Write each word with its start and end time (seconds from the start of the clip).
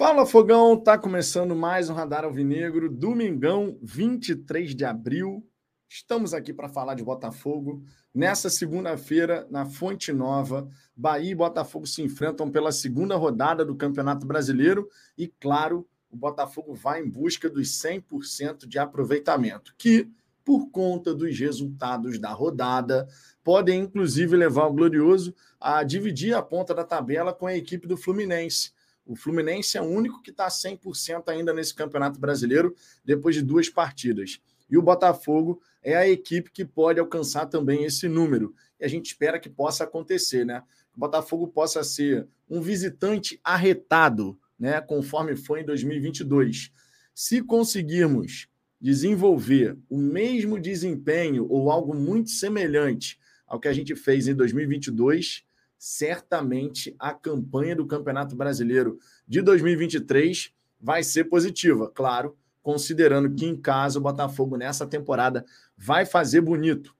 Fala 0.00 0.24
Fogão, 0.24 0.78
tá 0.78 0.96
começando 0.96 1.54
mais 1.54 1.90
um 1.90 1.92
Radar 1.92 2.24
Alvinegro, 2.24 2.88
domingão 2.88 3.78
23 3.82 4.74
de 4.74 4.82
abril. 4.82 5.46
Estamos 5.86 6.32
aqui 6.32 6.54
para 6.54 6.70
falar 6.70 6.94
de 6.94 7.04
Botafogo. 7.04 7.82
Nessa 8.14 8.48
segunda-feira, 8.48 9.46
na 9.50 9.66
Fonte 9.66 10.10
Nova, 10.10 10.66
Bahia 10.96 11.32
e 11.32 11.34
Botafogo 11.34 11.86
se 11.86 12.00
enfrentam 12.00 12.50
pela 12.50 12.72
segunda 12.72 13.14
rodada 13.14 13.62
do 13.62 13.76
Campeonato 13.76 14.24
Brasileiro 14.24 14.88
e, 15.18 15.28
claro, 15.28 15.86
o 16.10 16.16
Botafogo 16.16 16.72
vai 16.72 17.02
em 17.02 17.10
busca 17.10 17.50
dos 17.50 17.68
100% 17.68 18.66
de 18.66 18.78
aproveitamento, 18.78 19.74
que, 19.76 20.08
por 20.42 20.70
conta 20.70 21.14
dos 21.14 21.38
resultados 21.38 22.18
da 22.18 22.30
rodada, 22.30 23.06
podem 23.44 23.82
inclusive 23.82 24.34
levar 24.34 24.64
o 24.64 24.72
Glorioso 24.72 25.34
a 25.60 25.82
dividir 25.82 26.34
a 26.34 26.40
ponta 26.40 26.74
da 26.74 26.84
tabela 26.84 27.34
com 27.34 27.46
a 27.46 27.54
equipe 27.54 27.86
do 27.86 27.98
Fluminense 27.98 28.72
o 29.10 29.16
Fluminense 29.16 29.76
é 29.76 29.82
o 29.82 29.86
único 29.86 30.22
que 30.22 30.30
está 30.30 30.46
100% 30.46 31.24
ainda 31.30 31.52
nesse 31.52 31.74
Campeonato 31.74 32.20
Brasileiro, 32.20 32.76
depois 33.04 33.34
de 33.34 33.42
duas 33.42 33.68
partidas. 33.68 34.40
E 34.70 34.78
o 34.78 34.82
Botafogo 34.82 35.60
é 35.82 35.96
a 35.96 36.08
equipe 36.08 36.52
que 36.52 36.64
pode 36.64 37.00
alcançar 37.00 37.46
também 37.46 37.82
esse 37.82 38.08
número. 38.08 38.54
E 38.78 38.84
a 38.84 38.88
gente 38.88 39.06
espera 39.06 39.40
que 39.40 39.50
possa 39.50 39.82
acontecer, 39.82 40.46
né? 40.46 40.62
Que 40.92 40.96
o 40.96 41.00
Botafogo 41.00 41.48
possa 41.48 41.82
ser 41.82 42.28
um 42.48 42.60
visitante 42.60 43.40
arretado, 43.42 44.38
né? 44.56 44.80
Conforme 44.80 45.34
foi 45.34 45.62
em 45.62 45.64
2022. 45.64 46.70
Se 47.12 47.42
conseguirmos 47.42 48.46
desenvolver 48.80 49.76
o 49.88 49.98
mesmo 49.98 50.56
desempenho 50.56 51.48
ou 51.50 51.68
algo 51.68 51.96
muito 51.96 52.30
semelhante 52.30 53.18
ao 53.44 53.58
que 53.58 53.66
a 53.66 53.72
gente 53.72 53.96
fez 53.96 54.28
em 54.28 54.36
2022, 54.36 55.42
certamente 55.82 56.94
a 56.98 57.14
campanha 57.14 57.74
do 57.74 57.86
Campeonato 57.86 58.36
Brasileiro 58.36 58.98
de 59.26 59.40
2023 59.40 60.52
vai 60.78 61.02
ser 61.02 61.24
positiva, 61.24 61.90
claro, 61.90 62.36
considerando 62.62 63.34
que 63.34 63.46
em 63.46 63.56
casa 63.56 63.98
o 63.98 64.02
Botafogo 64.02 64.58
nessa 64.58 64.86
temporada 64.86 65.42
vai 65.74 66.04
fazer 66.04 66.42
bonito. 66.42 66.94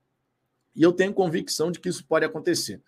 E 0.75 0.83
eu 0.83 0.95
tenho 0.95 1.13
convicção 1.13 1.71
de 1.71 1.79
que 1.79 1.91
isso 1.91 2.07
pode 2.07 2.25
acontecer. 2.25 2.83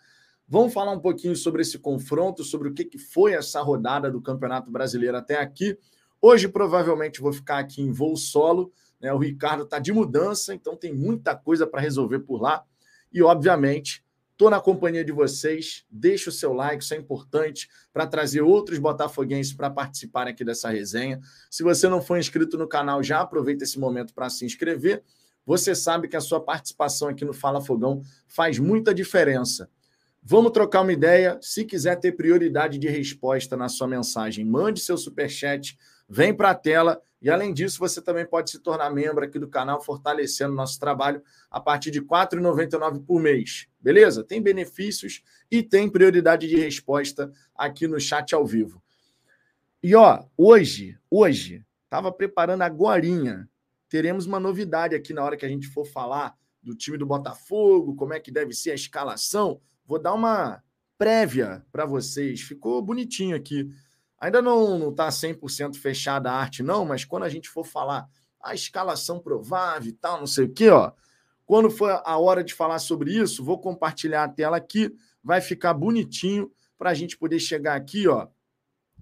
Vamos 0.49 0.73
falar 0.73 0.93
um 0.93 0.99
pouquinho 0.99 1.37
sobre 1.37 1.61
esse 1.61 1.79
confronto, 1.79 2.43
sobre 2.43 2.71
o 2.71 2.73
que 2.73 2.97
foi 2.97 3.35
essa 3.35 3.61
rodada 3.61 4.11
do 4.11 4.23
Campeonato 4.23 4.71
Brasileiro 4.71 5.19
até 5.19 5.39
aqui. 5.39 5.77
Hoje, 6.23 6.49
provavelmente, 6.49 7.21
vou 7.21 7.35
ficar 7.35 7.59
aqui 7.59 7.83
em 7.83 7.93
voo 7.93 8.17
solo. 8.17 8.73
Né? 8.99 9.13
O 9.13 9.19
Ricardo 9.19 9.65
está 9.65 9.79
de 9.79 9.93
mudança, 9.93 10.55
então 10.55 10.75
tem 10.75 10.95
muita 10.95 11.37
coisa 11.37 11.67
para 11.67 11.83
resolver 11.83 12.21
por 12.21 12.41
lá. 12.41 12.65
E, 13.13 13.23
obviamente, 13.23 14.03
Estou 14.43 14.51
na 14.51 14.61
companhia 14.61 15.05
de 15.05 15.13
vocês. 15.13 15.85
Deixe 15.89 16.29
o 16.29 16.33
seu 16.33 16.53
like, 16.53 16.83
isso 16.83 16.93
é 16.95 16.97
importante 16.97 17.69
para 17.93 18.09
trazer 18.09 18.41
outros 18.41 18.77
botafoguenses 18.81 19.53
para 19.53 19.71
participar 19.71 20.27
aqui 20.27 20.45
dessa 20.45 20.69
resenha. 20.69 21.21
Se 21.49 21.63
você 21.63 21.89
não 21.89 22.03
for 22.03 22.19
inscrito 22.19 22.59
no 22.59 22.67
canal, 22.67 23.05
já 23.05 23.21
aproveita 23.21 23.63
esse 23.63 23.79
momento 23.79 24.13
para 24.13 24.29
se 24.29 24.45
inscrever. 24.45 25.05
Você 25.47 25.77
sabe 25.77 26.09
que 26.09 26.17
a 26.17 26.21
sua 26.21 26.41
participação 26.41 27.07
aqui 27.07 27.25
no 27.25 27.33
Fala 27.33 27.61
Fogão 27.61 28.03
faz 28.27 28.59
muita 28.59 28.93
diferença. 28.93 29.71
Vamos 30.21 30.51
trocar 30.51 30.81
uma 30.81 30.93
ideia. 30.93 31.39
Se 31.41 31.65
quiser 31.65 32.01
ter 32.01 32.11
prioridade 32.11 32.79
de 32.79 32.89
resposta 32.89 33.57
na 33.57 33.69
sua 33.69 33.87
mensagem, 33.87 34.45
mande 34.45 34.81
seu 34.81 34.99
superchat, 34.99 35.79
vem 36.09 36.35
para 36.35 36.51
a 36.51 36.55
tela 36.55 37.03
e 37.23 37.31
além 37.31 37.55
disso, 37.55 37.79
você 37.79 38.03
também 38.03 38.27
pode 38.27 38.51
se 38.51 38.59
tornar 38.59 38.91
membro 38.91 39.25
aqui 39.25 39.39
do 39.39 39.47
canal, 39.47 39.81
fortalecendo 39.81 40.53
nosso 40.53 40.81
trabalho 40.81 41.23
a 41.49 41.61
partir 41.61 41.93
de 41.93 42.01
R$ 42.01 42.07
4,99 42.07 43.07
por 43.07 43.21
mês. 43.21 43.69
Beleza? 43.81 44.25
Tem 44.25 44.43
benefícios 44.43 45.23
e 45.49 45.63
tem 45.63 45.89
prioridade 45.89 46.49
de 46.49 46.57
resposta 46.57 47.31
aqui 47.55 47.87
no 47.87 48.01
chat 48.01 48.35
ao 48.35 48.45
vivo. 48.45 48.83
E 49.81 49.95
ó, 49.95 50.25
hoje, 50.37 50.99
hoje, 51.09 51.65
estava 51.85 52.11
preparando 52.11 52.63
agorinha, 52.63 53.49
teremos 53.89 54.27
uma 54.27 54.41
novidade 54.41 54.97
aqui 54.97 55.13
na 55.13 55.23
hora 55.23 55.37
que 55.37 55.47
a 55.47 55.49
gente 55.49 55.69
for 55.69 55.85
falar 55.85 56.35
do 56.61 56.75
time 56.75 56.99
do 56.99 57.07
Botafogo, 57.07 57.95
como 57.95 58.15
é 58.15 58.19
que 58.19 58.33
deve 58.33 58.53
ser 58.53 58.73
a 58.73 58.75
escalação. 58.75 59.61
Vou 59.87 60.01
dar 60.01 60.13
uma 60.13 60.61
prévia 60.99 61.65
para 61.71 61.87
vocês. 61.87 62.41
Ficou 62.41 62.83
bonitinho 62.83 63.37
aqui 63.37 63.69
Ainda 64.23 64.41
não 64.41 64.91
está 64.91 65.09
100% 65.09 65.75
fechada 65.75 66.31
a 66.31 66.37
arte, 66.37 66.63
não, 66.63 66.85
mas 66.85 67.05
quando 67.05 67.25
a 67.25 67.29
gente 67.29 67.49
for 67.49 67.67
falar 67.67 68.09
a 68.41 68.55
escalação 68.55 69.19
provável 69.19 69.89
e 69.89 69.93
tal, 69.93 70.21
não 70.21 70.29
sei 70.29 70.45
o 70.45 70.53
quê, 70.53 70.71
ó. 70.71 70.93
Quando 71.45 71.69
for 71.69 72.01
a 72.05 72.19
hora 72.19 72.45
de 72.45 72.55
falar 72.55 72.79
sobre 72.79 73.13
isso, 73.13 73.45
vou 73.45 73.61
compartilhar 73.61 74.23
a 74.23 74.29
tela 74.29 74.57
aqui, 74.57 74.95
vai 75.25 75.41
ficar 75.41 75.75
bonitinho 75.75 76.53
para 76.79 76.91
a 76.91 76.95
gente 76.95 77.19
poder 77.19 77.41
chegar 77.41 77.75
aqui, 77.75 78.07
ó, 78.07 78.29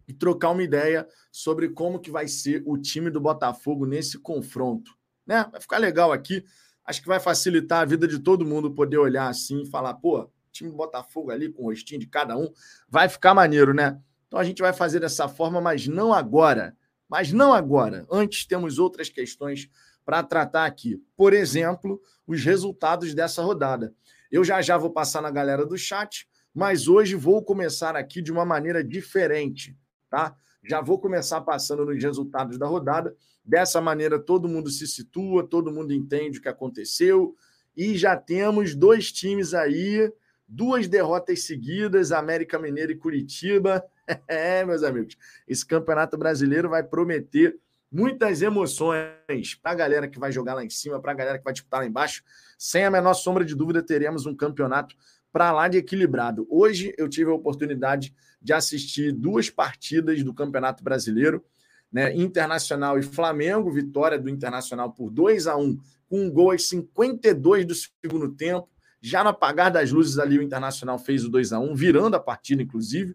e 0.08 0.14
trocar 0.14 0.52
uma 0.52 0.62
ideia 0.62 1.06
sobre 1.30 1.68
como 1.68 2.00
que 2.00 2.10
vai 2.10 2.26
ser 2.26 2.62
o 2.64 2.78
time 2.78 3.10
do 3.10 3.20
Botafogo 3.20 3.84
nesse 3.84 4.18
confronto, 4.18 4.96
né? 5.26 5.46
Vai 5.52 5.60
ficar 5.60 5.76
legal 5.76 6.12
aqui. 6.12 6.42
Acho 6.82 7.02
que 7.02 7.08
vai 7.08 7.20
facilitar 7.20 7.82
a 7.82 7.84
vida 7.84 8.08
de 8.08 8.20
todo 8.20 8.46
mundo 8.46 8.74
poder 8.74 8.96
olhar 8.96 9.28
assim 9.28 9.64
e 9.64 9.66
falar, 9.66 9.92
pô, 9.92 10.30
time 10.50 10.70
do 10.70 10.76
Botafogo 10.78 11.30
ali 11.30 11.52
com 11.52 11.64
o 11.64 11.66
rostinho 11.66 12.00
de 12.00 12.06
cada 12.06 12.38
um, 12.38 12.50
vai 12.88 13.06
ficar 13.06 13.34
maneiro, 13.34 13.74
né? 13.74 14.00
Então 14.30 14.38
a 14.38 14.44
gente 14.44 14.62
vai 14.62 14.72
fazer 14.72 15.00
dessa 15.00 15.26
forma, 15.26 15.60
mas 15.60 15.88
não 15.88 16.14
agora. 16.14 16.76
Mas 17.08 17.32
não 17.32 17.52
agora. 17.52 18.06
Antes 18.08 18.46
temos 18.46 18.78
outras 18.78 19.08
questões 19.08 19.68
para 20.04 20.22
tratar 20.22 20.66
aqui. 20.66 21.02
Por 21.16 21.32
exemplo, 21.32 22.00
os 22.24 22.44
resultados 22.44 23.12
dessa 23.12 23.42
rodada. 23.42 23.92
Eu 24.30 24.44
já 24.44 24.62
já 24.62 24.78
vou 24.78 24.90
passar 24.90 25.20
na 25.20 25.32
galera 25.32 25.66
do 25.66 25.76
chat, 25.76 26.28
mas 26.54 26.86
hoje 26.86 27.16
vou 27.16 27.42
começar 27.42 27.96
aqui 27.96 28.22
de 28.22 28.30
uma 28.30 28.44
maneira 28.44 28.84
diferente, 28.84 29.76
tá? 30.08 30.36
Já 30.62 30.80
vou 30.80 31.00
começar 31.00 31.40
passando 31.40 31.84
nos 31.84 32.00
resultados 32.00 32.56
da 32.56 32.68
rodada. 32.68 33.16
Dessa 33.44 33.80
maneira, 33.80 34.16
todo 34.16 34.48
mundo 34.48 34.70
se 34.70 34.86
situa, 34.86 35.44
todo 35.44 35.72
mundo 35.72 35.92
entende 35.92 36.38
o 36.38 36.42
que 36.42 36.48
aconteceu. 36.48 37.34
E 37.76 37.98
já 37.98 38.16
temos 38.16 38.76
dois 38.76 39.10
times 39.10 39.54
aí, 39.54 40.12
duas 40.46 40.86
derrotas 40.86 41.44
seguidas, 41.46 42.12
América 42.12 42.60
Mineiro 42.60 42.92
e 42.92 42.96
Curitiba. 42.96 43.82
É, 44.28 44.64
meus 44.64 44.82
amigos, 44.82 45.16
esse 45.46 45.64
campeonato 45.64 46.16
brasileiro 46.16 46.68
vai 46.68 46.82
prometer 46.82 47.56
muitas 47.90 48.42
emoções 48.42 49.54
para 49.60 49.72
a 49.72 49.74
galera 49.74 50.08
que 50.08 50.18
vai 50.18 50.30
jogar 50.30 50.54
lá 50.54 50.64
em 50.64 50.70
cima, 50.70 51.00
para 51.00 51.12
a 51.12 51.14
galera 51.14 51.38
que 51.38 51.44
vai 51.44 51.52
disputar 51.52 51.80
lá 51.80 51.86
embaixo. 51.86 52.22
Sem 52.58 52.84
a 52.84 52.90
menor 52.90 53.14
sombra 53.14 53.44
de 53.44 53.54
dúvida, 53.54 53.82
teremos 53.82 54.26
um 54.26 54.34
campeonato 54.34 54.94
para 55.32 55.52
lá 55.52 55.68
de 55.68 55.78
equilibrado. 55.78 56.46
Hoje 56.50 56.94
eu 56.96 57.08
tive 57.08 57.30
a 57.30 57.34
oportunidade 57.34 58.14
de 58.40 58.52
assistir 58.52 59.12
duas 59.12 59.50
partidas 59.50 60.22
do 60.22 60.34
Campeonato 60.34 60.82
Brasileiro, 60.82 61.44
né? 61.92 62.14
Internacional 62.14 62.98
e 62.98 63.02
Flamengo, 63.02 63.70
vitória 63.70 64.18
do 64.18 64.28
Internacional 64.28 64.92
por 64.92 65.10
2 65.10 65.46
a 65.46 65.56
1 65.56 65.78
com 66.08 66.22
um 66.22 66.30
gol 66.30 66.50
aos 66.50 66.68
52 66.68 67.66
do 67.66 67.74
segundo 67.74 68.28
tempo. 68.34 68.68
Já 69.00 69.22
no 69.22 69.30
apagar 69.30 69.70
das 69.70 69.90
luzes 69.90 70.18
ali, 70.18 70.38
o 70.38 70.42
Internacional 70.42 70.98
fez 70.98 71.24
o 71.24 71.28
2 71.28 71.52
a 71.52 71.58
1 71.58 71.74
virando 71.74 72.16
a 72.16 72.20
partida, 72.20 72.62
inclusive 72.62 73.14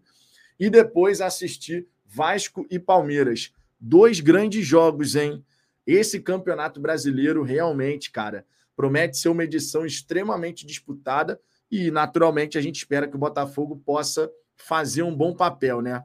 e 0.59 0.69
depois 0.69 1.21
assistir 1.21 1.87
Vasco 2.05 2.65
e 2.69 2.79
Palmeiras. 2.79 3.51
Dois 3.79 4.19
grandes 4.19 4.65
jogos, 4.65 5.15
hein? 5.15 5.43
Esse 5.85 6.19
campeonato 6.19 6.79
brasileiro 6.79 7.43
realmente, 7.43 8.11
cara, 8.11 8.45
promete 8.75 9.17
ser 9.17 9.29
uma 9.29 9.43
edição 9.43 9.85
extremamente 9.85 10.65
disputada 10.65 11.39
e, 11.69 11.91
naturalmente, 11.91 12.57
a 12.57 12.61
gente 12.61 12.77
espera 12.77 13.07
que 13.07 13.15
o 13.15 13.19
Botafogo 13.19 13.81
possa 13.85 14.31
fazer 14.55 15.03
um 15.03 15.15
bom 15.15 15.35
papel, 15.35 15.81
né? 15.81 16.03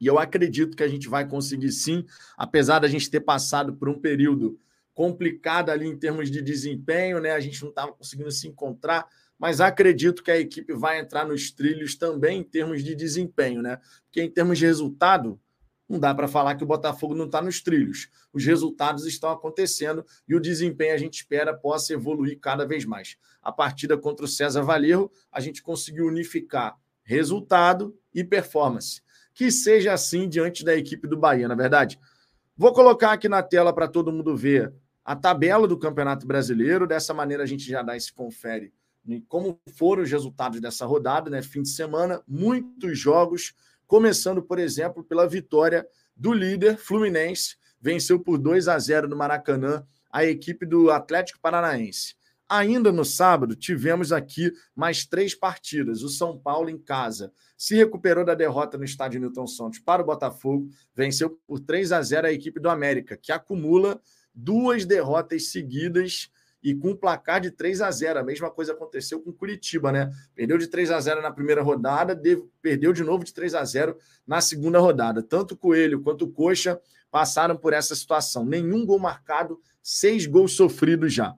E 0.00 0.06
eu 0.06 0.18
acredito 0.18 0.76
que 0.76 0.82
a 0.82 0.88
gente 0.88 1.08
vai 1.08 1.26
conseguir 1.26 1.72
sim, 1.72 2.04
apesar 2.36 2.80
da 2.80 2.88
gente 2.88 3.10
ter 3.10 3.20
passado 3.20 3.74
por 3.74 3.88
um 3.88 3.98
período 3.98 4.58
complicado 4.92 5.70
ali 5.70 5.86
em 5.86 5.96
termos 5.96 6.30
de 6.30 6.40
desempenho, 6.42 7.20
né? 7.20 7.32
A 7.32 7.40
gente 7.40 7.60
não 7.62 7.70
estava 7.70 7.92
conseguindo 7.92 8.30
se 8.30 8.46
encontrar, 8.46 9.06
mas 9.38 9.60
acredito 9.60 10.22
que 10.22 10.30
a 10.30 10.38
equipe 10.38 10.72
vai 10.72 10.98
entrar 10.98 11.26
nos 11.26 11.50
trilhos 11.50 11.96
também 11.96 12.40
em 12.40 12.44
termos 12.44 12.82
de 12.82 12.94
desempenho, 12.94 13.60
né? 13.62 13.80
Porque 14.04 14.22
em 14.22 14.30
termos 14.30 14.58
de 14.58 14.66
resultado, 14.66 15.40
não 15.88 15.98
dá 15.98 16.14
para 16.14 16.28
falar 16.28 16.54
que 16.54 16.64
o 16.64 16.66
Botafogo 16.66 17.14
não 17.14 17.26
está 17.26 17.42
nos 17.42 17.60
trilhos. 17.60 18.08
Os 18.32 18.44
resultados 18.44 19.04
estão 19.06 19.30
acontecendo 19.30 20.04
e 20.26 20.34
o 20.34 20.40
desempenho 20.40 20.94
a 20.94 20.98
gente 20.98 21.14
espera 21.14 21.54
possa 21.54 21.92
evoluir 21.92 22.38
cada 22.40 22.66
vez 22.66 22.84
mais. 22.84 23.16
A 23.42 23.52
partida 23.52 23.98
contra 23.98 24.24
o 24.24 24.28
César 24.28 24.62
Valerro, 24.62 25.10
a 25.30 25.40
gente 25.40 25.62
conseguiu 25.62 26.06
unificar 26.06 26.78
resultado 27.02 27.94
e 28.14 28.24
performance. 28.24 29.02
Que 29.34 29.50
seja 29.50 29.92
assim 29.92 30.28
diante 30.28 30.64
da 30.64 30.74
equipe 30.74 31.06
do 31.06 31.18
Bahia, 31.18 31.48
na 31.48 31.54
é 31.54 31.56
verdade. 31.56 31.98
Vou 32.56 32.72
colocar 32.72 33.12
aqui 33.12 33.28
na 33.28 33.42
tela 33.42 33.72
para 33.72 33.88
todo 33.88 34.12
mundo 34.12 34.34
ver 34.36 34.72
a 35.04 35.14
tabela 35.14 35.68
do 35.68 35.76
Campeonato 35.76 36.26
Brasileiro. 36.26 36.86
Dessa 36.86 37.12
maneira 37.12 37.42
a 37.42 37.46
gente 37.46 37.68
já 37.68 37.82
dá 37.82 37.96
esse 37.96 38.12
confere 38.12 38.72
como 39.28 39.60
foram 39.76 40.02
os 40.02 40.10
resultados 40.10 40.60
dessa 40.60 40.86
rodada, 40.86 41.30
né? 41.30 41.42
Fim 41.42 41.62
de 41.62 41.70
semana, 41.70 42.22
muitos 42.26 42.98
jogos, 42.98 43.54
começando, 43.86 44.42
por 44.42 44.58
exemplo, 44.58 45.04
pela 45.04 45.28
vitória 45.28 45.86
do 46.16 46.32
líder 46.32 46.78
Fluminense, 46.78 47.56
venceu 47.80 48.18
por 48.18 48.38
2 48.38 48.68
a 48.68 48.78
0 48.78 49.08
no 49.08 49.16
Maracanã 49.16 49.86
a 50.10 50.24
equipe 50.24 50.64
do 50.64 50.90
Atlético 50.90 51.40
Paranaense. 51.40 52.14
Ainda 52.48 52.92
no 52.92 53.04
sábado, 53.04 53.56
tivemos 53.56 54.12
aqui 54.12 54.52
mais 54.76 55.06
três 55.06 55.34
partidas. 55.34 56.02
O 56.02 56.08
São 56.08 56.38
Paulo 56.38 56.68
em 56.68 56.78
casa 56.78 57.32
se 57.56 57.74
recuperou 57.74 58.24
da 58.24 58.34
derrota 58.34 58.78
no 58.78 58.84
estádio 58.84 59.20
Newton 59.20 59.46
Santos 59.46 59.78
para 59.78 60.02
o 60.02 60.04
Botafogo, 60.04 60.68
venceu 60.94 61.30
por 61.46 61.58
3 61.58 61.92
a 61.92 62.02
0 62.02 62.26
a 62.26 62.32
equipe 62.32 62.60
do 62.60 62.68
América, 62.68 63.16
que 63.16 63.32
acumula 63.32 64.00
duas 64.34 64.84
derrotas 64.84 65.50
seguidas 65.50 66.30
e 66.64 66.74
com 66.74 66.92
um 66.92 66.96
placar 66.96 67.42
de 67.42 67.50
3 67.50 67.82
a 67.82 67.90
0. 67.90 68.18
A 68.18 68.22
mesma 68.24 68.50
coisa 68.50 68.72
aconteceu 68.72 69.20
com 69.20 69.30
Curitiba, 69.30 69.92
né? 69.92 70.10
Perdeu 70.34 70.56
de 70.56 70.66
3 70.66 70.90
a 70.90 70.98
0 70.98 71.20
na 71.20 71.30
primeira 71.30 71.62
rodada, 71.62 72.18
perdeu 72.62 72.90
de 72.94 73.04
novo 73.04 73.22
de 73.22 73.34
3 73.34 73.54
a 73.54 73.62
0 73.62 73.98
na 74.26 74.40
segunda 74.40 74.78
rodada. 74.78 75.22
Tanto 75.22 75.54
Coelho 75.54 76.00
quanto 76.00 76.26
Coxa 76.26 76.80
passaram 77.10 77.54
por 77.54 77.74
essa 77.74 77.94
situação. 77.94 78.46
Nenhum 78.46 78.86
gol 78.86 78.98
marcado, 78.98 79.60
seis 79.82 80.26
gols 80.26 80.56
sofridos 80.56 81.12
já. 81.12 81.34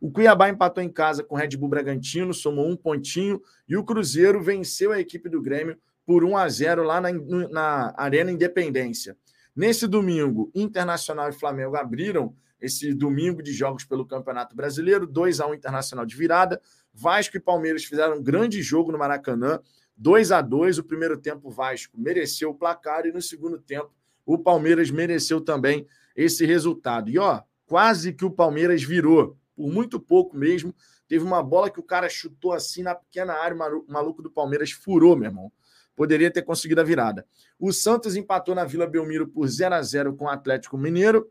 O 0.00 0.10
Cuiabá 0.10 0.48
empatou 0.48 0.82
em 0.82 0.90
casa 0.90 1.22
com 1.22 1.36
o 1.36 1.38
Red 1.38 1.56
Bull 1.56 1.68
Bragantino, 1.68 2.34
somou 2.34 2.68
um 2.68 2.76
pontinho, 2.76 3.40
e 3.66 3.76
o 3.76 3.84
Cruzeiro 3.84 4.42
venceu 4.42 4.90
a 4.90 5.00
equipe 5.00 5.30
do 5.30 5.40
Grêmio 5.40 5.78
por 6.04 6.24
1 6.24 6.36
a 6.36 6.48
0 6.48 6.82
lá 6.82 7.00
na, 7.00 7.12
na 7.48 7.94
Arena 7.96 8.30
Independência. 8.30 9.16
Nesse 9.56 9.86
domingo, 9.86 10.50
Internacional 10.54 11.30
e 11.30 11.32
Flamengo 11.32 11.76
abriram 11.76 12.34
esse 12.64 12.94
domingo 12.94 13.42
de 13.42 13.52
jogos 13.52 13.84
pelo 13.84 14.06
Campeonato 14.06 14.56
Brasileiro, 14.56 15.06
2 15.06 15.40
a 15.40 15.46
1 15.46 15.54
Internacional 15.54 16.06
de 16.06 16.16
virada. 16.16 16.60
Vasco 16.92 17.36
e 17.36 17.40
Palmeiras 17.40 17.84
fizeram 17.84 18.16
um 18.16 18.22
grande 18.22 18.62
jogo 18.62 18.90
no 18.90 18.98
Maracanã, 18.98 19.60
2 19.96 20.32
a 20.32 20.40
2 20.40 20.78
O 20.78 20.84
primeiro 20.84 21.18
tempo, 21.18 21.50
Vasco 21.50 21.98
mereceu 22.00 22.50
o 22.50 22.54
placar 22.54 23.04
e 23.04 23.12
no 23.12 23.20
segundo 23.20 23.58
tempo, 23.58 23.92
o 24.24 24.38
Palmeiras 24.38 24.90
mereceu 24.90 25.40
também 25.40 25.86
esse 26.16 26.46
resultado. 26.46 27.10
E 27.10 27.18
ó, 27.18 27.42
quase 27.66 28.12
que 28.12 28.24
o 28.24 28.30
Palmeiras 28.30 28.82
virou 28.82 29.36
por 29.54 29.70
muito 29.70 30.00
pouco 30.00 30.36
mesmo. 30.36 30.74
Teve 31.06 31.22
uma 31.22 31.42
bola 31.42 31.70
que 31.70 31.80
o 31.80 31.82
cara 31.82 32.08
chutou 32.08 32.52
assim 32.52 32.82
na 32.82 32.94
pequena 32.94 33.34
área, 33.34 33.54
o 33.56 33.84
maluco 33.92 34.22
do 34.22 34.30
Palmeiras 34.30 34.70
furou, 34.70 35.14
meu 35.14 35.28
irmão. 35.28 35.52
Poderia 35.94 36.30
ter 36.30 36.42
conseguido 36.42 36.80
a 36.80 36.84
virada. 36.84 37.26
O 37.58 37.72
Santos 37.72 38.16
empatou 38.16 38.54
na 38.54 38.64
Vila 38.64 38.86
Belmiro 38.86 39.28
por 39.28 39.46
0 39.46 39.74
a 39.74 39.82
0 39.82 40.16
com 40.16 40.24
o 40.24 40.28
Atlético 40.28 40.78
Mineiro. 40.78 41.30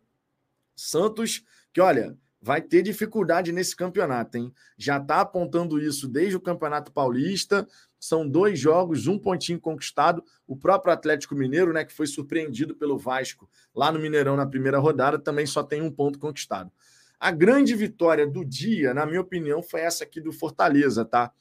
Santos, 0.75 1.43
que 1.71 1.81
olha, 1.81 2.17
vai 2.41 2.61
ter 2.61 2.81
dificuldade 2.81 3.53
nesse 3.53 3.73
campeonato, 3.73 4.37
hein? 4.37 4.53
Já 4.77 4.97
está 4.97 5.21
apontando 5.21 5.79
isso 5.79 6.09
desde 6.09 6.35
o 6.35 6.41
Campeonato 6.41 6.91
Paulista. 6.91 7.65
São 7.97 8.27
dois 8.27 8.59
jogos, 8.59 9.07
um 9.07 9.17
pontinho 9.17 9.61
conquistado. 9.61 10.21
O 10.45 10.57
próprio 10.57 10.93
Atlético 10.93 11.35
Mineiro, 11.35 11.71
né, 11.71 11.85
que 11.85 11.93
foi 11.93 12.05
surpreendido 12.05 12.75
pelo 12.75 12.97
Vasco 12.97 13.49
lá 13.73 13.93
no 13.93 13.99
Mineirão 13.99 14.35
na 14.35 14.45
primeira 14.45 14.77
rodada, 14.77 15.17
também 15.17 15.45
só 15.45 15.63
tem 15.63 15.81
um 15.81 15.89
ponto 15.89 16.19
conquistado. 16.19 16.69
A 17.17 17.31
grande 17.31 17.73
vitória 17.75 18.27
do 18.27 18.43
dia, 18.43 18.93
na 18.93 19.05
minha 19.05 19.21
opinião, 19.21 19.63
foi 19.63 19.79
essa 19.79 20.03
aqui 20.03 20.19
do 20.19 20.33
Fortaleza, 20.33 21.05
tá? 21.05 21.31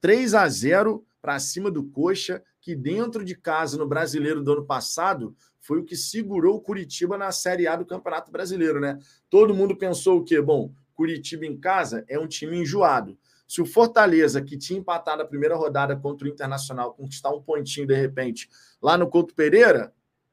3 0.00 0.34
a 0.34 0.48
0 0.48 1.04
para 1.20 1.40
cima 1.40 1.72
do 1.72 1.82
Coxa, 1.82 2.40
que 2.60 2.76
dentro 2.76 3.24
de 3.24 3.34
casa 3.34 3.76
no 3.76 3.88
Brasileiro 3.88 4.44
do 4.44 4.52
ano 4.52 4.64
passado 4.64 5.36
foi 5.62 5.78
o 5.78 5.84
que 5.84 5.96
segurou 5.96 6.56
o 6.56 6.60
Curitiba 6.60 7.16
na 7.16 7.32
Série 7.32 7.66
A 7.66 7.76
do 7.76 7.86
Campeonato 7.86 8.30
Brasileiro, 8.30 8.78
né? 8.80 8.98
Todo 9.30 9.54
mundo 9.54 9.74
pensou 9.74 10.18
o 10.18 10.24
quê? 10.24 10.42
Bom, 10.42 10.74
Curitiba 10.92 11.46
em 11.46 11.56
casa 11.56 12.04
é 12.08 12.18
um 12.18 12.26
time 12.26 12.58
enjoado. 12.58 13.16
Se 13.48 13.62
o 13.62 13.66
Fortaleza, 13.66 14.42
que 14.42 14.58
tinha 14.58 14.78
empatado 14.78 15.22
a 15.22 15.26
primeira 15.26 15.56
rodada 15.56 15.96
contra 15.96 16.26
o 16.26 16.30
Internacional, 16.30 16.94
conquistar 16.94 17.30
um 17.30 17.40
pontinho 17.40 17.86
de 17.86 17.94
repente 17.94 18.48
lá 18.82 18.98
no 18.98 19.08
Couto 19.08 19.34
Pereira, 19.34 19.92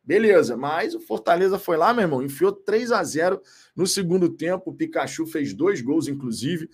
Beleza, 0.09 0.57
mas 0.57 0.95
o 0.95 0.99
Fortaleza 0.99 1.59
foi 1.59 1.77
lá, 1.77 1.93
meu 1.93 2.01
irmão, 2.01 2.23
enfiou 2.23 2.51
3 2.51 2.91
a 2.91 3.03
0 3.03 3.39
no 3.75 3.85
segundo 3.85 4.27
tempo. 4.27 4.71
O 4.71 4.73
Pikachu 4.73 5.27
fez 5.27 5.53
dois 5.53 5.81
gols, 5.81 6.07
inclusive. 6.07 6.67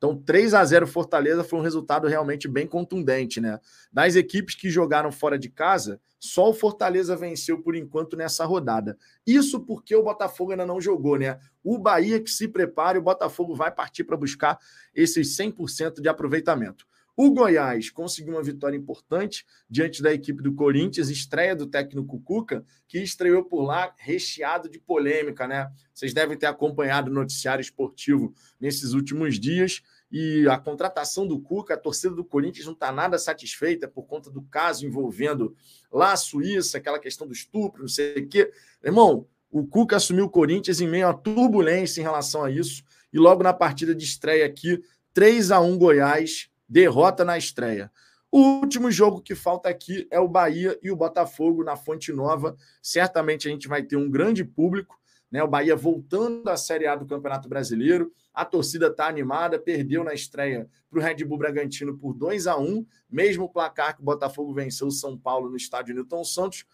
Então, 0.00 0.16
3 0.16 0.54
a 0.54 0.64
0 0.64 0.86
Fortaleza 0.86 1.44
foi 1.44 1.58
um 1.58 1.62
resultado 1.62 2.08
realmente 2.08 2.48
bem 2.48 2.66
contundente, 2.66 3.38
né? 3.38 3.60
Das 3.92 4.16
equipes 4.16 4.54
que 4.54 4.70
jogaram 4.70 5.12
fora 5.12 5.38
de 5.38 5.50
casa, 5.50 6.00
só 6.18 6.48
o 6.48 6.54
Fortaleza 6.54 7.14
venceu 7.14 7.60
por 7.60 7.76
enquanto 7.76 8.16
nessa 8.16 8.46
rodada. 8.46 8.96
Isso 9.26 9.60
porque 9.60 9.94
o 9.94 10.02
Botafogo 10.02 10.52
ainda 10.52 10.64
não 10.64 10.80
jogou, 10.80 11.18
né? 11.18 11.38
O 11.62 11.76
Bahia 11.76 12.18
que 12.18 12.30
se 12.30 12.48
prepare, 12.48 12.98
o 12.98 13.02
Botafogo 13.02 13.54
vai 13.54 13.70
partir 13.70 14.04
para 14.04 14.16
buscar 14.16 14.58
esses 14.94 15.36
100% 15.36 16.00
de 16.00 16.08
aproveitamento. 16.08 16.86
O 17.22 17.30
Goiás 17.30 17.90
conseguiu 17.90 18.32
uma 18.32 18.42
vitória 18.42 18.78
importante 18.78 19.44
diante 19.68 20.02
da 20.02 20.10
equipe 20.10 20.42
do 20.42 20.54
Corinthians, 20.54 21.10
estreia 21.10 21.54
do 21.54 21.66
técnico 21.66 22.18
Cuca, 22.20 22.64
que 22.88 22.98
estreou 22.98 23.44
por 23.44 23.62
lá 23.62 23.92
recheado 23.98 24.70
de 24.70 24.78
polêmica, 24.78 25.46
né? 25.46 25.70
Vocês 25.92 26.14
devem 26.14 26.38
ter 26.38 26.46
acompanhado 26.46 27.10
o 27.10 27.14
noticiário 27.14 27.60
esportivo 27.60 28.32
nesses 28.58 28.94
últimos 28.94 29.38
dias. 29.38 29.82
E 30.10 30.48
a 30.48 30.56
contratação 30.56 31.26
do 31.26 31.38
Cuca, 31.38 31.74
a 31.74 31.76
torcida 31.76 32.14
do 32.14 32.24
Corinthians 32.24 32.64
não 32.64 32.72
está 32.72 32.90
nada 32.90 33.18
satisfeita 33.18 33.86
por 33.86 34.06
conta 34.06 34.30
do 34.30 34.40
caso 34.40 34.86
envolvendo 34.86 35.54
lá 35.92 36.14
a 36.14 36.16
Suíça, 36.16 36.78
aquela 36.78 36.98
questão 36.98 37.26
do 37.26 37.34
estupro, 37.34 37.82
não 37.82 37.88
sei 37.88 38.20
o 38.20 38.28
quê. 38.28 38.50
Irmão, 38.82 39.26
o 39.50 39.66
Cuca 39.66 39.96
assumiu 39.96 40.24
o 40.24 40.30
Corinthians 40.30 40.80
em 40.80 40.88
meio 40.88 41.06
a 41.06 41.12
turbulência 41.12 42.00
em 42.00 42.04
relação 42.04 42.42
a 42.44 42.50
isso. 42.50 42.82
E 43.12 43.18
logo 43.18 43.42
na 43.42 43.52
partida 43.52 43.94
de 43.94 44.06
estreia 44.06 44.46
aqui, 44.46 44.82
3 45.12 45.50
a 45.50 45.60
1 45.60 45.76
Goiás, 45.76 46.49
derrota 46.70 47.24
na 47.24 47.36
estreia. 47.36 47.90
O 48.30 48.60
último 48.60 48.92
jogo 48.92 49.20
que 49.20 49.34
falta 49.34 49.68
aqui 49.68 50.06
é 50.08 50.20
o 50.20 50.28
Bahia 50.28 50.78
e 50.80 50.92
o 50.92 50.96
Botafogo 50.96 51.64
na 51.64 51.74
Fonte 51.74 52.12
Nova. 52.12 52.56
Certamente 52.80 53.48
a 53.48 53.50
gente 53.50 53.66
vai 53.66 53.82
ter 53.82 53.96
um 53.96 54.08
grande 54.08 54.44
público, 54.44 54.96
né? 55.28 55.42
O 55.42 55.48
Bahia 55.48 55.74
voltando 55.74 56.48
à 56.48 56.56
Série 56.56 56.86
A 56.86 56.94
do 56.94 57.06
Campeonato 57.06 57.48
Brasileiro. 57.48 58.12
A 58.32 58.44
torcida 58.44 58.86
está 58.86 59.08
animada, 59.08 59.58
perdeu 59.58 60.04
na 60.04 60.14
estreia 60.14 60.70
para 60.88 61.00
o 61.00 61.02
Red 61.02 61.24
Bull 61.24 61.38
Bragantino 61.38 61.98
por 61.98 62.14
2 62.14 62.46
a 62.46 62.56
1 62.56 62.86
mesmo 63.10 63.48
placar 63.48 63.96
que 63.96 64.02
o 64.02 64.04
Botafogo 64.04 64.54
venceu 64.54 64.86
o 64.86 64.92
São 64.92 65.18
Paulo 65.18 65.50
no 65.50 65.56
estádio 65.56 65.92
Newton 65.96 66.22
Santos. 66.22 66.64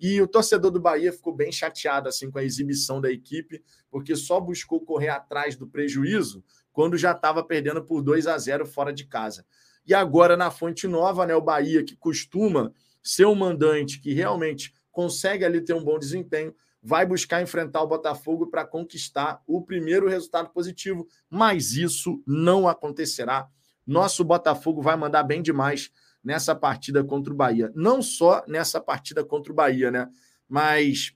E 0.00 0.20
o 0.22 0.26
torcedor 0.26 0.70
do 0.70 0.80
Bahia 0.80 1.12
ficou 1.12 1.34
bem 1.34 1.52
chateado 1.52 2.08
assim 2.08 2.30
com 2.30 2.38
a 2.38 2.44
exibição 2.44 2.98
da 2.98 3.10
equipe, 3.10 3.62
porque 3.90 4.16
só 4.16 4.40
buscou 4.40 4.80
correr 4.80 5.10
atrás 5.10 5.54
do 5.54 5.66
prejuízo 5.66 6.42
quando 6.74 6.98
já 6.98 7.12
estava 7.12 7.42
perdendo 7.42 7.82
por 7.82 8.02
2 8.02 8.26
a 8.26 8.36
0 8.36 8.66
fora 8.66 8.92
de 8.92 9.06
casa. 9.06 9.46
E 9.86 9.94
agora 9.94 10.36
na 10.36 10.50
Fonte 10.50 10.86
Nova, 10.86 11.24
né, 11.24 11.34
o 11.34 11.40
Bahia, 11.40 11.84
que 11.84 11.96
costuma 11.96 12.72
ser 13.02 13.26
um 13.26 13.34
mandante 13.34 14.00
que 14.00 14.12
realmente 14.12 14.74
consegue 14.90 15.44
ali 15.44 15.60
ter 15.60 15.72
um 15.72 15.84
bom 15.84 15.98
desempenho, 15.98 16.54
vai 16.82 17.06
buscar 17.06 17.40
enfrentar 17.40 17.80
o 17.82 17.86
Botafogo 17.86 18.48
para 18.48 18.66
conquistar 18.66 19.40
o 19.46 19.62
primeiro 19.62 20.08
resultado 20.08 20.50
positivo, 20.50 21.06
mas 21.30 21.72
isso 21.72 22.22
não 22.26 22.68
acontecerá. 22.68 23.48
Nosso 23.86 24.24
Botafogo 24.24 24.82
vai 24.82 24.96
mandar 24.96 25.22
bem 25.22 25.40
demais 25.40 25.90
nessa 26.22 26.54
partida 26.54 27.04
contra 27.04 27.32
o 27.32 27.36
Bahia. 27.36 27.70
Não 27.74 28.02
só 28.02 28.42
nessa 28.48 28.80
partida 28.80 29.24
contra 29.24 29.52
o 29.52 29.54
Bahia, 29.54 29.90
né? 29.90 30.08
Mas 30.48 31.14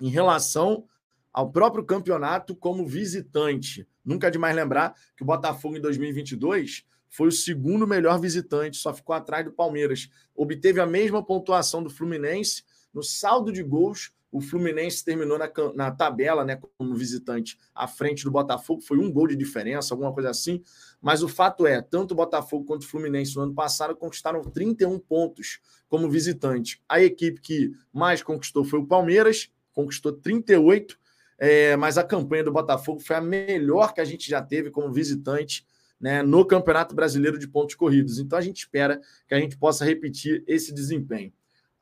em 0.00 0.08
relação 0.08 0.86
ao 1.32 1.50
próprio 1.50 1.84
campeonato 1.84 2.56
como 2.56 2.86
visitante. 2.86 3.86
Nunca 4.04 4.26
é 4.26 4.30
demais 4.30 4.54
lembrar 4.54 4.94
que 5.16 5.22
o 5.22 5.26
Botafogo 5.26 5.76
em 5.76 5.80
2022 5.80 6.84
foi 7.08 7.28
o 7.28 7.32
segundo 7.32 7.86
melhor 7.86 8.18
visitante, 8.18 8.78
só 8.78 8.92
ficou 8.94 9.14
atrás 9.14 9.44
do 9.44 9.52
Palmeiras. 9.52 10.08
Obteve 10.34 10.80
a 10.80 10.86
mesma 10.86 11.22
pontuação 11.24 11.82
do 11.82 11.90
Fluminense. 11.90 12.64
No 12.92 13.02
saldo 13.02 13.52
de 13.52 13.62
gols, 13.62 14.12
o 14.32 14.40
Fluminense 14.40 15.04
terminou 15.04 15.38
na, 15.38 15.52
na 15.74 15.90
tabela, 15.90 16.42
né, 16.42 16.58
como 16.78 16.94
visitante, 16.94 17.58
à 17.74 17.86
frente 17.86 18.24
do 18.24 18.30
Botafogo. 18.30 18.80
Foi 18.80 18.96
um 18.96 19.12
gol 19.12 19.28
de 19.28 19.36
diferença, 19.36 19.92
alguma 19.92 20.10
coisa 20.10 20.30
assim. 20.30 20.62
Mas 21.02 21.22
o 21.22 21.28
fato 21.28 21.66
é, 21.66 21.82
tanto 21.82 22.12
o 22.12 22.14
Botafogo 22.14 22.64
quanto 22.64 22.82
o 22.82 22.88
Fluminense 22.88 23.36
no 23.36 23.42
ano 23.42 23.54
passado 23.54 23.94
conquistaram 23.94 24.42
31 24.42 24.98
pontos 24.98 25.60
como 25.86 26.08
visitante. 26.08 26.82
A 26.88 27.02
equipe 27.02 27.42
que 27.42 27.72
mais 27.92 28.22
conquistou 28.22 28.64
foi 28.64 28.78
o 28.78 28.86
Palmeiras, 28.86 29.50
conquistou 29.74 30.14
38 30.14 30.98
é, 31.44 31.74
mas 31.76 31.98
a 31.98 32.04
campanha 32.04 32.44
do 32.44 32.52
Botafogo 32.52 33.00
foi 33.00 33.16
a 33.16 33.20
melhor 33.20 33.92
que 33.92 34.00
a 34.00 34.04
gente 34.04 34.30
já 34.30 34.40
teve 34.40 34.70
como 34.70 34.92
visitante 34.92 35.66
né, 36.00 36.22
no 36.22 36.46
Campeonato 36.46 36.94
Brasileiro 36.94 37.36
de 37.36 37.48
Pontos 37.48 37.74
Corridos. 37.74 38.20
Então 38.20 38.38
a 38.38 38.40
gente 38.40 38.58
espera 38.58 39.00
que 39.26 39.34
a 39.34 39.40
gente 39.40 39.58
possa 39.58 39.84
repetir 39.84 40.44
esse 40.46 40.72
desempenho. 40.72 41.32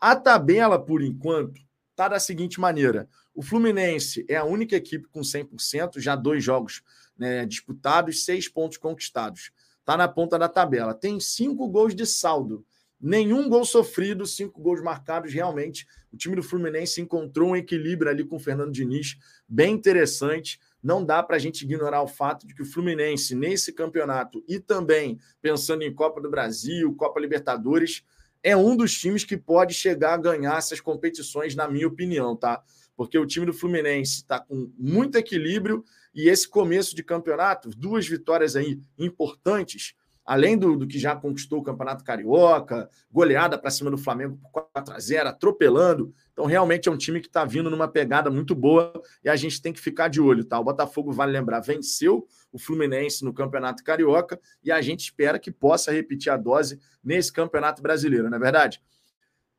A 0.01 0.17
tabela, 0.17 0.83
por 0.83 1.03
enquanto, 1.03 1.61
está 1.91 2.09
da 2.09 2.19
seguinte 2.19 2.59
maneira: 2.59 3.07
o 3.35 3.43
Fluminense 3.43 4.25
é 4.31 4.37
a 4.37 4.45
única 4.45 4.77
equipe 4.77 5.07
com 5.09 5.21
100%, 5.21 6.01
já 6.01 6.17
dois 6.17 6.43
jogos 6.43 6.83
né, 7.15 7.45
disputados, 7.45 8.25
seis 8.25 8.49
pontos 8.49 8.79
conquistados. 8.79 9.53
Está 9.81 9.95
na 9.95 10.09
ponta 10.09 10.39
da 10.39 10.49
tabela. 10.49 10.95
Tem 10.95 11.21
cinco 11.21 11.69
gols 11.69 11.95
de 11.95 12.07
saldo. 12.07 12.65
Nenhum 13.01 13.49
gol 13.49 13.65
sofrido, 13.65 14.27
cinco 14.27 14.61
gols 14.61 14.83
marcados. 14.83 15.33
Realmente, 15.33 15.87
o 16.13 16.17
time 16.17 16.37
do 16.37 16.43
Fluminense 16.43 17.01
encontrou 17.01 17.51
um 17.51 17.57
equilíbrio 17.57 18.11
ali 18.11 18.25
com 18.25 18.37
o 18.37 18.41
Fernando 18.41 18.73
Diniz, 18.73 19.17
bem 19.49 19.75
interessante. 19.75 20.61
Não 20.83 21.05
dá 21.05 21.23
para 21.23 21.37
a 21.37 21.39
gente 21.39 21.63
ignorar 21.63 22.03
o 22.03 22.09
fato 22.09 22.47
de 22.47 22.55
que 22.55 22.63
o 22.63 22.67
Fluminense, 22.67 23.35
nesse 23.35 23.73
campeonato, 23.73 24.45
e 24.47 24.61
também 24.61 25.19
pensando 25.41 25.83
em 25.83 25.95
Copa 25.95 26.21
do 26.21 26.31
Brasil, 26.31 26.95
Copa 26.95 27.21
Libertadores, 27.21 28.03
é 28.43 28.57
um 28.57 28.77
dos 28.77 28.99
times 28.99 29.25
que 29.25 29.37
pode 29.37 29.75
chegar 29.75 30.15
a 30.15 30.19
ganhar 30.19 30.59
essas 30.59 30.81
competições, 30.81 31.55
na 31.55 31.69
minha 31.69 31.87
opinião, 31.87 32.37
tá? 32.37 32.63
Porque 32.97 33.19
o 33.19 33.27
time 33.27 33.47
do 33.47 33.53
Fluminense 33.53 34.17
está 34.17 34.41
com 34.41 34.71
muito 34.79 35.17
equilíbrio 35.17 35.85
e 36.15 36.29
esse 36.29 36.49
começo 36.49 36.95
de 36.95 37.03
campeonato, 37.03 37.71
duas 37.71 38.07
vitórias 38.07 38.57
aí 38.57 38.81
importantes, 38.99 39.95
além 40.31 40.57
do, 40.57 40.77
do 40.77 40.87
que 40.87 40.97
já 40.97 41.17
conquistou 41.17 41.59
o 41.59 41.63
Campeonato 41.65 42.05
Carioca, 42.05 42.89
goleada 43.11 43.59
para 43.59 43.69
cima 43.69 43.91
do 43.91 43.99
Flamengo 43.99 44.39
por 44.41 44.63
4 44.73 44.95
a 44.95 45.01
0 45.01 45.29
atropelando. 45.29 46.15
Então, 46.33 46.47
realmente 46.47 46.89
é 46.89 46.93
um 46.93 46.97
time 46.97 47.21
que 47.21 47.27
está 47.27 47.45
vindo 47.45 47.69
numa 47.69 47.89
pegada 47.89 48.31
muito 48.31 48.55
boa 48.55 48.93
e 49.25 49.29
a 49.29 49.35
gente 49.35 49.61
tem 49.61 49.73
que 49.73 49.81
ficar 49.81 50.07
de 50.07 50.21
olho, 50.21 50.45
tá? 50.45 50.57
O 50.61 50.63
Botafogo, 50.63 51.11
vale 51.11 51.33
lembrar, 51.33 51.59
venceu 51.59 52.29
o 52.53 52.61
Fluminense 52.61 53.25
no 53.25 53.35
Campeonato 53.35 53.83
Carioca 53.83 54.41
e 54.63 54.71
a 54.71 54.81
gente 54.81 55.01
espera 55.01 55.37
que 55.37 55.51
possa 55.51 55.91
repetir 55.91 56.31
a 56.31 56.37
dose 56.37 56.79
nesse 57.03 57.33
Campeonato 57.33 57.83
Brasileiro, 57.83 58.31
não 58.31 58.37
é 58.37 58.41
verdade? 58.41 58.81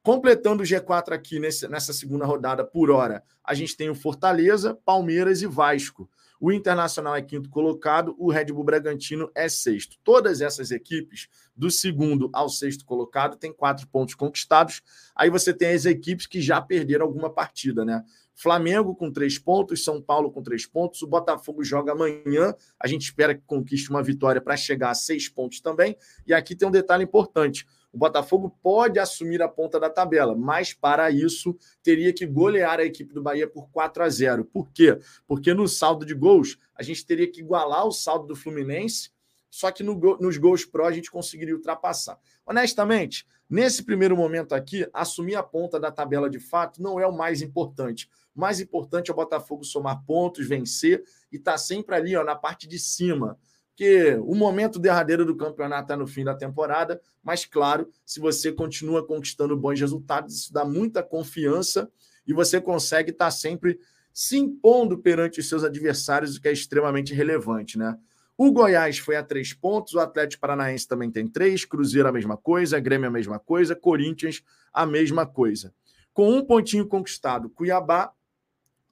Completando 0.02 0.64
o 0.64 0.66
G4 0.66 1.12
aqui 1.12 1.38
nesse, 1.38 1.68
nessa 1.68 1.92
segunda 1.92 2.26
rodada 2.26 2.64
por 2.64 2.90
hora, 2.90 3.22
a 3.44 3.54
gente 3.54 3.76
tem 3.76 3.90
o 3.90 3.96
Fortaleza, 3.96 4.80
Palmeiras 4.86 5.42
e 5.42 5.48
Vasco. 5.48 6.10
O 6.42 6.52
Internacional 6.52 7.16
é 7.16 7.22
quinto 7.22 7.52
colocado, 7.52 8.16
o 8.18 8.32
Red 8.32 8.46
Bull 8.46 8.64
Bragantino 8.64 9.30
é 9.36 9.48
sexto. 9.48 9.98
Todas 10.04 10.42
essas 10.42 10.72
equipes, 10.72 11.30
do 11.56 11.70
segundo 11.70 12.32
ao 12.34 12.50
sexto 12.50 12.84
colocado, 12.84 13.38
têm 13.38 13.54
quatro 13.54 13.88
pontos 13.88 14.16
conquistados. 14.16 14.82
Aí 15.16 15.30
você 15.30 15.54
tem 15.54 15.72
as 15.72 15.86
equipes 15.86 16.26
que 16.26 16.42
já 16.42 16.60
perderam 16.60 17.06
alguma 17.06 17.30
partida, 17.32 17.86
né? 17.86 18.04
Flamengo 18.34 18.96
com 18.96 19.12
três 19.12 19.38
pontos, 19.38 19.84
São 19.84 20.02
Paulo 20.02 20.32
com 20.32 20.42
três 20.42 20.66
pontos, 20.66 21.04
o 21.04 21.08
Botafogo 21.08 21.64
joga 21.64 21.92
amanhã. 21.92 22.56
A 22.80 22.88
gente 22.88 23.04
espera 23.04 23.36
que 23.36 23.44
conquiste 23.46 23.92
uma 23.92 24.02
vitória 24.02 24.42
para 24.42 24.58
chegar 24.58 24.90
a 24.90 24.96
seis 24.96 25.30
pontos 25.30 25.62
também. 25.62 25.96
E 26.26 26.34
aqui 26.34 26.56
tem 26.56 26.68
um 26.68 26.72
detalhe 26.72 27.04
importante: 27.04 27.68
o 27.92 27.98
Botafogo 27.98 28.58
pode 28.64 29.00
assumir 29.00 29.42
a 29.42 29.50
ponta 29.50 29.80
da 29.80 29.90
tabela, 29.90 30.36
mas 30.36 30.74
para 30.74 31.12
isso 31.12 31.58
teria 31.84 32.14
que 32.14 32.26
golear 32.26 32.80
a 32.80 32.86
equipe 32.86 33.14
do 33.14 33.22
Bahia 33.22 33.48
por 33.48 33.70
4 33.70 34.04
a 34.04 34.10
0. 34.10 34.46
Por 34.46 34.72
quê? 34.72 34.98
Porque 35.28 35.54
no 35.54 35.68
saldo 35.68 36.06
de 36.06 36.14
gols 36.14 36.58
a 36.74 36.84
gente 36.84 37.06
teria 37.06 37.30
que 37.30 37.42
igualar 37.42 37.86
o 37.86 37.92
saldo 37.92 38.28
do 38.28 38.36
Fluminense, 38.36 39.12
só 39.50 39.70
que 39.70 39.84
no, 39.84 40.00
nos 40.20 40.38
gols 40.38 40.64
pró 40.64 40.88
a 40.88 40.92
gente 40.92 41.12
conseguiria 41.12 41.54
ultrapassar. 41.54 42.18
Honestamente, 42.46 43.26
nesse 43.50 43.84
primeiro 43.84 44.16
momento 44.16 44.56
aqui, 44.56 44.88
assumir 44.94 45.36
a 45.36 45.44
ponta 45.44 45.78
da 45.78 45.92
tabela 45.92 46.30
de 46.30 46.40
fato 46.40 46.82
não 46.82 46.98
é 46.98 47.06
o 47.06 47.12
mais 47.12 47.42
importante. 47.42 48.10
O 48.34 48.40
mais 48.40 48.62
importante 48.62 49.12
é 49.12 49.14
o 49.14 49.18
Botafogo 49.18 49.66
somar 49.66 50.06
pontos, 50.06 50.48
vencer 50.48 51.04
e 51.30 51.36
estar 51.36 51.54
tá 51.54 51.58
sempre 51.58 51.94
ali 51.94 52.16
ó, 52.16 52.24
na 52.24 52.36
parte 52.36 52.66
de 52.66 52.80
cima 52.80 53.38
porque 53.82 54.16
o 54.22 54.36
momento 54.36 54.78
derradeiro 54.78 55.26
do 55.26 55.36
campeonato 55.36 55.86
está 55.86 55.98
no 55.98 56.06
fim 56.06 56.24
da 56.24 56.36
temporada, 56.36 57.02
mas 57.24 57.46
claro, 57.46 57.90
se 58.06 58.20
você 58.20 58.52
continua 58.52 59.04
conquistando 59.04 59.58
bons 59.58 59.80
resultados, 59.80 60.36
isso 60.36 60.54
dá 60.54 60.64
muita 60.64 61.02
confiança 61.02 61.90
e 62.28 62.32
você 62.32 62.62
consegue 62.62 63.10
estar 63.10 63.26
tá 63.26 63.32
sempre 63.32 63.80
se 64.14 64.38
impondo 64.38 65.00
perante 65.00 65.40
os 65.40 65.50
seus 65.50 65.64
adversários, 65.64 66.36
o 66.36 66.42
que 66.42 66.48
é 66.48 66.52
extremamente 66.52 67.12
relevante, 67.16 67.76
né? 67.76 67.98
O 68.38 68.52
Goiás 68.52 69.00
foi 69.00 69.16
a 69.16 69.24
três 69.24 69.52
pontos, 69.52 69.96
o 69.96 70.00
Atlético 70.00 70.42
Paranaense 70.42 70.88
também 70.88 71.10
tem 71.10 71.28
três, 71.28 71.66
Cruzeiro 71.66 72.08
a 72.08 72.12
mesma 72.12 72.38
coisa, 72.38 72.80
Grêmio 72.80 73.08
a 73.08 73.12
mesma 73.12 73.40
coisa, 73.40 73.76
Corinthians 73.76 74.44
a 74.72 74.86
mesma 74.86 75.26
coisa. 75.26 75.74
Com 76.14 76.32
um 76.32 76.46
pontinho 76.46 76.86
conquistado, 76.86 77.50
Cuiabá, 77.50 78.14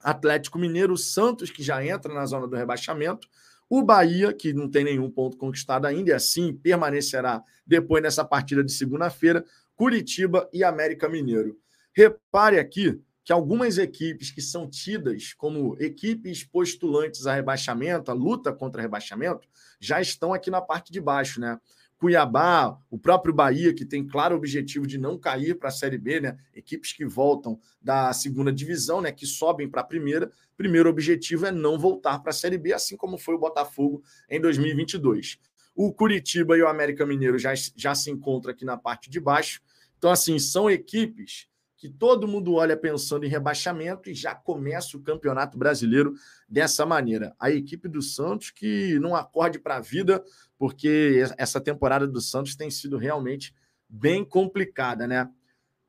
Atlético 0.01 0.57
Mineiro, 0.57 0.97
Santos, 0.97 1.51
que 1.51 1.61
já 1.61 1.85
entra 1.85 2.11
na 2.11 2.25
zona 2.25 2.47
do 2.47 2.55
rebaixamento, 2.55 3.27
o 3.69 3.83
Bahia, 3.83 4.33
que 4.33 4.51
não 4.51 4.69
tem 4.69 4.83
nenhum 4.83 5.11
ponto 5.11 5.37
conquistado 5.37 5.85
ainda, 5.85 6.09
e 6.09 6.13
assim 6.13 6.53
permanecerá 6.53 7.43
depois 7.65 8.01
nessa 8.01 8.25
partida 8.25 8.63
de 8.63 8.71
segunda-feira, 8.71 9.45
Curitiba 9.75 10.49
e 10.51 10.63
América 10.63 11.07
Mineiro. 11.07 11.57
Repare 11.93 12.57
aqui 12.57 12.99
que 13.23 13.31
algumas 13.31 13.77
equipes 13.77 14.31
que 14.31 14.41
são 14.41 14.67
tidas 14.67 15.33
como 15.33 15.77
equipes 15.79 16.43
postulantes 16.43 17.27
a 17.27 17.35
rebaixamento, 17.35 18.09
a 18.09 18.13
luta 18.13 18.51
contra 18.51 18.81
rebaixamento, 18.81 19.47
já 19.79 20.01
estão 20.01 20.33
aqui 20.33 20.49
na 20.49 20.61
parte 20.61 20.91
de 20.91 20.99
baixo, 20.99 21.39
né? 21.39 21.59
Cuiabá, 21.99 22.79
o 22.89 22.97
próprio 22.97 23.33
Bahia, 23.33 23.73
que 23.73 23.83
tem 23.83 24.07
claro 24.07 24.33
objetivo 24.33 24.87
de 24.87 24.97
não 24.97 25.17
cair 25.17 25.59
para 25.59 25.67
a 25.67 25.71
Série 25.71 25.97
B, 25.97 26.21
né? 26.21 26.37
Equipes 26.55 26.93
que 26.93 27.05
voltam 27.05 27.59
da 27.81 28.13
segunda 28.13 28.53
divisão, 28.53 29.01
né? 29.01 29.11
Que 29.11 29.25
sobem 29.25 29.69
para 29.69 29.81
a 29.81 29.83
primeira. 29.83 30.31
Primeiro 30.55 30.89
objetivo 30.89 31.45
é 31.45 31.51
não 31.51 31.77
voltar 31.77 32.19
para 32.19 32.29
a 32.29 32.33
Série 32.33 32.57
B, 32.57 32.71
assim 32.71 32.95
como 32.95 33.17
foi 33.17 33.35
o 33.35 33.39
Botafogo 33.39 34.01
em 34.29 34.39
2022. 34.39 35.37
O 35.75 35.93
Curitiba 35.93 36.57
e 36.57 36.61
o 36.61 36.69
América 36.69 37.05
Mineiro 37.05 37.37
já, 37.37 37.53
já 37.75 37.93
se 37.93 38.09
encontram 38.09 38.53
aqui 38.53 38.63
na 38.63 38.77
parte 38.77 39.09
de 39.09 39.19
baixo. 39.19 39.61
Então, 39.97 40.09
assim, 40.09 40.39
são 40.39 40.69
equipes 40.69 41.49
que 41.79 41.89
todo 41.89 42.27
mundo 42.27 42.55
olha 42.55 42.75
pensando 42.75 43.25
em 43.25 43.29
rebaixamento 43.29 44.09
e 44.09 44.13
já 44.13 44.35
começa 44.35 44.97
o 44.97 45.01
Campeonato 45.01 45.57
Brasileiro 45.57 46.13
dessa 46.47 46.85
maneira. 46.85 47.33
A 47.39 47.49
equipe 47.49 47.87
do 47.87 48.01
Santos 48.01 48.51
que 48.51 48.99
não 48.99 49.15
acorde 49.15 49.57
para 49.57 49.77
a 49.77 49.79
vida, 49.79 50.21
porque 50.59 51.23
essa 51.37 51.61
temporada 51.61 52.05
do 52.05 52.19
Santos 52.19 52.53
tem 52.53 52.69
sido 52.69 52.97
realmente 52.97 53.55
bem 53.87 54.25
complicada, 54.25 55.07
né? 55.07 55.27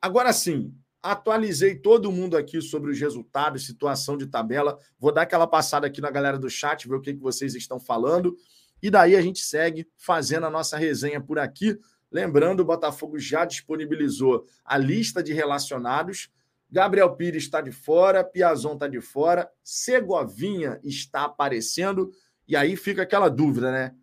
Agora 0.01 0.31
sim, 0.31 0.73
atualizei 1.03 1.75
todo 1.75 2.11
mundo 2.11 2.37
aqui 2.37 2.61
sobre 2.61 2.89
os 2.89 2.99
resultados, 2.99 3.65
situação 3.65 4.17
de 4.17 4.27
tabela. 4.27 4.79
Vou 4.97 5.11
dar 5.11 5.23
aquela 5.23 5.45
passada 5.45 5.85
aqui 5.85 5.99
na 5.99 6.09
galera 6.09 6.39
do 6.39 6.49
chat, 6.49 6.87
ver 6.87 6.95
o 6.95 7.01
que, 7.01 7.13
que 7.13 7.19
vocês 7.19 7.53
estão 7.53 7.81
falando. 7.81 8.35
E 8.81 8.89
daí 8.89 9.15
a 9.15 9.21
gente 9.21 9.41
segue 9.41 9.87
fazendo 9.97 10.45
a 10.45 10.49
nossa 10.49 10.77
resenha 10.77 11.19
por 11.19 11.37
aqui. 11.37 11.77
Lembrando, 12.09 12.61
o 12.61 12.65
Botafogo 12.65 13.19
já 13.19 13.43
disponibilizou 13.43 14.45
a 14.63 14.77
lista 14.77 15.21
de 15.21 15.33
relacionados. 15.33 16.29
Gabriel 16.71 17.13
Pires 17.17 17.43
está 17.43 17.59
de 17.59 17.73
fora, 17.73 18.23
Piazon 18.23 18.73
está 18.75 18.87
de 18.87 19.01
fora, 19.01 19.51
Segovinha 19.61 20.79
está 20.81 21.25
aparecendo. 21.25 22.09
E 22.47 22.55
aí 22.55 22.77
fica 22.77 23.01
aquela 23.01 23.29
dúvida, 23.29 23.69
né? 23.69 23.95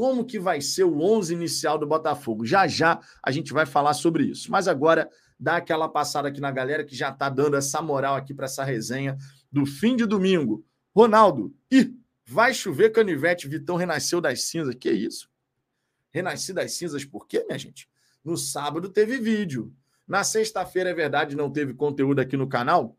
Como 0.00 0.24
que 0.24 0.38
vai 0.38 0.62
ser 0.62 0.84
o 0.84 1.02
11 1.02 1.34
inicial 1.34 1.76
do 1.76 1.86
Botafogo? 1.86 2.46
Já 2.46 2.66
já 2.66 2.98
a 3.22 3.30
gente 3.30 3.52
vai 3.52 3.66
falar 3.66 3.92
sobre 3.92 4.24
isso. 4.24 4.50
Mas 4.50 4.66
agora 4.66 5.10
dá 5.38 5.56
aquela 5.56 5.90
passada 5.90 6.26
aqui 6.26 6.40
na 6.40 6.50
galera 6.50 6.82
que 6.82 6.96
já 6.96 7.10
está 7.10 7.28
dando 7.28 7.54
essa 7.54 7.82
moral 7.82 8.14
aqui 8.14 8.32
para 8.32 8.46
essa 8.46 8.64
resenha 8.64 9.18
do 9.52 9.66
fim 9.66 9.94
de 9.94 10.06
domingo. 10.06 10.64
Ronaldo, 10.96 11.54
e 11.70 11.94
vai 12.24 12.54
chover 12.54 12.92
canivete, 12.92 13.46
Vitão 13.46 13.76
renasceu 13.76 14.22
das 14.22 14.44
cinzas. 14.44 14.74
Que 14.74 14.90
isso? 14.90 15.28
Renasci 16.10 16.54
das 16.54 16.72
cinzas, 16.72 17.04
por 17.04 17.26
quê, 17.26 17.44
minha 17.46 17.58
gente? 17.58 17.86
No 18.24 18.38
sábado 18.38 18.88
teve 18.88 19.18
vídeo. 19.18 19.70
Na 20.08 20.24
sexta-feira, 20.24 20.88
é 20.88 20.94
verdade, 20.94 21.36
não 21.36 21.50
teve 21.50 21.74
conteúdo 21.74 22.20
aqui 22.20 22.38
no 22.38 22.48
canal. 22.48 22.96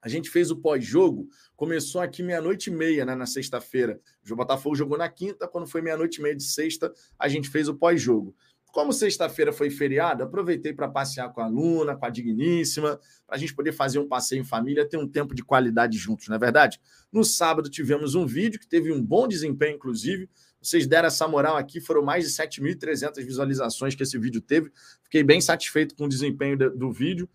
A 0.00 0.08
gente 0.08 0.30
fez 0.30 0.50
o 0.50 0.56
pós-jogo, 0.56 1.28
começou 1.56 2.00
aqui 2.00 2.22
meia-noite 2.22 2.70
e 2.70 2.72
meia, 2.72 3.04
né, 3.04 3.14
na 3.14 3.26
sexta-feira. 3.26 4.00
O 4.30 4.36
Botafogo 4.36 4.76
jogou 4.76 4.96
na 4.96 5.08
quinta, 5.08 5.48
quando 5.48 5.66
foi 5.66 5.82
meia-noite 5.82 6.20
e 6.20 6.22
meia 6.22 6.36
de 6.36 6.44
sexta, 6.44 6.92
a 7.18 7.28
gente 7.28 7.48
fez 7.48 7.68
o 7.68 7.74
pós-jogo. 7.74 8.34
Como 8.72 8.92
sexta-feira 8.92 9.52
foi 9.52 9.70
feriado, 9.70 10.22
aproveitei 10.22 10.72
para 10.72 10.86
passear 10.88 11.32
com 11.32 11.40
a 11.40 11.48
Luna, 11.48 11.96
com 11.96 12.04
a 12.04 12.10
Digníssima, 12.10 13.00
para 13.26 13.36
a 13.36 13.38
gente 13.38 13.54
poder 13.54 13.72
fazer 13.72 13.98
um 13.98 14.06
passeio 14.06 14.42
em 14.42 14.44
família, 14.44 14.88
ter 14.88 14.98
um 14.98 15.08
tempo 15.08 15.34
de 15.34 15.42
qualidade 15.42 15.96
juntos, 15.96 16.28
não 16.28 16.36
é 16.36 16.38
verdade? 16.38 16.78
No 17.10 17.24
sábado 17.24 17.70
tivemos 17.70 18.14
um 18.14 18.26
vídeo 18.26 18.60
que 18.60 18.68
teve 18.68 18.92
um 18.92 19.02
bom 19.02 19.26
desempenho, 19.26 19.76
inclusive. 19.76 20.28
Vocês 20.60 20.86
deram 20.86 21.08
essa 21.08 21.26
moral 21.26 21.56
aqui, 21.56 21.80
foram 21.80 22.02
mais 22.02 22.24
de 22.24 22.30
7.300 22.30 23.16
visualizações 23.24 23.94
que 23.94 24.02
esse 24.02 24.18
vídeo 24.18 24.40
teve. 24.40 24.70
Fiquei 25.02 25.22
bem 25.24 25.40
satisfeito 25.40 25.96
com 25.96 26.04
o 26.04 26.08
desempenho 26.08 26.56
do 26.56 26.92
vídeo. 26.92 27.28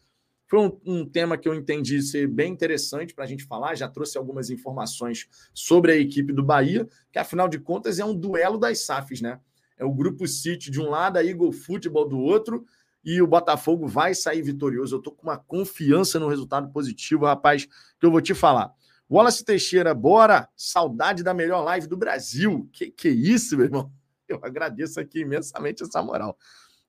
Foi 0.53 0.59
um, 0.59 0.79
um 0.85 1.03
tema 1.03 1.35
que 1.35 1.49
eu 1.49 1.55
entendi 1.55 1.99
ser 2.03 2.27
bem 2.27 2.51
interessante 2.51 3.11
para 3.11 3.23
a 3.23 3.27
gente 3.27 3.43
falar. 3.43 3.73
Já 3.73 3.89
trouxe 3.89 4.19
algumas 4.19 4.51
informações 4.51 5.27
sobre 5.51 5.91
a 5.91 5.95
equipe 5.95 6.31
do 6.31 6.43
Bahia, 6.43 6.87
que 7.11 7.17
afinal 7.17 7.49
de 7.49 7.57
contas 7.57 7.97
é 7.97 8.05
um 8.05 8.13
duelo 8.13 8.59
das 8.59 8.85
SAFs, 8.85 9.19
né? 9.19 9.39
É 9.75 9.83
o 9.83 9.91
Grupo 9.91 10.27
City 10.27 10.69
de 10.69 10.79
um 10.79 10.91
lado, 10.91 11.17
a 11.17 11.25
Eagle 11.25 11.51
Futebol 11.51 12.07
do 12.07 12.19
outro, 12.19 12.67
e 13.03 13.19
o 13.19 13.25
Botafogo 13.25 13.87
vai 13.87 14.13
sair 14.13 14.43
vitorioso. 14.43 14.93
Eu 14.93 14.99
estou 14.99 15.11
com 15.11 15.23
uma 15.23 15.39
confiança 15.39 16.19
no 16.19 16.27
resultado 16.27 16.71
positivo, 16.71 17.25
rapaz, 17.25 17.65
que 17.65 18.05
eu 18.05 18.11
vou 18.11 18.21
te 18.21 18.35
falar. 18.35 18.71
Wallace 19.09 19.43
Teixeira, 19.43 19.91
bora! 19.91 20.47
Saudade 20.55 21.23
da 21.23 21.33
melhor 21.33 21.63
live 21.63 21.87
do 21.87 21.97
Brasil. 21.97 22.69
Que 22.71 22.91
que 22.91 23.09
isso, 23.09 23.57
meu 23.57 23.65
irmão? 23.65 23.91
Eu 24.29 24.39
agradeço 24.43 24.99
aqui 24.99 25.21
imensamente 25.21 25.81
essa 25.81 26.01
moral. 26.03 26.37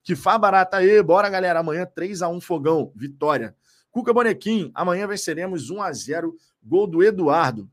Que 0.04 0.14
fá 0.14 0.38
barata 0.38 0.76
aí, 0.76 1.02
bora 1.02 1.28
galera. 1.28 1.58
Amanhã 1.58 1.84
3 1.84 2.22
a 2.22 2.28
1 2.28 2.40
fogão, 2.40 2.92
vitória. 2.94 3.56
Cuca 3.90 4.12
Bonequim, 4.12 4.70
amanhã 4.74 5.06
venceremos 5.06 5.70
1 5.70 5.82
a 5.82 5.92
0 5.92 6.36
gol 6.62 6.86
do 6.86 7.02
Eduardo. 7.02 7.70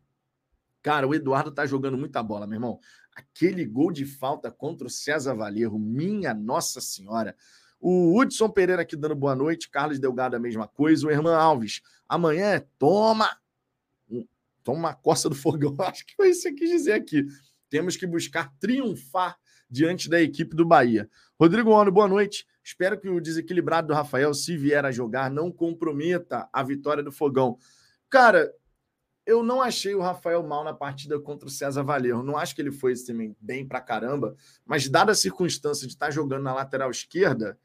Cara, 0.82 1.08
o 1.08 1.14
Eduardo 1.14 1.52
tá 1.52 1.66
jogando 1.66 1.98
muita 1.98 2.24
bola, 2.24 2.48
meu 2.48 2.56
irmão. 2.56 2.80
Aquele 3.16 3.66
gol 3.66 3.92
de 3.92 4.06
falta 4.06 4.50
contra 4.50 4.88
o 4.88 4.90
César 4.90 5.36
Valerro, 5.36 5.78
minha 5.78 6.34
Nossa 6.34 6.82
Senhora. 6.82 7.36
O 7.80 8.18
Hudson 8.18 8.50
Pereira 8.50 8.84
aqui 8.84 8.96
dando 8.96 9.16
boa 9.16 9.36
noite, 9.36 9.70
Carlos 9.70 10.00
Delgado 10.00 10.36
a 10.36 10.40
mesma 10.40 10.68
coisa, 10.68 11.06
o 11.06 11.12
Irmã 11.12 11.36
Alves. 11.36 11.82
Amanhã 12.08 12.46
é 12.46 12.66
toma 12.80 13.30
Toma 14.64 14.80
uma 14.80 14.94
costa 14.94 15.30
do 15.30 15.36
fogão. 15.36 15.76
Acho 15.82 16.06
que 16.06 16.16
foi 16.16 16.30
isso 16.30 16.44
que 16.44 16.50
eu 16.50 16.56
quis 16.56 16.70
dizer 16.70 16.94
aqui. 16.94 17.26
Temos 17.70 17.96
que 17.96 18.06
buscar 18.06 18.54
triunfar 18.60 19.38
diante 19.72 20.10
da 20.10 20.22
equipe 20.22 20.54
do 20.56 20.66
Bahia. 20.66 21.10
Rodrigo 21.40 21.72
Ono, 21.72 21.90
boa 21.90 22.08
noite. 22.08 22.46
Espero 22.62 23.00
que 23.00 23.10
o 23.10 23.22
desequilibrado 23.22 23.88
do 23.88 23.94
Rafael, 23.94 24.34
se 24.34 24.58
vier 24.58 24.86
a 24.86 24.92
jogar, 24.92 25.32
não 25.32 25.50
comprometa 25.50 26.48
a 26.52 26.62
vitória 26.62 27.02
do 27.02 27.12
Fogão. 27.12 27.58
Cara, 28.10 28.54
eu 29.26 29.42
não 29.42 29.62
achei 29.62 29.96
o 29.96 30.02
Rafael 30.02 30.44
mal 30.44 30.64
na 30.64 30.74
partida 30.74 31.20
contra 31.20 31.48
o 31.48 31.52
César 31.52 31.84
Valerro. 31.84 32.22
Não 32.22 32.38
acho 32.38 32.54
que 32.54 32.62
ele 32.62 32.72
foi 32.72 32.94
também 32.96 33.36
bem 33.40 33.66
pra 33.66 33.80
caramba, 33.80 34.36
mas 34.66 34.90
dada 34.90 35.14
a 35.14 35.16
circunstância 35.16 35.88
de 35.88 35.94
estar 35.94 36.08
tá 36.08 36.12
jogando 36.12 36.44
na 36.44 36.54
lateral 36.54 36.92
esquerda, 36.92 37.58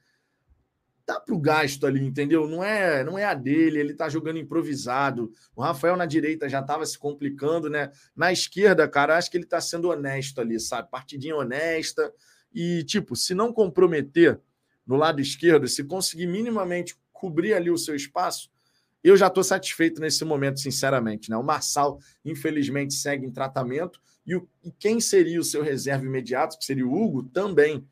tá 1.07 1.21
pro 1.21 1.39
gasto 1.39 1.87
ali, 1.87 2.05
entendeu? 2.05 2.49
Não 2.49 2.63
é, 2.65 3.05
não 3.05 3.17
é 3.17 3.25
a 3.25 3.33
dele, 3.33 3.79
ele 3.79 3.95
tá 3.95 4.09
jogando 4.09 4.39
improvisado. 4.39 5.31
O 5.55 5.63
Rafael 5.63 5.97
na 5.97 6.05
direita 6.05 6.49
já 6.49 6.61
tava 6.61 6.85
se 6.85 6.99
complicando, 6.99 7.71
né? 7.71 7.93
Na 8.15 8.33
esquerda, 8.33 8.89
cara, 8.89 9.17
acho 9.17 9.31
que 9.31 9.37
ele 9.37 9.47
tá 9.47 9.61
sendo 9.61 9.89
honesto 9.89 10.41
ali, 10.41 10.59
sabe? 10.59 10.91
Partidinha 10.91 11.37
honesta 11.37 12.13
e 12.53 12.83
tipo, 12.83 13.15
se 13.15 13.35
não 13.35 13.53
comprometer 13.53 14.41
no 14.85 14.97
lado 14.97 15.21
esquerdo, 15.21 15.69
se 15.69 15.85
conseguir 15.85 16.27
minimamente 16.27 16.97
cobrir 17.13 17.55
ali 17.55 17.71
o 17.71 17.79
seu 17.79 17.95
espaço, 17.95 18.51
eu 19.03 19.17
já 19.17 19.29
estou 19.29 19.45
satisfeito 19.45 20.01
nesse 20.01 20.25
momento, 20.25 20.59
sinceramente. 20.59 21.31
Né? 21.31 21.37
O 21.37 21.43
Marçal, 21.43 22.01
infelizmente, 22.25 22.95
segue 22.95 23.25
em 23.25 23.33
tratamento. 23.33 24.01
E, 24.27 24.35
o, 24.35 24.49
e 24.65 24.73
quem 24.73 25.01
seria 25.01 25.39
o 25.39 25.45
seu 25.45 25.63
reserva 25.63 26.05
imediato, 26.05 26.59
que 26.59 26.65
seria 26.65 26.87
o 26.87 26.93
Hugo, 26.93 27.23
também. 27.23 27.87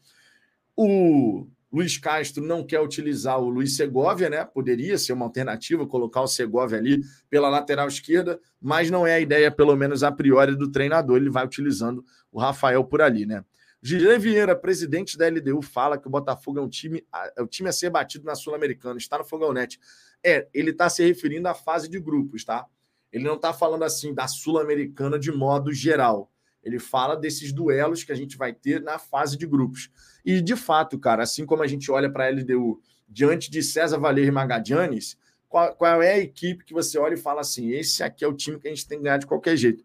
O 0.77 1.47
Luiz 1.75 1.99
Castro 1.99 2.45
não 2.45 2.65
quer 2.65 2.81
utilizar 2.81 3.41
o 3.41 3.49
Luiz 3.49 3.77
Segovia, 3.77 4.31
né? 4.31 4.45
Poderia 4.45 4.97
ser 4.97 5.13
uma 5.13 5.25
alternativa, 5.25 5.85
colocar 5.85 6.21
o 6.21 6.29
Segovia 6.29 6.79
ali 6.79 7.03
pela 7.29 7.49
lateral 7.49 7.89
esquerda, 7.89 8.39
mas 8.61 8.93
não 8.93 9.05
é 9.05 9.15
a 9.15 9.21
ideia, 9.21 9.51
pelo 9.51 9.75
menos 9.75 10.05
a 10.05 10.13
priori, 10.13 10.55
do 10.55 10.71
treinador. 10.71 11.17
Ele 11.17 11.31
vai 11.31 11.45
utilizando 11.45 12.05
o 12.31 12.39
Rafael 12.39 12.85
por 12.85 13.03
ali, 13.03 13.27
né? 13.27 13.45
Gilê 13.83 14.17
Vieira, 14.19 14.55
presidente 14.55 15.19
da 15.19 15.29
LDU, 15.29 15.61
fala 15.61 15.99
que 15.99 16.07
o 16.07 16.11
Botafogo 16.11 16.61
é 16.61 16.63
um 16.63 16.69
time, 16.69 17.05
é 17.37 17.43
o 17.43 17.47
time 17.47 17.69
a 17.69 17.73
ser 17.73 17.91
batido 17.91 18.25
na 18.25 18.37
Sul-Americana, 18.37 18.97
está 18.97 19.19
no 19.19 19.25
Fogão 19.25 19.53
Net. 19.53 19.81
É, 20.25 20.49
ele 20.55 20.71
está 20.71 20.89
se 20.89 21.05
referindo 21.05 21.49
à 21.49 21.55
fase 21.55 21.89
de 21.89 21.99
grupos, 21.99 22.45
tá? 22.45 22.67
Ele 23.13 23.25
não 23.25 23.35
está 23.35 23.53
falando 23.53 23.83
assim 23.83 24.15
da 24.15 24.29
Sul-Americana 24.29 25.19
de 25.19 25.33
modo 25.33 25.73
geral. 25.73 26.31
Ele 26.65 26.79
fala 26.79 27.17
desses 27.17 27.53
duelos 27.53 28.03
que 28.03 28.13
a 28.13 28.15
gente 28.15 28.37
vai 28.37 28.53
ter 28.53 28.81
na 28.81 28.99
fase 28.99 29.37
de 29.37 29.47
grupos. 29.47 29.91
E, 30.25 30.41
de 30.41 30.57
fato, 30.57 30.99
cara, 30.99 31.23
assim 31.23 31.45
como 31.45 31.63
a 31.63 31.67
gente 31.67 31.91
olha 31.91 32.11
para 32.11 32.27
a 32.27 32.31
LDU 32.31 32.81
diante 33.09 33.51
de 33.51 33.63
César 33.63 33.99
Valer 33.99 34.27
e 34.27 34.31
Magadianes, 34.31 35.17
qual, 35.49 35.75
qual, 35.77 36.03
é 36.03 36.15
a 36.15 36.19
equipe 36.19 36.65
que 36.65 36.73
você 36.73 36.99
olha 36.99 37.15
e 37.15 37.19
fala 37.19 37.41
assim: 37.41 37.71
esse 37.71 38.03
aqui 38.03 38.25
é 38.25 38.29
o 38.29 38.33
time 38.33 38.59
que 38.59 38.67
a 38.67 38.71
gente 38.71 38.89
tem 38.89 38.99
que 38.99 39.05
ganhar 39.05 39.19
de 39.19 39.27
qualquer 39.27 39.57
jeito? 39.57 39.85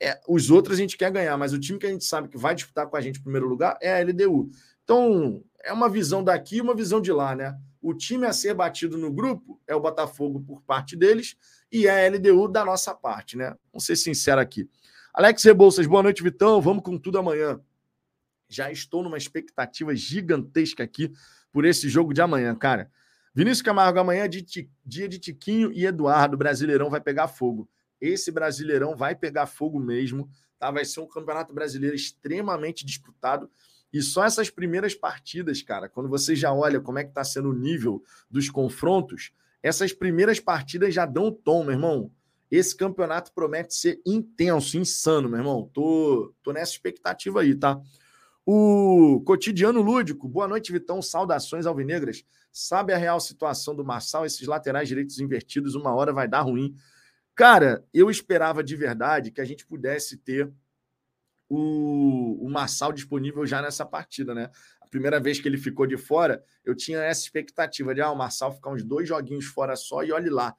É, 0.00 0.20
os 0.28 0.50
outros 0.50 0.78
a 0.78 0.80
gente 0.80 0.96
quer 0.96 1.10
ganhar, 1.10 1.36
mas 1.36 1.52
o 1.52 1.58
time 1.58 1.78
que 1.78 1.86
a 1.86 1.90
gente 1.90 2.04
sabe 2.04 2.28
que 2.28 2.38
vai 2.38 2.54
disputar 2.54 2.86
com 2.86 2.96
a 2.96 3.00
gente 3.00 3.18
em 3.18 3.22
primeiro 3.22 3.48
lugar 3.48 3.76
é 3.80 4.00
a 4.00 4.04
LDU. 4.04 4.48
Então, 4.84 5.42
é 5.64 5.72
uma 5.72 5.88
visão 5.88 6.22
daqui 6.22 6.56
e 6.56 6.60
uma 6.60 6.74
visão 6.74 7.00
de 7.00 7.10
lá, 7.10 7.34
né? 7.34 7.58
O 7.82 7.94
time 7.94 8.26
a 8.26 8.32
ser 8.32 8.54
batido 8.54 8.96
no 8.96 9.12
grupo 9.12 9.60
é 9.66 9.74
o 9.74 9.80
Botafogo 9.80 10.40
por 10.40 10.62
parte 10.62 10.96
deles 10.96 11.36
e 11.70 11.86
é 11.86 12.06
a 12.06 12.10
LDU 12.10 12.48
da 12.48 12.64
nossa 12.64 12.94
parte, 12.94 13.36
né? 13.36 13.56
Vamos 13.72 13.86
ser 13.86 13.96
sinceros 13.96 14.42
aqui. 14.42 14.68
Alex 15.18 15.42
Rebouças, 15.42 15.84
boa 15.84 16.00
noite, 16.00 16.22
Vitão. 16.22 16.60
Vamos 16.60 16.84
com 16.84 16.96
tudo 16.96 17.18
amanhã. 17.18 17.60
Já 18.48 18.70
estou 18.70 19.02
numa 19.02 19.18
expectativa 19.18 19.92
gigantesca 19.92 20.84
aqui 20.84 21.12
por 21.50 21.64
esse 21.64 21.88
jogo 21.88 22.14
de 22.14 22.20
amanhã, 22.20 22.54
cara. 22.54 22.88
Vinícius 23.34 23.62
Camargo, 23.62 23.98
amanhã 23.98 24.26
é 24.26 24.28
de 24.28 24.70
dia 24.86 25.08
de 25.08 25.18
Tiquinho 25.18 25.72
e 25.72 25.84
Eduardo. 25.84 26.36
Brasileirão 26.36 26.88
vai 26.88 27.00
pegar 27.00 27.26
fogo. 27.26 27.68
Esse 28.00 28.30
Brasileirão 28.30 28.94
vai 28.94 29.16
pegar 29.16 29.46
fogo 29.46 29.80
mesmo. 29.80 30.30
Tá? 30.56 30.70
Vai 30.70 30.84
ser 30.84 31.00
um 31.00 31.08
campeonato 31.08 31.52
brasileiro 31.52 31.96
extremamente 31.96 32.86
disputado. 32.86 33.50
E 33.92 34.00
só 34.00 34.24
essas 34.24 34.48
primeiras 34.48 34.94
partidas, 34.94 35.60
cara, 35.62 35.88
quando 35.88 36.08
você 36.08 36.36
já 36.36 36.52
olha 36.52 36.80
como 36.80 37.00
é 37.00 37.02
que 37.02 37.10
está 37.10 37.24
sendo 37.24 37.50
o 37.50 37.58
nível 37.58 38.04
dos 38.30 38.48
confrontos, 38.48 39.32
essas 39.60 39.92
primeiras 39.92 40.38
partidas 40.38 40.94
já 40.94 41.04
dão 41.04 41.32
tom, 41.32 41.64
meu 41.64 41.72
irmão. 41.72 42.12
Esse 42.50 42.76
campeonato 42.76 43.32
promete 43.32 43.74
ser 43.74 44.00
intenso, 44.06 44.78
insano, 44.78 45.28
meu 45.28 45.38
irmão. 45.38 45.70
Tô, 45.72 46.34
tô 46.42 46.52
nessa 46.52 46.72
expectativa 46.72 47.42
aí, 47.42 47.54
tá? 47.54 47.80
O 48.46 49.20
cotidiano 49.26 49.82
lúdico. 49.82 50.26
Boa 50.26 50.48
noite, 50.48 50.72
Vitão. 50.72 51.02
Saudações 51.02 51.66
alvinegras. 51.66 52.24
Sabe 52.50 52.94
a 52.94 52.96
real 52.96 53.20
situação 53.20 53.74
do 53.74 53.84
Marçal? 53.84 54.24
Esses 54.24 54.46
laterais 54.46 54.88
direitos 54.88 55.20
invertidos, 55.20 55.74
uma 55.74 55.94
hora 55.94 56.12
vai 56.12 56.26
dar 56.26 56.40
ruim. 56.40 56.74
Cara, 57.34 57.84
eu 57.92 58.10
esperava 58.10 58.64
de 58.64 58.74
verdade 58.74 59.30
que 59.30 59.40
a 59.40 59.44
gente 59.44 59.66
pudesse 59.66 60.16
ter 60.16 60.50
o, 61.48 62.44
o 62.44 62.50
Marçal 62.50 62.92
disponível 62.92 63.46
já 63.46 63.62
nessa 63.62 63.84
partida, 63.84 64.34
né? 64.34 64.50
A 64.80 64.86
primeira 64.88 65.20
vez 65.20 65.38
que 65.40 65.46
ele 65.46 65.58
ficou 65.58 65.86
de 65.86 65.96
fora, 65.96 66.42
eu 66.64 66.74
tinha 66.74 66.98
essa 66.98 67.22
expectativa 67.22 67.94
de 67.94 68.00
ah, 68.00 68.10
o 68.10 68.16
Marçal 68.16 68.52
ficar 68.52 68.70
uns 68.70 68.82
dois 68.82 69.06
joguinhos 69.06 69.44
fora 69.44 69.76
só 69.76 70.02
e 70.02 70.10
olhe 70.10 70.30
lá. 70.30 70.56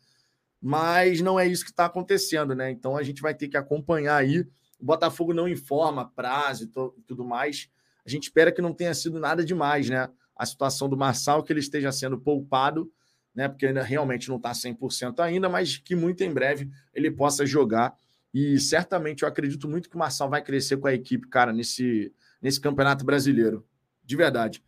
Mas 0.61 1.21
não 1.21 1.39
é 1.39 1.47
isso 1.47 1.63
que 1.63 1.71
está 1.71 1.85
acontecendo, 1.85 2.53
né? 2.53 2.69
Então 2.69 2.97
a 2.97 3.03
gente 3.03 3.21
vai 3.21 3.33
ter 3.33 3.47
que 3.47 3.57
acompanhar 3.57 4.17
aí. 4.17 4.41
O 4.79 4.85
Botafogo 4.85 5.33
não 5.33 5.47
informa 5.47 6.09
prazo 6.09 6.65
e 6.65 7.01
tudo 7.03 7.23
mais. 7.23 7.69
A 8.05 8.09
gente 8.09 8.23
espera 8.23 8.51
que 8.51 8.61
não 8.61 8.73
tenha 8.73 8.93
sido 8.93 9.19
nada 9.19 9.43
demais, 9.43 9.89
né? 9.89 10.09
A 10.35 10.45
situação 10.45 10.89
do 10.89 10.97
Marçal, 10.97 11.43
que 11.43 11.51
ele 11.53 11.59
esteja 11.59 11.91
sendo 11.91 12.19
poupado, 12.19 12.91
né? 13.33 13.47
Porque 13.47 13.65
ainda 13.65 13.83
realmente 13.83 14.29
não 14.29 14.37
está 14.37 14.51
100% 14.51 15.19
ainda, 15.19 15.47
mas 15.47 15.77
que 15.77 15.95
muito 15.95 16.23
em 16.23 16.31
breve 16.31 16.69
ele 16.93 17.11
possa 17.11 17.45
jogar 17.45 17.95
e 18.33 18.59
certamente 18.59 19.23
eu 19.23 19.27
acredito 19.27 19.67
muito 19.67 19.89
que 19.89 19.95
o 19.95 19.99
Marçal 19.99 20.29
vai 20.29 20.41
crescer 20.41 20.77
com 20.77 20.87
a 20.87 20.93
equipe, 20.93 21.27
cara, 21.27 21.51
nesse, 21.51 22.13
nesse 22.41 22.61
campeonato 22.61 23.03
brasileiro. 23.03 23.65
De 24.03 24.15
verdade. 24.15 24.63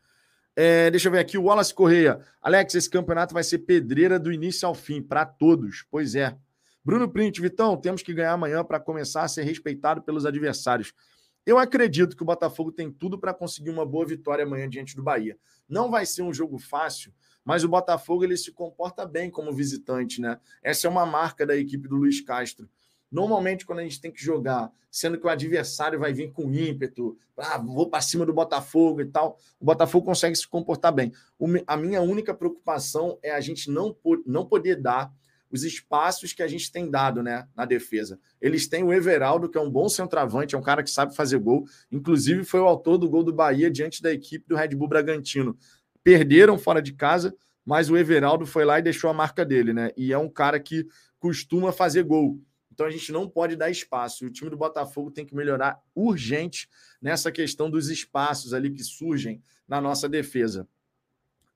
É, 0.56 0.92
deixa 0.92 1.08
eu 1.08 1.12
ver 1.12 1.20
aqui, 1.20 1.38
o 1.38 1.44
Wallace 1.44 1.74
Correia. 1.74 2.20
Alex, 2.42 2.76
esse 2.76 2.90
campeonato 2.90 3.34
vai 3.34 3.44
ser 3.44 3.60
pedreira 3.60 4.20
do 4.20 4.32
início 4.32 4.68
ao 4.68 4.76
fim, 4.76 5.02
para 5.02 5.26
todos. 5.26 5.86
Pois 5.90 6.16
é. 6.16 6.36
Bruno 6.84 7.08
Print, 7.10 7.40
Vitão, 7.40 7.78
temos 7.78 8.02
que 8.02 8.14
ganhar 8.14 8.34
amanhã 8.34 8.64
para 8.64 8.80
começar 8.80 9.24
a 9.24 9.28
ser 9.28 9.44
respeitado 9.44 10.02
pelos 10.02 10.26
adversários. 10.26 10.94
Eu 11.46 11.58
acredito 11.58 12.16
que 12.16 12.24
o 12.24 12.26
Botafogo 12.26 12.72
tem 12.72 12.92
tudo 12.92 13.20
para 13.20 13.34
conseguir 13.34 13.70
uma 13.70 13.86
boa 13.86 14.06
vitória 14.06 14.44
amanhã 14.44 14.68
diante 14.68 14.96
do 14.96 15.04
Bahia. 15.04 15.38
Não 15.68 15.90
vai 15.90 16.06
ser 16.06 16.22
um 16.22 16.34
jogo 16.34 16.58
fácil, 16.60 17.14
mas 17.44 17.64
o 17.64 17.70
Botafogo 17.70 18.24
ele 18.24 18.38
se 18.38 18.52
comporta 18.52 19.06
bem 19.06 19.30
como 19.30 19.54
visitante, 19.54 20.22
né? 20.22 20.40
Essa 20.62 20.88
é 20.88 20.90
uma 20.90 21.06
marca 21.06 21.46
da 21.46 21.56
equipe 21.56 21.88
do 21.88 21.96
Luiz 21.96 22.22
Castro. 22.22 22.70
Normalmente, 23.12 23.65
quando 23.65 23.80
a 23.80 23.84
gente 23.84 24.00
tem 24.00 24.12
que 24.12 24.24
jogar, 24.24 24.71
sendo 24.89 25.19
que 25.19 25.26
o 25.26 25.30
adversário 25.30 26.00
vai 26.00 26.13
vir 26.13 26.32
com 26.32 26.54
ímpeto, 26.54 27.17
ah, 27.38 27.58
vou 27.58 27.89
para 27.89 28.02
cima 28.02 28.26
do 28.26 28.34
Botafogo 28.34 29.02
e 29.02 29.06
tal, 29.06 29.38
o 29.60 29.65
Botafogo 29.65 30.06
consegue 30.06 30.36
se 30.36 30.47
comportar 30.47 30.93
bem. 30.93 31.12
a 31.67 31.76
minha 31.76 32.02
única 32.02 32.34
preocupação 32.34 33.17
é 33.21 33.32
a 33.32 33.41
gente 33.41 33.69
não, 33.69 33.95
não 34.26 34.45
poder 34.45 34.78
dar 34.82 35.12
os 35.52 35.63
espaços 35.63 36.32
que 36.32 36.41
a 36.41 36.47
gente 36.47 36.71
tem 36.71 36.89
dado 36.89 37.21
né, 37.21 37.45
na 37.56 37.65
defesa. 37.65 38.17
Eles 38.39 38.67
têm 38.67 38.84
o 38.84 38.93
Everaldo, 38.93 39.50
que 39.50 39.58
é 39.58 39.62
um 39.62 39.69
bom 39.69 39.89
centroavante, 39.89 40.56
é 40.56 40.58
um 40.58 40.63
cara 40.63 40.82
que 40.82 40.89
sabe 40.89 41.15
fazer 41.15 41.38
gol. 41.39 41.65
Inclusive, 41.91 42.45
foi 42.45 42.62
o 42.62 42.65
autor 42.67 42.97
do 42.97 43.10
gol 43.10 43.24
do 43.24 43.34
Bahia 43.34 43.69
diante 43.69 44.02
da 44.02 44.12
equipe 44.12 44.47
do 44.47 44.56
Red 44.56 44.69
Bull 44.69 44.88
Bragantino. 44.88 45.58
Perderam 46.04 46.58
fora 46.58 46.82
de 46.82 46.93
casa, 46.93 47.36
mas 47.65 47.89
o 47.89 47.97
Everaldo 47.97 48.45
foi 48.45 48.63
lá 48.63 48.80
e 48.80 48.82
deixou 48.82 49.10
a 49.10 49.13
marca 49.13 49.45
dele, 49.45 49.74
né? 49.74 49.91
E 49.97 50.13
é 50.13 50.17
um 50.17 50.30
cara 50.30 50.60
que 50.60 50.88
costuma 51.19 51.71
fazer 51.71 52.04
gol. 52.04 52.39
Então 52.71 52.86
a 52.86 52.89
gente 52.89 53.12
não 53.12 53.29
pode 53.29 53.55
dar 53.55 53.69
espaço. 53.69 54.25
O 54.25 54.29
time 54.29 54.49
do 54.49 54.57
Botafogo 54.57 55.12
tem 55.12 55.25
que 55.25 55.36
melhorar 55.36 55.81
urgente 55.93 56.69
nessa 57.01 57.31
questão 57.31 57.69
dos 57.69 57.89
espaços 57.89 58.53
ali 58.53 58.71
que 58.71 58.84
surgem 58.84 59.41
na 59.67 59.81
nossa 59.81 60.07
defesa. 60.07 60.67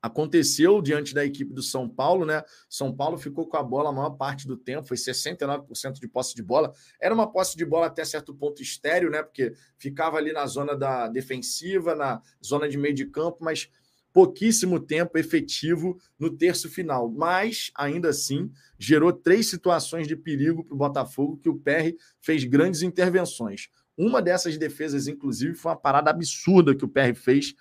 Aconteceu 0.06 0.84
diante 0.84 1.16
da 1.16 1.26
equipe 1.26 1.52
do 1.52 1.64
São 1.64 1.90
Paulo, 1.90 2.28
né? 2.28 2.44
São 2.70 2.96
Paulo 2.96 3.18
ficou 3.18 3.48
com 3.48 3.58
a 3.58 3.64
bola 3.64 3.90
a 3.90 3.92
maior 3.92 4.12
parte 4.12 4.48
do 4.48 4.56
tempo, 4.56 4.88
foi 4.88 4.98
69% 4.98 5.94
de 5.94 6.08
posse 6.08 6.36
de 6.36 6.44
bola. 6.44 6.72
Era 7.02 7.12
uma 7.12 7.32
posse 7.32 7.58
de 7.58 7.66
bola 7.66 7.88
até 7.88 8.06
certo 8.06 8.32
ponto 8.32 8.62
estéreo, 8.62 9.10
né? 9.10 9.24
Porque 9.24 9.56
ficava 9.80 10.18
ali 10.18 10.32
na 10.32 10.46
zona 10.46 10.78
da 10.78 11.08
defensiva, 11.08 11.96
na 11.96 12.22
zona 12.44 12.70
de 12.70 12.78
meio 12.78 12.94
de 12.94 13.08
campo, 13.08 13.40
mas 13.42 13.68
pouquíssimo 14.16 14.80
tempo 14.80 15.18
efetivo 15.18 16.00
no 16.18 16.30
terço 16.30 16.70
final, 16.70 17.12
mas 17.12 17.70
ainda 17.76 18.12
assim 18.12 18.50
gerou 18.80 19.12
três 19.12 19.50
situações 19.50 20.08
de 20.08 20.16
perigo 20.16 20.64
para 20.64 20.74
o 20.74 20.78
Botafogo 20.78 21.36
que 21.36 21.50
o 21.50 21.60
PR 21.60 21.94
fez 22.22 22.46
grandes 22.46 22.82
intervenções. 22.82 23.68
Uma 23.98 24.22
dessas 24.22 24.58
defesas, 24.58 25.10
inclusive, 25.10 25.54
foi 25.54 25.72
uma 25.72 25.78
parada 25.78 26.12
absurda 26.12 26.74
que 26.74 26.86
o 26.86 26.88
PR 26.88 27.14
fez, 27.14 27.54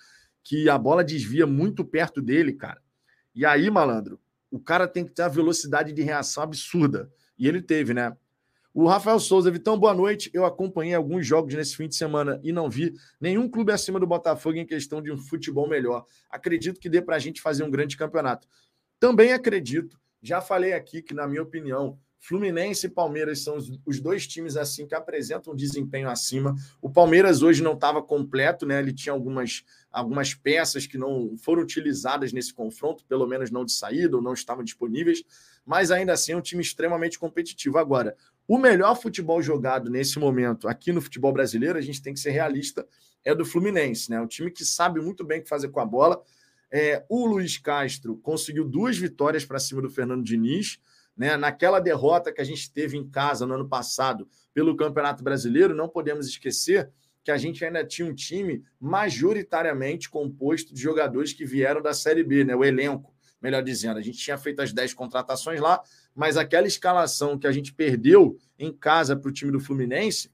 que 0.45 0.69
a 0.69 0.79
bola 0.79 1.03
desvia 1.03 1.45
muito 1.45 1.85
perto 1.85 2.23
dele, 2.23 2.53
cara. 2.53 2.81
E 3.35 3.45
aí, 3.45 3.69
malandro, 3.69 4.21
o 4.49 4.61
cara 4.61 4.87
tem 4.87 5.05
que 5.05 5.11
ter 5.11 5.23
uma 5.23 5.31
velocidade 5.31 5.93
de 5.93 6.03
reação 6.03 6.45
absurda. 6.45 7.11
E 7.37 7.49
ele 7.49 7.63
teve, 7.63 7.93
né? 7.93 8.17
O 8.77 8.89
Rafael 8.89 9.21
Souza, 9.21 9.53
Vitão, 9.53 9.79
boa 9.79 9.95
noite. 9.95 10.29
Eu 10.35 10.45
acompanhei 10.45 10.95
alguns 10.95 11.25
jogos 11.25 11.55
nesse 11.55 11.77
fim 11.77 11.87
de 11.87 11.95
semana 11.95 12.41
e 12.43 12.51
não 12.51 12.69
vi 12.69 12.93
nenhum 13.21 13.49
clube 13.49 13.71
acima 13.71 14.01
do 14.01 14.07
Botafogo 14.07 14.59
em 14.59 14.67
questão 14.67 15.01
de 15.01 15.13
um 15.13 15.17
futebol 15.17 15.69
melhor. 15.69 16.05
Acredito 16.29 16.81
que 16.81 16.89
dê 16.89 17.01
para 17.01 17.15
a 17.15 17.21
gente 17.21 17.41
fazer 17.41 17.63
um 17.63 17.71
grande 17.71 17.97
campeonato. 17.97 18.49
Também 18.99 19.33
acredito, 19.33 19.97
já 20.21 20.41
falei 20.41 20.73
aqui 20.73 21.01
que, 21.03 21.15
na 21.15 21.29
minha 21.29 21.45
opinião, 21.45 21.97
Fluminense 22.19 22.87
e 22.87 22.89
Palmeiras 22.89 23.45
são 23.45 23.59
os, 23.85 24.01
dois 24.01 24.27
times 24.27 24.57
assim 24.57 24.87
que 24.87 24.95
apresentam 24.95 25.53
um 25.53 25.57
desempenho 25.57 26.09
acima. 26.09 26.57
O 26.81 26.91
Palmeiras 26.91 27.43
hoje 27.43 27.63
não 27.63 27.75
estava 27.75 28.03
completo, 28.03 28.65
né? 28.65 28.79
Ele 28.79 28.95
tinha 28.95 29.13
algumas, 29.13 29.63
algumas 29.93 30.33
peças 30.33 30.87
que 30.87 30.97
não 30.97 31.37
foram 31.37 31.63
utilizadas 31.63 32.33
nesse 32.33 32.53
confronto, 32.53 33.05
pelo 33.05 33.27
menos 33.27 33.51
não 33.51 33.63
de 33.63 33.73
saída 33.73 34.17
ou 34.17 34.23
não 34.23 34.33
estavam 34.33 34.65
disponíveis, 34.65 35.23
mas 35.67 35.91
ainda 35.91 36.15
assim 36.15 36.33
é 36.33 36.37
um 36.37 36.41
time 36.41 36.63
extremamente 36.63 37.19
competitivo. 37.19 37.77
Agora, 37.77 38.17
o 38.47 38.59
melhor 38.59 38.95
futebol 38.95 39.43
jogado 39.43 39.91
nesse 39.91 40.19
momento 40.19 40.69
aqui 40.69 40.93
no 40.93 41.01
futebol 41.01 41.33
brasileiro, 41.33 41.79
a 41.79 41.83
gente 41.83 42.03
tem 42.03 42.13
que 42.13 42.21
ser 42.21 42.31
realista, 42.31 42.87
é 43.25 43.35
do 43.35 43.45
Fluminense, 43.45 44.11
né? 44.11 44.21
Um 44.21 44.27
time 44.27 44.51
que 44.51 44.65
sabe 44.65 45.01
muito 45.01 45.25
bem 45.25 45.41
o 45.41 45.43
que 45.43 45.49
fazer 45.49 45.69
com 45.69 45.81
a 45.81 45.87
bola. 45.87 46.23
É, 46.71 47.05
o 47.09 47.27
Luiz 47.27 47.57
Castro 47.57 48.17
conseguiu 48.17 48.65
duas 48.65 48.99
vitórias 48.99 49.45
para 49.45 49.59
cima 49.59 49.81
do 49.81 49.89
Fernando 49.89 50.25
Diniz. 50.25 50.79
Né? 51.17 51.37
Naquela 51.37 51.79
derrota 51.79 52.33
que 52.33 52.41
a 52.41 52.45
gente 52.45 52.71
teve 52.71 52.97
em 52.97 53.09
casa 53.09 53.47
no 53.47 53.55
ano 53.55 53.69
passado 53.69 54.29
pelo 54.53 54.77
Campeonato 54.77 55.23
Brasileiro, 55.23 55.75
não 55.75 55.89
podemos 55.89 56.27
esquecer 56.27 56.91
que 57.23 57.31
a 57.31 57.39
gente 57.39 57.65
ainda 57.65 57.85
tinha 57.85 58.07
um 58.07 58.15
time 58.15 58.63
majoritariamente 58.79 60.11
composto 60.11 60.75
de 60.75 60.83
jogadores 60.83 61.33
que 61.33 61.47
vieram 61.47 61.81
da 61.81 61.95
Série 61.95 62.23
B, 62.23 62.45
né? 62.45 62.55
o 62.55 62.65
elenco, 62.65 63.14
melhor 63.45 63.63
dizendo. 63.63 63.99
A 63.99 64.03
gente 64.03 64.17
tinha 64.17 64.39
feito 64.39 64.63
as 64.63 64.73
10 64.73 64.95
contratações 64.95 65.61
lá, 65.61 65.83
mas 66.15 66.39
aquela 66.39 66.67
escalação 66.67 67.39
que 67.39 67.47
a 67.47 67.53
gente 67.53 67.75
perdeu 67.75 68.39
em 68.59 68.73
casa 68.73 69.15
para 69.15 69.29
o 69.29 69.33
time 69.33 69.53
do 69.53 69.61
Fluminense 69.61 70.33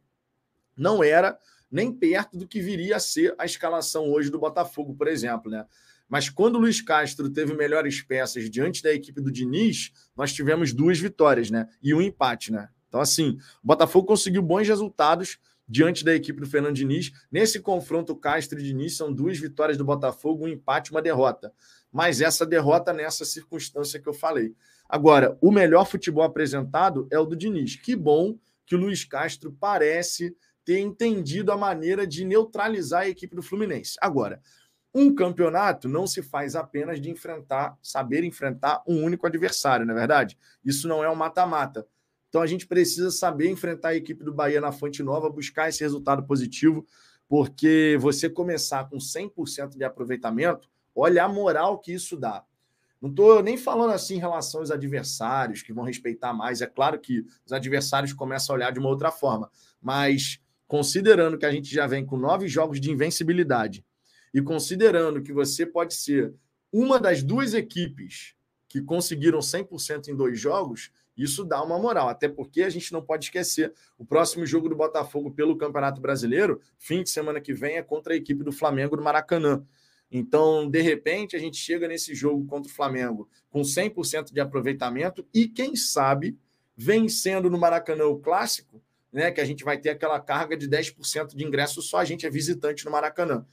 não 0.76 1.02
era 1.02 1.36
nem 1.68 1.92
perto 1.92 2.38
do 2.38 2.46
que 2.46 2.60
viria 2.60 2.96
a 2.96 3.00
ser 3.00 3.34
a 3.36 3.44
escalação 3.44 4.08
hoje 4.12 4.30
do 4.30 4.38
Botafogo, 4.38 4.94
por 4.94 5.08
exemplo, 5.08 5.50
né? 5.50 5.66
Mas 6.08 6.28
quando 6.28 6.54
o 6.54 6.60
Luiz 6.60 6.80
Castro 6.80 7.28
teve 7.28 7.52
melhores 7.52 8.00
peças 8.00 8.48
diante 8.48 8.80
da 8.80 8.92
equipe 8.92 9.20
do 9.20 9.30
Diniz, 9.30 9.90
nós 10.16 10.32
tivemos 10.32 10.72
duas 10.72 10.98
vitórias, 11.00 11.50
né? 11.50 11.68
E 11.82 11.92
um 11.92 12.00
empate, 12.00 12.52
né? 12.52 12.68
Então, 12.88 13.00
assim, 13.00 13.38
o 13.62 13.66
Botafogo 13.66 14.06
conseguiu 14.06 14.42
bons 14.42 14.68
resultados 14.68 15.38
diante 15.68 16.04
da 16.04 16.12
equipe 16.12 16.40
do 16.40 16.46
Fernando 16.46 16.74
Diniz. 16.74 17.12
Nesse 17.30 17.60
confronto, 17.60 18.16
Castro 18.16 18.58
e 18.58 18.62
Diniz 18.62 18.96
são 18.96 19.12
duas 19.12 19.38
vitórias 19.38 19.78
do 19.78 19.84
Botafogo, 19.84 20.44
um 20.44 20.48
empate, 20.48 20.90
uma 20.90 21.00
derrota. 21.00 21.52
Mas 21.92 22.20
essa 22.20 22.46
derrota 22.46 22.92
nessa 22.92 23.24
circunstância 23.24 24.00
que 24.00 24.08
eu 24.08 24.14
falei. 24.14 24.54
Agora, 24.88 25.36
o 25.40 25.50
melhor 25.50 25.84
futebol 25.86 26.24
apresentado 26.24 27.08
é 27.10 27.18
o 27.18 27.24
do 27.24 27.36
Diniz. 27.36 27.76
Que 27.76 27.96
bom 27.96 28.38
que 28.66 28.74
o 28.74 28.78
Luiz 28.78 29.04
Castro 29.04 29.56
parece 29.58 30.36
ter 30.64 30.78
entendido 30.78 31.50
a 31.50 31.56
maneira 31.56 32.06
de 32.06 32.24
neutralizar 32.24 33.02
a 33.02 33.08
equipe 33.08 33.34
do 33.34 33.42
Fluminense. 33.42 33.96
Agora, 34.00 34.40
um 34.94 35.14
campeonato 35.14 35.88
não 35.88 36.06
se 36.06 36.22
faz 36.22 36.54
apenas 36.56 37.00
de 37.00 37.10
enfrentar, 37.10 37.76
saber 37.82 38.24
enfrentar 38.24 38.82
um 38.86 39.02
único 39.02 39.26
adversário, 39.26 39.86
não 39.86 39.94
é 39.94 39.98
verdade? 39.98 40.38
Isso 40.64 40.86
não 40.86 41.02
é 41.02 41.10
um 41.10 41.14
mata-mata. 41.14 41.86
Então 42.28 42.40
a 42.40 42.46
gente 42.46 42.66
precisa 42.66 43.10
saber 43.10 43.50
enfrentar 43.50 43.88
a 43.88 43.96
equipe 43.96 44.22
do 44.22 44.32
Bahia 44.32 44.60
na 44.60 44.70
Fonte 44.70 45.02
Nova, 45.02 45.28
buscar 45.28 45.68
esse 45.68 45.80
resultado 45.82 46.22
positivo, 46.24 46.86
porque 47.28 47.98
você 48.00 48.30
começar 48.30 48.88
com 48.88 48.98
100% 48.98 49.76
de 49.76 49.82
aproveitamento, 49.82 50.69
olha 50.94 51.24
a 51.24 51.28
moral 51.28 51.78
que 51.78 51.92
isso 51.92 52.16
dá. 52.16 52.44
Não 53.00 53.08
estou 53.08 53.42
nem 53.42 53.56
falando 53.56 53.92
assim 53.92 54.16
em 54.16 54.20
relação 54.20 54.60
aos 54.60 54.70
adversários, 54.70 55.62
que 55.62 55.72
vão 55.72 55.84
respeitar 55.84 56.34
mais. 56.34 56.60
É 56.60 56.66
claro 56.66 56.98
que 56.98 57.24
os 57.46 57.52
adversários 57.52 58.12
começam 58.12 58.54
a 58.54 58.58
olhar 58.58 58.72
de 58.72 58.78
uma 58.78 58.90
outra 58.90 59.10
forma, 59.10 59.50
mas 59.80 60.38
considerando 60.68 61.38
que 61.38 61.46
a 61.46 61.50
gente 61.50 61.72
já 61.74 61.86
vem 61.86 62.04
com 62.04 62.16
nove 62.16 62.46
jogos 62.46 62.80
de 62.80 62.90
invencibilidade 62.90 63.84
e 64.32 64.42
considerando 64.42 65.22
que 65.22 65.32
você 65.32 65.64
pode 65.66 65.94
ser 65.94 66.34
uma 66.72 67.00
das 67.00 67.22
duas 67.22 67.54
equipes 67.54 68.34
que 68.68 68.80
conseguiram 68.80 69.40
100% 69.40 70.08
em 70.08 70.14
dois 70.14 70.38
jogos, 70.38 70.92
isso 71.16 71.44
dá 71.44 71.62
uma 71.62 71.78
moral. 71.78 72.08
Até 72.08 72.28
porque 72.28 72.62
a 72.62 72.70
gente 72.70 72.92
não 72.92 73.02
pode 73.02 73.24
esquecer: 73.24 73.74
o 73.98 74.04
próximo 74.04 74.46
jogo 74.46 74.68
do 74.68 74.76
Botafogo 74.76 75.30
pelo 75.30 75.56
Campeonato 75.56 76.00
Brasileiro, 76.00 76.60
fim 76.78 77.02
de 77.02 77.10
semana 77.10 77.40
que 77.40 77.52
vem, 77.52 77.76
é 77.76 77.82
contra 77.82 78.14
a 78.14 78.16
equipe 78.16 78.44
do 78.44 78.52
Flamengo 78.52 78.96
do 78.96 79.02
Maracanã. 79.02 79.64
Então, 80.10 80.68
de 80.68 80.80
repente, 80.80 81.36
a 81.36 81.38
gente 81.38 81.56
chega 81.56 81.86
nesse 81.86 82.14
jogo 82.14 82.44
contra 82.46 82.70
o 82.70 82.74
Flamengo 82.74 83.28
com 83.48 83.60
100% 83.60 84.32
de 84.32 84.40
aproveitamento 84.40 85.24
e, 85.32 85.46
quem 85.46 85.76
sabe, 85.76 86.36
vencendo 86.76 87.48
no 87.48 87.58
Maracanã 87.58 88.06
o 88.06 88.18
clássico, 88.18 88.82
né, 89.12 89.30
que 89.30 89.40
a 89.40 89.44
gente 89.44 89.62
vai 89.62 89.78
ter 89.78 89.90
aquela 89.90 90.18
carga 90.18 90.56
de 90.56 90.68
10% 90.68 91.34
de 91.34 91.44
ingresso 91.44 91.82
só 91.82 91.98
a 91.98 92.04
gente 92.04 92.26
é 92.26 92.30
visitante 92.30 92.84
no 92.84 92.90
Maracanã. 92.90 93.44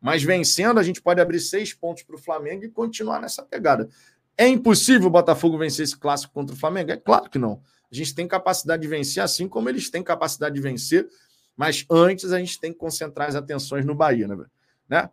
Mas 0.00 0.22
vencendo, 0.22 0.78
a 0.78 0.82
gente 0.82 1.00
pode 1.00 1.20
abrir 1.20 1.40
seis 1.40 1.72
pontos 1.72 2.02
para 2.02 2.14
o 2.14 2.18
Flamengo 2.18 2.64
e 2.64 2.68
continuar 2.68 3.20
nessa 3.20 3.42
pegada. 3.42 3.88
É 4.36 4.46
impossível 4.46 5.06
o 5.06 5.10
Botafogo 5.10 5.56
vencer 5.56 5.84
esse 5.84 5.96
clássico 5.96 6.34
contra 6.34 6.54
o 6.54 6.58
Flamengo? 6.58 6.90
É 6.90 6.96
claro 6.96 7.30
que 7.30 7.38
não. 7.38 7.62
A 7.90 7.94
gente 7.94 8.14
tem 8.14 8.26
capacidade 8.28 8.82
de 8.82 8.88
vencer, 8.88 9.22
assim 9.22 9.48
como 9.48 9.68
eles 9.68 9.88
têm 9.88 10.02
capacidade 10.02 10.54
de 10.54 10.60
vencer, 10.60 11.08
mas 11.56 11.86
antes 11.88 12.32
a 12.32 12.38
gente 12.38 12.60
tem 12.60 12.72
que 12.72 12.78
concentrar 12.78 13.28
as 13.28 13.34
atenções 13.34 13.84
no 13.84 13.94
Bahia, 13.94 14.28
né? 14.28 14.36
né? 14.88 15.10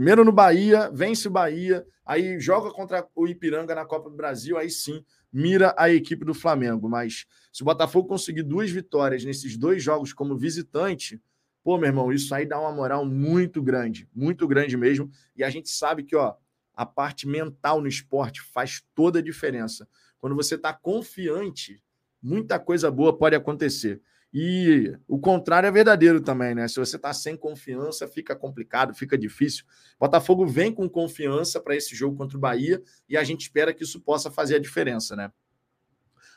Primeiro 0.00 0.24
no 0.24 0.32
Bahia, 0.32 0.90
vence 0.90 1.28
o 1.28 1.30
Bahia, 1.30 1.86
aí 2.06 2.40
joga 2.40 2.70
contra 2.70 3.06
o 3.14 3.28
Ipiranga 3.28 3.74
na 3.74 3.84
Copa 3.84 4.08
do 4.08 4.16
Brasil, 4.16 4.56
aí 4.56 4.70
sim 4.70 5.04
mira 5.30 5.74
a 5.76 5.90
equipe 5.90 6.24
do 6.24 6.32
Flamengo. 6.32 6.88
Mas 6.88 7.26
se 7.52 7.60
o 7.60 7.66
Botafogo 7.66 8.08
conseguir 8.08 8.42
duas 8.42 8.70
vitórias 8.70 9.26
nesses 9.26 9.58
dois 9.58 9.82
jogos 9.82 10.14
como 10.14 10.38
visitante, 10.38 11.20
pô, 11.62 11.76
meu 11.76 11.88
irmão, 11.88 12.10
isso 12.10 12.34
aí 12.34 12.46
dá 12.46 12.58
uma 12.58 12.72
moral 12.72 13.04
muito 13.04 13.62
grande, 13.62 14.08
muito 14.16 14.48
grande 14.48 14.74
mesmo. 14.74 15.10
E 15.36 15.44
a 15.44 15.50
gente 15.50 15.68
sabe 15.68 16.02
que, 16.02 16.16
ó, 16.16 16.34
a 16.74 16.86
parte 16.86 17.28
mental 17.28 17.82
no 17.82 17.86
esporte 17.86 18.40
faz 18.40 18.82
toda 18.94 19.18
a 19.18 19.22
diferença. 19.22 19.86
Quando 20.18 20.34
você 20.34 20.54
está 20.54 20.72
confiante, 20.72 21.78
muita 22.22 22.58
coisa 22.58 22.90
boa 22.90 23.14
pode 23.14 23.36
acontecer. 23.36 24.00
E 24.32 24.96
o 25.08 25.18
contrário 25.18 25.66
é 25.66 25.70
verdadeiro 25.72 26.20
também, 26.20 26.54
né? 26.54 26.68
Se 26.68 26.76
você 26.76 26.96
está 26.96 27.12
sem 27.12 27.36
confiança, 27.36 28.06
fica 28.06 28.36
complicado, 28.36 28.94
fica 28.94 29.18
difícil. 29.18 29.64
Botafogo 29.98 30.46
vem 30.46 30.72
com 30.72 30.88
confiança 30.88 31.60
para 31.60 31.74
esse 31.74 31.96
jogo 31.96 32.16
contra 32.16 32.36
o 32.36 32.40
Bahia 32.40 32.80
e 33.08 33.16
a 33.16 33.24
gente 33.24 33.42
espera 33.42 33.74
que 33.74 33.82
isso 33.82 34.00
possa 34.00 34.30
fazer 34.30 34.56
a 34.56 34.60
diferença, 34.60 35.16
né? 35.16 35.32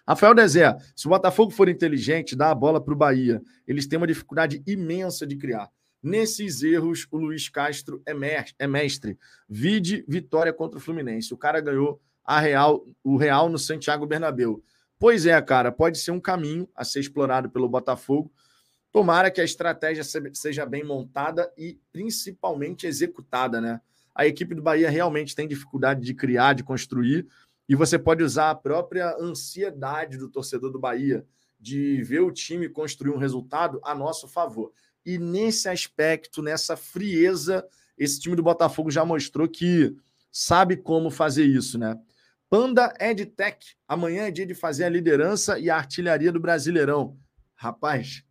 Rafael 0.07 0.33
Dezé, 0.33 0.75
se 0.95 1.05
o 1.05 1.09
Botafogo 1.09 1.51
for 1.51 1.69
inteligente, 1.69 2.35
dá 2.35 2.49
a 2.49 2.55
bola 2.55 2.83
para 2.83 2.93
o 2.93 2.97
Bahia. 2.97 3.41
Eles 3.65 3.87
têm 3.87 3.97
uma 3.97 4.07
dificuldade 4.07 4.61
imensa 4.67 5.25
de 5.25 5.37
criar. 5.37 5.69
Nesses 6.01 6.61
erros, 6.61 7.07
o 7.09 7.17
Luiz 7.17 7.47
Castro 7.47 8.01
é, 8.05 8.13
é 8.59 8.67
mestre. 8.67 9.17
Vide 9.47 10.03
vitória 10.05 10.51
contra 10.51 10.77
o 10.77 10.81
Fluminense. 10.81 11.33
O 11.33 11.37
cara 11.37 11.61
ganhou 11.61 12.01
a 12.25 12.39
Real, 12.39 12.85
o 13.01 13.15
Real 13.15 13.47
no 13.47 13.57
Santiago 13.57 14.05
Bernabéu. 14.05 14.61
Pois 14.99 15.25
é, 15.25 15.41
cara, 15.41 15.71
pode 15.71 15.97
ser 15.97 16.11
um 16.11 16.19
caminho 16.19 16.67
a 16.75 16.83
ser 16.83 16.99
explorado 16.99 17.49
pelo 17.49 17.67
Botafogo. 17.67 18.31
Tomara 18.91 19.31
que 19.31 19.41
a 19.41 19.43
estratégia 19.43 20.03
seja 20.33 20.65
bem 20.65 20.83
montada 20.83 21.51
e 21.57 21.79
principalmente 21.91 22.85
executada, 22.85 23.59
né? 23.59 23.81
A 24.13 24.27
equipe 24.27 24.53
do 24.53 24.61
Bahia 24.61 24.89
realmente 24.89 25.35
tem 25.35 25.47
dificuldade 25.47 26.01
de 26.01 26.13
criar, 26.13 26.53
de 26.53 26.63
construir, 26.63 27.27
e 27.67 27.75
você 27.75 27.97
pode 27.97 28.23
usar 28.23 28.51
a 28.51 28.55
própria 28.55 29.15
ansiedade 29.19 30.17
do 30.17 30.29
torcedor 30.29 30.71
do 30.71 30.79
Bahia 30.79 31.25
de 31.59 32.03
ver 32.03 32.19
o 32.19 32.31
time 32.31 32.69
construir 32.69 33.11
um 33.11 33.17
resultado 33.17 33.79
a 33.83 33.95
nosso 33.95 34.27
favor. 34.27 34.71
E 35.05 35.17
nesse 35.17 35.67
aspecto, 35.67 36.41
nessa 36.41 36.75
frieza, 36.75 37.65
esse 37.97 38.19
time 38.19 38.35
do 38.35 38.43
Botafogo 38.43 38.91
já 38.91 39.03
mostrou 39.03 39.47
que 39.47 39.95
sabe 40.31 40.75
como 40.77 41.09
fazer 41.09 41.45
isso, 41.45 41.77
né? 41.79 41.99
Panda 42.53 42.93
EdTech. 42.99 43.75
Amanhã 43.87 44.27
é 44.27 44.31
dia 44.31 44.45
de 44.45 44.53
fazer 44.53 44.83
a 44.83 44.89
liderança 44.89 45.57
e 45.57 45.71
a 45.71 45.75
artilharia 45.75 46.31
do 46.31 46.39
Brasileirão. 46.39 47.17
Rapaz, 47.55 48.23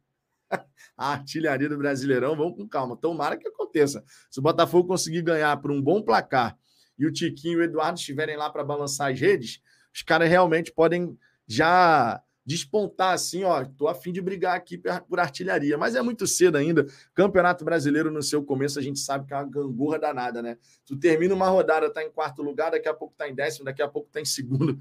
a 0.97 1.11
artilharia 1.11 1.69
do 1.69 1.77
Brasileirão, 1.77 2.37
vamos 2.37 2.57
com 2.57 2.69
calma. 2.69 2.97
Tomara 2.97 3.37
que 3.37 3.49
aconteça. 3.49 4.05
Se 4.31 4.39
o 4.39 4.43
Botafogo 4.43 4.87
conseguir 4.87 5.23
ganhar 5.23 5.57
por 5.57 5.73
um 5.73 5.83
bom 5.83 6.01
placar 6.01 6.57
e 6.97 7.05
o 7.05 7.13
Tiquinho 7.13 7.55
e 7.55 7.63
o 7.63 7.65
Eduardo 7.65 7.99
estiverem 7.99 8.37
lá 8.37 8.49
para 8.49 8.63
balançar 8.63 9.11
as 9.11 9.19
redes, 9.19 9.61
os 9.93 10.03
caras 10.03 10.29
realmente 10.29 10.71
podem 10.71 11.19
já 11.49 12.23
despontar 12.45 13.15
assim, 13.15 13.45
ó, 13.45 13.65
tô 13.65 13.87
a 13.87 13.95
fim 13.95 14.13
de 14.13 14.21
brigar 14.21 14.57
aqui 14.57 14.81
por 15.09 15.21
artilharia, 15.21 15.79
mas 15.79 15.95
é 15.95 16.03
muito 16.03 16.27
cedo 16.27 16.57
ainda. 16.57 16.87
Campeonato 17.15 17.65
Brasileiro 17.65 18.11
no 18.11 18.23
seu 18.23 18.43
começo, 18.43 18.79
a 18.79 18.83
gente 18.83 18.99
sabe 18.99 19.27
que 19.27 19.33
é 19.33 19.37
uma 19.37 19.49
gangorra 19.49 19.99
danada, 19.99 20.43
né? 20.43 20.59
Tu 20.85 20.97
termina 20.97 21.35
uma 21.35 21.49
rodada, 21.49 21.93
tá 21.93 22.03
em 22.03 22.11
quarto 22.11 22.43
lugar, 22.43 22.71
daqui 22.71 22.89
a 22.89 22.95
pouco 22.95 23.15
tá 23.17 23.29
em 23.29 23.35
décimo, 23.35 23.65
daqui 23.65 23.83
a 23.83 23.89
pouco 23.89 24.11
tá 24.11 24.21
em 24.21 24.25
segundo. 24.25 24.79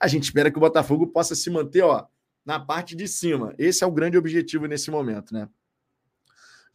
A 0.00 0.08
gente 0.08 0.24
espera 0.24 0.50
que 0.50 0.56
o 0.56 0.60
Botafogo 0.60 1.06
possa 1.06 1.34
se 1.34 1.50
manter, 1.50 1.82
ó, 1.82 2.06
na 2.44 2.58
parte 2.58 2.96
de 2.96 3.06
cima. 3.06 3.54
Esse 3.58 3.84
é 3.84 3.86
o 3.86 3.92
grande 3.92 4.16
objetivo 4.16 4.66
nesse 4.66 4.90
momento, 4.90 5.34
né? 5.34 5.48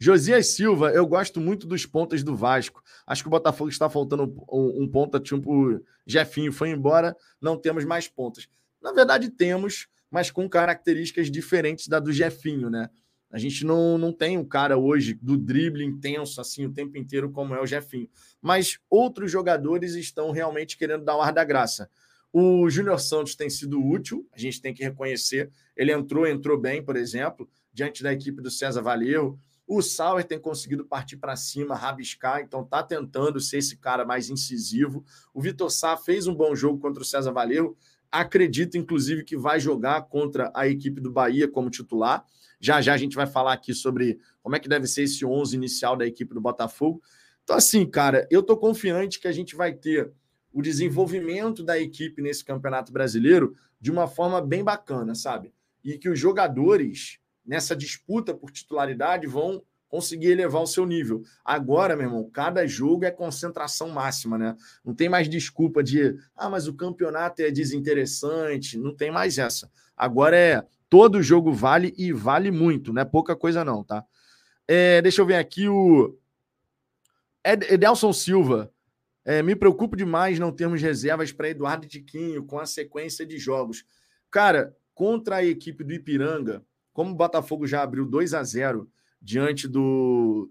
Josias 0.00 0.46
Silva, 0.54 0.92
eu 0.92 1.04
gosto 1.04 1.40
muito 1.40 1.66
dos 1.66 1.84
pontas 1.84 2.22
do 2.22 2.36
Vasco. 2.36 2.82
Acho 3.04 3.22
que 3.22 3.28
o 3.28 3.30
Botafogo 3.30 3.68
está 3.68 3.90
faltando 3.90 4.32
um, 4.48 4.84
um 4.84 4.88
ponta 4.88 5.18
tipo 5.18 5.82
Jefinho 6.06 6.52
foi 6.52 6.70
embora, 6.70 7.16
não 7.40 7.56
temos 7.58 7.84
mais 7.84 8.06
pontas. 8.06 8.48
Na 8.80 8.92
verdade, 8.92 9.28
temos, 9.28 9.88
mas 10.10 10.30
com 10.30 10.48
características 10.48 11.30
diferentes 11.30 11.88
da 11.88 11.98
do 11.98 12.12
Jefinho, 12.12 12.70
né? 12.70 12.88
A 13.30 13.38
gente 13.38 13.64
não, 13.64 13.98
não 13.98 14.10
tem 14.10 14.38
um 14.38 14.44
cara 14.44 14.78
hoje 14.78 15.12
do 15.20 15.36
drible 15.36 15.84
intenso 15.84 16.40
assim 16.40 16.64
o 16.64 16.72
tempo 16.72 16.96
inteiro 16.96 17.30
como 17.30 17.54
é 17.54 17.60
o 17.60 17.66
Jefinho. 17.66 18.08
Mas 18.40 18.78
outros 18.88 19.30
jogadores 19.30 19.94
estão 19.94 20.30
realmente 20.30 20.78
querendo 20.78 21.04
dar 21.04 21.16
o 21.16 21.20
ar 21.20 21.32
da 21.32 21.44
graça. 21.44 21.90
O 22.32 22.68
Júnior 22.70 23.00
Santos 23.00 23.34
tem 23.34 23.48
sido 23.48 23.82
útil, 23.82 24.26
a 24.32 24.38
gente 24.38 24.60
tem 24.60 24.72
que 24.72 24.82
reconhecer. 24.82 25.50
Ele 25.76 25.92
entrou, 25.92 26.26
entrou 26.26 26.58
bem, 26.58 26.82
por 26.82 26.96
exemplo, 26.96 27.48
diante 27.72 28.02
da 28.02 28.12
equipe 28.12 28.40
do 28.40 28.50
César 28.50 28.82
Valerro. 28.82 29.38
O 29.66 29.82
Sauer 29.82 30.24
tem 30.24 30.38
conseguido 30.38 30.86
partir 30.86 31.18
para 31.18 31.36
cima, 31.36 31.74
rabiscar, 31.74 32.40
então 32.40 32.62
está 32.62 32.82
tentando 32.82 33.38
ser 33.38 33.58
esse 33.58 33.76
cara 33.76 34.04
mais 34.04 34.30
incisivo. 34.30 35.04
O 35.34 35.42
Vitor 35.42 35.70
Sá 35.70 35.94
fez 35.94 36.26
um 36.26 36.34
bom 36.34 36.54
jogo 36.54 36.78
contra 36.80 37.02
o 37.02 37.06
César 37.06 37.32
Valerro. 37.32 37.76
Acredito, 38.10 38.78
inclusive, 38.78 39.24
que 39.24 39.36
vai 39.36 39.60
jogar 39.60 40.02
contra 40.02 40.50
a 40.54 40.66
equipe 40.66 41.00
do 41.00 41.10
Bahia 41.10 41.46
como 41.48 41.70
titular. 41.70 42.24
Já 42.60 42.80
já 42.80 42.94
a 42.94 42.96
gente 42.96 43.14
vai 43.14 43.26
falar 43.26 43.52
aqui 43.52 43.74
sobre 43.74 44.18
como 44.42 44.56
é 44.56 44.58
que 44.58 44.68
deve 44.68 44.86
ser 44.86 45.02
esse 45.02 45.24
11 45.24 45.54
inicial 45.54 45.96
da 45.96 46.06
equipe 46.06 46.34
do 46.34 46.40
Botafogo. 46.40 47.02
Então, 47.44 47.56
assim, 47.56 47.86
cara, 47.86 48.26
eu 48.30 48.40
estou 48.40 48.56
confiante 48.56 49.20
que 49.20 49.28
a 49.28 49.32
gente 49.32 49.54
vai 49.54 49.72
ter 49.72 50.12
o 50.52 50.62
desenvolvimento 50.62 51.62
da 51.62 51.78
equipe 51.78 52.20
nesse 52.20 52.44
Campeonato 52.44 52.92
Brasileiro 52.92 53.54
de 53.80 53.90
uma 53.90 54.08
forma 54.08 54.40
bem 54.40 54.64
bacana, 54.64 55.14
sabe? 55.14 55.52
E 55.84 55.96
que 55.98 56.08
os 56.08 56.18
jogadores 56.18 57.18
nessa 57.46 57.76
disputa 57.76 58.34
por 58.34 58.50
titularidade 58.50 59.26
vão 59.26 59.62
conseguir 59.88 60.28
elevar 60.28 60.62
o 60.62 60.66
seu 60.66 60.84
nível. 60.84 61.22
Agora, 61.44 61.96
meu 61.96 62.06
irmão, 62.06 62.30
cada 62.30 62.66
jogo 62.66 63.04
é 63.04 63.10
concentração 63.10 63.88
máxima, 63.88 64.36
né? 64.36 64.56
Não 64.84 64.94
tem 64.94 65.08
mais 65.08 65.28
desculpa 65.28 65.82
de, 65.82 66.16
ah, 66.36 66.48
mas 66.48 66.68
o 66.68 66.74
campeonato 66.74 67.42
é 67.42 67.50
desinteressante, 67.50 68.78
não 68.78 68.94
tem 68.94 69.10
mais 69.10 69.38
essa. 69.38 69.70
Agora 69.96 70.36
é 70.36 70.62
todo 70.88 71.22
jogo 71.22 71.52
vale 71.52 71.94
e 71.96 72.12
vale 72.12 72.50
muito, 72.50 72.92
não 72.92 73.02
é 73.02 73.04
pouca 73.04 73.34
coisa 73.34 73.64
não, 73.64 73.82
tá? 73.82 74.04
É, 74.66 75.00
deixa 75.00 75.22
eu 75.22 75.26
ver 75.26 75.36
aqui 75.36 75.68
o 75.68 76.18
Edelson 77.44 78.12
Silva. 78.12 78.70
É, 79.24 79.42
me 79.42 79.54
preocupo 79.54 79.96
demais 79.96 80.38
não 80.38 80.52
termos 80.52 80.80
reservas 80.80 81.32
para 81.32 81.50
Eduardo 81.50 81.86
Tiquinho 81.86 82.44
com 82.44 82.58
a 82.58 82.66
sequência 82.66 83.26
de 83.26 83.38
jogos. 83.38 83.84
Cara, 84.30 84.74
contra 84.94 85.36
a 85.36 85.44
equipe 85.44 85.84
do 85.84 85.92
Ipiranga, 85.92 86.64
como 86.92 87.12
o 87.12 87.14
Botafogo 87.14 87.66
já 87.66 87.82
abriu 87.82 88.06
2 88.06 88.34
a 88.34 88.42
0 88.42 88.90
diante 89.20 89.66
do 89.66 90.50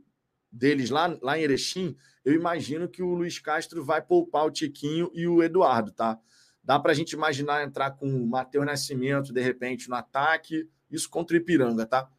deles 0.52 0.90
lá, 0.90 1.18
lá 1.22 1.38
em 1.38 1.44
Erechim, 1.44 1.96
eu 2.26 2.34
imagino 2.34 2.88
que 2.88 3.02
o 3.02 3.14
Luiz 3.14 3.40
Castro 3.40 3.84
vai 3.84 4.02
poupar 4.02 4.46
o 4.46 4.52
Tiquinho 4.52 5.10
e 5.14 5.28
o 5.28 5.44
Eduardo, 5.44 5.92
tá? 5.92 6.20
Dá 6.64 6.80
para 6.80 6.92
a 6.92 6.96
gente 6.96 7.14
imaginar 7.14 7.64
entrar 7.64 7.92
com 7.92 8.10
o 8.10 8.28
Matheus 8.28 8.66
Nascimento, 8.66 9.32
de 9.32 9.42
repente, 9.42 9.90
no 9.90 9.96
ataque, 9.96 10.68
isso 10.92 11.10
contra 11.10 11.36
o 11.36 11.40
Ipiranga, 11.40 11.86
tá? 11.86 12.10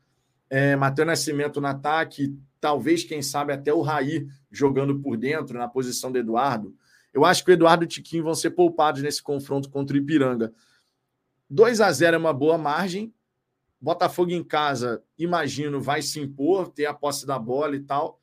É, 0.49 0.75
Matheus 0.77 1.07
Nascimento 1.07 1.61
no 1.61 1.67
ataque, 1.67 2.35
talvez, 2.61 3.05
quem 3.05 3.21
sabe, 3.21 3.53
até 3.53 3.73
o 3.73 3.83
Raí 3.83 4.27
jogando 4.51 4.99
por 5.01 5.17
dentro, 5.17 5.59
na 5.59 5.69
posição 5.69 6.11
do 6.11 6.19
Eduardo. 6.19 6.75
Eu 7.13 7.25
acho 7.25 7.45
que 7.45 7.51
o 7.51 7.53
Eduardo 7.53 7.85
e 7.85 7.87
o 7.87 7.89
Tiquinho 7.89 8.25
vão 8.25 8.35
ser 8.35 8.51
poupados 8.51 9.03
nesse 9.03 9.23
confronto 9.23 9.69
contra 9.69 9.95
o 9.97 10.01
Ipiranga. 10.01 10.53
2 11.51 11.81
a 11.81 11.91
0 11.91 12.17
é 12.17 12.19
uma 12.19 12.33
boa 12.33 12.57
margem. 12.57 13.13
Botafogo 13.81 14.31
em 14.31 14.43
casa, 14.43 15.03
imagino, 15.17 15.81
vai 15.81 16.03
se 16.03 16.19
impor, 16.19 16.69
ter 16.69 16.87
a 16.87 16.95
posse 16.95 17.27
da 17.27 17.39
bola 17.39 17.77
e 17.77 17.81
tal. 17.81 18.21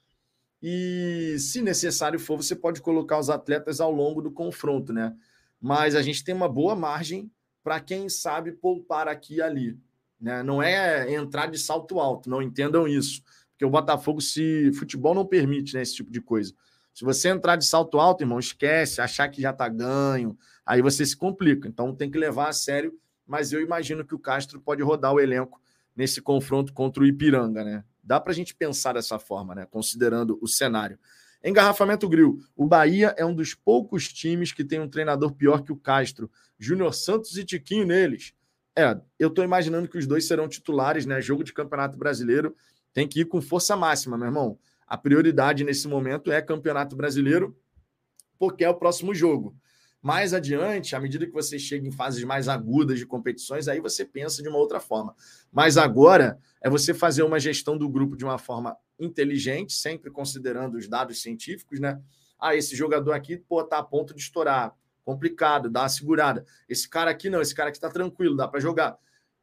E 0.61 1.37
se 1.39 1.61
necessário 1.61 2.19
for, 2.19 2.37
você 2.37 2.55
pode 2.55 2.81
colocar 2.81 3.19
os 3.19 3.29
atletas 3.29 3.79
ao 3.79 3.91
longo 3.91 4.21
do 4.21 4.31
confronto, 4.31 4.91
né? 4.91 5.15
Mas 5.61 5.95
a 5.95 6.01
gente 6.01 6.23
tem 6.23 6.35
uma 6.35 6.49
boa 6.49 6.75
margem 6.75 7.31
para 7.63 7.79
quem 7.79 8.09
sabe 8.09 8.51
poupar 8.51 9.07
aqui 9.07 9.35
e 9.35 9.41
ali. 9.41 9.77
Né? 10.19 10.43
Não 10.43 10.61
é 10.61 11.11
entrar 11.13 11.47
de 11.47 11.57
salto 11.57 11.99
alto, 11.99 12.29
não 12.29 12.41
entendam 12.41 12.87
isso. 12.87 13.21
Porque 13.51 13.65
o 13.65 13.69
Botafogo, 13.69 14.21
se 14.21 14.71
futebol 14.73 15.15
não 15.15 15.25
permite 15.25 15.73
né, 15.73 15.81
esse 15.81 15.95
tipo 15.95 16.11
de 16.11 16.21
coisa. 16.21 16.53
Se 16.93 17.03
você 17.03 17.29
entrar 17.29 17.55
de 17.55 17.65
salto 17.65 17.99
alto, 17.99 18.23
irmão, 18.23 18.39
esquece, 18.39 19.01
achar 19.01 19.27
que 19.29 19.41
já 19.41 19.51
está 19.51 19.67
ganho, 19.67 20.37
aí 20.65 20.81
você 20.81 21.05
se 21.05 21.15
complica. 21.15 21.67
Então 21.67 21.95
tem 21.95 22.09
que 22.09 22.17
levar 22.17 22.49
a 22.49 22.53
sério. 22.53 22.97
Mas 23.25 23.51
eu 23.51 23.61
imagino 23.61 24.05
que 24.05 24.15
o 24.15 24.19
Castro 24.19 24.59
pode 24.59 24.83
rodar 24.83 25.13
o 25.13 25.19
elenco 25.19 25.61
nesse 25.95 26.21
confronto 26.21 26.73
contra 26.73 27.01
o 27.01 27.05
Ipiranga, 27.05 27.63
né? 27.63 27.83
Dá 28.03 28.19
para 28.19 28.31
a 28.31 28.35
gente 28.35 28.53
pensar 28.53 28.93
dessa 28.93 29.17
forma, 29.17 29.55
né? 29.55 29.65
Considerando 29.65 30.37
o 30.41 30.47
cenário. 30.47 30.99
Engarrafamento 31.43 32.09
Grill. 32.09 32.39
O 32.55 32.65
Bahia 32.65 33.13
é 33.17 33.25
um 33.25 33.33
dos 33.33 33.53
poucos 33.53 34.11
times 34.11 34.51
que 34.51 34.63
tem 34.63 34.79
um 34.79 34.89
treinador 34.89 35.33
pior 35.33 35.61
que 35.61 35.71
o 35.71 35.77
Castro. 35.77 36.29
Júnior 36.57 36.93
Santos 36.93 37.37
e 37.37 37.43
Tiquinho 37.43 37.85
neles. 37.85 38.33
É, 38.75 38.99
eu 39.17 39.29
estou 39.29 39.43
imaginando 39.43 39.87
que 39.87 39.97
os 39.97 40.05
dois 40.05 40.27
serão 40.27 40.47
titulares, 40.49 41.05
né? 41.05 41.21
Jogo 41.21 41.43
de 41.43 41.53
Campeonato 41.53 41.97
Brasileiro 41.97 42.55
tem 42.93 43.07
que 43.07 43.21
ir 43.21 43.25
com 43.25 43.41
força 43.41 43.75
máxima, 43.75 44.17
meu 44.17 44.27
irmão. 44.27 44.59
A 44.87 44.97
prioridade 44.97 45.63
nesse 45.63 45.87
momento 45.87 46.31
é 46.31 46.41
Campeonato 46.41 46.95
Brasileiro, 46.95 47.57
porque 48.37 48.63
é 48.63 48.69
o 48.69 48.75
próximo 48.75 49.13
jogo. 49.13 49.55
Mais 50.05 50.35
adiante, 50.35 50.95
à 50.95 50.99
medida 50.99 51.25
que 51.25 51.31
você 51.31 51.57
chega 51.57 51.87
em 51.87 51.91
fases 51.91 52.23
mais 52.23 52.47
agudas 52.47 52.99
de 52.99 53.07
competições, 53.07 53.67
aí 53.67 53.79
você 53.79 54.05
pensa 54.05 54.43
de 54.43 54.47
uma 54.47 54.59
outra 54.59 54.79
forma. 54.79 55.15
Mas 55.51 55.77
agora 55.77 56.37
é 56.61 56.69
você 56.69 56.93
fazer 56.93 57.23
uma 57.23 57.39
gestão 57.39 57.75
do 57.75 57.89
grupo 57.89 58.15
de 58.15 58.23
uma 58.23 58.37
forma 58.37 58.77
inteligente, 58.99 59.73
sempre 59.73 60.11
considerando 60.11 60.75
os 60.75 60.87
dados 60.87 61.23
científicos, 61.23 61.79
né? 61.79 61.99
Ah, 62.39 62.55
esse 62.55 62.75
jogador 62.75 63.13
aqui, 63.13 63.35
pô, 63.35 63.63
tá 63.63 63.79
a 63.79 63.83
ponto 63.83 64.13
de 64.13 64.21
estourar. 64.21 64.75
Complicado, 65.03 65.71
dá 65.71 65.81
uma 65.81 65.89
segurada. 65.89 66.45
Esse 66.69 66.87
cara 66.87 67.09
aqui 67.09 67.27
não, 67.27 67.41
esse 67.41 67.55
cara 67.55 67.69
aqui 67.69 67.79
tá 67.79 67.89
tranquilo, 67.89 68.35
dá 68.35 68.47
para 68.47 68.59
jogar. 68.59 68.99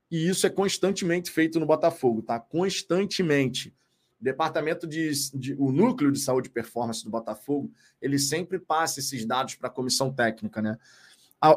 E 0.09 0.29
isso 0.29 0.47
é 0.47 0.51
constantemente 0.51 1.29
feito 1.33 1.59
no 1.59 1.67
Botafogo, 1.67 2.23
tá? 2.23 2.39
Constantemente. 2.39 3.75
Departamento 4.23 4.87
de, 4.87 5.11
de, 5.35 5.55
o 5.59 5.73
núcleo 5.73 6.13
de 6.13 6.19
saúde 6.19 6.49
e 6.49 6.53
performance 6.53 7.05
do 7.05 7.11
Botafogo, 7.11 7.71
ele 8.01 8.19
sempre 8.19 8.59
passa 8.59 9.01
esses 9.01 9.27
dados 9.27 9.55
para 9.57 9.69
a 9.69 9.73
comissão 9.73 10.13
técnica, 10.13 10.63
né? 10.63 10.79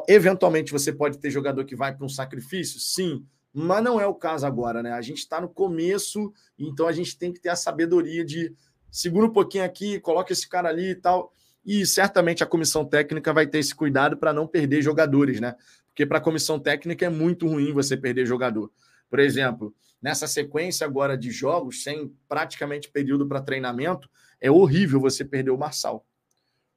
Eventualmente 0.08 0.72
você 0.72 0.92
pode 0.92 1.18
ter 1.18 1.30
jogador 1.30 1.64
que 1.64 1.76
vai 1.76 1.94
para 1.94 2.04
um 2.04 2.08
sacrifício, 2.08 2.80
sim, 2.80 3.24
mas 3.52 3.82
não 3.84 4.00
é 4.00 4.06
o 4.06 4.14
caso 4.14 4.44
agora, 4.44 4.82
né? 4.82 4.92
A 4.92 5.00
gente 5.00 5.18
está 5.18 5.40
no 5.40 5.48
começo, 5.48 6.32
então 6.58 6.88
a 6.88 6.92
gente 6.92 7.16
tem 7.16 7.32
que 7.32 7.40
ter 7.40 7.50
a 7.50 7.56
sabedoria 7.56 8.24
de 8.24 8.52
segura 8.90 9.26
um 9.26 9.32
pouquinho 9.32 9.64
aqui, 9.64 10.00
coloca 10.00 10.32
esse 10.32 10.48
cara 10.48 10.68
ali 10.68 10.90
e 10.90 10.94
tal. 10.96 11.32
E 11.64 11.86
certamente 11.86 12.42
a 12.42 12.46
comissão 12.46 12.84
técnica 12.84 13.32
vai 13.32 13.46
ter 13.46 13.58
esse 13.58 13.74
cuidado 13.74 14.16
para 14.16 14.32
não 14.32 14.46
perder 14.46 14.82
jogadores, 14.82 15.40
né? 15.40 15.54
porque 15.96 16.04
para 16.04 16.18
a 16.18 16.20
comissão 16.20 16.60
técnica 16.60 17.06
é 17.06 17.08
muito 17.08 17.48
ruim 17.48 17.72
você 17.72 17.96
perder 17.96 18.26
jogador. 18.26 18.70
Por 19.08 19.18
exemplo, 19.18 19.74
nessa 20.00 20.26
sequência 20.26 20.86
agora 20.86 21.16
de 21.16 21.30
jogos, 21.30 21.82
sem 21.82 22.14
praticamente 22.28 22.90
período 22.90 23.26
para 23.26 23.40
treinamento, 23.40 24.08
é 24.40 24.50
horrível 24.50 25.00
você 25.00 25.24
perder 25.24 25.50
o 25.50 25.58
Marçal. 25.58 26.06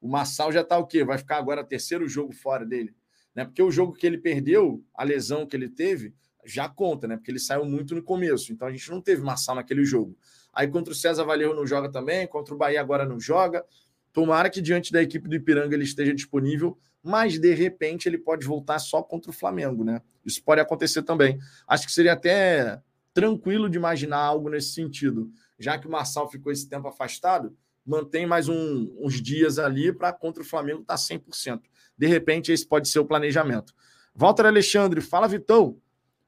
O 0.01 0.07
Marçal 0.07 0.51
já 0.51 0.61
está 0.61 0.77
o 0.77 0.87
quê? 0.87 1.03
Vai 1.03 1.17
ficar 1.17 1.37
agora 1.37 1.63
terceiro 1.63 2.07
jogo 2.07 2.33
fora 2.33 2.65
dele. 2.65 2.95
Né? 3.35 3.45
Porque 3.45 3.61
o 3.61 3.71
jogo 3.71 3.93
que 3.93 4.07
ele 4.07 4.17
perdeu, 4.17 4.83
a 4.93 5.03
lesão 5.03 5.45
que 5.45 5.55
ele 5.55 5.69
teve, 5.69 6.13
já 6.45 6.69
conta, 6.69 7.07
né? 7.07 7.17
Porque 7.17 7.29
ele 7.29 7.39
saiu 7.39 7.65
muito 7.65 7.93
no 7.93 8.01
começo. 8.01 8.51
Então 8.51 8.67
a 8.67 8.71
gente 8.71 8.89
não 8.89 9.01
teve 9.01 9.21
Marçal 9.21 9.55
naquele 9.55 9.83
jogo. 9.83 10.17
Aí 10.53 10.67
contra 10.67 10.91
o 10.91 10.95
César 10.95 11.23
Valeu 11.23 11.53
não 11.53 11.67
joga 11.67 11.91
também, 11.91 12.27
contra 12.27 12.53
o 12.53 12.57
Bahia 12.57 12.79
agora 12.79 13.05
não 13.05 13.19
joga. 13.19 13.63
Tomara 14.11 14.49
que 14.49 14.61
diante 14.61 14.91
da 14.91 15.01
equipe 15.01 15.27
do 15.27 15.35
Ipiranga 15.35 15.75
ele 15.75 15.83
esteja 15.83 16.13
disponível, 16.13 16.77
mas 17.03 17.37
de 17.39 17.53
repente 17.53 18.09
ele 18.09 18.17
pode 18.17 18.45
voltar 18.45 18.79
só 18.79 19.03
contra 19.03 19.29
o 19.29 19.33
Flamengo, 19.33 19.83
né? 19.83 20.01
Isso 20.25 20.43
pode 20.43 20.59
acontecer 20.59 21.03
também. 21.03 21.37
Acho 21.67 21.85
que 21.85 21.93
seria 21.93 22.13
até 22.13 22.81
tranquilo 23.19 23.69
de 23.69 23.77
imaginar 23.77 24.19
algo 24.19 24.49
nesse 24.49 24.73
sentido. 24.73 25.29
Já 25.57 25.77
que 25.77 25.87
o 25.87 25.91
Marçal 25.91 26.29
ficou 26.31 26.53
esse 26.53 26.69
tempo 26.69 26.87
afastado, 26.87 27.53
mantém 27.85 28.25
mais 28.25 28.47
um, 28.47 28.95
uns 28.97 29.21
dias 29.21 29.59
ali 29.59 29.91
para 29.91 30.13
contra 30.13 30.41
o 30.41 30.45
Flamengo 30.45 30.81
estar 30.81 30.95
tá 30.95 31.01
100%. 31.01 31.61
De 31.97 32.07
repente, 32.07 32.49
esse 32.51 32.65
pode 32.65 32.87
ser 32.87 32.99
o 32.99 33.05
planejamento. 33.05 33.73
Walter 34.15 34.45
Alexandre, 34.45 35.01
fala 35.01 35.27
Vitão. 35.27 35.77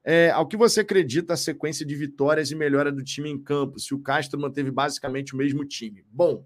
É, 0.04 0.32
ao 0.32 0.48
que 0.48 0.58
você 0.58 0.82
acredita 0.82 1.34
a 1.34 1.38
sequência 1.38 1.86
de 1.86 1.96
vitórias 1.96 2.52
e 2.52 2.56
melhora 2.56 2.92
do 2.92 3.04
time 3.04 3.30
em 3.30 3.42
campo, 3.42 3.80
se 3.80 3.94
o 3.94 4.00
Castro 4.00 4.38
manteve 4.38 4.70
basicamente 4.70 5.34
o 5.34 5.38
mesmo 5.38 5.64
time? 5.64 6.04
Bom, 6.12 6.46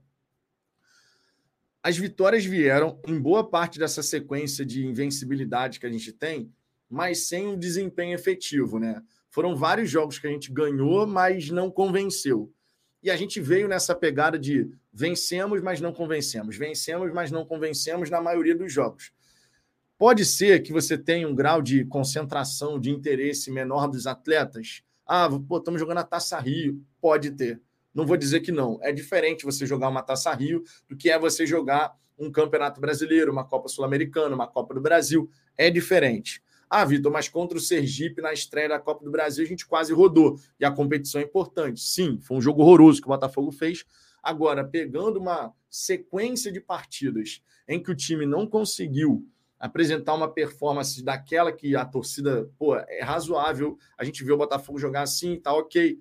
as 1.82 1.98
vitórias 1.98 2.46
vieram 2.46 3.00
em 3.08 3.20
boa 3.20 3.50
parte 3.50 3.80
dessa 3.80 4.04
sequência 4.04 4.64
de 4.64 4.86
invencibilidade 4.86 5.80
que 5.80 5.86
a 5.88 5.92
gente 5.92 6.12
tem, 6.12 6.52
mas 6.88 7.28
sem 7.28 7.48
um 7.48 7.58
desempenho 7.58 8.14
efetivo, 8.14 8.78
né? 8.78 9.02
Foram 9.36 9.54
vários 9.54 9.90
jogos 9.90 10.18
que 10.18 10.26
a 10.26 10.30
gente 10.30 10.50
ganhou, 10.50 11.06
mas 11.06 11.50
não 11.50 11.70
convenceu. 11.70 12.50
E 13.04 13.12
a 13.12 13.18
gente 13.18 13.42
veio 13.42 13.68
nessa 13.68 13.94
pegada 13.94 14.40
de 14.40 14.72
vencemos, 14.94 15.62
mas 15.62 15.82
não 15.82 15.92
convencemos, 15.92 16.56
vencemos, 16.56 17.12
mas 17.12 17.32
não 17.32 17.46
convencemos 17.46 18.10
na 18.10 18.22
maioria 18.22 18.56
dos 18.56 18.72
jogos. 18.72 19.12
Pode 19.98 20.24
ser 20.24 20.64
que 20.64 20.72
você 20.72 20.98
tenha 20.98 21.28
um 21.28 21.36
grau 21.36 21.62
de 21.62 21.84
concentração, 21.84 22.80
de 22.80 22.92
interesse 22.92 23.52
menor 23.52 23.90
dos 23.90 24.08
atletas. 24.08 24.84
Ah, 25.06 25.28
pô, 25.30 25.58
estamos 25.58 25.82
jogando 25.82 25.98
a 25.98 26.06
Taça 26.06 26.40
Rio. 26.40 26.82
Pode 27.02 27.32
ter. 27.32 27.62
Não 27.94 28.06
vou 28.06 28.16
dizer 28.16 28.40
que 28.40 28.54
não. 28.54 28.80
É 28.82 28.94
diferente 28.94 29.44
você 29.44 29.66
jogar 29.66 29.90
uma 29.90 30.02
Taça 30.02 30.34
Rio 30.34 30.64
do 30.88 30.96
que 30.96 31.10
é 31.10 31.20
você 31.20 31.46
jogar 31.46 31.94
um 32.18 32.32
Campeonato 32.32 32.80
Brasileiro, 32.80 33.34
uma 33.34 33.44
Copa 33.44 33.68
Sul-Americana, 33.68 34.34
uma 34.34 34.48
Copa 34.48 34.74
do 34.74 34.80
Brasil. 34.80 35.30
É 35.58 35.70
diferente. 35.70 36.42
Ah, 36.78 36.84
Vitor, 36.84 37.10
mas 37.10 37.30
contra 37.30 37.58
o 37.58 37.62
Sergipe 37.62 38.22
na 38.22 38.34
estreia 38.34 38.68
da 38.68 38.78
Copa 38.78 39.06
do 39.06 39.10
Brasil 39.10 39.46
a 39.46 39.48
gente 39.48 39.66
quase 39.66 39.94
rodou. 39.94 40.38
E 40.60 40.66
a 40.66 40.70
competição 40.70 41.22
é 41.22 41.24
importante. 41.24 41.80
Sim, 41.80 42.20
foi 42.20 42.36
um 42.36 42.42
jogo 42.42 42.62
horroroso 42.62 43.00
que 43.00 43.08
o 43.08 43.12
Botafogo 43.12 43.50
fez. 43.50 43.86
Agora, 44.22 44.62
pegando 44.62 45.18
uma 45.18 45.54
sequência 45.70 46.52
de 46.52 46.60
partidas 46.60 47.42
em 47.66 47.82
que 47.82 47.90
o 47.90 47.96
time 47.96 48.26
não 48.26 48.46
conseguiu 48.46 49.26
apresentar 49.58 50.16
uma 50.16 50.28
performance 50.28 51.02
daquela 51.02 51.50
que 51.50 51.78
a 51.78 51.86
torcida, 51.86 52.52
pô, 52.60 52.76
é 52.76 53.02
razoável. 53.02 53.78
A 53.98 54.04
gente 54.04 54.22
vê 54.22 54.34
o 54.34 54.38
Botafogo 54.38 54.78
jogar 54.78 55.04
assim, 55.04 55.40
tá 55.40 55.54
ok. 55.54 55.98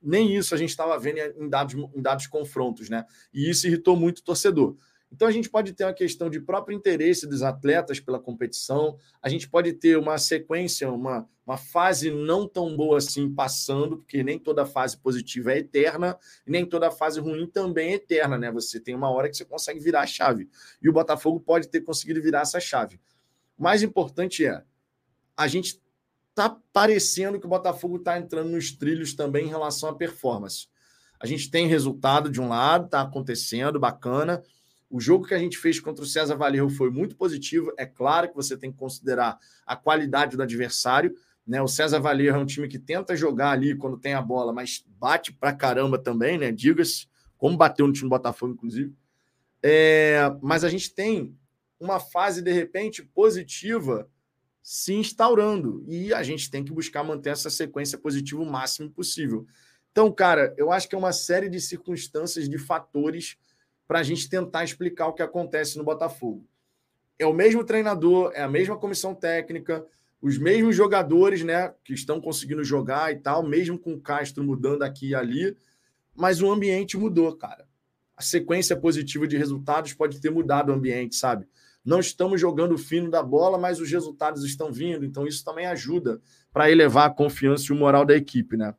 Nem 0.00 0.36
isso 0.36 0.54
a 0.54 0.56
gente 0.56 0.70
estava 0.70 0.96
vendo 1.00 1.18
em 1.18 1.48
dados, 1.48 1.74
em 1.74 2.00
dados 2.00 2.28
confrontos, 2.28 2.88
né? 2.88 3.04
E 3.34 3.50
isso 3.50 3.66
irritou 3.66 3.96
muito 3.96 4.20
o 4.20 4.24
torcedor. 4.24 4.76
Então, 5.12 5.28
a 5.28 5.30
gente 5.30 5.50
pode 5.50 5.74
ter 5.74 5.84
uma 5.84 5.92
questão 5.92 6.30
de 6.30 6.40
próprio 6.40 6.74
interesse 6.74 7.26
dos 7.26 7.42
atletas 7.42 8.00
pela 8.00 8.18
competição, 8.18 8.96
a 9.20 9.28
gente 9.28 9.46
pode 9.46 9.74
ter 9.74 9.98
uma 9.98 10.16
sequência, 10.16 10.90
uma, 10.90 11.28
uma 11.46 11.58
fase 11.58 12.10
não 12.10 12.48
tão 12.48 12.74
boa 12.74 12.96
assim 12.96 13.32
passando, 13.32 13.98
porque 13.98 14.22
nem 14.22 14.38
toda 14.38 14.64
fase 14.64 14.96
positiva 14.96 15.52
é 15.52 15.58
eterna, 15.58 16.18
nem 16.46 16.64
toda 16.64 16.90
fase 16.90 17.20
ruim 17.20 17.46
também 17.46 17.90
é 17.90 17.94
eterna, 17.96 18.38
né? 18.38 18.50
Você 18.52 18.80
tem 18.80 18.94
uma 18.94 19.10
hora 19.10 19.28
que 19.28 19.36
você 19.36 19.44
consegue 19.44 19.78
virar 19.78 20.00
a 20.00 20.06
chave. 20.06 20.48
E 20.82 20.88
o 20.88 20.92
Botafogo 20.92 21.38
pode 21.38 21.68
ter 21.68 21.82
conseguido 21.82 22.22
virar 22.22 22.40
essa 22.40 22.58
chave. 22.58 22.98
O 23.58 23.62
mais 23.62 23.82
importante 23.82 24.46
é, 24.46 24.62
a 25.36 25.46
gente 25.46 25.78
tá 26.34 26.56
parecendo 26.72 27.38
que 27.38 27.44
o 27.44 27.50
Botafogo 27.50 27.96
está 27.96 28.18
entrando 28.18 28.48
nos 28.48 28.72
trilhos 28.72 29.12
também 29.12 29.44
em 29.44 29.50
relação 29.50 29.90
à 29.90 29.94
performance. 29.94 30.68
A 31.20 31.26
gente 31.26 31.50
tem 31.50 31.68
resultado 31.68 32.30
de 32.30 32.40
um 32.40 32.48
lado, 32.48 32.86
está 32.86 33.02
acontecendo, 33.02 33.78
bacana, 33.78 34.42
o 34.92 35.00
jogo 35.00 35.26
que 35.26 35.32
a 35.32 35.38
gente 35.38 35.56
fez 35.56 35.80
contra 35.80 36.04
o 36.04 36.06
César 36.06 36.36
Valerro 36.36 36.68
foi 36.68 36.90
muito 36.90 37.16
positivo. 37.16 37.72
É 37.78 37.86
claro 37.86 38.28
que 38.28 38.34
você 38.36 38.58
tem 38.58 38.70
que 38.70 38.76
considerar 38.76 39.38
a 39.66 39.74
qualidade 39.74 40.36
do 40.36 40.42
adversário. 40.42 41.16
Né? 41.46 41.62
O 41.62 41.66
César 41.66 41.98
Valerro 41.98 42.36
é 42.36 42.40
um 42.40 42.46
time 42.46 42.68
que 42.68 42.78
tenta 42.78 43.16
jogar 43.16 43.52
ali 43.52 43.74
quando 43.74 43.96
tem 43.96 44.12
a 44.12 44.20
bola, 44.20 44.52
mas 44.52 44.84
bate 44.98 45.32
pra 45.32 45.50
caramba 45.50 45.98
também, 45.98 46.36
né? 46.36 46.52
Diga-se, 46.52 47.08
como 47.38 47.56
bateu 47.56 47.86
no 47.86 47.92
time 47.94 48.04
do 48.04 48.10
Botafogo, 48.10 48.52
inclusive. 48.52 48.94
É, 49.62 50.30
mas 50.42 50.62
a 50.62 50.68
gente 50.68 50.94
tem 50.94 51.34
uma 51.80 51.98
fase, 51.98 52.42
de 52.42 52.52
repente, 52.52 53.02
positiva 53.02 54.06
se 54.62 54.92
instaurando. 54.92 55.82
E 55.88 56.12
a 56.12 56.22
gente 56.22 56.50
tem 56.50 56.62
que 56.62 56.70
buscar 56.70 57.02
manter 57.02 57.30
essa 57.30 57.48
sequência 57.48 57.96
positiva 57.96 58.42
o 58.42 58.46
máximo 58.46 58.90
possível. 58.90 59.46
Então, 59.90 60.12
cara, 60.12 60.54
eu 60.58 60.70
acho 60.70 60.86
que 60.86 60.94
é 60.94 60.98
uma 60.98 61.12
série 61.12 61.48
de 61.48 61.60
circunstâncias, 61.60 62.46
de 62.46 62.58
fatores 62.58 63.38
para 63.92 64.00
a 64.00 64.02
gente 64.02 64.26
tentar 64.26 64.64
explicar 64.64 65.08
o 65.08 65.12
que 65.12 65.20
acontece 65.20 65.76
no 65.76 65.84
Botafogo. 65.84 66.48
É 67.18 67.26
o 67.26 67.32
mesmo 67.34 67.62
treinador, 67.62 68.32
é 68.34 68.40
a 68.40 68.48
mesma 68.48 68.74
comissão 68.74 69.14
técnica, 69.14 69.84
os 70.18 70.38
mesmos 70.38 70.74
jogadores, 70.74 71.44
né, 71.44 71.74
que 71.84 71.92
estão 71.92 72.18
conseguindo 72.18 72.64
jogar 72.64 73.12
e 73.12 73.16
tal, 73.16 73.42
mesmo 73.42 73.78
com 73.78 73.92
o 73.92 74.00
Castro 74.00 74.42
mudando 74.42 74.82
aqui 74.82 75.08
e 75.08 75.14
ali, 75.14 75.54
mas 76.16 76.40
o 76.40 76.50
ambiente 76.50 76.96
mudou, 76.96 77.36
cara. 77.36 77.66
A 78.16 78.22
sequência 78.22 78.74
positiva 78.74 79.28
de 79.28 79.36
resultados 79.36 79.92
pode 79.92 80.22
ter 80.22 80.30
mudado 80.30 80.70
o 80.70 80.74
ambiente, 80.74 81.14
sabe? 81.14 81.46
Não 81.84 82.00
estamos 82.00 82.40
jogando 82.40 82.78
fino 82.78 83.10
da 83.10 83.22
bola, 83.22 83.58
mas 83.58 83.78
os 83.78 83.92
resultados 83.92 84.42
estão 84.42 84.72
vindo, 84.72 85.04
então 85.04 85.26
isso 85.26 85.44
também 85.44 85.66
ajuda 85.66 86.18
para 86.50 86.70
elevar 86.70 87.10
a 87.10 87.14
confiança 87.14 87.66
e 87.68 87.76
o 87.76 87.78
moral 87.78 88.06
da 88.06 88.16
equipe, 88.16 88.56
né? 88.56 88.74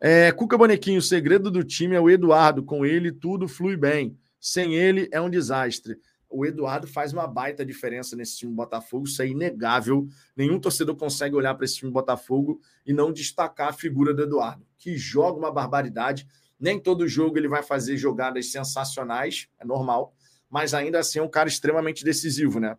É, 0.00 0.30
Cuca 0.32 0.58
Bonequinho, 0.58 0.98
o 0.98 1.02
segredo 1.02 1.50
do 1.50 1.64
time 1.64 1.94
é 1.94 2.00
o 2.00 2.10
Eduardo. 2.10 2.62
Com 2.62 2.84
ele, 2.84 3.10
tudo 3.10 3.48
flui 3.48 3.76
bem. 3.76 4.16
Sem 4.38 4.74
ele, 4.74 5.08
é 5.10 5.20
um 5.20 5.30
desastre. 5.30 5.98
O 6.28 6.44
Eduardo 6.44 6.86
faz 6.86 7.12
uma 7.12 7.26
baita 7.26 7.64
diferença 7.64 8.16
nesse 8.16 8.36
time 8.38 8.52
do 8.52 8.56
Botafogo, 8.56 9.06
isso 9.06 9.22
é 9.22 9.28
inegável. 9.28 10.06
Nenhum 10.36 10.58
torcedor 10.58 10.96
consegue 10.96 11.34
olhar 11.34 11.54
para 11.54 11.64
esse 11.64 11.76
time 11.76 11.90
do 11.90 11.94
Botafogo 11.94 12.60
e 12.84 12.92
não 12.92 13.12
destacar 13.12 13.68
a 13.68 13.72
figura 13.72 14.12
do 14.12 14.22
Eduardo, 14.22 14.66
que 14.76 14.96
joga 14.96 15.38
uma 15.38 15.52
barbaridade. 15.52 16.26
Nem 16.58 16.80
todo 16.80 17.08
jogo 17.08 17.38
ele 17.38 17.48
vai 17.48 17.62
fazer 17.62 17.96
jogadas 17.96 18.50
sensacionais, 18.50 19.48
é 19.58 19.64
normal, 19.64 20.14
mas 20.50 20.74
ainda 20.74 20.98
assim 20.98 21.20
é 21.20 21.22
um 21.22 21.28
cara 21.28 21.48
extremamente 21.48 22.04
decisivo, 22.04 22.58
né? 22.58 22.76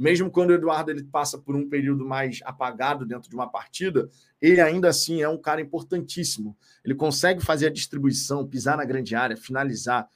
Mesmo 0.00 0.30
quando 0.30 0.48
o 0.48 0.54
Eduardo 0.54 0.90
ele 0.90 1.04
passa 1.04 1.36
por 1.36 1.54
um 1.54 1.68
período 1.68 2.06
mais 2.06 2.40
apagado 2.46 3.04
dentro 3.04 3.28
de 3.28 3.34
uma 3.34 3.46
partida, 3.46 4.08
ele 4.40 4.58
ainda 4.58 4.88
assim 4.88 5.20
é 5.20 5.28
um 5.28 5.36
cara 5.36 5.60
importantíssimo. 5.60 6.56
Ele 6.82 6.94
consegue 6.94 7.44
fazer 7.44 7.66
a 7.66 7.70
distribuição, 7.70 8.48
pisar 8.48 8.78
na 8.78 8.86
grande 8.86 9.14
área, 9.14 9.36
finalizar. 9.36 10.08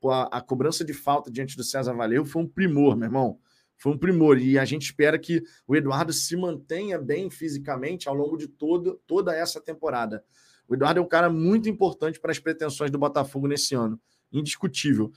Pô, 0.00 0.12
a, 0.12 0.22
a, 0.26 0.40
cobrança 0.40 0.84
de 0.84 0.94
falta 0.94 1.28
diante 1.28 1.56
do 1.56 1.64
César 1.64 1.92
Valeu 1.92 2.24
foi 2.24 2.40
um 2.40 2.46
primor, 2.46 2.96
meu 2.96 3.06
irmão. 3.06 3.40
Foi 3.76 3.90
um 3.90 3.98
primor. 3.98 4.38
E 4.38 4.60
a 4.60 4.64
gente 4.64 4.82
espera 4.82 5.18
que 5.18 5.42
o 5.66 5.74
Eduardo 5.74 6.12
se 6.12 6.36
mantenha 6.36 6.96
bem 6.96 7.28
fisicamente 7.28 8.08
ao 8.08 8.14
longo 8.14 8.36
de 8.36 8.46
todo, 8.46 9.00
toda 9.08 9.34
essa 9.34 9.60
temporada. 9.60 10.24
O 10.68 10.74
Eduardo 10.76 11.00
é 11.00 11.02
um 11.02 11.08
cara 11.08 11.28
muito 11.28 11.68
importante 11.68 12.20
para 12.20 12.30
as 12.30 12.38
pretensões 12.38 12.92
do 12.92 12.98
Botafogo 12.98 13.48
nesse 13.48 13.74
ano. 13.74 14.00
Indiscutível. 14.32 15.10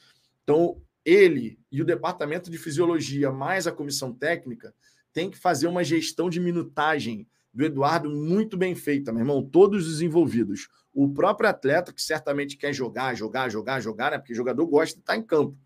Então, 0.43 0.81
ele 1.05 1.59
e 1.71 1.81
o 1.81 1.85
departamento 1.85 2.49
de 2.49 2.57
fisiologia, 2.57 3.31
mais 3.31 3.67
a 3.67 3.71
comissão 3.71 4.11
técnica, 4.11 4.73
tem 5.13 5.29
que 5.29 5.37
fazer 5.37 5.67
uma 5.67 5.83
gestão 5.83 6.29
de 6.29 6.39
minutagem 6.39 7.27
do 7.53 7.63
Eduardo 7.63 8.09
muito 8.09 8.57
bem 8.57 8.75
feita, 8.75 9.13
meu 9.13 9.21
irmão. 9.21 9.41
Todos 9.41 9.87
os 9.87 10.01
envolvidos. 10.01 10.67
O 10.93 11.13
próprio 11.13 11.49
atleta, 11.49 11.93
que 11.93 12.01
certamente 12.01 12.57
quer 12.57 12.73
jogar, 12.73 13.15
jogar, 13.15 13.47
jogar, 13.49 13.79
jogar, 13.79 14.11
né? 14.11 14.17
Porque 14.17 14.33
jogador 14.33 14.65
gosta 14.65 14.95
de 14.95 15.01
estar 15.01 15.15
em 15.15 15.21
campo. 15.21 15.57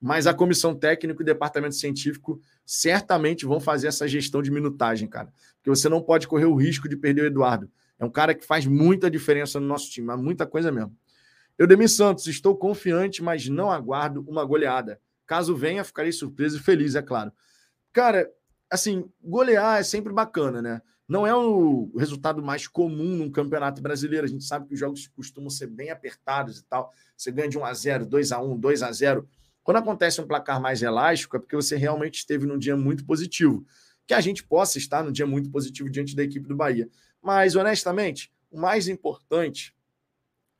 Mas 0.00 0.28
a 0.28 0.34
comissão 0.34 0.76
técnica 0.76 1.20
e 1.20 1.24
o 1.24 1.26
departamento 1.26 1.74
científico 1.74 2.40
certamente 2.64 3.44
vão 3.44 3.58
fazer 3.58 3.88
essa 3.88 4.06
gestão 4.06 4.40
de 4.40 4.50
minutagem, 4.50 5.08
cara. 5.08 5.32
Porque 5.56 5.70
você 5.70 5.88
não 5.88 6.00
pode 6.00 6.28
correr 6.28 6.44
o 6.44 6.54
risco 6.54 6.88
de 6.88 6.96
perder 6.96 7.22
o 7.22 7.26
Eduardo. 7.26 7.68
É 7.98 8.04
um 8.04 8.10
cara 8.10 8.32
que 8.32 8.46
faz 8.46 8.64
muita 8.64 9.10
diferença 9.10 9.58
no 9.58 9.66
nosso 9.66 9.90
time, 9.90 10.14
muita 10.16 10.46
coisa 10.46 10.70
mesmo. 10.70 10.96
Eudemir 11.58 11.88
Santos, 11.88 12.26
estou 12.28 12.56
confiante, 12.56 13.20
mas 13.22 13.48
não 13.48 13.70
aguardo 13.70 14.24
uma 14.28 14.44
goleada. 14.44 15.00
Caso 15.26 15.56
venha, 15.56 15.82
ficarei 15.82 16.12
surpreso 16.12 16.58
e 16.58 16.60
feliz, 16.60 16.94
é 16.94 17.02
claro. 17.02 17.32
Cara, 17.92 18.30
assim, 18.70 19.10
golear 19.20 19.80
é 19.80 19.82
sempre 19.82 20.12
bacana, 20.12 20.62
né? 20.62 20.80
Não 21.08 21.26
é 21.26 21.34
o 21.34 21.90
resultado 21.96 22.42
mais 22.42 22.68
comum 22.68 23.16
num 23.16 23.30
campeonato 23.30 23.82
brasileiro. 23.82 24.26
A 24.26 24.28
gente 24.28 24.44
sabe 24.44 24.68
que 24.68 24.74
os 24.74 24.78
jogos 24.78 25.08
costumam 25.08 25.50
ser 25.50 25.66
bem 25.66 25.90
apertados 25.90 26.58
e 26.58 26.64
tal. 26.64 26.92
Você 27.16 27.32
ganha 27.32 27.48
de 27.48 27.58
1 27.58 27.64
a 27.64 27.74
0, 27.74 28.06
2 28.06 28.30
a 28.30 28.40
1, 28.40 28.58
2 28.58 28.82
a 28.82 28.92
0. 28.92 29.28
Quando 29.64 29.78
acontece 29.78 30.20
um 30.20 30.26
placar 30.26 30.60
mais 30.60 30.82
elástico, 30.82 31.36
é 31.36 31.40
porque 31.40 31.56
você 31.56 31.76
realmente 31.76 32.18
esteve 32.18 32.46
num 32.46 32.58
dia 32.58 32.76
muito 32.76 33.04
positivo. 33.04 33.66
Que 34.06 34.14
a 34.14 34.20
gente 34.20 34.44
possa 34.44 34.78
estar 34.78 35.02
num 35.02 35.10
dia 35.10 35.26
muito 35.26 35.50
positivo 35.50 35.90
diante 35.90 36.14
da 36.14 36.22
equipe 36.22 36.46
do 36.46 36.54
Bahia. 36.54 36.88
Mas, 37.22 37.56
honestamente, 37.56 38.30
o 38.50 38.60
mais 38.60 38.86
importante 38.86 39.74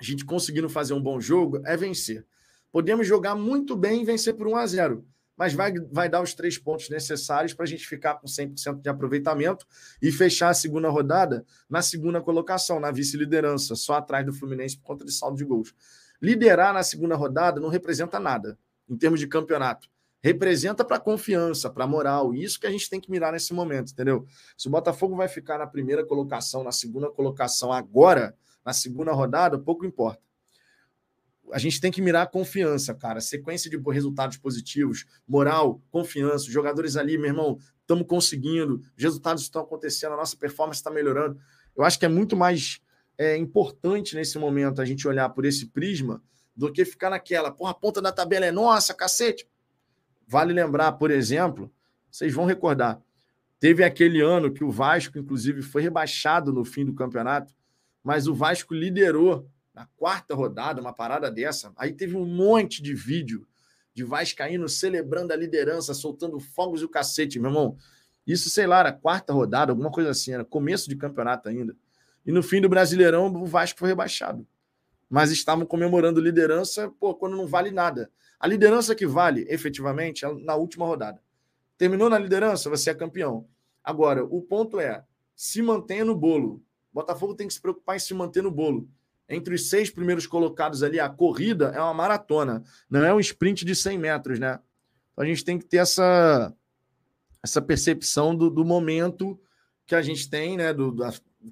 a 0.00 0.04
gente 0.04 0.24
conseguindo 0.24 0.68
fazer 0.68 0.94
um 0.94 1.02
bom 1.02 1.20
jogo 1.20 1.60
é 1.64 1.76
vencer. 1.76 2.24
Podemos 2.70 3.06
jogar 3.06 3.34
muito 3.34 3.76
bem 3.76 4.02
e 4.02 4.04
vencer 4.04 4.34
por 4.34 4.46
1 4.46 4.56
a 4.56 4.66
0 4.66 5.06
mas 5.38 5.54
vai, 5.54 5.72
vai 5.92 6.08
dar 6.08 6.20
os 6.20 6.34
três 6.34 6.58
pontos 6.58 6.90
necessários 6.90 7.54
para 7.54 7.64
a 7.64 7.68
gente 7.68 7.86
ficar 7.86 8.16
com 8.16 8.26
100% 8.26 8.82
de 8.82 8.88
aproveitamento 8.88 9.64
e 10.02 10.10
fechar 10.10 10.48
a 10.48 10.54
segunda 10.54 10.88
rodada 10.88 11.46
na 11.70 11.80
segunda 11.80 12.20
colocação, 12.20 12.80
na 12.80 12.90
vice-liderança, 12.90 13.76
só 13.76 13.94
atrás 13.94 14.26
do 14.26 14.32
Fluminense 14.32 14.76
por 14.76 14.82
conta 14.82 15.04
de 15.04 15.12
saldo 15.12 15.36
de 15.36 15.44
gols. 15.44 15.72
Liderar 16.20 16.74
na 16.74 16.82
segunda 16.82 17.14
rodada 17.14 17.60
não 17.60 17.68
representa 17.68 18.18
nada 18.18 18.58
em 18.90 18.96
termos 18.96 19.20
de 19.20 19.28
campeonato. 19.28 19.88
Representa 20.20 20.84
para 20.84 20.98
confiança, 20.98 21.70
para 21.70 21.86
moral. 21.86 22.34
Isso 22.34 22.58
que 22.58 22.66
a 22.66 22.70
gente 22.70 22.90
tem 22.90 23.00
que 23.00 23.08
mirar 23.08 23.32
nesse 23.32 23.54
momento, 23.54 23.92
entendeu? 23.92 24.26
Se 24.56 24.66
o 24.66 24.70
Botafogo 24.70 25.14
vai 25.14 25.28
ficar 25.28 25.58
na 25.58 25.68
primeira 25.68 26.04
colocação, 26.04 26.64
na 26.64 26.72
segunda 26.72 27.08
colocação 27.08 27.72
agora, 27.72 28.34
na 28.68 28.74
segunda 28.74 29.12
rodada, 29.12 29.58
pouco 29.58 29.86
importa. 29.86 30.20
A 31.50 31.58
gente 31.58 31.80
tem 31.80 31.90
que 31.90 32.02
mirar 32.02 32.24
a 32.24 32.26
confiança, 32.26 32.94
cara. 32.94 33.18
Sequência 33.18 33.70
de 33.70 33.78
resultados 33.90 34.36
positivos, 34.36 35.06
moral, 35.26 35.80
confiança. 35.90 36.50
jogadores 36.50 36.94
ali, 36.94 37.16
meu 37.16 37.28
irmão, 37.28 37.58
estamos 37.80 38.06
conseguindo, 38.06 38.82
os 38.94 39.02
resultados 39.02 39.42
estão 39.42 39.62
acontecendo, 39.62 40.12
a 40.12 40.16
nossa 40.18 40.36
performance 40.36 40.80
está 40.80 40.90
melhorando. 40.90 41.40
Eu 41.74 41.82
acho 41.82 41.98
que 41.98 42.04
é 42.04 42.08
muito 42.08 42.36
mais 42.36 42.82
é, 43.16 43.38
importante 43.38 44.14
nesse 44.14 44.38
momento 44.38 44.82
a 44.82 44.84
gente 44.84 45.08
olhar 45.08 45.30
por 45.30 45.46
esse 45.46 45.68
prisma 45.68 46.22
do 46.54 46.70
que 46.70 46.84
ficar 46.84 47.08
naquela, 47.08 47.50
porra, 47.50 47.70
a 47.70 47.74
ponta 47.74 48.02
da 48.02 48.12
tabela 48.12 48.44
é 48.44 48.52
nossa, 48.52 48.92
cacete. 48.92 49.48
Vale 50.26 50.52
lembrar, 50.52 50.92
por 50.92 51.10
exemplo, 51.10 51.72
vocês 52.10 52.34
vão 52.34 52.44
recordar, 52.44 53.00
teve 53.58 53.82
aquele 53.82 54.20
ano 54.20 54.52
que 54.52 54.62
o 54.62 54.70
Vasco, 54.70 55.18
inclusive, 55.18 55.62
foi 55.62 55.80
rebaixado 55.80 56.52
no 56.52 56.66
fim 56.66 56.84
do 56.84 56.92
campeonato 56.92 57.54
mas 58.02 58.26
o 58.26 58.34
Vasco 58.34 58.74
liderou 58.74 59.48
na 59.74 59.86
quarta 59.96 60.34
rodada, 60.34 60.80
uma 60.80 60.92
parada 60.92 61.30
dessa. 61.30 61.72
Aí 61.76 61.92
teve 61.92 62.16
um 62.16 62.24
monte 62.24 62.82
de 62.82 62.94
vídeo 62.94 63.46
de 63.94 64.04
Vascaíno 64.04 64.68
celebrando 64.68 65.32
a 65.32 65.36
liderança, 65.36 65.94
soltando 65.94 66.38
fogos 66.38 66.82
e 66.82 66.84
o 66.84 66.88
cacete, 66.88 67.38
meu 67.38 67.50
irmão. 67.50 67.76
Isso, 68.26 68.50
sei 68.50 68.66
lá, 68.66 68.80
era 68.80 68.92
quarta 68.92 69.32
rodada, 69.32 69.72
alguma 69.72 69.90
coisa 69.90 70.10
assim, 70.10 70.32
era 70.32 70.44
começo 70.44 70.88
de 70.88 70.96
campeonato 70.96 71.48
ainda. 71.48 71.76
E 72.24 72.30
no 72.30 72.42
fim 72.42 72.60
do 72.60 72.68
Brasileirão, 72.68 73.26
o 73.26 73.46
Vasco 73.46 73.78
foi 73.78 73.88
rebaixado. 73.88 74.46
Mas 75.08 75.30
estavam 75.30 75.64
comemorando 75.64 76.20
liderança, 76.20 76.92
pô, 77.00 77.14
quando 77.14 77.36
não 77.36 77.46
vale 77.46 77.70
nada. 77.70 78.10
A 78.38 78.46
liderança 78.46 78.94
que 78.94 79.06
vale, 79.06 79.46
efetivamente, 79.48 80.24
é 80.24 80.32
na 80.44 80.54
última 80.54 80.84
rodada. 80.84 81.20
Terminou 81.76 82.10
na 82.10 82.18
liderança, 82.18 82.68
você 82.68 82.90
é 82.90 82.94
campeão. 82.94 83.46
Agora, 83.82 84.24
o 84.24 84.42
ponto 84.42 84.78
é, 84.78 85.02
se 85.34 85.62
mantenha 85.62 86.04
no 86.04 86.14
bolo. 86.14 86.62
Botafogo 86.98 87.34
tem 87.34 87.46
que 87.46 87.54
se 87.54 87.60
preocupar 87.60 87.96
em 87.96 88.00
se 88.00 88.12
manter 88.12 88.42
no 88.42 88.50
bolo. 88.50 88.88
Entre 89.28 89.54
os 89.54 89.68
seis 89.68 89.88
primeiros 89.90 90.26
colocados 90.26 90.82
ali, 90.82 90.98
a 90.98 91.08
corrida 91.08 91.66
é 91.74 91.80
uma 91.80 91.94
maratona, 91.94 92.64
não 92.90 93.04
é 93.04 93.14
um 93.14 93.20
sprint 93.20 93.64
de 93.64 93.74
100 93.74 93.98
metros, 93.98 94.38
né? 94.38 94.58
Então 95.12 95.24
a 95.24 95.26
gente 95.28 95.44
tem 95.44 95.58
que 95.58 95.64
ter 95.64 95.76
essa, 95.76 96.52
essa 97.42 97.62
percepção 97.62 98.34
do, 98.34 98.50
do 98.50 98.64
momento 98.64 99.38
que 99.86 99.94
a 99.94 100.02
gente 100.02 100.28
tem, 100.28 100.56
né? 100.56 100.72
Do, 100.72 100.90
do, 100.90 101.04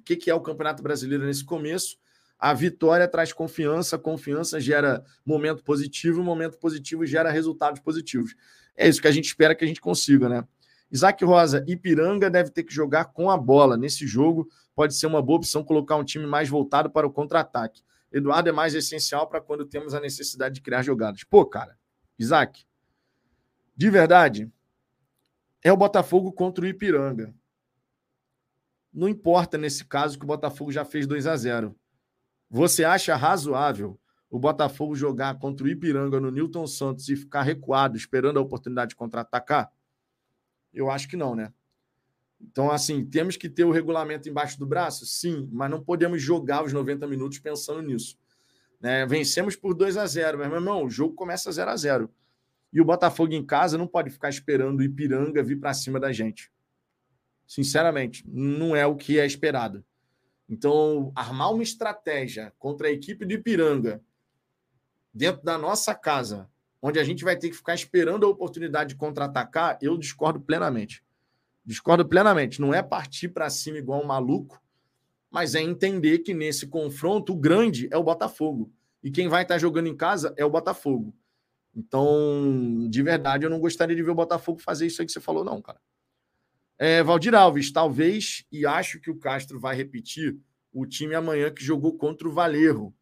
que, 0.03 0.15
que 0.15 0.29
é 0.29 0.33
o 0.33 0.41
Campeonato 0.41 0.83
Brasileiro 0.83 1.25
nesse 1.25 1.45
começo. 1.45 1.97
A 2.37 2.53
vitória 2.53 3.07
traz 3.07 3.31
confiança, 3.31 3.97
confiança 3.97 4.59
gera 4.59 5.03
momento 5.25 5.63
positivo, 5.63 6.21
momento 6.21 6.57
positivo 6.57 7.05
gera 7.05 7.31
resultados 7.31 7.79
positivos. 7.79 8.35
É 8.75 8.87
isso 8.87 9.01
que 9.01 9.07
a 9.07 9.11
gente 9.11 9.25
espera 9.25 9.55
que 9.55 9.63
a 9.63 9.67
gente 9.67 9.81
consiga, 9.81 10.27
né? 10.27 10.43
Isaac 10.91 11.23
Rosa, 11.25 11.63
Ipiranga 11.67 12.29
deve 12.29 12.49
ter 12.49 12.63
que 12.63 12.73
jogar 12.73 13.05
com 13.05 13.29
a 13.29 13.37
bola. 13.37 13.75
Nesse 13.75 14.07
jogo, 14.07 14.49
pode 14.75 14.95
ser 14.95 15.07
uma 15.07 15.21
boa 15.21 15.37
opção 15.37 15.63
colocar 15.63 15.95
um 15.95 16.03
time 16.03 16.25
mais 16.25 16.47
voltado 16.47 16.89
para 16.89 17.05
o 17.05 17.11
contra-ataque. 17.11 17.83
Eduardo 18.11 18.49
é 18.49 18.51
mais 18.51 18.73
essencial 18.73 19.27
para 19.27 19.41
quando 19.41 19.65
temos 19.65 19.93
a 19.93 19.99
necessidade 19.99 20.55
de 20.55 20.61
criar 20.61 20.81
jogadas. 20.81 21.23
Pô, 21.23 21.45
cara, 21.45 21.77
Isaac, 22.17 22.65
de 23.75 23.89
verdade, 23.89 24.51
é 25.61 25.71
o 25.71 25.77
Botafogo 25.77 26.31
contra 26.31 26.63
o 26.63 26.67
Ipiranga. 26.67 27.33
Não 28.93 29.09
importa 29.09 29.57
nesse 29.57 29.85
caso 29.85 30.17
que 30.17 30.23
o 30.23 30.27
Botafogo 30.27 30.71
já 30.71 30.85
fez 30.85 31.05
2 31.05 31.27
a 31.27 31.35
0. 31.35 31.75
Você 32.49 32.83
acha 32.85 33.15
razoável 33.15 33.99
o 34.29 34.39
Botafogo 34.39 34.95
jogar 34.95 35.37
contra 35.37 35.65
o 35.65 35.69
Ipiranga 35.69 36.19
no 36.19 36.31
Newton 36.31 36.65
Santos 36.65 37.07
e 37.09 37.15
ficar 37.15 37.43
recuado, 37.43 37.97
esperando 37.97 38.39
a 38.39 38.41
oportunidade 38.41 38.89
de 38.89 38.95
contra-atacar? 38.95 39.71
Eu 40.77 40.91
acho 40.91 41.07
que 41.07 41.17
não, 41.17 41.35
né? 41.35 41.51
Então, 42.39 42.71
assim, 42.71 43.03
temos 43.03 43.35
que 43.35 43.49
ter 43.49 43.63
o 43.63 43.71
regulamento 43.71 44.29
embaixo 44.29 44.59
do 44.59 44.65
braço? 44.65 45.05
Sim, 45.05 45.49
mas 45.51 45.71
não 45.71 45.83
podemos 45.83 46.21
jogar 46.21 46.63
os 46.63 46.71
90 46.71 47.07
minutos 47.07 47.39
pensando 47.39 47.81
nisso. 47.81 48.17
Né? 48.79 49.05
Vencemos 49.07 49.55
por 49.55 49.73
2 49.73 49.97
a 49.97 50.05
0 50.05 50.37
mas, 50.37 50.47
meu 50.47 50.57
irmão, 50.57 50.83
o 50.83 50.89
jogo 50.89 51.15
começa 51.15 51.51
0 51.51 51.71
a 51.71 51.75
0 51.75 52.13
E 52.71 52.79
o 52.79 52.85
Botafogo 52.85 53.33
em 53.33 53.43
casa 53.43 53.77
não 53.77 53.87
pode 53.87 54.11
ficar 54.11 54.29
esperando 54.29 54.79
o 54.79 54.83
Ipiranga 54.83 55.43
vir 55.43 55.59
para 55.59 55.73
cima 55.73 55.99
da 55.99 56.11
gente. 56.11 56.51
Sinceramente, 57.47 58.23
não 58.27 58.75
é 58.75 58.85
o 58.85 58.95
que 58.95 59.19
é 59.19 59.25
esperado. 59.25 59.83
Então, 60.47 61.11
armar 61.15 61.51
uma 61.51 61.63
estratégia 61.63 62.53
contra 62.59 62.87
a 62.87 62.91
equipe 62.91 63.25
do 63.25 63.33
Ipiranga 63.33 64.01
dentro 65.13 65.43
da 65.43 65.57
nossa 65.57 65.95
casa, 65.95 66.47
onde 66.81 66.99
a 66.99 67.03
gente 67.03 67.23
vai 67.23 67.35
ter 67.35 67.49
que 67.49 67.55
ficar 67.55 67.75
esperando 67.75 68.25
a 68.25 68.29
oportunidade 68.29 68.89
de 68.89 68.95
contra-atacar, 68.95 69.77
eu 69.81 69.97
discordo 69.97 70.39
plenamente. 70.39 71.03
Discordo 71.65 72.07
plenamente. 72.07 72.61
Não 72.61 72.73
é 72.73 72.81
partir 72.81 73.29
para 73.29 73.49
cima 73.49 73.77
igual 73.77 74.01
um 74.01 74.05
maluco, 74.05 74.61
mas 75.29 75.55
é 75.55 75.61
entender 75.61 76.19
que 76.19 76.33
nesse 76.33 76.67
confronto 76.67 77.33
o 77.33 77.37
grande 77.37 77.89
é 77.91 77.97
o 77.97 78.03
Botafogo. 78.03 78.71
E 79.03 79.11
quem 79.11 79.27
vai 79.27 79.43
estar 79.43 79.57
jogando 79.57 79.87
em 79.87 79.95
casa 79.95 80.33
é 80.37 80.45
o 80.45 80.49
Botafogo. 80.49 81.13
Então, 81.75 82.87
de 82.89 83.03
verdade, 83.03 83.45
eu 83.45 83.49
não 83.49 83.59
gostaria 83.59 83.95
de 83.95 84.01
ver 84.01 84.11
o 84.11 84.15
Botafogo 84.15 84.59
fazer 84.59 84.87
isso 84.87 85.01
aí 85.01 85.05
que 85.05 85.11
você 85.11 85.19
falou, 85.19 85.43
não, 85.43 85.61
cara. 85.61 85.79
É, 86.79 87.03
Valdir 87.03 87.35
Alves, 87.35 87.71
talvez, 87.71 88.45
e 88.51 88.65
acho 88.65 88.99
que 88.99 89.11
o 89.11 89.17
Castro 89.17 89.59
vai 89.59 89.75
repetir 89.75 90.37
o 90.71 90.85
time 90.85 91.15
amanhã 91.15 91.51
que 91.51 91.63
jogou 91.63 91.97
contra 91.97 92.27
o 92.27 92.31
Valerro. 92.31 92.95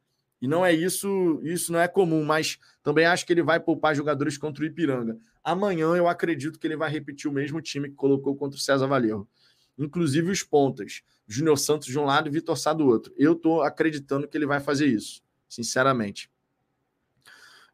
E 0.46 0.48
não 0.48 0.64
é 0.64 0.72
isso, 0.72 1.42
isso 1.42 1.72
não 1.74 1.80
é 1.80 1.88
comum, 1.88 2.24
mas 2.24 2.60
também 2.84 3.04
acho 3.04 3.26
que 3.26 3.34
ele 3.34 3.42
vai 3.42 3.60
poupar 3.60 3.96
jogadores 3.96 4.38
contra 4.38 4.64
o 4.64 4.68
Ipiranga. 4.68 5.18
Amanhã 5.44 5.96
eu 5.96 6.08
acredito 6.08 6.60
que 6.60 6.68
ele 6.68 6.78
vai 6.78 6.88
repetir 6.88 7.28
o 7.28 7.34
mesmo 7.34 7.60
time 7.60 7.90
que 7.90 7.96
colocou 7.96 8.36
contra 8.36 8.56
o 8.56 8.62
César 8.62 8.86
Valerro. 8.86 9.28
Inclusive 9.76 10.30
os 10.30 10.44
pontas. 10.44 11.02
Júnior 11.28 11.58
Santos 11.58 11.88
de 11.88 11.98
um 11.98 12.06
lado 12.06 12.28
e 12.28 12.32
Vitor 12.32 12.56
Sá 12.56 12.74
do 12.74 12.86
outro. 12.86 13.12
Eu 13.18 13.34
estou 13.34 13.64
acreditando 13.64 14.28
que 14.28 14.38
ele 14.38 14.46
vai 14.46 14.60
fazer 14.60 14.86
isso, 14.86 15.24
sinceramente. 15.50 16.30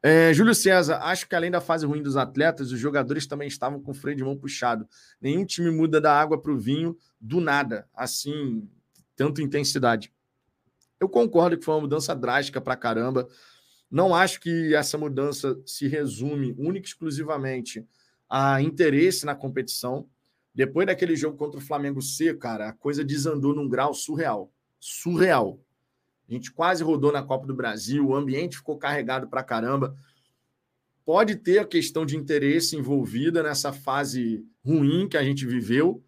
É, 0.01 0.33
Júlio 0.33 0.55
César, 0.55 0.99
acho 1.03 1.27
que 1.27 1.35
além 1.35 1.51
da 1.51 1.59
fase 1.59 1.85
ruim 1.85 2.01
dos 2.01 2.15
atletas, 2.15 2.71
os 2.71 2.79
jogadores 2.79 3.27
também 3.27 3.49
estavam 3.49 3.81
com 3.81 3.91
o 3.91 3.93
freio 3.93 4.15
de 4.15 4.23
mão 4.23 4.37
puxado. 4.37 4.87
Nenhum 5.19 5.43
time 5.43 5.69
muda 5.71 5.99
da 5.99 6.17
água 6.17 6.41
para 6.41 6.53
o 6.53 6.57
vinho 6.57 6.97
do 7.19 7.41
nada, 7.41 7.85
assim, 7.93 8.65
tanto 9.13 9.41
intensidade. 9.41 10.09
Eu 11.01 11.09
concordo 11.09 11.57
que 11.57 11.65
foi 11.65 11.73
uma 11.73 11.81
mudança 11.81 12.15
drástica 12.15 12.61
para 12.61 12.75
caramba. 12.75 13.27
Não 13.89 14.13
acho 14.13 14.39
que 14.39 14.75
essa 14.75 14.99
mudança 14.99 15.59
se 15.65 15.87
resume 15.87 16.53
única 16.59 16.85
e 16.85 16.89
exclusivamente 16.89 17.83
a 18.29 18.61
interesse 18.61 19.25
na 19.25 19.33
competição. 19.33 20.07
Depois 20.53 20.85
daquele 20.85 21.15
jogo 21.15 21.35
contra 21.35 21.59
o 21.59 21.63
Flamengo 21.63 22.03
C, 22.03 22.35
cara, 22.35 22.69
a 22.69 22.73
coisa 22.73 23.03
desandou 23.03 23.55
num 23.55 23.67
grau 23.67 23.95
surreal. 23.95 24.53
Surreal. 24.79 25.59
A 26.29 26.33
gente 26.33 26.51
quase 26.51 26.83
rodou 26.83 27.11
na 27.11 27.23
Copa 27.23 27.47
do 27.47 27.55
Brasil, 27.55 28.07
o 28.07 28.15
ambiente 28.15 28.57
ficou 28.57 28.77
carregado 28.77 29.27
para 29.27 29.43
caramba. 29.43 29.97
Pode 31.03 31.35
ter 31.35 31.57
a 31.57 31.65
questão 31.65 32.05
de 32.05 32.15
interesse 32.15 32.77
envolvida 32.77 33.41
nessa 33.41 33.73
fase 33.73 34.45
ruim 34.63 35.09
que 35.09 35.17
a 35.17 35.23
gente 35.23 35.47
viveu, 35.47 36.03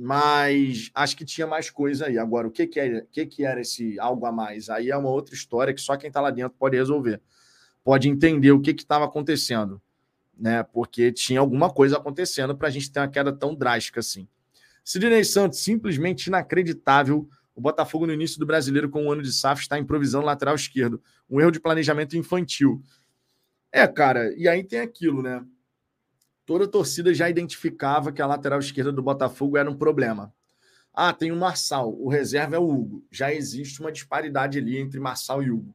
mas 0.00 0.92
acho 0.94 1.16
que 1.16 1.24
tinha 1.24 1.44
mais 1.44 1.70
coisa 1.70 2.06
aí. 2.06 2.16
Agora, 2.16 2.46
o 2.46 2.52
que, 2.52 2.68
que, 2.68 2.78
é, 2.78 3.04
que, 3.10 3.26
que 3.26 3.44
era 3.44 3.60
esse 3.60 3.98
algo 3.98 4.24
a 4.26 4.30
mais? 4.30 4.70
Aí 4.70 4.90
é 4.90 4.96
uma 4.96 5.10
outra 5.10 5.34
história 5.34 5.74
que 5.74 5.80
só 5.80 5.96
quem 5.96 6.06
está 6.06 6.20
lá 6.20 6.30
dentro 6.30 6.56
pode 6.56 6.76
resolver. 6.76 7.20
Pode 7.82 8.08
entender 8.08 8.52
o 8.52 8.60
que 8.60 8.70
estava 8.70 9.06
acontecendo, 9.06 9.82
né? 10.38 10.62
Porque 10.62 11.10
tinha 11.10 11.40
alguma 11.40 11.68
coisa 11.68 11.96
acontecendo 11.96 12.56
para 12.56 12.68
a 12.68 12.70
gente 12.70 12.92
ter 12.92 13.00
uma 13.00 13.08
queda 13.08 13.32
tão 13.32 13.56
drástica 13.56 13.98
assim. 13.98 14.28
Sidney 14.84 15.24
Santos, 15.24 15.58
simplesmente 15.58 16.28
inacreditável. 16.28 17.28
O 17.52 17.60
Botafogo, 17.60 18.06
no 18.06 18.12
início 18.12 18.38
do 18.38 18.46
brasileiro, 18.46 18.88
com 18.88 19.02
um 19.02 19.10
ano 19.10 19.22
de 19.22 19.32
SAF, 19.32 19.62
está 19.62 19.80
improvisando 19.80 20.24
lateral 20.24 20.54
esquerdo. 20.54 21.02
Um 21.28 21.40
erro 21.40 21.50
de 21.50 21.58
planejamento 21.58 22.16
infantil. 22.16 22.80
É, 23.72 23.84
cara, 23.88 24.32
e 24.36 24.46
aí 24.46 24.62
tem 24.62 24.78
aquilo, 24.78 25.22
né? 25.22 25.44
Toda 26.48 26.64
a 26.64 26.68
torcida 26.68 27.12
já 27.12 27.28
identificava 27.28 28.10
que 28.10 28.22
a 28.22 28.26
lateral 28.26 28.58
esquerda 28.58 28.90
do 28.90 29.02
Botafogo 29.02 29.58
era 29.58 29.70
um 29.70 29.76
problema. 29.76 30.32
Ah, 30.94 31.12
tem 31.12 31.30
o 31.30 31.36
Marçal, 31.36 31.94
o 32.00 32.08
reserva 32.08 32.56
é 32.56 32.58
o 32.58 32.66
Hugo. 32.66 33.04
Já 33.10 33.30
existe 33.30 33.80
uma 33.80 33.92
disparidade 33.92 34.58
ali 34.58 34.78
entre 34.78 34.98
Marçal 34.98 35.42
e 35.42 35.50
Hugo. 35.50 35.74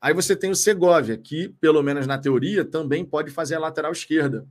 Aí 0.00 0.12
você 0.12 0.34
tem 0.34 0.50
o 0.50 0.56
Segovia, 0.56 1.16
que, 1.16 1.48
pelo 1.60 1.80
menos 1.80 2.08
na 2.08 2.18
teoria, 2.18 2.64
também 2.64 3.04
pode 3.04 3.30
fazer 3.30 3.54
a 3.54 3.60
lateral 3.60 3.92
esquerda. 3.92 4.44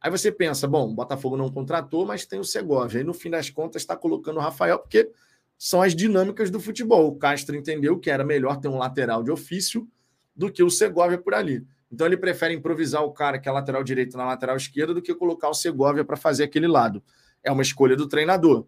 Aí 0.00 0.10
você 0.10 0.32
pensa, 0.32 0.66
bom, 0.66 0.90
o 0.90 0.94
Botafogo 0.94 1.36
não 1.36 1.50
contratou, 1.50 2.06
mas 2.06 2.24
tem 2.24 2.40
o 2.40 2.44
Segovia. 2.44 3.00
Aí 3.00 3.04
no 3.04 3.12
fim 3.12 3.28
das 3.28 3.50
contas 3.50 3.82
está 3.82 3.94
colocando 3.94 4.38
o 4.38 4.40
Rafael, 4.40 4.78
porque 4.78 5.10
são 5.58 5.82
as 5.82 5.94
dinâmicas 5.94 6.50
do 6.50 6.58
futebol. 6.58 7.08
O 7.08 7.16
Castro 7.16 7.54
entendeu 7.54 7.98
que 7.98 8.08
era 8.08 8.24
melhor 8.24 8.58
ter 8.58 8.68
um 8.68 8.78
lateral 8.78 9.22
de 9.22 9.30
ofício 9.30 9.86
do 10.34 10.50
que 10.50 10.62
o 10.62 10.70
Segovia 10.70 11.18
por 11.18 11.34
ali. 11.34 11.66
Então 11.90 12.06
ele 12.06 12.16
prefere 12.16 12.54
improvisar 12.54 13.02
o 13.02 13.12
cara 13.12 13.38
que 13.38 13.48
é 13.48 13.52
lateral 13.52 13.84
direito 13.84 14.16
na 14.16 14.24
lateral 14.24 14.56
esquerda 14.56 14.92
do 14.92 15.02
que 15.02 15.14
colocar 15.14 15.48
o 15.48 15.54
Segovia 15.54 16.04
para 16.04 16.16
fazer 16.16 16.44
aquele 16.44 16.66
lado. 16.66 17.02
É 17.42 17.52
uma 17.52 17.62
escolha 17.62 17.96
do 17.96 18.08
treinador. 18.08 18.66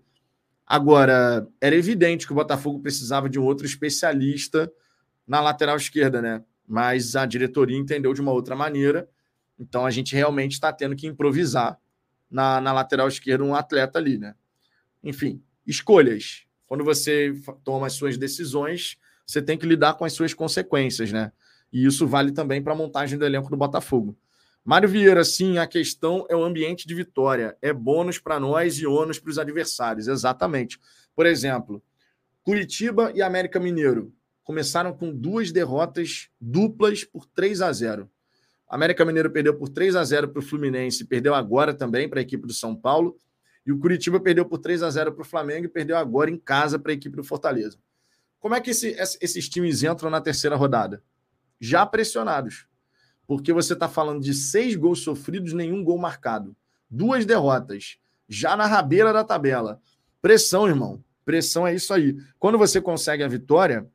Agora, 0.66 1.46
era 1.60 1.76
evidente 1.76 2.26
que 2.26 2.32
o 2.32 2.36
Botafogo 2.36 2.80
precisava 2.80 3.28
de 3.28 3.38
um 3.38 3.44
outro 3.44 3.64
especialista 3.64 4.70
na 5.26 5.40
lateral 5.40 5.76
esquerda, 5.76 6.20
né? 6.20 6.42
Mas 6.66 7.14
a 7.14 7.24
diretoria 7.24 7.76
entendeu 7.76 8.12
de 8.12 8.20
uma 8.20 8.32
outra 8.32 8.56
maneira. 8.56 9.08
Então 9.58 9.86
a 9.86 9.90
gente 9.90 10.14
realmente 10.14 10.52
está 10.52 10.72
tendo 10.72 10.96
que 10.96 11.06
improvisar 11.06 11.78
na, 12.30 12.60
na 12.60 12.72
lateral 12.72 13.08
esquerda 13.08 13.44
um 13.44 13.54
atleta 13.54 13.98
ali, 13.98 14.18
né? 14.18 14.34
Enfim, 15.02 15.40
escolhas. 15.66 16.44
Quando 16.66 16.84
você 16.84 17.32
toma 17.62 17.86
as 17.86 17.92
suas 17.92 18.18
decisões, 18.18 18.98
você 19.24 19.40
tem 19.40 19.56
que 19.56 19.66
lidar 19.66 19.94
com 19.94 20.04
as 20.04 20.12
suas 20.12 20.34
consequências, 20.34 21.12
né? 21.12 21.32
E 21.76 21.84
isso 21.84 22.06
vale 22.06 22.32
também 22.32 22.62
para 22.62 22.72
a 22.72 22.76
montagem 22.76 23.18
do 23.18 23.26
elenco 23.26 23.50
do 23.50 23.56
Botafogo. 23.56 24.16
Mário 24.64 24.88
Vieira, 24.88 25.22
sim, 25.22 25.58
a 25.58 25.66
questão 25.66 26.24
é 26.30 26.34
o 26.34 26.42
ambiente 26.42 26.88
de 26.88 26.94
vitória. 26.94 27.54
É 27.60 27.70
bônus 27.70 28.18
para 28.18 28.40
nós 28.40 28.78
e 28.78 28.86
ônus 28.86 29.18
para 29.18 29.28
os 29.30 29.38
adversários. 29.38 30.08
Exatamente. 30.08 30.80
Por 31.14 31.26
exemplo, 31.26 31.82
Curitiba 32.42 33.12
e 33.14 33.20
América 33.20 33.60
Mineiro 33.60 34.10
começaram 34.42 34.90
com 34.94 35.14
duas 35.14 35.52
derrotas 35.52 36.30
duplas 36.40 37.04
por 37.04 37.26
3 37.26 37.60
a 37.60 37.70
0. 37.70 38.10
América 38.66 39.04
Mineiro 39.04 39.30
perdeu 39.30 39.54
por 39.54 39.68
3 39.68 39.96
a 39.96 40.02
0 40.02 40.30
para 40.30 40.40
o 40.40 40.42
Fluminense, 40.42 41.04
perdeu 41.04 41.34
agora 41.34 41.74
também 41.74 42.08
para 42.08 42.20
a 42.20 42.22
equipe 42.22 42.46
do 42.46 42.54
São 42.54 42.74
Paulo. 42.74 43.18
E 43.66 43.70
o 43.70 43.78
Curitiba 43.78 44.18
perdeu 44.18 44.46
por 44.46 44.60
3 44.60 44.82
a 44.82 44.88
0 44.88 45.12
para 45.12 45.20
o 45.20 45.26
Flamengo 45.26 45.66
e 45.66 45.68
perdeu 45.68 45.98
agora 45.98 46.30
em 46.30 46.38
casa 46.38 46.78
para 46.78 46.92
a 46.92 46.94
equipe 46.94 47.14
do 47.14 47.22
Fortaleza. 47.22 47.76
Como 48.40 48.54
é 48.54 48.62
que 48.62 48.70
esse, 48.70 48.96
esses 49.20 49.46
times 49.46 49.82
entram 49.82 50.08
na 50.08 50.22
terceira 50.22 50.56
rodada? 50.56 51.02
Já 51.60 51.84
pressionados. 51.84 52.66
Porque 53.26 53.52
você 53.52 53.72
está 53.72 53.88
falando 53.88 54.22
de 54.22 54.32
seis 54.32 54.76
gols 54.76 55.00
sofridos, 55.00 55.52
nenhum 55.52 55.82
gol 55.82 55.98
marcado. 55.98 56.56
Duas 56.88 57.26
derrotas, 57.26 57.98
já 58.28 58.56
na 58.56 58.66
rabeira 58.66 59.12
da 59.12 59.24
tabela. 59.24 59.80
Pressão, 60.22 60.68
irmão. 60.68 61.02
Pressão 61.24 61.66
é 61.66 61.74
isso 61.74 61.92
aí. 61.92 62.16
Quando 62.38 62.56
você 62.56 62.80
consegue 62.80 63.24
a 63.24 63.28
vitória, 63.28 63.88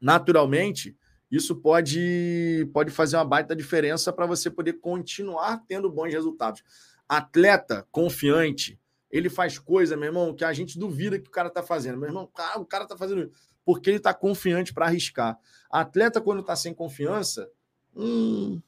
naturalmente, 0.00 0.96
isso 1.30 1.56
pode, 1.56 2.68
pode 2.72 2.90
fazer 2.90 3.16
uma 3.16 3.24
baita 3.24 3.54
diferença 3.54 4.12
para 4.12 4.26
você 4.26 4.50
poder 4.50 4.74
continuar 4.74 5.62
tendo 5.66 5.90
bons 5.90 6.12
resultados. 6.12 6.62
Atleta 7.08 7.86
confiante, 7.90 8.80
ele 9.10 9.28
faz 9.28 9.58
coisa, 9.58 9.96
meu 9.96 10.06
irmão, 10.06 10.34
que 10.34 10.44
a 10.44 10.52
gente 10.52 10.78
duvida 10.78 11.18
que 11.18 11.28
o 11.28 11.32
cara 11.32 11.48
está 11.48 11.62
fazendo. 11.62 11.98
Meu 11.98 12.08
irmão, 12.08 12.30
o 12.56 12.64
cara 12.64 12.84
está 12.84 12.96
fazendo 12.96 13.30
porque 13.66 13.90
ele 13.90 13.96
está 13.96 14.14
confiante 14.14 14.72
para 14.72 14.86
arriscar. 14.86 15.36
Atleta, 15.68 16.20
quando 16.20 16.40
está 16.40 16.54
sem 16.54 16.72
confiança, 16.72 17.50
hum, 17.96 18.62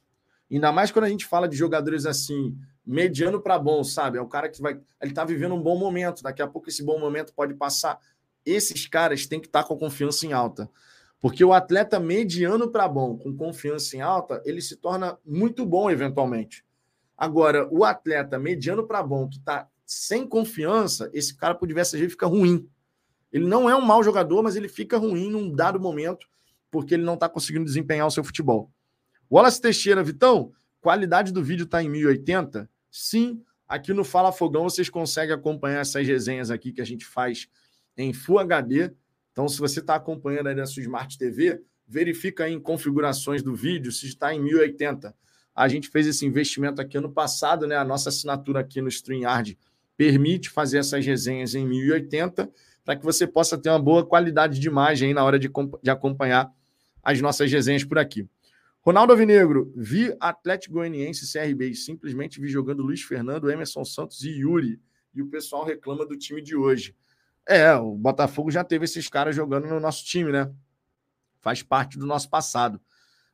ainda 0.50 0.72
mais 0.72 0.90
quando 0.90 1.04
a 1.04 1.08
gente 1.08 1.24
fala 1.24 1.48
de 1.48 1.56
jogadores 1.56 2.04
assim, 2.04 2.58
mediano 2.84 3.40
para 3.40 3.56
bom, 3.60 3.84
sabe? 3.84 4.18
É 4.18 4.20
o 4.20 4.26
cara 4.26 4.48
que 4.48 4.60
vai. 4.60 4.80
Ele 5.00 5.14
tá 5.14 5.24
vivendo 5.24 5.54
um 5.54 5.62
bom 5.62 5.78
momento, 5.78 6.24
daqui 6.24 6.42
a 6.42 6.48
pouco 6.48 6.68
esse 6.68 6.82
bom 6.82 6.98
momento 6.98 7.32
pode 7.32 7.54
passar. 7.54 8.00
Esses 8.44 8.88
caras 8.88 9.24
têm 9.24 9.38
que 9.38 9.46
estar 9.46 9.62
tá 9.62 9.68
com 9.68 9.78
confiança 9.78 10.26
em 10.26 10.32
alta. 10.32 10.68
Porque 11.20 11.44
o 11.44 11.52
atleta 11.52 12.00
mediano 12.00 12.68
para 12.68 12.88
bom, 12.88 13.16
com 13.16 13.36
confiança 13.36 13.96
em 13.96 14.00
alta, 14.00 14.42
ele 14.44 14.60
se 14.60 14.76
torna 14.76 15.16
muito 15.24 15.64
bom 15.64 15.88
eventualmente. 15.88 16.64
Agora, 17.16 17.68
o 17.70 17.84
atleta 17.84 18.36
mediano 18.36 18.84
para 18.84 19.02
bom, 19.02 19.28
que 19.28 19.38
está 19.38 19.68
sem 19.86 20.26
confiança, 20.26 21.08
esse 21.12 21.36
cara, 21.36 21.54
por 21.54 21.68
diversas 21.68 22.00
vezes, 22.00 22.14
fica 22.14 22.26
ruim. 22.26 22.68
Ele 23.32 23.46
não 23.46 23.68
é 23.68 23.76
um 23.76 23.80
mau 23.80 24.02
jogador, 24.02 24.42
mas 24.42 24.56
ele 24.56 24.68
fica 24.68 24.96
ruim 24.96 25.30
num 25.30 25.50
dado 25.50 25.78
momento, 25.78 26.26
porque 26.70 26.94
ele 26.94 27.02
não 27.02 27.14
está 27.14 27.28
conseguindo 27.28 27.64
desempenhar 27.64 28.06
o 28.06 28.10
seu 28.10 28.24
futebol. 28.24 28.70
Wallace 29.30 29.60
Teixeira, 29.60 30.02
Vitão, 30.02 30.52
qualidade 30.80 31.32
do 31.32 31.42
vídeo 31.42 31.64
está 31.64 31.82
em 31.82 31.88
1080? 31.88 32.68
Sim, 32.90 33.42
aqui 33.66 33.92
no 33.92 34.04
Fala 34.04 34.32
Fogão 34.32 34.64
vocês 34.64 34.88
conseguem 34.88 35.34
acompanhar 35.34 35.80
essas 35.80 36.06
resenhas 36.06 36.50
aqui 36.50 36.72
que 36.72 36.80
a 36.80 36.86
gente 36.86 37.04
faz 37.04 37.48
em 37.96 38.12
Full 38.12 38.38
HD. 38.38 38.90
Então, 39.32 39.48
se 39.48 39.58
você 39.58 39.80
está 39.80 39.94
acompanhando 39.94 40.46
aí 40.48 40.54
na 40.54 40.66
sua 40.66 40.82
Smart 40.82 41.18
TV, 41.18 41.62
verifica 41.86 42.44
aí 42.44 42.52
em 42.52 42.60
configurações 42.60 43.42
do 43.42 43.54
vídeo 43.54 43.92
se 43.92 44.06
está 44.06 44.34
em 44.34 44.40
1080. 44.40 45.14
A 45.54 45.68
gente 45.68 45.88
fez 45.88 46.06
esse 46.06 46.24
investimento 46.24 46.80
aqui 46.80 46.96
ano 46.96 47.10
passado, 47.10 47.66
né? 47.66 47.76
A 47.76 47.84
nossa 47.84 48.08
assinatura 48.08 48.60
aqui 48.60 48.80
no 48.80 48.88
StreamYard 48.88 49.58
permite 49.96 50.48
fazer 50.48 50.78
essas 50.78 51.04
resenhas 51.04 51.54
em 51.54 51.66
1080 51.66 52.50
para 52.88 52.96
que 52.96 53.04
você 53.04 53.26
possa 53.26 53.58
ter 53.58 53.68
uma 53.68 53.78
boa 53.78 54.02
qualidade 54.02 54.58
de 54.58 54.66
imagem 54.66 55.12
na 55.12 55.22
hora 55.22 55.38
de, 55.38 55.50
de 55.82 55.90
acompanhar 55.90 56.50
as 57.02 57.20
nossas 57.20 57.52
resenhas 57.52 57.84
por 57.84 57.98
aqui. 57.98 58.26
Ronaldo 58.80 59.12
Avinegro, 59.12 59.70
vi 59.76 60.16
Atlético 60.18 60.76
Goianiense 60.76 61.30
CRB, 61.30 61.74
simplesmente 61.74 62.40
vi 62.40 62.48
jogando 62.48 62.82
Luiz 62.82 63.02
Fernando, 63.02 63.50
Emerson 63.50 63.84
Santos 63.84 64.24
e 64.24 64.30
Yuri, 64.30 64.80
e 65.14 65.20
o 65.20 65.26
pessoal 65.26 65.66
reclama 65.66 66.06
do 66.06 66.16
time 66.16 66.40
de 66.40 66.56
hoje. 66.56 66.96
É, 67.46 67.74
o 67.74 67.94
Botafogo 67.94 68.50
já 68.50 68.64
teve 68.64 68.86
esses 68.86 69.06
caras 69.06 69.36
jogando 69.36 69.66
no 69.66 69.78
nosso 69.78 70.02
time, 70.06 70.32
né? 70.32 70.50
Faz 71.42 71.62
parte 71.62 71.98
do 71.98 72.06
nosso 72.06 72.30
passado. 72.30 72.80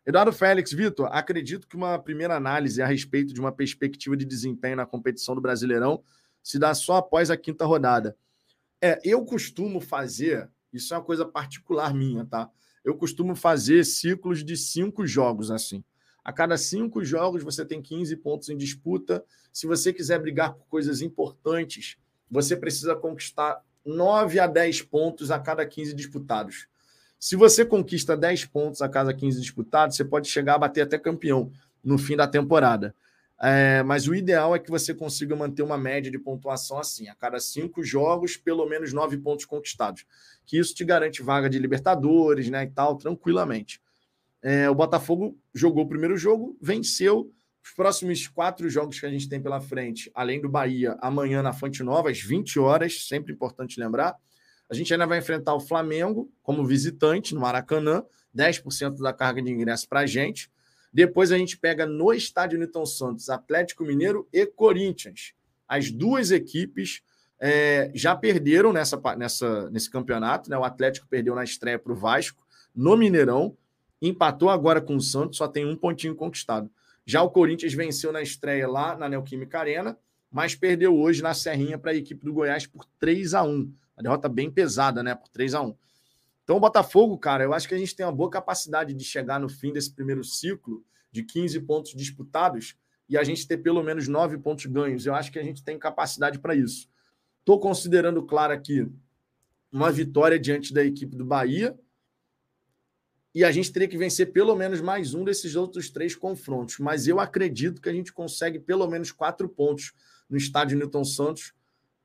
Eduardo 0.05 0.33
Félix, 0.33 0.73
Vitor, 0.73 1.09
acredito 1.13 1.69
que 1.69 1.77
uma 1.77 1.97
primeira 1.97 2.35
análise 2.35 2.83
a 2.83 2.87
respeito 2.87 3.33
de 3.33 3.39
uma 3.39 3.53
perspectiva 3.53 4.17
de 4.17 4.25
desempenho 4.25 4.75
na 4.75 4.85
competição 4.85 5.33
do 5.33 5.41
Brasileirão 5.41 6.03
se 6.43 6.59
dá 6.59 6.75
só 6.75 6.97
após 6.97 7.31
a 7.31 7.37
quinta 7.37 7.65
rodada. 7.65 8.17
É, 8.87 9.01
eu 9.03 9.25
costumo 9.25 9.81
fazer, 9.81 10.47
isso 10.71 10.93
é 10.93 10.99
uma 10.99 11.03
coisa 11.03 11.25
particular 11.25 11.95
minha, 11.95 12.27
tá? 12.27 12.51
Eu 12.85 12.95
costumo 12.95 13.35
fazer 13.35 13.83
ciclos 13.83 14.45
de 14.45 14.59
cinco 14.59 15.07
jogos 15.07 15.51
assim. 15.51 15.83
A 16.23 16.31
cada 16.31 16.59
cinco 16.59 17.03
jogos 17.03 17.43
você 17.43 17.65
tem 17.65 17.81
15 17.81 18.15
pontos 18.17 18.51
em 18.51 18.59
disputa. 18.59 19.25
Se 19.51 19.67
você 19.67 19.91
quiser 19.91 20.21
brigar 20.21 20.53
por 20.53 20.67
coisas 20.67 21.01
importantes, 21.01 21.97
você 22.31 22.55
precisa 22.55 22.95
conquistar 22.95 23.63
9 23.87 24.39
a 24.39 24.47
10 24.47 24.83
pontos 24.83 25.31
a 25.31 25.39
cada 25.39 25.65
15 25.65 25.95
disputados. 25.95 26.69
Se 27.19 27.37
você 27.37 27.65
conquista 27.65 28.15
10 28.15 28.45
pontos 28.45 28.83
a 28.83 28.89
cada 28.91 29.15
15 29.15 29.41
disputados, 29.41 29.97
você 29.97 30.05
pode 30.05 30.29
chegar 30.29 30.57
a 30.57 30.59
bater 30.59 30.83
até 30.83 30.99
campeão 30.99 31.51
no 31.83 31.97
fim 31.97 32.17
da 32.17 32.29
temporada. 32.29 32.95
É, 33.43 33.83
mas 33.83 34.07
o 34.07 34.15
ideal 34.15 34.55
é 34.55 34.59
que 34.59 34.71
você 34.71 34.95
consiga 34.95 35.35
manter 35.35 35.63
uma 35.63 35.77
média 35.77 36.11
de 36.11 36.19
pontuação 36.19 36.79
assim, 36.79 37.09
a 37.09 37.15
cada 37.15 37.41
cinco 37.41 37.83
jogos, 37.83 38.37
pelo 38.37 38.67
menos 38.67 38.93
nove 38.93 39.19
pontos 39.19 39.45
conquistados. 39.45 40.07
Que 40.47 40.59
isso 40.59 40.75
te 40.75 40.85
garante 40.85 41.23
vaga 41.23 41.51
de 41.51 41.59
Libertadores, 41.59 42.49
né? 42.49 42.65
E 42.65 42.71
tal, 42.71 42.97
tranquilamente. 42.97 43.81
É, 44.43 44.69
o 44.69 44.75
Botafogo 44.75 45.39
jogou 45.55 45.85
o 45.85 45.89
primeiro 45.89 46.17
jogo, 46.17 46.57
venceu. 46.61 47.33
Os 47.63 47.71
próximos 47.71 48.29
quatro 48.29 48.69
jogos 48.69 49.01
que 49.01 49.07
a 49.07 49.11
gente 49.11 49.27
tem 49.27 49.41
pela 49.41 49.59
frente, 49.59 50.11
além 50.15 50.39
do 50.39 50.51
Bahia, 50.51 50.99
amanhã 51.01 51.43
na 51.43 51.51
Fonte 51.51 51.83
Nova, 51.83 52.11
às 52.11 52.21
20 52.21 52.59
horas, 52.59 53.07
sempre 53.09 53.33
importante 53.33 53.81
lembrar. 53.81 54.15
A 54.69 54.75
gente 54.75 54.93
ainda 54.93 55.07
vai 55.07 55.19
enfrentar 55.19 55.55
o 55.55 55.61
Flamengo 55.61 56.31
como 56.43 56.65
visitante 56.67 57.35
no 57.35 57.41
Maracanã, 57.41 58.05
10% 58.37 58.99
da 58.99 59.15
carga 59.15 59.41
de 59.41 59.51
ingresso 59.51 59.89
para 59.89 60.01
a 60.01 60.07
gente. 60.07 60.51
Depois 60.95 61.33
a 61.33 61.37
gente 61.37 61.59
pega 61.59 61.85
no 61.85 62.13
estádio 62.13 62.57
Newton 62.57 62.87
Santos 62.87 63.29
Atlético 63.29 63.85
Mineiro 63.85 64.29
e 64.33 64.47
Corinthians. 64.47 65.35
As 65.67 65.91
duas 65.91 66.31
equipes 66.31 67.03
é, 67.41 67.91
já 67.93 68.15
perderam 68.15 68.73
nessa, 68.73 69.01
nessa, 69.17 69.69
nesse 69.71 69.91
campeonato. 69.91 70.49
Né? 70.49 70.57
O 70.57 70.63
Atlético 70.63 71.09
perdeu 71.09 71.35
na 71.35 71.43
estreia 71.43 71.81
para 71.81 71.93
o 71.93 71.97
Vasco, 71.97 72.47
no 72.73 72.97
Mineirão. 72.97 73.57
Empatou 74.01 74.49
agora 74.49 74.81
com 74.81 74.95
o 74.95 75.01
Santos, 75.01 75.39
só 75.39 75.49
tem 75.49 75.67
um 75.67 75.75
pontinho 75.75 76.15
conquistado. 76.15 76.71
Já 77.05 77.23
o 77.23 77.31
Corinthians 77.31 77.75
venceu 77.75 78.13
na 78.13 78.23
estreia 78.23 78.69
lá 78.69 78.97
na 78.97 79.09
Neoquímica 79.09 79.59
Arena, 79.59 79.99
mas 80.31 80.55
perdeu 80.55 80.97
hoje 80.97 81.23
na 81.23 81.35
Serrinha 81.35 81.77
para 81.77 81.91
a 81.91 81.95
equipe 81.97 82.25
do 82.25 82.33
Goiás 82.33 82.69
por 82.69 82.85
3 83.01 83.35
a 83.35 83.43
1 83.43 83.49
Uma 83.49 83.73
derrota 83.99 84.29
bem 84.29 84.49
pesada, 84.49 85.03
né? 85.03 85.15
Por 85.17 85.29
3 85.29 85.55
a 85.55 85.63
1 85.63 85.75
então, 86.45 86.59
o 86.59 86.61
Botafogo, 86.61 87.17
cara, 87.17 87.43
eu 87.43 87.55
acho 87.55 87.67
que 87.67 87.75
a 87.75 87.79
gente 87.79 87.97
tem 87.97 88.05
uma 88.05 88.13
boa 88.13 88.31
capacidade 88.31 88.93
de 88.93 89.03
chegar 89.03 89.41
no 89.41 89.49
fim 89.49 89.73
desse 89.73 89.91
primeiro 89.91 90.23
ciclo 90.23 90.85
de 91.11 91.23
15 91.23 91.59
pontos 91.61 91.95
disputados 91.95 92.77
e 93.09 93.17
a 93.17 93.25
gente 93.25 93.49
ter 93.49 93.59
pelo 93.59 93.83
menos 93.83 94.07
9 94.09 94.37
pontos 94.39 94.67
ganhos. 94.67 95.07
Eu 95.07 95.15
acho 95.15 95.33
que 95.33 95.39
a 95.39 95.43
gente 95.43 95.65
tem 95.65 95.79
capacidade 95.79 96.39
para 96.39 96.55
isso. 96.55 96.89
Estou 97.41 97.59
considerando, 97.59 98.23
claro, 98.23 98.53
aqui 98.53 98.87
uma 99.73 99.91
vitória 99.91 100.39
diante 100.39 100.73
da 100.75 100.85
equipe 100.85 101.17
do 101.17 101.25
Bahia. 101.25 101.79
E 103.35 103.43
a 103.43 103.51
gente 103.51 103.73
teria 103.73 103.89
que 103.89 103.99
vencer 103.99 104.31
pelo 104.31 104.55
menos 104.55 104.81
mais 104.81 105.15
um 105.15 105.25
desses 105.25 105.57
outros 105.57 105.91
três 105.91 106.15
confrontos. 106.15 106.79
Mas 106.79 107.09
eu 107.09 107.19
acredito 107.19 107.81
que 107.81 107.89
a 107.89 107.93
gente 107.93 108.13
consegue 108.13 108.61
pelo 108.61 108.87
menos 108.87 109.11
quatro 109.11 109.49
pontos 109.49 109.93
no 110.29 110.37
estádio 110.37 110.79
Newton 110.79 111.05
Santos 111.05 111.55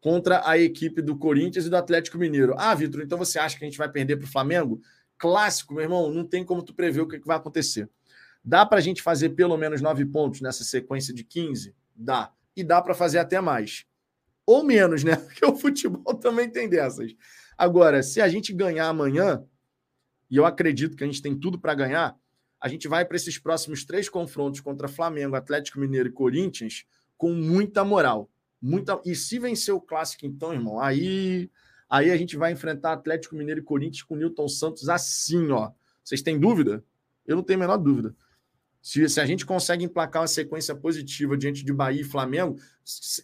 contra 0.02 0.48
a 0.48 0.58
equipe 0.58 1.02
do 1.02 1.18
Corinthians 1.18 1.66
e 1.66 1.70
do 1.70 1.76
Atlético 1.76 2.18
Mineiro. 2.18 2.56
Ah, 2.58 2.74
Vitor, 2.74 3.02
então 3.02 3.18
você 3.18 3.38
acha 3.38 3.58
que 3.58 3.64
a 3.64 3.68
gente 3.68 3.78
vai 3.78 3.90
perder 3.90 4.18
para 4.18 4.26
o 4.26 4.32
Flamengo? 4.32 4.82
Clássico, 5.18 5.74
meu 5.74 5.84
irmão, 5.84 6.12
não 6.12 6.26
tem 6.26 6.44
como 6.44 6.64
tu 6.64 6.74
prever 6.74 7.02
o 7.02 7.08
que, 7.08 7.20
vai 7.20 7.38
acontecer. 7.38 7.90
Dá 8.44 8.66
para 8.66 8.78
a 8.78 8.82
gente 8.82 9.02
fazer 9.02 9.30
pelo 9.30 9.58
menos 9.58 9.82
nove 9.82 10.06
pontos 10.06 10.40
nessa 10.40 10.64
sequência 10.64 11.14
de 11.14 11.24
15? 11.24 11.76
Dá. 11.94 12.32
E 12.56 12.64
dá 12.64 12.82
para 12.82 12.94
fazer 12.94 13.20
até 13.20 13.42
mais. 13.42 13.86
Ou 14.46 14.64
menos, 14.64 15.04
né? 15.04 15.18
Porque 15.20 15.46
o 15.46 15.56
futebol 15.56 16.14
também 16.16 16.50
tem 16.50 16.70
dessas. 16.70 17.14
Agora, 17.58 18.02
se 18.02 18.22
a 18.22 18.30
gente 18.30 18.54
ganhar 18.54 18.88
amanhã, 18.88 19.44
e 20.32 20.38
eu 20.38 20.46
acredito 20.46 20.96
que 20.96 21.04
a 21.04 21.08
gente 21.08 21.22
tem 21.22 21.38
tudo 21.38 21.60
para 21.60 21.76
ganhar, 21.76 22.16
a 22.62 22.68
gente 22.70 22.88
vai 22.88 23.04
para 23.04 23.18
esses 23.18 23.38
próximos 23.38 23.84
três 23.84 24.08
confrontos 24.08 24.62
contra 24.62 24.88
Flamengo, 24.88 25.36
Atlético 25.36 25.80
Mineiro 25.80 26.08
e 26.08 26.12
Corinthians 26.12 26.86
com 27.18 27.34
muita 27.34 27.84
moral 27.84 28.30
Muita... 28.62 29.00
E 29.06 29.16
se 29.16 29.40
vencer 29.40 29.74
o 29.74 29.82
clássico, 29.82 30.26
então, 30.26 30.54
irmão, 30.54 30.80
aí, 30.80 31.50
aí 31.90 32.12
a 32.12 32.18
gente 32.18 32.38
vai 32.38 32.52
enfrentar 32.52 32.94
Atlético 32.94 33.36
Mineiro 33.36 33.62
e 33.62 33.64
Corinthians 33.64 34.04
com 34.04 34.16
Newton 34.16 34.48
Santos 34.48 34.90
assim, 34.90 35.52
ó. 35.52 35.72
Vocês 36.04 36.22
têm 36.22 36.40
dúvida? 36.40 36.84
Eu 37.26 37.36
não 37.36 37.44
tenho 37.44 37.60
a 37.60 37.62
menor 37.62 37.78
dúvida. 37.78 38.16
Se, 38.82 39.08
se 39.10 39.20
a 39.20 39.26
gente 39.26 39.46
consegue 39.46 39.84
emplacar 39.84 40.22
uma 40.22 40.28
sequência 40.28 40.76
positiva 40.76 41.38
diante 41.38 41.64
de 41.64 41.74
Bahia 41.74 42.02
e 42.02 42.06
Flamengo, 42.06 42.58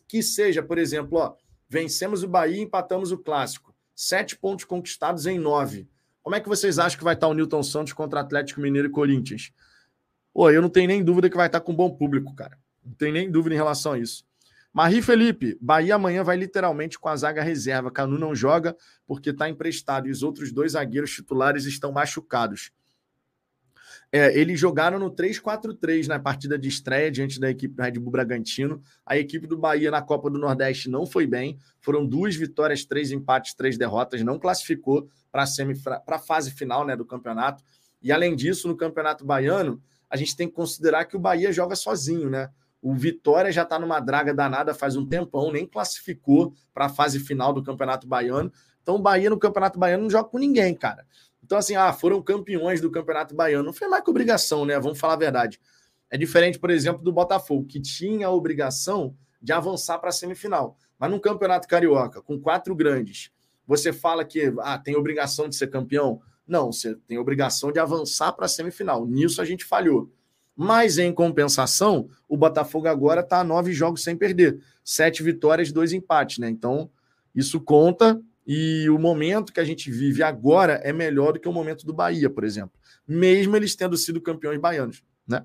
que 0.07 0.21
seja, 0.21 0.61
por 0.61 0.77
exemplo, 0.77 1.17
ó, 1.17 1.36
vencemos 1.67 2.23
o 2.23 2.27
Bahia 2.27 2.57
e 2.57 2.61
empatamos 2.61 3.11
o 3.11 3.17
clássico. 3.17 3.73
Sete 3.95 4.38
pontos 4.38 4.65
conquistados 4.65 5.25
em 5.25 5.39
nove. 5.39 5.88
Como 6.21 6.36
é 6.36 6.41
que 6.41 6.49
vocês 6.49 6.77
acham 6.79 6.97
que 6.97 7.03
vai 7.03 7.13
estar 7.13 7.27
o 7.27 7.33
Newton 7.33 7.63
Santos 7.63 7.93
contra 7.93 8.19
Atlético 8.19 8.59
Mineiro 8.59 8.88
e 8.88 8.91
Corinthians? 8.91 9.51
Pô, 10.33 10.49
eu 10.51 10.61
não 10.61 10.69
tenho 10.69 10.88
nem 10.88 11.03
dúvida 11.03 11.29
que 11.29 11.38
vai 11.38 11.47
estar 11.47 11.61
com 11.61 11.73
bom 11.73 11.89
público, 11.89 12.36
cara. 12.36 12.59
Não 12.83 12.93
tenho 12.93 13.13
nem 13.13 13.31
dúvida 13.31 13.55
em 13.55 13.57
relação 13.57 13.93
a 13.93 13.99
isso. 13.99 14.25
Marie 14.76 15.01
Felipe, 15.01 15.57
Bahia 15.61 15.95
amanhã 15.95 16.21
vai 16.21 16.36
literalmente 16.36 16.99
com 16.99 17.07
a 17.07 17.15
zaga 17.15 17.41
reserva. 17.41 17.89
Canu 17.89 18.19
não 18.19 18.36
joga 18.36 18.76
porque 19.07 19.30
está 19.30 19.47
emprestado 19.47 20.09
e 20.09 20.11
os 20.11 20.21
outros 20.21 20.51
dois 20.51 20.73
zagueiros 20.73 21.11
titulares 21.11 21.63
estão 21.63 21.93
machucados. 21.93 22.71
É, 24.11 24.38
eles 24.38 24.59
jogaram 24.59 24.99
no 24.99 25.09
3-4-3 25.09 26.07
na 26.07 26.19
partida 26.19 26.59
de 26.59 26.67
estreia 26.67 27.09
diante 27.09 27.39
da 27.39 27.49
equipe 27.49 27.73
do 27.73 27.82
Red 27.82 27.93
Bull 27.93 28.11
Bragantino. 28.11 28.82
A 29.05 29.17
equipe 29.17 29.47
do 29.47 29.57
Bahia 29.57 29.89
na 29.89 30.01
Copa 30.01 30.30
do 30.30 30.38
Nordeste 30.38 30.89
não 30.89 31.05
foi 31.05 31.26
bem. 31.26 31.57
Foram 31.80 32.05
duas 32.05 32.36
vitórias, 32.36 32.84
três 32.84 33.13
empates, 33.13 33.53
três 33.53 33.78
derrotas. 33.78 34.23
Não 34.23 34.38
classificou 34.38 35.07
para 35.32 35.45
a 36.05 36.19
fase 36.19 36.51
final 36.51 36.86
né, 36.86 36.97
do 36.97 37.05
campeonato. 37.05 37.63
E 38.01 38.11
além 38.11 38.36
disso, 38.36 38.67
no 38.67 38.76
Campeonato 38.76 39.23
Baiano, 39.23 39.82
a 40.09 40.17
gente 40.17 40.36
tem 40.36 40.49
que 40.49 40.53
considerar 40.53 41.05
que 41.05 41.15
o 41.15 41.19
Bahia 41.19 41.53
joga 41.53 41.78
sozinho, 41.78 42.30
né? 42.30 42.49
O 42.86 42.93
Vitória 42.93 43.51
já 43.51 43.63
está 43.63 43.79
numa 43.79 43.99
draga 43.99 44.31
danada 44.31 44.71
faz 44.71 44.95
um 44.95 45.03
tempão, 45.03 45.51
nem 45.51 45.65
classificou 45.65 46.53
para 46.71 46.86
a 46.86 46.89
fase 46.89 47.19
final 47.19 47.51
do 47.51 47.63
Campeonato 47.63 48.05
Baiano. 48.05 48.51
Então, 48.79 48.97
o 48.97 48.99
Bahia 48.99 49.27
no 49.27 49.39
Campeonato 49.39 49.79
Baiano 49.79 50.03
não 50.03 50.09
joga 50.11 50.29
com 50.29 50.38
ninguém, 50.38 50.75
cara. 50.75 51.03
Então, 51.43 51.57
assim, 51.57 51.75
ah, 51.75 51.91
foram 51.91 52.21
campeões 52.21 52.79
do 52.79 52.91
Campeonato 52.91 53.33
Baiano. 53.33 53.65
Não 53.65 53.73
foi 53.73 53.88
mais 53.88 54.03
que 54.03 54.09
obrigação, 54.11 54.65
né? 54.65 54.79
Vamos 54.79 54.99
falar 54.99 55.13
a 55.13 55.17
verdade. 55.17 55.59
É 56.11 56.15
diferente, 56.15 56.59
por 56.59 56.69
exemplo, 56.69 57.01
do 57.01 57.11
Botafogo, 57.11 57.65
que 57.65 57.81
tinha 57.81 58.27
a 58.27 58.31
obrigação 58.31 59.17
de 59.41 59.51
avançar 59.51 59.97
para 59.97 60.09
a 60.09 60.13
semifinal. 60.13 60.77
Mas 60.99 61.09
num 61.09 61.17
Campeonato 61.17 61.67
Carioca, 61.67 62.21
com 62.21 62.39
quatro 62.39 62.75
grandes, 62.75 63.31
você 63.65 63.91
fala 63.91 64.23
que 64.23 64.53
ah, 64.59 64.77
tem 64.77 64.95
obrigação 64.95 65.49
de 65.49 65.55
ser 65.55 65.71
campeão? 65.71 66.21
Não, 66.47 66.71
você 66.71 66.93
tem 67.07 67.17
obrigação 67.17 67.71
de 67.71 67.79
avançar 67.79 68.31
para 68.33 68.45
a 68.45 68.47
semifinal. 68.47 69.07
Nisso 69.07 69.41
a 69.41 69.45
gente 69.45 69.65
falhou. 69.65 70.11
Mas, 70.56 70.97
em 70.97 71.14
compensação, 71.14 72.10
o 72.30 72.38
Botafogo 72.38 72.88
agora 72.88 73.22
está 73.22 73.39
a 73.39 73.43
nove 73.43 73.74
jogos 73.74 74.03
sem 74.03 74.16
perder. 74.16 74.60
Sete 74.84 75.22
vitórias, 75.22 75.72
dois 75.72 75.91
empates, 75.91 76.38
né? 76.38 76.49
Então, 76.49 76.89
isso 77.36 77.60
conta. 77.60 78.22
E 78.47 78.88
o 78.89 78.99
momento 78.99 79.51
que 79.51 79.60
a 79.60 79.66
gente 79.66 79.91
vive 79.91 80.24
agora 80.24 80.74
é 80.84 80.93
melhor 80.93 81.34
do 81.34 81.39
que 81.39 81.49
o 81.49 81.53
momento 81.53 81.86
do 81.86 81.93
Bahia, 81.93 82.30
por 82.30 82.43
exemplo. 82.43 82.80
Mesmo 83.08 83.56
eles 83.56 83.76
tendo 83.76 83.97
sido 83.97 84.22
campeões 84.22 84.60
baianos, 84.60 85.03
né? 85.28 85.43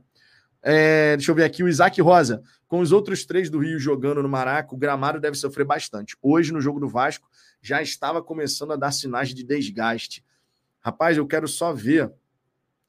É, 0.63 1.17
deixa 1.17 1.31
eu 1.31 1.35
ver 1.35 1.45
aqui 1.45 1.63
o 1.63 1.69
Isaac 1.69 2.01
Rosa. 2.01 2.43
Com 2.69 2.81
os 2.81 2.93
outros 2.93 3.25
três 3.25 3.49
do 3.51 3.59
Rio 3.59 3.79
jogando 3.79 4.23
no 4.23 4.29
Maraca, 4.29 4.75
o 4.75 4.79
gramado 4.79 5.19
deve 5.19 5.37
sofrer 5.37 5.65
bastante. 5.65 6.17
Hoje, 6.23 6.53
no 6.53 6.61
jogo 6.61 6.79
do 6.79 6.89
Vasco, 6.89 7.29
já 7.61 7.83
estava 7.83 8.23
começando 8.23 8.73
a 8.73 8.77
dar 8.77 8.93
sinais 8.93 9.35
de 9.35 9.43
desgaste. 9.43 10.23
Rapaz, 10.81 11.17
eu 11.17 11.27
quero 11.27 11.49
só 11.49 11.73
ver 11.73 12.13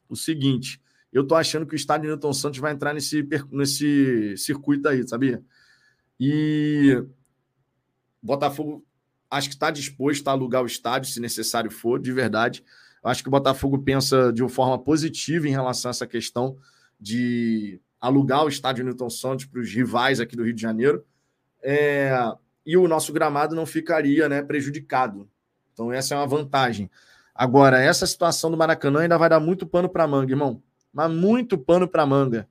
o 0.09 0.15
seguinte: 0.15 0.81
eu 1.11 1.27
tô 1.27 1.35
achando 1.35 1.65
que 1.65 1.73
o 1.73 1.75
estádio 1.75 2.07
Newton 2.07 2.33
Santos 2.33 2.59
vai 2.59 2.71
entrar 2.71 2.93
nesse, 2.93 3.27
nesse 3.51 4.35
circuito 4.37 4.87
aí, 4.87 5.05
sabia? 5.07 5.43
E 6.19 7.03
Botafogo 8.21 8.85
acho 9.29 9.49
que 9.49 9.55
está 9.55 9.71
disposto 9.71 10.27
a 10.27 10.31
alugar 10.31 10.63
o 10.63 10.65
estádio, 10.65 11.09
se 11.09 11.19
necessário 11.19 11.69
for, 11.69 11.99
de 11.99 12.11
verdade. 12.13 12.63
Acho 13.03 13.23
que 13.23 13.27
o 13.27 13.31
Botafogo 13.31 13.79
pensa 13.79 14.31
de 14.31 14.41
uma 14.41 14.49
forma 14.49 14.77
positiva 14.77 15.47
em 15.47 15.51
relação 15.51 15.89
a 15.89 15.91
essa 15.91 16.07
questão 16.07 16.57
de 16.99 17.81
alugar 17.99 18.45
o 18.45 18.49
estádio 18.49 18.85
Newton 18.85 19.09
Santos 19.09 19.45
para 19.45 19.59
os 19.59 19.73
rivais 19.73 20.19
aqui 20.19 20.35
do 20.35 20.43
Rio 20.43 20.53
de 20.53 20.61
Janeiro. 20.61 21.03
É, 21.61 22.13
e 22.65 22.77
o 22.77 22.87
nosso 22.87 23.11
gramado 23.11 23.55
não 23.55 23.65
ficaria 23.65 24.29
né, 24.29 24.41
prejudicado. 24.41 25.29
Então, 25.73 25.91
essa 25.91 26.13
é 26.13 26.17
uma 26.17 26.27
vantagem. 26.27 26.89
Agora, 27.33 27.81
essa 27.81 28.05
situação 28.05 28.51
do 28.51 28.57
Maracanã 28.57 29.01
ainda 29.01 29.17
vai 29.17 29.29
dar 29.29 29.39
muito 29.39 29.65
pano 29.65 29.89
para 29.89 30.07
manga, 30.07 30.31
irmão 30.31 30.61
mas 30.93 31.11
muito 31.11 31.57
pano 31.57 31.87
para 31.87 32.05
manga. 32.05 32.47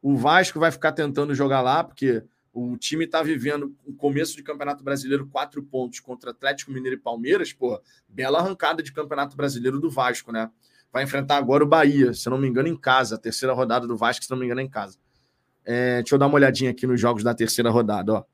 O 0.00 0.16
Vasco 0.16 0.58
vai 0.58 0.70
ficar 0.70 0.92
tentando 0.92 1.34
jogar 1.34 1.60
lá, 1.60 1.84
porque 1.84 2.24
o 2.52 2.76
time 2.76 3.04
está 3.04 3.22
vivendo 3.22 3.74
o 3.84 3.94
começo 3.94 4.36
de 4.36 4.42
Campeonato 4.42 4.84
Brasileiro, 4.84 5.26
quatro 5.26 5.62
pontos 5.62 6.00
contra 6.00 6.32
Atlético 6.32 6.70
Mineiro 6.70 6.96
e 6.96 7.00
Palmeiras. 7.00 7.52
Pô, 7.52 7.80
bela 8.08 8.40
arrancada 8.40 8.82
de 8.82 8.92
Campeonato 8.92 9.36
Brasileiro 9.36 9.80
do 9.80 9.90
Vasco, 9.90 10.32
né? 10.32 10.50
Vai 10.92 11.04
enfrentar 11.04 11.38
agora 11.38 11.64
o 11.64 11.66
Bahia, 11.66 12.12
se 12.12 12.28
não 12.28 12.36
me 12.36 12.46
engano, 12.46 12.68
em 12.68 12.76
casa. 12.76 13.14
A 13.14 13.18
terceira 13.18 13.54
rodada 13.54 13.86
do 13.86 13.96
Vasco, 13.96 14.24
se 14.24 14.30
não 14.30 14.36
me 14.36 14.44
engano, 14.44 14.60
é 14.60 14.64
em 14.64 14.68
casa. 14.68 14.98
É, 15.64 16.02
deixa 16.02 16.14
eu 16.14 16.18
dar 16.18 16.26
uma 16.26 16.34
olhadinha 16.34 16.70
aqui 16.70 16.86
nos 16.86 17.00
jogos 17.00 17.22
da 17.22 17.34
terceira 17.34 17.70
rodada. 17.70 18.12
Ó. 18.12 18.24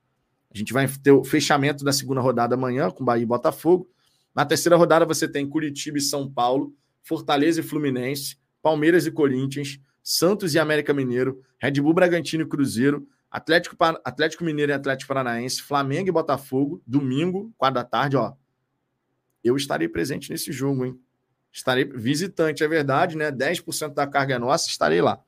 A 0.53 0.57
gente 0.57 0.73
vai 0.73 0.85
ter 0.87 1.11
o 1.11 1.23
fechamento 1.23 1.85
da 1.85 1.93
segunda 1.93 2.19
rodada 2.19 2.55
amanhã, 2.55 2.91
com 2.91 3.05
Bahia 3.05 3.23
e 3.23 3.25
Botafogo. 3.25 3.89
Na 4.35 4.45
terceira 4.45 4.75
rodada 4.75 5.05
você 5.05 5.27
tem 5.27 5.47
Curitiba 5.47 5.97
e 5.97 6.01
São 6.01 6.29
Paulo, 6.29 6.73
Fortaleza 7.01 7.61
e 7.61 7.63
Fluminense, 7.63 8.37
Palmeiras 8.61 9.05
e 9.05 9.11
Corinthians, 9.11 9.79
Santos 10.03 10.55
e 10.55 10.59
América 10.59 10.93
Mineiro, 10.93 11.41
Red 11.59 11.73
Bull 11.81 11.93
Bragantino 11.93 12.43
e 12.43 12.47
Cruzeiro, 12.47 13.07
Atlético, 13.29 13.75
Atlético 14.03 14.43
Mineiro 14.43 14.71
e 14.71 14.73
Atlético 14.73 15.07
Paranaense, 15.07 15.61
Flamengo 15.61 16.09
e 16.09 16.11
Botafogo, 16.11 16.81
domingo, 16.85 17.53
quatro 17.57 17.75
da 17.75 17.83
tarde, 17.83 18.17
ó. 18.17 18.33
Eu 19.43 19.55
estarei 19.55 19.87
presente 19.87 20.31
nesse 20.31 20.51
jogo, 20.51 20.85
hein? 20.85 20.99
Estarei 21.51 21.85
visitante, 21.85 22.63
é 22.63 22.67
verdade, 22.67 23.15
né? 23.15 23.31
10% 23.31 23.93
da 23.93 24.07
carga 24.07 24.35
é 24.35 24.39
nossa, 24.39 24.67
estarei 24.67 25.01
lá. 25.01 25.23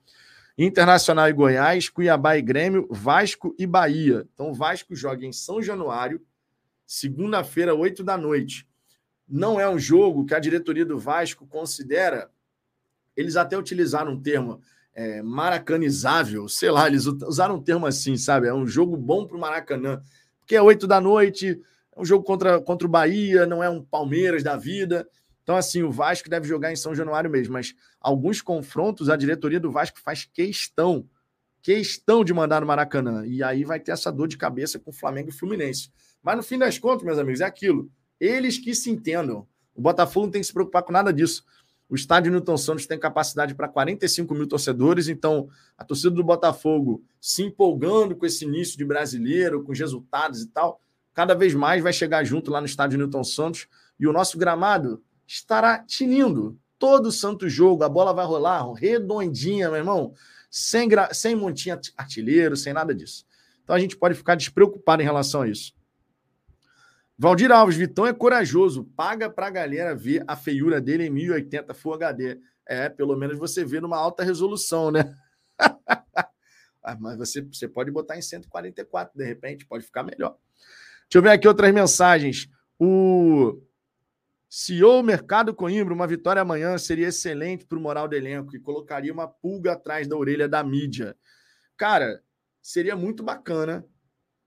Internacional 0.57 1.29
e 1.29 1.34
Goiás, 1.34 1.89
Cuiabá 1.89 2.38
e 2.38 2.41
Grêmio, 2.41 2.88
Vasco 2.89 3.55
e 3.57 3.65
Bahia. 3.67 4.27
Então, 4.34 4.49
o 4.49 4.53
Vasco 4.53 4.95
joga 4.95 5.25
em 5.25 5.32
São 5.32 5.61
Januário, 5.61 6.21
segunda-feira, 6.88 7.73
8 7.73 8.03
da 8.03 8.17
noite. 8.17 8.67
Não 9.27 9.59
é 9.59 9.69
um 9.69 9.79
jogo 9.79 10.25
que 10.25 10.34
a 10.34 10.39
diretoria 10.39 10.86
do 10.86 10.99
Vasco 10.99 11.47
considera 11.47 12.30
eles 13.22 13.38
até 13.38 13.57
utilizaram 13.57 14.13
um 14.13 14.22
termo 14.22 14.61
é, 14.93 15.22
maracanizável, 15.22 16.47
sei 16.49 16.69
lá, 16.69 16.88
eles 16.88 17.05
usaram 17.05 17.55
um 17.55 17.61
termo 17.61 17.86
assim, 17.86 18.17
sabe? 18.17 18.47
É 18.47 18.53
um 18.53 18.67
jogo 18.67 18.97
bom 18.97 19.26
para 19.26 19.38
o 19.38 19.39
Maracanã, 19.39 20.01
porque 20.39 20.55
é 20.55 20.61
oito 20.61 20.86
da 20.86 20.99
noite, 20.99 21.61
é 21.95 21.99
um 21.99 22.05
jogo 22.05 22.24
contra, 22.24 22.59
contra 22.59 22.88
o 22.88 22.91
Bahia, 22.91 23.45
não 23.45 23.63
é 23.63 23.69
um 23.69 23.84
Palmeiras 23.84 24.43
da 24.43 24.57
vida. 24.57 25.07
Então, 25.43 25.55
assim, 25.55 25.82
o 25.82 25.91
Vasco 25.91 26.30
deve 26.30 26.47
jogar 26.47 26.72
em 26.72 26.76
São 26.76 26.93
Januário 26.93 27.30
mesmo, 27.30 27.53
mas 27.53 27.74
alguns 27.99 28.41
confrontos 28.41 29.09
a 29.09 29.15
diretoria 29.15 29.59
do 29.59 29.72
Vasco 29.72 29.99
faz 29.99 30.26
questão, 30.26 31.07
questão 31.61 32.24
de 32.24 32.34
mandar 32.34 32.61
no 32.61 32.67
Maracanã. 32.67 33.26
E 33.26 33.41
aí 33.41 33.63
vai 33.63 33.80
ter 33.80 33.91
essa 33.91 34.11
dor 34.11 34.28
de 34.28 34.38
cabeça 34.38 34.78
com 34.78 34.91
o 34.91 34.93
Flamengo 34.93 35.30
e 35.30 35.34
Fluminense. 35.34 35.89
Mas 36.22 36.38
no 36.38 36.43
fim 36.43 36.57
das 36.57 36.78
contas, 36.78 37.03
meus 37.03 37.17
amigos, 37.17 37.41
é 37.41 37.45
aquilo. 37.45 37.89
Eles 38.19 38.57
que 38.59 38.76
se 38.76 38.91
entendam. 38.91 39.47
O 39.74 39.82
Botafogo 39.82 40.28
não 40.28 40.32
tem 40.32 40.41
que 40.41 40.47
se 40.47 40.53
preocupar 40.53 40.84
com 40.84 40.91
nada 40.91 41.11
disso. 41.11 41.43
O 41.92 41.96
estádio 41.96 42.32
Newton 42.32 42.56
Santos 42.56 42.88
tem 42.88 42.98
capacidade 42.98 43.54
para 43.54 43.68
45 43.68 44.34
mil 44.34 44.48
torcedores, 44.48 45.10
então 45.10 45.50
a 45.78 45.84
torcida 45.84 46.12
do 46.12 46.24
Botafogo 46.24 47.04
se 47.20 47.44
empolgando 47.44 48.16
com 48.16 48.26
esse 48.26 48.46
início 48.46 48.78
de 48.78 48.86
brasileiro, 48.86 49.62
com 49.62 49.74
os 49.74 49.78
resultados 49.78 50.42
e 50.42 50.48
tal, 50.48 50.80
cada 51.14 51.36
vez 51.36 51.54
mais 51.54 51.84
vai 51.84 51.92
chegar 51.92 52.24
junto 52.24 52.50
lá 52.50 52.62
no 52.62 52.66
estádio 52.66 52.98
Newton 52.98 53.26
Santos 53.26 53.68
e 54.00 54.08
o 54.08 54.14
nosso 54.14 54.38
gramado 54.38 55.04
estará 55.28 55.80
tinindo. 55.80 56.58
Todo 56.80 57.12
santo 57.12 57.50
jogo, 57.50 57.84
a 57.84 57.89
bola 57.89 58.14
vai 58.14 58.26
rolar 58.26 58.72
redondinha, 58.72 59.68
meu 59.68 59.80
irmão, 59.80 60.14
sem, 60.50 60.88
gra... 60.88 61.14
sem 61.14 61.36
montinho 61.36 61.78
artilheiro, 61.98 62.56
sem 62.56 62.72
nada 62.72 62.96
disso. 62.96 63.26
Então 63.66 63.76
a 63.76 63.80
gente 63.80 63.98
pode 63.98 64.16
ficar 64.16 64.36
despreocupado 64.36 65.02
em 65.02 65.06
relação 65.06 65.42
a 65.42 65.48
isso. 65.50 65.74
Valdir 67.22 67.51
Alves, 67.51 67.78
Vitão 67.78 68.07
é 68.07 68.13
corajoso, 68.13 68.84
paga 68.95 69.30
para 69.30 69.45
a 69.45 69.51
galera 69.51 69.93
ver 69.93 70.24
a 70.26 70.36
feiura 70.36 70.82
dele 70.82 71.05
em 71.05 71.09
1080 71.11 71.72
Full 71.72 71.93
HD. 71.93 72.39
É, 72.65 72.89
pelo 72.89 73.15
menos 73.15 73.38
você 73.38 73.63
vê 73.63 73.80
numa 73.80 73.95
alta 73.95 74.24
resolução, 74.24 74.89
né? 74.89 75.15
ah, 76.82 76.97
mas 76.99 77.19
você, 77.19 77.43
você 77.43 77.67
pode 77.67 77.91
botar 77.91 78.17
em 78.17 78.24
144, 78.24 79.15
de 79.15 79.24
repente, 79.24 79.67
pode 79.67 79.86
ficar 79.86 80.01
melhor. 80.01 80.36
Deixa 81.03 81.19
eu 81.19 81.22
ver 81.22 81.30
aqui 81.30 81.47
outras 81.47 81.72
mensagens. 81.72 82.49
O 82.80 83.61
CEO 84.49 85.03
Mercado 85.03 85.53
Coimbra, 85.53 85.93
uma 85.93 86.07
vitória 86.07 86.41
amanhã 86.41 86.76
seria 86.80 87.09
excelente 87.09 87.67
para 87.67 87.78
o 87.78 87.82
moral 87.82 88.07
do 88.07 88.15
elenco 88.15 88.55
e 88.55 88.59
colocaria 88.59 89.13
uma 89.13 89.28
pulga 89.28 89.74
atrás 89.74 90.07
da 90.07 90.17
orelha 90.17 90.49
da 90.49 90.63
mídia. 90.63 91.15
Cara, 91.78 92.24
seria 92.63 92.95
muito 92.95 93.22
bacana. 93.22 93.86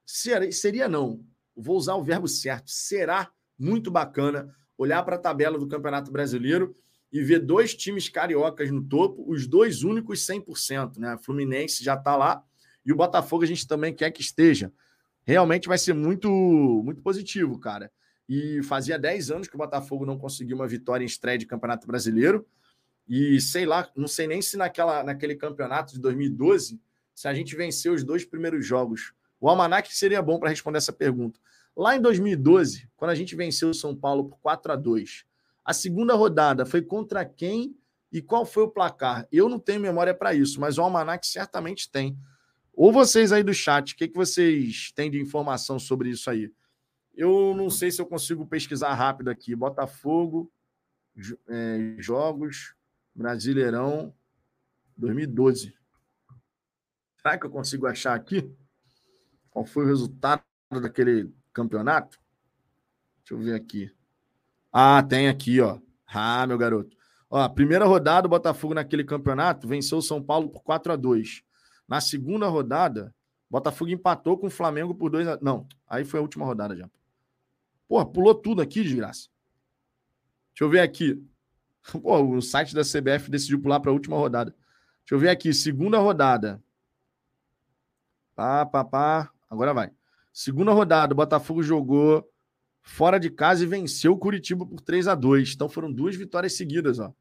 Seria, 0.05 0.51
seria 0.51 0.89
não 0.89 1.25
vou 1.57 1.77
usar 1.77 1.95
o 1.95 2.03
verbo 2.03 2.29
certo, 2.29 2.71
será 2.71 3.31
muito 3.59 3.91
bacana 3.91 4.55
olhar 4.77 5.03
para 5.03 5.17
a 5.17 5.19
tabela 5.19 5.59
do 5.59 5.69
Campeonato 5.69 6.11
Brasileiro 6.11 6.77
e 7.13 7.23
ver 7.23 7.39
dois 7.39 7.75
times 7.75 8.09
cariocas 8.09 8.71
no 8.71 8.83
topo, 8.83 9.25
os 9.31 9.47
dois 9.47 9.85
únicos 9.85 10.27
100%, 10.27 10.99
né? 10.99 11.17
Fluminense 11.23 11.85
já 11.85 11.95
está 11.95 12.17
lá 12.17 12.43
e 12.85 12.93
o 12.93 12.97
Botafogo 12.97 13.45
a 13.45 13.47
gente 13.47 13.67
também 13.67 13.95
quer 13.95 14.11
que 14.11 14.21
esteja. 14.21 14.73
Realmente 15.25 15.69
vai 15.69 15.79
ser 15.79 15.95
muito 15.95 16.29
muito 16.85 17.01
positivo, 17.01 17.59
cara. 17.59 17.91
E 18.29 18.63
fazia 18.65 18.99
10 18.99 19.31
anos 19.31 19.49
que 19.49 19.55
o 19.55 19.59
Botafogo 19.59 20.05
não 20.05 20.19
conseguiu 20.19 20.57
uma 20.57 20.67
vitória 20.67 21.05
em 21.05 21.07
estreia 21.07 21.39
de 21.39 21.47
Campeonato 21.47 21.87
Brasileiro. 21.87 22.47
E 23.09 23.41
sei 23.41 23.67
lá, 23.67 23.89
não 23.95 24.09
sei 24.09 24.27
nem 24.27 24.41
se 24.43 24.57
naquela, 24.57 25.05
naquele 25.05 25.35
campeonato 25.35 25.93
de 25.93 26.01
2012, 26.01 26.81
se 27.15 27.29
a 27.29 27.35
gente 27.35 27.55
venceu 27.55 27.93
os 27.93 28.03
dois 28.03 28.25
primeiros 28.25 28.67
jogos 28.67 29.13
o 29.45 29.49
Almanac 29.51 29.95
seria 29.95 30.23
bom 30.23 30.39
para 30.39 30.49
responder 30.49 30.79
essa 30.79 30.91
pergunta. 30.91 31.39
Lá 31.77 31.95
em 31.95 32.01
2012, 32.01 32.89
quando 32.97 33.11
a 33.11 33.15
gente 33.15 33.37
venceu 33.37 33.69
o 33.69 33.75
São 33.75 33.95
Paulo 33.95 34.25
por 34.31 34.39
4 34.39 34.73
a 34.73 34.77
2 34.77 35.27
a 35.63 35.75
segunda 35.75 36.15
rodada 36.15 36.65
foi 36.65 36.81
contra 36.81 37.27
quem 37.27 37.77
e 38.11 38.23
qual 38.23 38.47
foi 38.47 38.63
o 38.63 38.71
placar? 38.71 39.29
Eu 39.31 39.47
não 39.47 39.59
tenho 39.59 39.81
memória 39.81 40.15
para 40.15 40.33
isso, 40.33 40.59
mas 40.59 40.79
o 40.79 40.83
Almanac 40.83 41.27
certamente 41.27 41.91
tem. 41.91 42.17
Ou 42.73 42.91
vocês 42.91 43.33
aí 43.33 43.43
do 43.43 43.53
chat, 43.53 43.93
o 43.93 43.97
que, 43.97 44.09
que 44.09 44.17
vocês 44.17 44.91
têm 44.95 45.11
de 45.11 45.21
informação 45.21 45.79
sobre 45.79 46.09
isso 46.09 46.31
aí? 46.31 46.51
Eu 47.15 47.55
não 47.55 47.69
sei 47.69 47.91
se 47.91 48.01
eu 48.01 48.07
consigo 48.07 48.47
pesquisar 48.47 48.95
rápido 48.95 49.29
aqui. 49.29 49.55
Botafogo, 49.55 50.51
é, 51.49 51.97
jogos, 51.99 52.75
Brasileirão 53.15 54.15
2012. 54.97 55.75
Será 57.19 57.37
que 57.37 57.45
eu 57.45 57.51
consigo 57.51 57.87
achar 57.87 58.15
aqui? 58.15 58.51
Qual 59.55 59.65
foi 59.65 59.85
o 59.85 59.87
resultado 59.87 60.43
daquele 60.83 61.33
campeonato? 61.53 62.21
Deixa 63.19 63.35
eu 63.35 63.39
ver 63.39 63.55
aqui. 63.55 63.89
Ah, 64.73 65.01
tem 65.01 65.29
aqui, 65.29 65.61
ó. 65.61 65.79
Ah, 66.09 66.45
meu 66.45 66.59
garoto. 66.59 66.97
Ó, 67.31 67.49
primeira 67.49 67.85
rodada, 67.85 68.27
o 68.27 68.31
Botafogo 68.31 68.75
naquele 68.75 69.05
campeonato 69.05 69.69
venceu 69.69 69.99
o 69.99 70.03
São 70.03 70.21
Paulo 70.21 70.51
por 70.51 70.63
4 70.65 70.93
a 70.93 70.97
2 70.97 71.45
Na 71.87 72.01
segunda 72.01 72.49
rodada, 72.49 73.15
Botafogo 73.49 73.93
empatou 73.93 74.37
com 74.37 74.49
o 74.49 74.51
Flamengo 74.51 74.93
por 74.93 75.09
2 75.09 75.29
a... 75.29 75.39
Não, 75.41 75.69
aí 75.87 76.05
foi 76.05 76.19
a 76.19 76.23
última 76.23 76.45
rodada 76.45 76.77
já. 76.77 76.91
Porra, 77.87 78.05
pulou 78.05 78.35
tudo 78.35 78.61
aqui, 78.61 78.83
de 78.83 78.97
graça. 78.97 79.29
Deixa 80.53 80.65
eu 80.65 80.69
ver 80.69 80.81
aqui. 80.81 81.25
O 82.03 82.41
site 82.41 82.75
da 82.75 82.83
CBF 82.83 83.31
decidiu 83.31 83.61
pular 83.61 83.79
para 83.79 83.91
a 83.91 83.95
última 83.95 84.17
rodada. 84.17 84.51
Deixa 85.01 85.15
eu 85.15 85.19
ver 85.19 85.29
aqui. 85.29 85.53
Segunda 85.53 85.99
rodada. 85.99 86.61
Pá, 88.35 88.65
pá, 88.67 88.83
pá. 88.83 89.34
Agora 89.55 89.73
vai. 89.73 89.91
Segunda 90.33 90.73
rodada, 90.73 91.13
o 91.13 91.17
Botafogo 91.17 91.63
jogou 91.63 92.29
fora 92.83 93.19
de 93.19 93.31
casa 93.31 93.65
e 93.65 93.67
venceu 93.67 94.13
o 94.13 94.19
Curitiba 94.19 94.67
por 94.67 94.81
3 94.81 95.09
a 95.09 95.15
2 95.15 95.55
Então 95.55 95.69
foram 95.69 95.91
duas 95.91 96.17
vitórias 96.17 96.55
seguidas, 96.55 96.99
ó. 96.99 97.13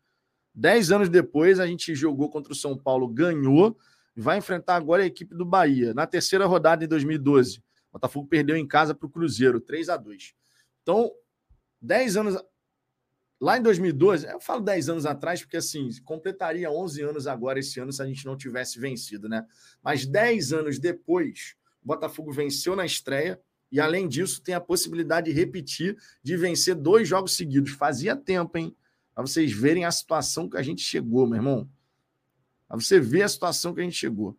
Dez 0.54 0.92
anos 0.92 1.10
depois, 1.10 1.60
a 1.60 1.66
gente 1.66 1.96
jogou 1.96 2.30
contra 2.30 2.54
o 2.54 2.56
São 2.56 2.78
Paulo, 2.78 3.08
ganhou, 3.08 3.76
e 4.16 4.22
vai 4.22 4.38
enfrentar 4.38 4.76
agora 4.76 5.02
a 5.02 5.06
equipe 5.06 5.34
do 5.34 5.46
Bahia. 5.46 5.94
Na 5.94 6.06
terceira 6.06 6.46
rodada, 6.46 6.86
em 6.86 6.88
2012, 6.88 7.58
o 7.60 7.94
Botafogo 7.94 8.28
perdeu 8.28 8.56
em 8.56 8.68
casa 8.68 8.94
para 8.94 9.08
o 9.08 9.10
Cruzeiro, 9.10 9.60
3 9.60 9.90
a 9.90 9.98
2 9.98 10.34
Então, 10.82 11.12
dez 11.82 12.16
anos. 12.16 12.38
Lá 13.42 13.58
em 13.58 13.62
2012, 13.62 14.26
eu 14.26 14.40
falo 14.40 14.62
10 14.62 14.90
anos 14.90 15.06
atrás, 15.06 15.42
porque 15.42 15.58
assim, 15.58 15.90
completaria 16.06 16.72
11 16.72 17.02
anos 17.02 17.28
agora 17.28 17.60
esse 17.60 17.78
ano 17.78 17.92
se 17.92 18.02
a 18.02 18.06
gente 18.06 18.26
não 18.26 18.38
tivesse 18.38 18.80
vencido, 18.80 19.28
né? 19.28 19.46
Mas 19.84 20.06
10 20.06 20.54
anos 20.54 20.80
depois, 20.80 21.56
o 21.84 21.88
Botafogo 21.88 22.32
venceu 22.32 22.76
na 22.76 22.86
estreia, 22.86 23.40
e 23.72 23.80
além 23.80 24.08
disso, 24.08 24.42
tem 24.42 24.54
a 24.54 24.62
possibilidade 24.62 25.32
de 25.32 25.38
repetir, 25.38 25.98
de 26.22 26.38
vencer 26.38 26.76
dois 26.76 27.08
jogos 27.08 27.36
seguidos. 27.36 27.72
Fazia 27.72 28.16
tempo, 28.16 28.58
hein? 28.58 28.76
Para 29.14 29.26
vocês 29.26 29.52
verem 29.52 29.84
a 29.84 29.92
situação 29.92 30.50
que 30.50 30.58
a 30.58 30.62
gente 30.62 30.82
chegou, 30.82 31.26
meu 31.26 31.38
irmão. 31.38 31.70
Para 32.68 32.80
você 32.80 33.00
ver 33.00 33.24
a 33.24 33.28
situação 33.28 33.74
que 33.74 33.82
a 33.82 33.84
gente 33.84 33.98
chegou. 33.98 34.38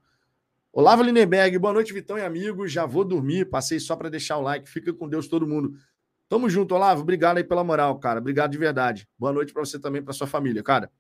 Olavo 0.72 1.03
Lindenberg, 1.03 1.59
boa 1.59 1.72
noite, 1.72 1.92
Vitão 1.92 2.18
e 2.18 2.22
amigos. 2.22 2.72
Já 2.72 2.86
vou 2.86 3.05
dormir, 3.05 3.49
passei 3.49 3.78
só 3.78 3.95
para 3.95 4.09
deixar 4.09 4.38
o 4.38 4.42
like. 4.42 4.68
Fica 4.68 4.92
com 4.92 5.09
Deus 5.09 5.28
todo 5.28 5.47
mundo. 5.47 5.76
Tamo 6.28 6.49
junto, 6.49 6.74
Olavo. 6.74 7.03
Obrigado 7.03 7.36
aí 7.36 7.45
pela 7.45 7.62
moral, 7.62 7.99
cara. 7.99 8.18
Obrigado 8.18 8.53
de 8.53 8.59
verdade. 8.59 9.09
Boa 9.18 9.32
noite 9.32 9.53
para 9.53 9.64
você 9.64 9.78
também, 9.78 10.03
para 10.03 10.12
sua 10.12 10.26
família, 10.26 10.62
cara. 10.62 10.90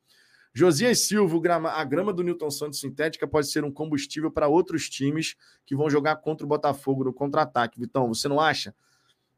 Josias 0.56 1.00
Silva, 1.00 1.36
a 1.72 1.82
grama 1.82 2.12
do 2.12 2.22
Newton 2.22 2.48
Santos 2.48 2.78
sintética 2.78 3.26
pode 3.26 3.50
ser 3.50 3.64
um 3.64 3.72
combustível 3.72 4.30
para 4.30 4.46
outros 4.46 4.88
times 4.88 5.34
que 5.66 5.74
vão 5.74 5.90
jogar 5.90 6.14
contra 6.16 6.46
o 6.46 6.48
Botafogo 6.48 7.02
no 7.02 7.12
contra-ataque. 7.12 7.80
Vitão, 7.80 8.06
você 8.06 8.28
não 8.28 8.38
acha? 8.38 8.72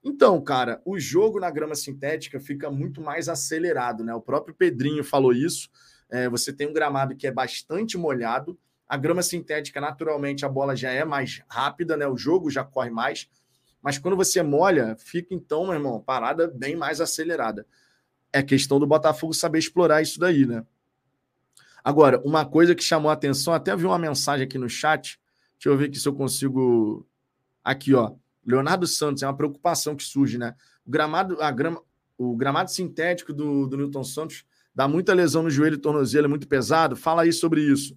Então, 0.04 0.38
cara, 0.42 0.82
o 0.84 1.00
jogo 1.00 1.40
na 1.40 1.50
grama 1.50 1.74
sintética 1.74 2.38
fica 2.38 2.70
muito 2.70 3.00
mais 3.00 3.30
acelerado, 3.30 4.04
né? 4.04 4.14
O 4.14 4.20
próprio 4.20 4.54
Pedrinho 4.54 5.02
falou 5.02 5.32
isso. 5.32 5.70
É, 6.10 6.28
você 6.28 6.52
tem 6.52 6.68
um 6.68 6.72
gramado 6.74 7.16
que 7.16 7.26
é 7.26 7.32
bastante 7.32 7.96
molhado. 7.96 8.58
A 8.86 8.98
grama 8.98 9.22
sintética, 9.22 9.80
naturalmente, 9.80 10.44
a 10.44 10.50
bola 10.50 10.76
já 10.76 10.90
é 10.90 11.02
mais 11.02 11.42
rápida, 11.48 11.96
né? 11.96 12.06
O 12.06 12.16
jogo 12.18 12.50
já 12.50 12.62
corre 12.62 12.90
mais. 12.90 13.26
Mas 13.80 13.96
quando 13.96 14.18
você 14.18 14.42
molha, 14.42 14.94
fica 14.98 15.34
então, 15.34 15.64
meu 15.64 15.74
irmão, 15.74 15.98
parada 15.98 16.46
bem 16.46 16.76
mais 16.76 17.00
acelerada. 17.00 17.66
É 18.30 18.42
questão 18.42 18.78
do 18.78 18.86
Botafogo 18.86 19.32
saber 19.32 19.60
explorar 19.60 20.02
isso 20.02 20.20
daí, 20.20 20.44
né? 20.44 20.62
Agora, 21.86 22.20
uma 22.24 22.44
coisa 22.44 22.74
que 22.74 22.82
chamou 22.82 23.08
a 23.08 23.14
atenção, 23.14 23.54
até 23.54 23.76
vi 23.76 23.86
uma 23.86 23.96
mensagem 23.96 24.44
aqui 24.44 24.58
no 24.58 24.68
chat. 24.68 25.20
Deixa 25.56 25.68
eu 25.68 25.78
ver 25.78 25.84
aqui 25.84 26.00
se 26.00 26.08
eu 26.08 26.12
consigo. 26.12 27.06
Aqui, 27.62 27.94
ó. 27.94 28.16
Leonardo 28.44 28.88
Santos, 28.88 29.22
é 29.22 29.26
uma 29.28 29.36
preocupação 29.36 29.94
que 29.94 30.02
surge, 30.02 30.36
né? 30.36 30.56
O 30.84 30.90
gramado, 30.90 31.40
a 31.40 31.48
grama, 31.52 31.80
o 32.18 32.34
gramado 32.36 32.72
sintético 32.72 33.32
do, 33.32 33.68
do 33.68 33.76
Newton 33.76 34.02
Santos 34.02 34.44
dá 34.74 34.88
muita 34.88 35.14
lesão 35.14 35.44
no 35.44 35.50
joelho 35.50 35.76
e 35.76 35.78
tornozelo, 35.78 36.24
é 36.24 36.28
muito 36.28 36.48
pesado. 36.48 36.96
Fala 36.96 37.22
aí 37.22 37.32
sobre 37.32 37.60
isso. 37.62 37.96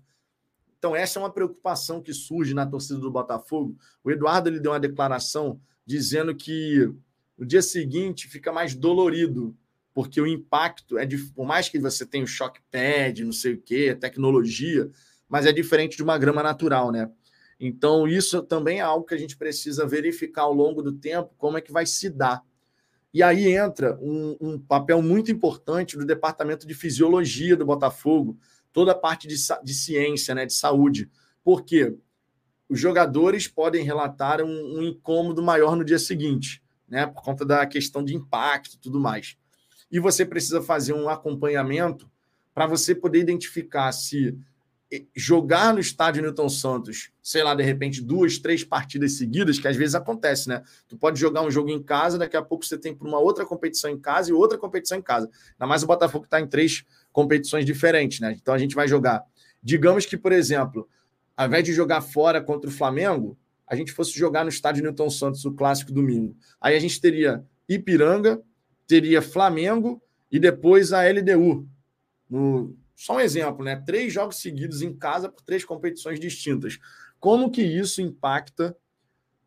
Então, 0.77 0.95
essa 0.95 1.17
é 1.17 1.23
uma 1.23 1.33
preocupação 1.33 1.99
que 1.99 2.13
surge 2.13 2.53
na 2.53 2.67
torcida 2.67 2.99
do 2.99 3.09
Botafogo. 3.09 3.75
O 4.03 4.11
Eduardo 4.11 4.49
ele 4.49 4.59
deu 4.59 4.71
uma 4.71 4.79
declaração 4.79 5.59
dizendo 5.83 6.35
que 6.35 6.93
no 7.35 7.43
dia 7.43 7.63
seguinte 7.63 8.27
fica 8.27 8.51
mais 8.53 8.75
dolorido 8.75 9.57
porque 9.99 10.21
o 10.21 10.25
impacto 10.25 10.97
é 10.97 11.05
de, 11.05 11.17
por 11.17 11.45
mais 11.45 11.67
que 11.67 11.77
você 11.77 12.05
tenha 12.05 12.23
o 12.23 12.27
choque 12.27 12.61
pad, 12.71 13.21
não 13.21 13.33
sei 13.33 13.55
o 13.55 13.61
que, 13.61 13.93
tecnologia, 13.95 14.89
mas 15.27 15.45
é 15.45 15.51
diferente 15.51 15.97
de 15.97 16.03
uma 16.03 16.17
grama 16.17 16.41
natural, 16.41 16.89
né? 16.89 17.11
Então, 17.59 18.07
isso 18.07 18.41
também 18.43 18.79
é 18.79 18.81
algo 18.81 19.05
que 19.05 19.13
a 19.13 19.17
gente 19.17 19.35
precisa 19.35 19.85
verificar 19.85 20.43
ao 20.43 20.53
longo 20.53 20.81
do 20.81 20.93
tempo, 20.93 21.35
como 21.37 21.57
é 21.57 21.61
que 21.61 21.73
vai 21.73 21.85
se 21.85 22.09
dar. 22.09 22.41
E 23.13 23.21
aí 23.21 23.53
entra 23.53 23.99
um, 24.01 24.37
um 24.39 24.57
papel 24.57 25.01
muito 25.01 25.33
importante 25.33 25.97
do 25.97 26.05
departamento 26.05 26.65
de 26.65 26.73
fisiologia 26.73 27.57
do 27.57 27.65
Botafogo, 27.65 28.39
toda 28.71 28.93
a 28.93 28.95
parte 28.95 29.27
de, 29.27 29.35
de 29.35 29.73
ciência, 29.73 30.33
né, 30.33 30.45
de 30.45 30.53
saúde. 30.53 31.09
Por 31.43 31.65
quê? 31.65 31.93
Os 32.69 32.79
jogadores 32.79 33.49
podem 33.49 33.83
relatar 33.83 34.41
um, 34.41 34.77
um 34.77 34.81
incômodo 34.81 35.43
maior 35.43 35.75
no 35.75 35.83
dia 35.83 35.99
seguinte, 35.99 36.63
né, 36.87 37.05
por 37.05 37.21
conta 37.21 37.43
da 37.43 37.65
questão 37.65 38.01
de 38.01 38.15
impacto 38.15 38.75
e 38.75 38.79
tudo 38.79 38.97
mais 38.97 39.37
e 39.91 39.99
você 39.99 40.25
precisa 40.25 40.61
fazer 40.61 40.93
um 40.93 41.09
acompanhamento 41.09 42.09
para 42.53 42.67
você 42.67 42.93
poder 42.93 43.19
identificar 43.19 43.91
se 43.91 44.37
jogar 45.15 45.73
no 45.73 45.79
estádio 45.79 46.23
Newton 46.23 46.49
Santos, 46.49 47.11
sei 47.21 47.43
lá, 47.43 47.53
de 47.53 47.61
repente 47.61 48.01
duas, 48.01 48.39
três 48.39 48.63
partidas 48.63 49.13
seguidas, 49.13 49.59
que 49.59 49.67
às 49.67 49.75
vezes 49.75 49.93
acontece, 49.93 50.49
né? 50.49 50.63
Tu 50.87 50.97
pode 50.97 51.19
jogar 51.19 51.43
um 51.43 51.51
jogo 51.51 51.69
em 51.69 51.81
casa, 51.81 52.17
daqui 52.17 52.35
a 52.35 52.41
pouco 52.41 52.65
você 52.65 52.77
tem 52.77 52.95
para 52.95 53.07
uma 53.07 53.19
outra 53.19 53.45
competição 53.45 53.89
em 53.89 53.99
casa 53.99 54.31
e 54.31 54.33
outra 54.33 54.57
competição 54.57 54.97
em 54.97 55.01
casa. 55.01 55.29
Ainda 55.51 55.67
mais 55.67 55.83
o 55.83 55.87
Botafogo 55.87 56.25
está 56.25 56.41
em 56.41 56.47
três 56.47 56.83
competições 57.11 57.65
diferentes, 57.65 58.19
né? 58.19 58.35
Então 58.41 58.53
a 58.53 58.57
gente 58.57 58.73
vai 58.73 58.87
jogar. 58.87 59.23
Digamos 59.61 60.07
que, 60.07 60.17
por 60.17 60.31
exemplo, 60.31 60.89
ao 61.37 61.45
invés 61.45 61.63
de 61.63 61.71
jogar 61.71 62.01
fora 62.01 62.41
contra 62.41 62.69
o 62.69 62.73
Flamengo, 62.73 63.37
a 63.67 63.75
gente 63.75 63.91
fosse 63.91 64.17
jogar 64.17 64.43
no 64.43 64.49
estádio 64.49 64.81
Newton 64.81 65.09
Santos, 65.11 65.45
o 65.45 65.53
clássico 65.53 65.91
domingo. 65.91 66.35
Aí 66.59 66.75
a 66.75 66.79
gente 66.79 66.99
teria 66.99 67.45
Ipiranga, 67.67 68.41
teria 68.89 69.21
Flamengo 69.21 70.01
e 70.31 70.39
depois 70.39 70.91
a 70.91 71.03
LDU. 71.07 71.69
No, 72.27 72.75
só 72.95 73.17
um 73.17 73.19
exemplo, 73.19 73.63
né? 73.63 73.75
Três 73.85 74.11
jogos 74.11 74.41
seguidos 74.41 74.81
em 74.81 74.91
casa 74.91 75.29
por 75.29 75.43
três 75.43 75.63
competições 75.63 76.19
distintas. 76.19 76.79
Como 77.19 77.51
que 77.51 77.61
isso 77.61 78.01
impacta 78.01 78.75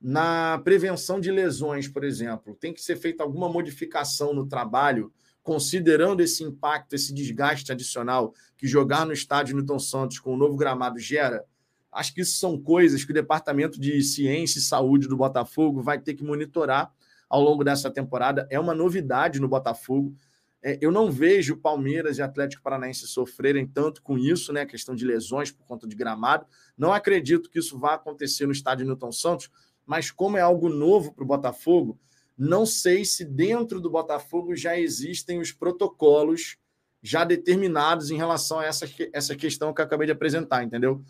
na 0.01 0.59
prevenção 0.59 1.19
de 1.19 1.33
lesões, 1.33 1.89
por 1.89 2.05
exemplo? 2.05 2.55
Tem 2.55 2.73
que 2.73 2.81
ser 2.81 2.95
feita 2.95 3.25
alguma 3.25 3.49
modificação 3.49 4.33
no 4.33 4.47
trabalho, 4.47 5.13
considerando 5.43 6.21
esse 6.21 6.45
impacto, 6.45 6.95
esse 6.95 7.13
desgaste 7.13 7.73
adicional 7.73 8.33
que 8.57 8.69
jogar 8.69 9.05
no 9.05 9.13
estádio 9.13 9.57
Newton 9.57 9.81
Santos 9.81 10.21
com 10.21 10.35
o 10.35 10.37
novo 10.37 10.57
gramado 10.57 11.01
gera? 11.01 11.45
Acho 11.91 12.15
que 12.15 12.21
isso 12.21 12.39
são 12.39 12.57
coisas 12.57 13.05
que 13.05 13.11
o 13.11 13.15
Departamento 13.15 13.81
de 13.81 14.01
Ciência 14.03 14.61
e 14.61 14.63
Saúde 14.63 15.09
do 15.09 15.17
Botafogo 15.17 15.83
vai 15.83 15.99
ter 15.99 16.15
que 16.15 16.23
monitorar 16.23 16.93
ao 17.33 17.41
longo 17.41 17.65
dessa 17.65 17.91
temporada. 17.91 18.47
É 18.51 18.61
uma 18.61 18.75
novidade 18.75 19.41
no 19.41 19.49
Botafogo. 19.49 20.15
É, 20.63 20.79
eu 20.83 20.93
não 20.93 21.11
vejo 21.11 21.57
Palmeiras 21.57 22.19
e 22.19 22.23
Atlético 22.23 22.63
Paranaense 22.63 23.07
sofrerem 23.07 23.67
tanto 23.67 24.03
com 24.03 24.19
isso, 24.19 24.53
né? 24.53 24.67
Questão 24.67 24.95
de 24.95 25.07
lesões 25.07 25.51
por 25.51 25.65
conta 25.65 25.89
de 25.89 25.97
gramado. 25.97 26.45
Não 26.77 26.93
acredito 26.93 27.49
que 27.49 27.59
isso 27.59 27.79
vá 27.79 27.95
acontecer 27.95 28.45
no 28.45 28.53
estádio 28.53 28.85
Newton 28.85 29.11
Santos, 29.11 29.51
mas 29.87 30.11
como 30.11 30.37
é 30.37 30.43
algo 30.43 30.69
novo 30.69 31.15
para 31.15 31.25
o 31.25 31.27
Botafogo, 31.27 31.99
não 32.37 32.67
sei 32.67 33.03
se 33.03 33.25
dentro 33.25 33.81
do 33.81 33.91
Botafogo 33.91 34.55
já 34.55 34.79
existem 34.79 35.41
os 35.41 35.53
protocolos 35.53 36.59
já 37.03 37.25
determinados 37.25 38.11
em 38.11 38.17
relação 38.17 38.59
a 38.59 38.67
essa, 38.67 38.87
essa 39.13 39.35
questão 39.35 39.73
que 39.73 39.81
eu 39.81 39.87
acabei 39.87 40.07
de 40.07 40.13
apresentar, 40.13 40.63
entendeu? 40.63 41.03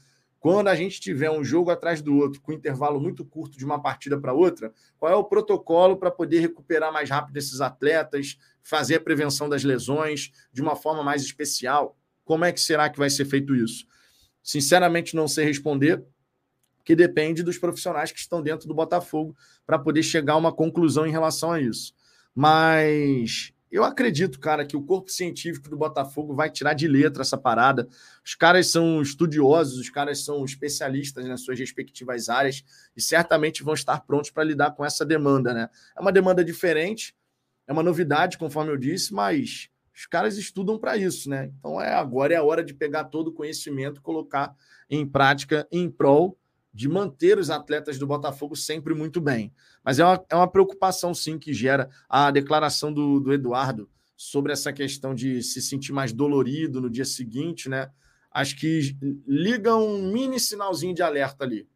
Quando 0.42 0.66
a 0.66 0.74
gente 0.74 1.00
tiver 1.00 1.30
um 1.30 1.44
jogo 1.44 1.70
atrás 1.70 2.02
do 2.02 2.16
outro, 2.16 2.40
com 2.40 2.52
intervalo 2.52 3.00
muito 3.00 3.24
curto 3.24 3.56
de 3.56 3.64
uma 3.64 3.80
partida 3.80 4.18
para 4.18 4.32
outra, 4.32 4.74
qual 4.98 5.12
é 5.12 5.14
o 5.14 5.22
protocolo 5.22 5.96
para 5.96 6.10
poder 6.10 6.40
recuperar 6.40 6.92
mais 6.92 7.08
rápido 7.08 7.36
esses 7.36 7.60
atletas, 7.60 8.36
fazer 8.60 8.96
a 8.96 9.00
prevenção 9.00 9.48
das 9.48 9.62
lesões 9.62 10.32
de 10.52 10.60
uma 10.60 10.74
forma 10.74 11.00
mais 11.00 11.22
especial? 11.22 11.96
Como 12.24 12.44
é 12.44 12.50
que 12.50 12.60
será 12.60 12.90
que 12.90 12.98
vai 12.98 13.08
ser 13.08 13.24
feito 13.24 13.54
isso? 13.54 13.86
Sinceramente, 14.42 15.14
não 15.14 15.28
sei 15.28 15.44
responder, 15.44 16.04
que 16.84 16.96
depende 16.96 17.44
dos 17.44 17.56
profissionais 17.56 18.10
que 18.10 18.18
estão 18.18 18.42
dentro 18.42 18.66
do 18.66 18.74
Botafogo 18.74 19.36
para 19.64 19.78
poder 19.78 20.02
chegar 20.02 20.32
a 20.32 20.38
uma 20.38 20.52
conclusão 20.52 21.06
em 21.06 21.12
relação 21.12 21.52
a 21.52 21.60
isso. 21.60 21.94
Mas 22.34 23.52
eu 23.72 23.84
acredito, 23.84 24.38
cara, 24.38 24.66
que 24.66 24.76
o 24.76 24.82
corpo 24.82 25.10
científico 25.10 25.70
do 25.70 25.76
Botafogo 25.78 26.34
vai 26.34 26.50
tirar 26.50 26.74
de 26.74 26.86
letra 26.86 27.22
essa 27.22 27.38
parada. 27.38 27.88
Os 28.22 28.34
caras 28.34 28.70
são 28.70 29.00
estudiosos, 29.00 29.78
os 29.78 29.88
caras 29.88 30.22
são 30.22 30.44
especialistas 30.44 31.24
nas 31.24 31.40
suas 31.40 31.58
respectivas 31.58 32.28
áreas 32.28 32.62
e 32.94 33.00
certamente 33.00 33.62
vão 33.62 33.72
estar 33.72 34.00
prontos 34.00 34.30
para 34.30 34.44
lidar 34.44 34.72
com 34.72 34.84
essa 34.84 35.06
demanda, 35.06 35.54
né? 35.54 35.70
É 35.96 36.00
uma 36.02 36.12
demanda 36.12 36.44
diferente, 36.44 37.16
é 37.66 37.72
uma 37.72 37.82
novidade, 37.82 38.36
conforme 38.36 38.70
eu 38.70 38.76
disse, 38.76 39.14
mas 39.14 39.70
os 39.94 40.06
caras 40.06 40.36
estudam 40.36 40.78
para 40.78 40.98
isso, 40.98 41.30
né? 41.30 41.50
Então 41.58 41.80
é 41.80 41.94
agora 41.94 42.34
é 42.34 42.36
a 42.36 42.42
hora 42.42 42.62
de 42.62 42.74
pegar 42.74 43.04
todo 43.04 43.28
o 43.28 43.32
conhecimento 43.32 44.02
colocar 44.02 44.54
em 44.90 45.06
prática 45.06 45.66
em 45.72 45.90
prol 45.90 46.38
de 46.72 46.88
manter 46.88 47.38
os 47.38 47.50
atletas 47.50 47.98
do 47.98 48.06
Botafogo 48.06 48.56
sempre 48.56 48.94
muito 48.94 49.20
bem. 49.20 49.52
Mas 49.84 49.98
é 49.98 50.04
uma, 50.04 50.24
é 50.30 50.36
uma 50.36 50.50
preocupação, 50.50 51.12
sim, 51.12 51.38
que 51.38 51.52
gera 51.52 51.90
a 52.08 52.30
declaração 52.30 52.92
do, 52.92 53.20
do 53.20 53.32
Eduardo 53.32 53.90
sobre 54.16 54.52
essa 54.52 54.72
questão 54.72 55.14
de 55.14 55.42
se 55.42 55.60
sentir 55.60 55.92
mais 55.92 56.12
dolorido 56.12 56.80
no 56.80 56.88
dia 56.88 57.04
seguinte, 57.04 57.68
né? 57.68 57.90
Acho 58.30 58.56
que 58.56 58.96
liga 59.26 59.76
um 59.76 60.10
mini 60.10 60.40
sinalzinho 60.40 60.94
de 60.94 61.02
alerta 61.02 61.44
ali. 61.44 61.68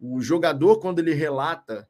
O 0.00 0.20
jogador, 0.20 0.80
quando 0.80 0.98
ele 0.98 1.14
relata 1.14 1.88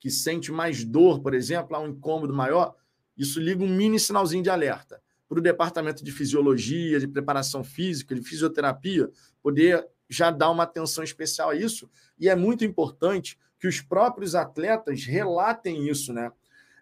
que 0.00 0.10
sente 0.10 0.50
mais 0.50 0.84
dor, 0.84 1.20
por 1.20 1.32
exemplo, 1.32 1.76
há 1.76 1.80
um 1.80 1.88
incômodo 1.88 2.34
maior, 2.34 2.74
isso 3.16 3.38
liga 3.38 3.62
um 3.62 3.68
mini 3.68 4.00
sinalzinho 4.00 4.42
de 4.42 4.50
alerta 4.50 5.00
para 5.28 5.38
o 5.38 5.42
departamento 5.42 6.02
de 6.02 6.10
fisiologia, 6.10 6.98
de 6.98 7.06
preparação 7.06 7.62
física, 7.62 8.14
de 8.14 8.22
fisioterapia, 8.22 9.08
poder 9.42 9.86
já 10.12 10.30
dá 10.30 10.50
uma 10.50 10.64
atenção 10.64 11.02
especial 11.02 11.50
a 11.50 11.54
isso, 11.54 11.90
e 12.18 12.28
é 12.28 12.36
muito 12.36 12.64
importante 12.64 13.38
que 13.58 13.66
os 13.66 13.80
próprios 13.80 14.34
atletas 14.34 15.04
relatem 15.04 15.88
isso, 15.88 16.12
né? 16.12 16.30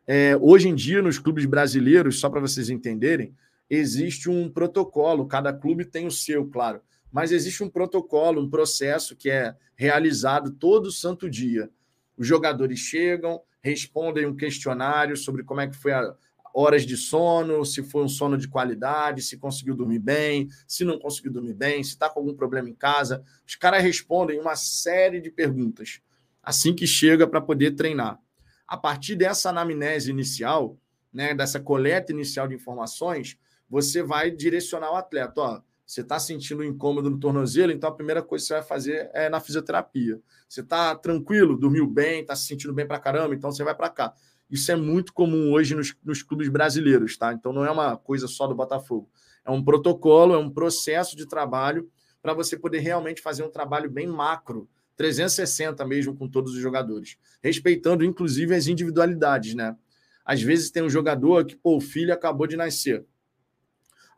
É, 0.07 0.37
hoje 0.37 0.69
em 0.69 0.75
dia, 0.75 1.01
nos 1.01 1.19
clubes 1.19 1.47
brasileiros, 1.47 2.19
só 2.19 2.29
para 2.29 2.41
vocês 2.41 2.69
entenderem, 2.69 3.35
existe 3.69 4.29
um 4.29 4.51
protocolo, 4.51 5.27
cada 5.27 5.53
clube 5.53 5.85
tem 5.85 6.07
o 6.07 6.11
seu, 6.11 6.47
claro, 6.47 6.81
mas 7.13 7.31
existe 7.31 7.63
um 7.63 7.69
protocolo, 7.69 8.43
um 8.43 8.51
processo 8.51 9.15
que 9.15 9.31
é 9.31 9.55
realizado 9.77 10.51
todo 10.51 10.91
santo 10.91 11.31
dia. 11.31 11.71
Os 12.17 12.27
jogadores 12.27 12.81
chegam, 12.81 13.41
respondem 13.63 14.27
um 14.27 14.35
questionário 14.35 15.17
sobre 15.17 15.45
como 15.45 15.61
é 15.61 15.69
que 15.69 15.77
foi 15.77 15.93
a 15.93 16.15
horas 16.55 16.85
de 16.85 16.97
sono, 16.97 17.65
se 17.65 17.83
foi 17.83 18.05
um 18.05 18.09
sono 18.09 18.37
de 18.37 18.49
qualidade, 18.49 19.23
se 19.23 19.37
conseguiu 19.37 19.75
dormir 19.75 19.99
bem, 19.99 20.49
se 20.67 20.85
não 20.85 20.99
conseguiu 20.99 21.33
dormir 21.33 21.55
bem, 21.55 21.83
se 21.83 21.91
está 21.91 22.09
com 22.09 22.21
algum 22.21 22.35
problema 22.35 22.69
em 22.69 22.75
casa. 22.75 23.23
Os 23.47 23.55
caras 23.55 23.83
respondem 23.83 24.39
uma 24.41 24.57
série 24.57 25.21
de 25.21 25.31
perguntas 25.31 26.01
assim 26.43 26.75
que 26.75 26.87
chega 26.87 27.27
para 27.27 27.41
poder 27.41 27.73
treinar. 27.73 28.19
A 28.67 28.77
partir 28.77 29.17
dessa 29.17 29.51
anamnese 29.51 30.11
inicial, 30.11 30.77
né, 31.13 31.35
dessa 31.35 31.61
coleta 31.61 32.13
inicial 32.13 32.47
de 32.47 32.55
informações, 32.55 33.37
você 33.69 34.03
vai 34.03 34.31
direcionar 34.31 34.93
o 34.93 34.97
atleta. 34.97 35.41
Ó, 35.41 35.61
você 35.85 36.03
está 36.03 36.21
sentindo 36.21 36.61
um 36.61 36.65
incômodo 36.65 37.11
no 37.11 37.19
tornozelo, 37.19 37.73
então 37.73 37.91
a 37.91 37.95
primeira 37.95 38.23
coisa 38.23 38.45
que 38.45 38.49
você 38.49 38.55
vai 38.55 38.63
fazer 38.63 39.11
é 39.13 39.29
na 39.29 39.41
fisioterapia. 39.41 40.21
Você 40.49 40.61
está 40.61 40.95
tranquilo, 40.95 41.59
dormiu 41.59 41.87
bem, 41.87 42.21
está 42.21 42.37
se 42.37 42.47
sentindo 42.47 42.73
bem 42.73 42.87
para 42.87 42.99
caramba, 42.99 43.35
então 43.35 43.51
você 43.51 43.65
vai 43.65 43.75
para 43.75 43.91
cá. 43.91 44.15
Isso 44.51 44.73
é 44.73 44.77
muito 44.77 45.13
comum 45.13 45.53
hoje 45.53 45.75
nos, 45.75 45.95
nos 46.05 46.23
clubes 46.23 46.49
brasileiros, 46.49 47.17
tá? 47.17 47.33
Então 47.33 47.53
não 47.53 47.65
é 47.65 47.71
uma 47.71 47.97
coisa 47.97 48.27
só 48.27 48.47
do 48.47 48.55
Botafogo. 48.55 49.09
É 49.45 49.51
um 49.51 49.63
protocolo, 49.63 50.35
é 50.35 50.39
um 50.39 50.51
processo 50.51 51.17
de 51.17 51.27
trabalho 51.27 51.89
para 52.21 52.35
você 52.35 52.59
poder 52.59 52.81
realmente 52.81 53.23
fazer 53.23 53.43
um 53.43 53.51
trabalho 53.51 53.91
bem 53.91 54.07
macro, 54.07 54.69
360 54.97 55.85
mesmo 55.87 56.15
com 56.15 56.29
todos 56.29 56.53
os 56.55 56.61
jogadores, 56.61 57.17
respeitando 57.43 58.05
inclusive 58.05 58.55
as 58.55 58.67
individualidades, 58.67 59.55
né? 59.55 59.77
Às 60.25 60.43
vezes 60.43 60.71
tem 60.71 60.83
um 60.83 60.91
jogador 60.91 61.45
que, 61.45 61.57
pô, 61.57 61.77
o 61.77 61.81
filho 61.81 62.13
acabou 62.13 62.47
de 62.47 62.57
nascer. 62.57 63.05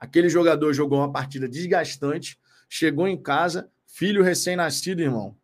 Aquele 0.01 0.29
jogador 0.29 0.73
jogou 0.73 0.99
uma 0.99 1.13
partida 1.13 1.49
desgastante, 1.49 2.39
chegou 2.69 3.07
em 3.07 3.21
casa, 3.21 3.71
filho 3.87 4.23
recém-nascido, 4.23 5.01
irmão, 5.01 5.37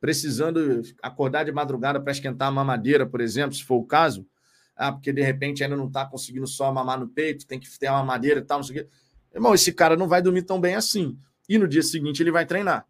precisando 0.00 0.82
acordar 1.02 1.44
de 1.44 1.52
madrugada 1.52 2.00
para 2.00 2.12
esquentar 2.12 2.48
a 2.48 2.50
mamadeira, 2.50 3.06
por 3.06 3.20
exemplo, 3.20 3.54
se 3.54 3.64
for 3.64 3.76
o 3.76 3.84
caso, 3.84 4.26
ah, 4.76 4.92
porque 4.92 5.12
de 5.12 5.22
repente 5.22 5.64
ainda 5.64 5.76
não 5.76 5.86
está 5.86 6.04
conseguindo 6.04 6.46
só 6.46 6.70
mamar 6.70 7.00
no 7.00 7.08
peito, 7.08 7.46
tem 7.46 7.58
que 7.58 7.78
ter 7.78 7.88
uma 7.88 8.00
mamadeira 8.00 8.40
e 8.40 8.42
tal, 8.42 8.58
não 8.58 8.64
sei 8.64 8.80
o 8.80 8.84
quê. 8.84 8.90
Irmão, 9.34 9.54
esse 9.54 9.72
cara 9.72 9.96
não 9.96 10.06
vai 10.06 10.20
dormir 10.20 10.42
tão 10.42 10.60
bem 10.60 10.74
assim. 10.74 11.18
E 11.48 11.58
no 11.58 11.66
dia 11.66 11.82
seguinte 11.82 12.22
ele 12.22 12.30
vai 12.30 12.44
treinar. 12.44 12.86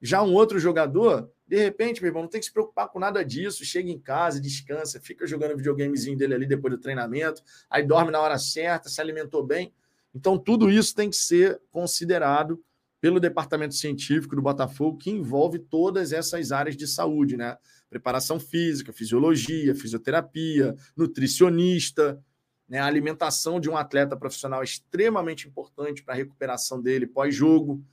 Já 0.00 0.22
um 0.22 0.32
outro 0.32 0.58
jogador, 0.58 1.30
de 1.46 1.56
repente, 1.58 2.00
meu 2.00 2.08
irmão, 2.08 2.22
não 2.22 2.30
tem 2.30 2.40
que 2.40 2.46
se 2.46 2.52
preocupar 2.52 2.88
com 2.88 2.98
nada 2.98 3.24
disso. 3.24 3.64
Chega 3.64 3.90
em 3.90 3.98
casa, 3.98 4.40
descansa, 4.40 5.00
fica 5.00 5.26
jogando 5.26 5.56
videogamezinho 5.56 6.16
dele 6.16 6.34
ali 6.34 6.46
depois 6.46 6.74
do 6.74 6.80
treinamento, 6.80 7.42
aí 7.68 7.82
dorme 7.82 8.10
na 8.10 8.20
hora 8.20 8.38
certa, 8.38 8.88
se 8.88 9.00
alimentou 9.00 9.44
bem. 9.44 9.72
Então, 10.14 10.38
tudo 10.38 10.70
isso 10.70 10.94
tem 10.94 11.10
que 11.10 11.16
ser 11.16 11.60
considerado 11.70 12.62
pelo 13.00 13.18
departamento 13.18 13.74
científico 13.74 14.36
do 14.36 14.42
Botafogo, 14.42 14.98
que 14.98 15.10
envolve 15.10 15.58
todas 15.58 16.12
essas 16.12 16.52
áreas 16.52 16.76
de 16.76 16.86
saúde, 16.86 17.36
né? 17.36 17.56
Preparação 17.88 18.38
física, 18.38 18.92
fisiologia, 18.92 19.74
fisioterapia, 19.74 20.74
nutricionista, 20.96 22.22
né? 22.70 22.78
A 22.78 22.86
alimentação 22.86 23.58
de 23.58 23.68
um 23.68 23.76
atleta 23.76 24.16
profissional 24.16 24.60
é 24.60 24.64
extremamente 24.64 25.48
importante 25.48 26.04
para 26.04 26.14
a 26.14 26.16
recuperação 26.16 26.80
dele 26.80 27.04
pós-jogo. 27.04 27.84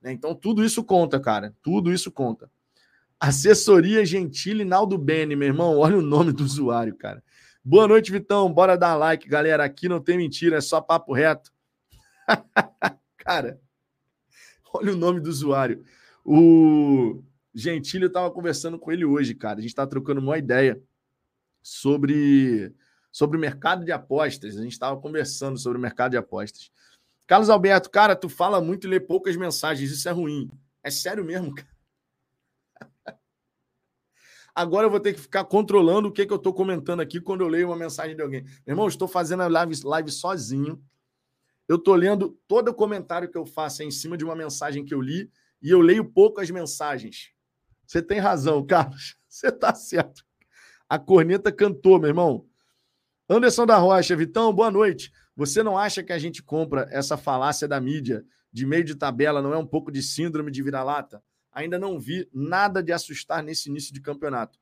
Né? 0.00 0.10
Então, 0.10 0.34
tudo 0.34 0.64
isso 0.64 0.82
conta, 0.82 1.20
cara. 1.20 1.54
Tudo 1.62 1.92
isso 1.92 2.10
conta. 2.10 2.50
Assessoria 3.20 4.06
Gentile 4.06 4.64
Naldo 4.64 4.96
Bene, 4.96 5.36
meu 5.36 5.48
irmão. 5.48 5.76
Olha 5.76 5.98
o 5.98 6.02
nome 6.02 6.32
do 6.32 6.42
usuário, 6.42 6.96
cara. 6.96 7.22
Boa 7.62 7.86
noite, 7.86 8.10
Vitão. 8.10 8.50
Bora 8.50 8.76
dar 8.76 8.96
like, 8.96 9.28
galera. 9.28 9.64
Aqui 9.64 9.86
não 9.86 10.00
tem 10.00 10.16
mentira, 10.16 10.56
é 10.56 10.60
só 10.62 10.80
papo 10.80 11.12
reto. 11.12 11.52
cara, 13.18 13.60
Olha 14.74 14.92
o 14.92 14.96
nome 14.96 15.20
do 15.20 15.28
usuário. 15.28 15.84
O 16.24 17.22
Gentili, 17.54 18.04
eu 18.04 18.08
estava 18.08 18.30
conversando 18.30 18.78
com 18.78 18.90
ele 18.90 19.04
hoje, 19.04 19.34
cara. 19.34 19.58
A 19.58 19.60
gente 19.60 19.70
está 19.70 19.86
trocando 19.86 20.20
uma 20.20 20.38
ideia 20.38 20.82
sobre, 21.62 22.74
sobre 23.10 23.36
o 23.36 23.40
mercado 23.40 23.84
de 23.84 23.92
apostas. 23.92 24.56
A 24.56 24.62
gente 24.62 24.72
estava 24.72 25.00
conversando 25.00 25.58
sobre 25.58 25.78
o 25.78 25.80
mercado 25.80 26.12
de 26.12 26.16
apostas. 26.16 26.70
Carlos 27.26 27.50
Alberto, 27.50 27.90
cara, 27.90 28.16
tu 28.16 28.28
fala 28.28 28.60
muito 28.60 28.86
e 28.86 28.90
lê 28.90 29.00
poucas 29.00 29.36
mensagens. 29.36 29.90
Isso 29.90 30.08
é 30.08 30.12
ruim. 30.12 30.50
É 30.82 30.90
sério 30.90 31.24
mesmo, 31.24 31.54
cara. 31.54 31.72
Agora 34.54 34.86
eu 34.86 34.90
vou 34.90 35.00
ter 35.00 35.14
que 35.14 35.20
ficar 35.20 35.44
controlando 35.44 36.08
o 36.08 36.12
que, 36.12 36.26
que 36.26 36.32
eu 36.32 36.36
estou 36.36 36.52
comentando 36.52 37.00
aqui 37.00 37.20
quando 37.20 37.40
eu 37.40 37.48
leio 37.48 37.68
uma 37.68 37.76
mensagem 37.76 38.14
de 38.14 38.22
alguém. 38.22 38.42
Meu 38.42 38.74
irmão, 38.74 38.86
estou 38.86 39.08
fazendo 39.08 39.42
a 39.42 39.48
live, 39.48 39.74
live 39.82 40.10
sozinho. 40.10 40.82
Eu 41.72 41.76
estou 41.76 41.94
lendo 41.94 42.38
todo 42.46 42.68
o 42.68 42.74
comentário 42.74 43.30
que 43.30 43.38
eu 43.38 43.46
faço 43.46 43.82
em 43.82 43.90
cima 43.90 44.14
de 44.14 44.26
uma 44.26 44.36
mensagem 44.36 44.84
que 44.84 44.92
eu 44.92 45.00
li 45.00 45.30
e 45.62 45.70
eu 45.70 45.80
leio 45.80 46.04
pouco 46.04 46.38
as 46.38 46.50
mensagens. 46.50 47.30
Você 47.86 48.02
tem 48.02 48.18
razão, 48.18 48.62
Carlos. 48.68 49.16
Você 49.26 49.48
está 49.48 49.74
certo. 49.74 50.22
A 50.86 50.98
corneta 50.98 51.50
cantou, 51.50 51.98
meu 51.98 52.10
irmão. 52.10 52.46
Anderson 53.26 53.64
da 53.64 53.78
Rocha, 53.78 54.14
Vitão, 54.14 54.52
boa 54.52 54.70
noite. 54.70 55.10
Você 55.34 55.62
não 55.62 55.78
acha 55.78 56.02
que 56.02 56.12
a 56.12 56.18
gente 56.18 56.42
compra 56.42 56.86
essa 56.90 57.16
falácia 57.16 57.66
da 57.66 57.80
mídia 57.80 58.22
de 58.52 58.66
meio 58.66 58.84
de 58.84 58.94
tabela, 58.94 59.40
não 59.40 59.54
é 59.54 59.56
um 59.56 59.66
pouco 59.66 59.90
de 59.90 60.02
síndrome 60.02 60.50
de 60.50 60.62
vira-lata? 60.62 61.24
Ainda 61.50 61.78
não 61.78 61.98
vi 61.98 62.28
nada 62.34 62.82
de 62.82 62.92
assustar 62.92 63.42
nesse 63.42 63.70
início 63.70 63.94
de 63.94 64.00
campeonato. 64.02 64.58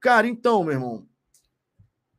Cara, 0.00 0.26
então, 0.26 0.64
meu 0.64 0.72
irmão, 0.72 1.06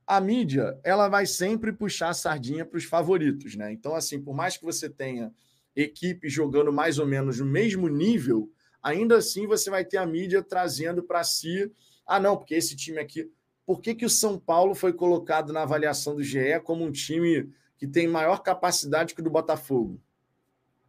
a 0.08 0.22
mídia 0.22 0.80
ela 0.86 1.10
vai 1.10 1.26
sempre 1.26 1.74
puxar 1.74 2.10
a 2.10 2.14
sardinha 2.14 2.66
para 2.66 2.78
os 2.78 2.86
favoritos, 2.86 3.56
né? 3.56 3.74
Então, 3.74 3.94
assim, 3.94 4.22
por 4.22 4.34
mais 4.34 4.56
que 4.56 4.64
você 4.64 4.90
tenha 4.90 5.34
equipes 5.76 6.32
jogando 6.32 6.72
mais 6.72 6.98
ou 6.98 7.06
menos 7.06 7.40
no 7.40 7.46
mesmo 7.46 7.90
nível, 7.90 8.50
ainda 8.82 9.18
assim 9.18 9.46
você 9.46 9.70
vai 9.70 9.84
ter 9.84 9.98
a 9.98 10.06
mídia 10.06 10.42
trazendo 10.42 11.04
para 11.04 11.26
si, 11.26 11.70
ah, 12.06 12.22
não, 12.22 12.38
porque 12.38 12.56
esse 12.56 12.74
time 12.74 13.00
aqui. 13.00 13.30
Por 13.66 13.82
que, 13.82 13.94
que 13.94 14.06
o 14.06 14.10
São 14.10 14.40
Paulo 14.40 14.74
foi 14.74 14.94
colocado 14.94 15.52
na 15.52 15.64
avaliação 15.64 16.16
do 16.16 16.24
GE 16.24 16.58
como 16.64 16.86
um 16.86 16.92
time 16.92 17.52
que 17.78 17.86
tem 17.86 18.08
maior 18.08 18.42
capacidade 18.42 19.14
que 19.14 19.20
o 19.20 19.24
do 19.24 19.30
Botafogo? 19.30 20.02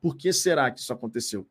Por 0.01 0.17
que 0.17 0.33
será 0.33 0.71
que 0.71 0.79
isso 0.79 0.93
aconteceu? 0.93 1.45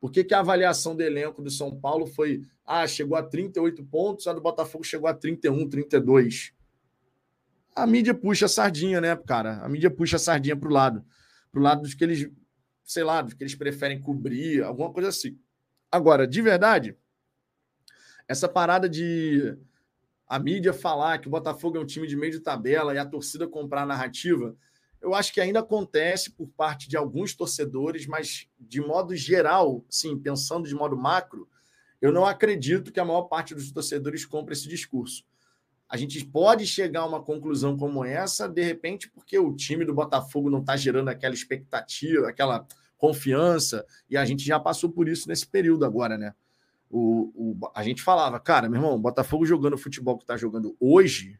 Por 0.00 0.12
que, 0.12 0.22
que 0.22 0.32
a 0.32 0.38
avaliação 0.38 0.94
do 0.94 1.02
elenco 1.02 1.42
do 1.42 1.50
São 1.50 1.74
Paulo 1.74 2.06
foi, 2.06 2.42
ah, 2.64 2.86
chegou 2.86 3.16
a 3.16 3.24
38 3.24 3.84
pontos, 3.86 4.28
a 4.28 4.32
do 4.32 4.40
Botafogo 4.40 4.84
chegou 4.84 5.08
a 5.08 5.14
31, 5.14 5.68
32? 5.68 6.56
A 7.78 7.86
mídia 7.86 8.12
puxa 8.12 8.46
a 8.46 8.48
sardinha, 8.48 9.00
né, 9.00 9.14
cara? 9.14 9.58
A 9.62 9.68
mídia 9.68 9.90
puxa 9.90 10.16
a 10.16 10.18
sardinha 10.18 10.56
para 10.56 10.68
o 10.68 10.72
lado. 10.72 11.04
Para 11.50 11.60
o 11.60 11.62
lado 11.62 11.82
dos 11.82 11.94
que 11.94 12.02
eles, 12.02 12.28
sei 12.84 13.04
lá, 13.04 13.22
dos 13.22 13.34
que 13.34 13.42
eles 13.42 13.54
preferem 13.54 14.00
cobrir, 14.00 14.64
alguma 14.64 14.92
coisa 14.92 15.08
assim. 15.08 15.38
Agora, 15.90 16.26
de 16.26 16.42
verdade, 16.42 16.96
essa 18.26 18.48
parada 18.48 18.88
de 18.88 19.56
a 20.26 20.38
mídia 20.38 20.72
falar 20.72 21.18
que 21.18 21.28
o 21.28 21.30
Botafogo 21.30 21.78
é 21.78 21.80
um 21.80 21.86
time 21.86 22.06
de 22.06 22.16
meio 22.16 22.32
de 22.32 22.40
tabela 22.40 22.92
e 22.92 22.98
a 22.98 23.06
torcida 23.06 23.46
comprar 23.46 23.82
a 23.82 23.86
narrativa, 23.86 24.56
eu 25.00 25.14
acho 25.14 25.32
que 25.32 25.40
ainda 25.40 25.60
acontece 25.60 26.32
por 26.32 26.48
parte 26.48 26.88
de 26.88 26.96
alguns 26.96 27.34
torcedores, 27.34 28.06
mas 28.06 28.48
de 28.58 28.80
modo 28.80 29.14
geral, 29.14 29.84
sim, 29.88 30.18
pensando 30.18 30.68
de 30.68 30.74
modo 30.74 30.96
macro, 30.96 31.48
eu 32.02 32.12
não 32.12 32.26
acredito 32.26 32.92
que 32.92 33.00
a 33.00 33.04
maior 33.04 33.22
parte 33.22 33.54
dos 33.54 33.70
torcedores 33.70 34.26
compre 34.26 34.52
esse 34.52 34.68
discurso 34.68 35.24
a 35.88 35.96
gente 35.96 36.24
pode 36.24 36.66
chegar 36.66 37.00
a 37.00 37.06
uma 37.06 37.22
conclusão 37.22 37.76
como 37.76 38.04
essa, 38.04 38.46
de 38.46 38.62
repente, 38.62 39.10
porque 39.10 39.38
o 39.38 39.54
time 39.54 39.84
do 39.84 39.94
Botafogo 39.94 40.50
não 40.50 40.60
está 40.60 40.76
gerando 40.76 41.08
aquela 41.08 41.34
expectativa, 41.34 42.28
aquela 42.28 42.66
confiança, 42.98 43.86
e 44.10 44.16
a 44.16 44.24
gente 44.24 44.44
já 44.44 44.60
passou 44.60 44.90
por 44.90 45.08
isso 45.08 45.28
nesse 45.28 45.46
período 45.46 45.84
agora, 45.84 46.18
né? 46.18 46.34
O, 46.90 47.32
o, 47.34 47.70
a 47.74 47.82
gente 47.82 48.02
falava, 48.02 48.38
cara, 48.40 48.68
meu 48.68 48.80
irmão, 48.80 49.00
Botafogo 49.00 49.46
jogando 49.46 49.74
o 49.74 49.78
futebol 49.78 50.16
que 50.16 50.24
está 50.24 50.36
jogando 50.36 50.76
hoje, 50.78 51.38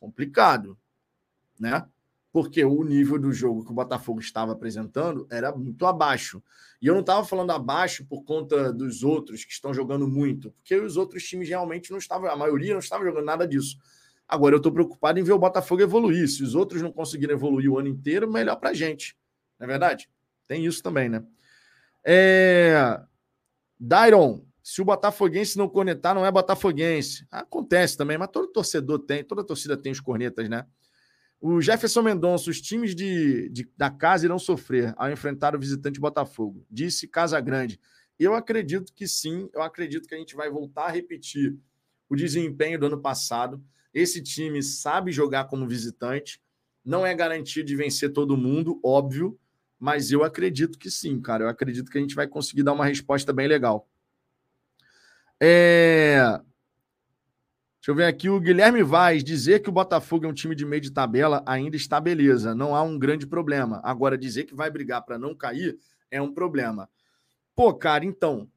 complicado, 0.00 0.76
né? 1.58 1.86
Porque 2.34 2.64
o 2.64 2.82
nível 2.82 3.16
do 3.16 3.32
jogo 3.32 3.64
que 3.64 3.70
o 3.70 3.74
Botafogo 3.74 4.18
estava 4.18 4.50
apresentando 4.50 5.24
era 5.30 5.54
muito 5.54 5.86
abaixo. 5.86 6.42
E 6.82 6.86
eu 6.88 6.92
não 6.92 7.00
estava 7.00 7.24
falando 7.24 7.52
abaixo 7.52 8.04
por 8.06 8.24
conta 8.24 8.72
dos 8.72 9.04
outros 9.04 9.44
que 9.44 9.52
estão 9.52 9.72
jogando 9.72 10.08
muito, 10.08 10.50
porque 10.50 10.74
os 10.74 10.96
outros 10.96 11.22
times 11.22 11.48
realmente 11.48 11.92
não 11.92 11.98
estavam, 11.98 12.28
a 12.28 12.34
maioria 12.34 12.72
não 12.72 12.80
estava 12.80 13.04
jogando 13.04 13.24
nada 13.24 13.46
disso. 13.46 13.78
Agora 14.26 14.52
eu 14.52 14.56
estou 14.56 14.72
preocupado 14.72 15.20
em 15.20 15.22
ver 15.22 15.30
o 15.30 15.38
Botafogo 15.38 15.80
evoluir. 15.80 16.28
Se 16.28 16.42
os 16.42 16.56
outros 16.56 16.82
não 16.82 16.90
conseguirem 16.90 17.36
evoluir 17.36 17.70
o 17.70 17.78
ano 17.78 17.86
inteiro, 17.86 18.28
melhor 18.28 18.56
para 18.56 18.70
a 18.70 18.74
gente. 18.74 19.16
Não 19.56 19.66
é 19.66 19.68
verdade? 19.68 20.10
Tem 20.48 20.66
isso 20.66 20.82
também, 20.82 21.08
né? 21.08 21.24
É... 22.04 23.00
Dairon, 23.78 24.44
se 24.60 24.82
o 24.82 24.84
Botafoguense 24.84 25.56
não 25.56 25.68
cornetar, 25.68 26.16
não 26.16 26.26
é 26.26 26.32
Botafoguense. 26.32 27.28
Acontece 27.30 27.96
também, 27.96 28.18
mas 28.18 28.30
todo 28.32 28.48
torcedor 28.48 28.98
tem, 28.98 29.22
toda 29.22 29.44
torcida 29.44 29.76
tem 29.76 29.92
os 29.92 30.00
cornetas, 30.00 30.48
né? 30.48 30.66
O 31.46 31.60
Jefferson 31.60 32.00
Mendonça, 32.00 32.48
os 32.48 32.58
times 32.58 32.94
de, 32.94 33.50
de, 33.50 33.68
da 33.76 33.90
casa 33.90 34.24
irão 34.24 34.38
sofrer 34.38 34.94
ao 34.96 35.12
enfrentar 35.12 35.54
o 35.54 35.58
visitante 35.58 36.00
Botafogo, 36.00 36.64
disse 36.70 37.06
Casa 37.06 37.38
Grande. 37.38 37.78
Eu 38.18 38.34
acredito 38.34 38.90
que 38.94 39.06
sim, 39.06 39.50
eu 39.52 39.60
acredito 39.60 40.08
que 40.08 40.14
a 40.14 40.18
gente 40.18 40.34
vai 40.34 40.48
voltar 40.48 40.86
a 40.86 40.90
repetir 40.90 41.54
o 42.08 42.16
desempenho 42.16 42.80
do 42.80 42.86
ano 42.86 42.98
passado. 42.98 43.62
Esse 43.92 44.22
time 44.22 44.62
sabe 44.62 45.12
jogar 45.12 45.44
como 45.44 45.68
visitante, 45.68 46.40
não 46.82 47.04
é 47.04 47.14
garantia 47.14 47.62
de 47.62 47.76
vencer 47.76 48.10
todo 48.10 48.38
mundo, 48.38 48.80
óbvio, 48.82 49.38
mas 49.78 50.10
eu 50.10 50.24
acredito 50.24 50.78
que 50.78 50.90
sim, 50.90 51.20
cara. 51.20 51.44
Eu 51.44 51.48
acredito 51.50 51.90
que 51.90 51.98
a 51.98 52.00
gente 52.00 52.14
vai 52.14 52.26
conseguir 52.26 52.62
dar 52.62 52.72
uma 52.72 52.86
resposta 52.86 53.34
bem 53.34 53.48
legal. 53.48 53.86
É... 55.38 56.40
Deixa 57.84 57.90
eu 57.90 57.96
ver 57.96 58.06
aqui 58.06 58.30
o 58.30 58.40
Guilherme 58.40 58.82
Vaz. 58.82 59.22
Dizer 59.22 59.60
que 59.60 59.68
o 59.68 59.72
Botafogo 59.72 60.24
é 60.24 60.28
um 60.30 60.32
time 60.32 60.54
de 60.54 60.64
meio 60.64 60.80
de 60.80 60.90
tabela 60.90 61.42
ainda 61.44 61.76
está 61.76 62.00
beleza, 62.00 62.54
não 62.54 62.74
há 62.74 62.82
um 62.82 62.98
grande 62.98 63.26
problema. 63.26 63.82
Agora, 63.84 64.16
dizer 64.16 64.44
que 64.44 64.54
vai 64.54 64.70
brigar 64.70 65.04
para 65.04 65.18
não 65.18 65.34
cair 65.34 65.76
é 66.10 66.18
um 66.18 66.32
problema. 66.32 66.88
Pô, 67.54 67.74
cara, 67.74 68.02
então. 68.02 68.50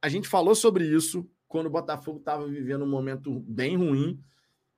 A 0.00 0.08
gente 0.08 0.28
falou 0.28 0.54
sobre 0.54 0.86
isso 0.86 1.28
quando 1.48 1.66
o 1.66 1.70
Botafogo 1.70 2.20
estava 2.20 2.46
vivendo 2.46 2.84
um 2.84 2.88
momento 2.88 3.40
bem 3.40 3.76
ruim 3.76 4.22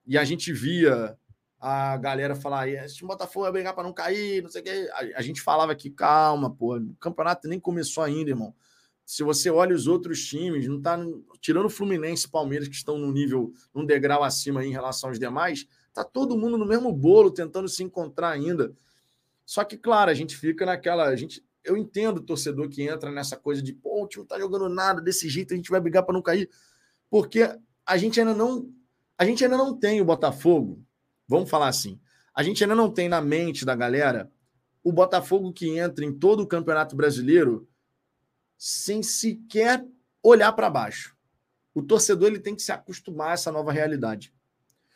e 0.03 0.17
a 0.17 0.23
gente 0.23 0.51
via 0.51 1.15
a 1.59 1.97
galera 1.97 2.33
falar: 2.33 2.67
esse 2.67 3.05
Botafogo 3.05 3.43
vai 3.43 3.51
brigar 3.51 3.75
para 3.75 3.83
não 3.83 3.93
cair, 3.93 4.41
não 4.41 4.49
sei 4.49 4.61
o 4.61 4.63
quê. 4.63 4.89
A, 5.15 5.21
gente 5.21 5.39
falava 5.39 5.71
aqui, 5.71 5.91
calma, 5.91 6.49
pô, 6.49 6.79
o 6.79 6.95
campeonato 6.95 7.47
nem 7.47 7.59
começou 7.59 8.03
ainda, 8.03 8.31
irmão 8.31 8.55
se 9.07 9.23
você 9.23 9.49
olha 9.49 9.73
os 9.73 9.87
outros 9.87 10.25
times, 10.25 10.67
não 10.67 10.81
tá 10.81 10.99
tirando 11.39 11.67
o 11.67 11.69
Fluminense 11.69 12.27
e 12.27 12.29
Palmeiras 12.29 12.67
que 12.67 12.75
estão 12.75 12.97
no 12.97 13.09
nível, 13.09 13.53
num 13.73 13.85
degrau 13.85 14.21
acima 14.21 14.65
em 14.65 14.71
relação 14.73 15.09
aos 15.09 15.17
demais, 15.17 15.65
tá 15.93 16.03
todo 16.03 16.37
mundo 16.37 16.57
no 16.57 16.65
mesmo 16.65 16.91
bolo 16.91 17.31
tentando 17.31 17.69
se 17.69 17.81
encontrar 17.81 18.31
ainda. 18.31 18.75
Só 19.45 19.63
que 19.63 19.77
claro, 19.77 20.11
a 20.11 20.13
gente 20.13 20.35
fica 20.35 20.65
naquela, 20.65 21.05
a 21.05 21.15
gente, 21.15 21.41
eu 21.63 21.77
entendo 21.77 22.17
o 22.17 22.21
torcedor 22.21 22.67
que 22.67 22.83
entra 22.83 23.09
nessa 23.09 23.37
coisa 23.37 23.61
de, 23.61 23.71
pô, 23.71 24.03
o 24.03 24.07
time 24.09 24.23
não 24.23 24.27
tá 24.27 24.37
jogando 24.37 24.67
nada 24.67 25.01
desse 25.01 25.29
jeito, 25.29 25.53
a 25.53 25.57
gente 25.57 25.71
vai 25.71 25.79
brigar 25.79 26.03
para 26.03 26.13
não 26.13 26.21
cair, 26.21 26.49
porque 27.09 27.49
a 27.85 27.95
gente 27.95 28.19
ainda 28.19 28.33
não, 28.33 28.69
a 29.17 29.23
gente 29.23 29.41
ainda 29.41 29.55
não 29.55 29.73
tem 29.73 30.01
o 30.01 30.05
Botafogo. 30.05 30.83
Vamos 31.25 31.49
falar 31.49 31.69
assim, 31.69 31.97
a 32.35 32.43
gente 32.43 32.61
ainda 32.61 32.75
não 32.75 32.91
tem 32.91 33.07
na 33.07 33.21
mente 33.21 33.63
da 33.63 33.73
galera 33.73 34.29
o 34.83 34.91
Botafogo 34.91 35.53
que 35.53 35.77
entra 35.79 36.03
em 36.03 36.11
todo 36.11 36.41
o 36.41 36.47
Campeonato 36.47 36.93
Brasileiro 36.93 37.65
sem 38.57 39.03
sequer 39.03 39.85
olhar 40.23 40.51
para 40.53 40.69
baixo. 40.69 41.15
O 41.73 41.81
torcedor 41.81 42.29
ele 42.29 42.39
tem 42.39 42.55
que 42.55 42.63
se 42.63 42.71
acostumar 42.71 43.29
a 43.29 43.33
essa 43.33 43.51
nova 43.51 43.71
realidade. 43.71 44.33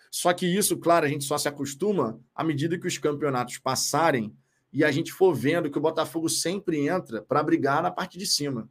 Só 0.09 0.33
que 0.33 0.45
isso, 0.45 0.77
claro, 0.77 1.05
a 1.05 1.09
gente 1.09 1.23
só 1.23 1.37
se 1.37 1.47
acostuma 1.47 2.19
à 2.35 2.43
medida 2.43 2.77
que 2.77 2.87
os 2.87 2.97
campeonatos 2.97 3.57
passarem 3.57 4.35
e 4.73 4.83
a 4.83 4.91
gente 4.91 5.11
for 5.11 5.33
vendo 5.33 5.69
que 5.69 5.77
o 5.77 5.81
Botafogo 5.81 6.27
sempre 6.27 6.87
entra 6.87 7.21
para 7.21 7.43
brigar 7.43 7.83
na 7.83 7.91
parte 7.91 8.17
de 8.17 8.25
cima. 8.25 8.69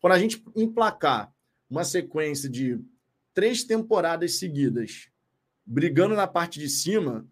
Quando 0.00 0.12
a 0.12 0.18
gente 0.18 0.42
emplacar 0.54 1.32
uma 1.68 1.84
sequência 1.84 2.48
de 2.48 2.78
três 3.32 3.64
temporadas 3.64 4.38
seguidas 4.38 5.08
brigando 5.66 6.14
na 6.14 6.26
parte 6.26 6.58
de 6.58 6.68
cima, 6.68 7.26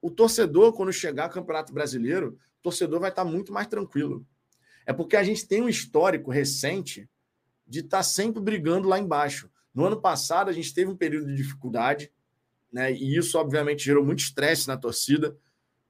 o 0.00 0.10
torcedor, 0.10 0.72
quando 0.72 0.92
chegar 0.92 1.24
ao 1.24 1.30
Campeonato 1.30 1.72
Brasileiro, 1.72 2.38
o 2.60 2.62
torcedor 2.62 3.00
vai 3.00 3.10
estar 3.10 3.24
muito 3.24 3.52
mais 3.52 3.66
tranquilo. 3.66 4.24
É 4.88 4.92
porque 4.94 5.18
a 5.18 5.22
gente 5.22 5.46
tem 5.46 5.60
um 5.60 5.68
histórico 5.68 6.30
recente 6.30 7.06
de 7.66 7.80
estar 7.80 7.98
tá 7.98 8.02
sempre 8.02 8.40
brigando 8.40 8.88
lá 8.88 8.98
embaixo. 8.98 9.50
No 9.74 9.84
ano 9.84 10.00
passado, 10.00 10.48
a 10.48 10.52
gente 10.52 10.72
teve 10.72 10.90
um 10.90 10.96
período 10.96 11.26
de 11.26 11.36
dificuldade, 11.36 12.10
né? 12.72 12.90
E 12.90 13.14
isso, 13.14 13.36
obviamente, 13.38 13.84
gerou 13.84 14.02
muito 14.02 14.20
estresse 14.20 14.66
na 14.66 14.78
torcida, 14.78 15.36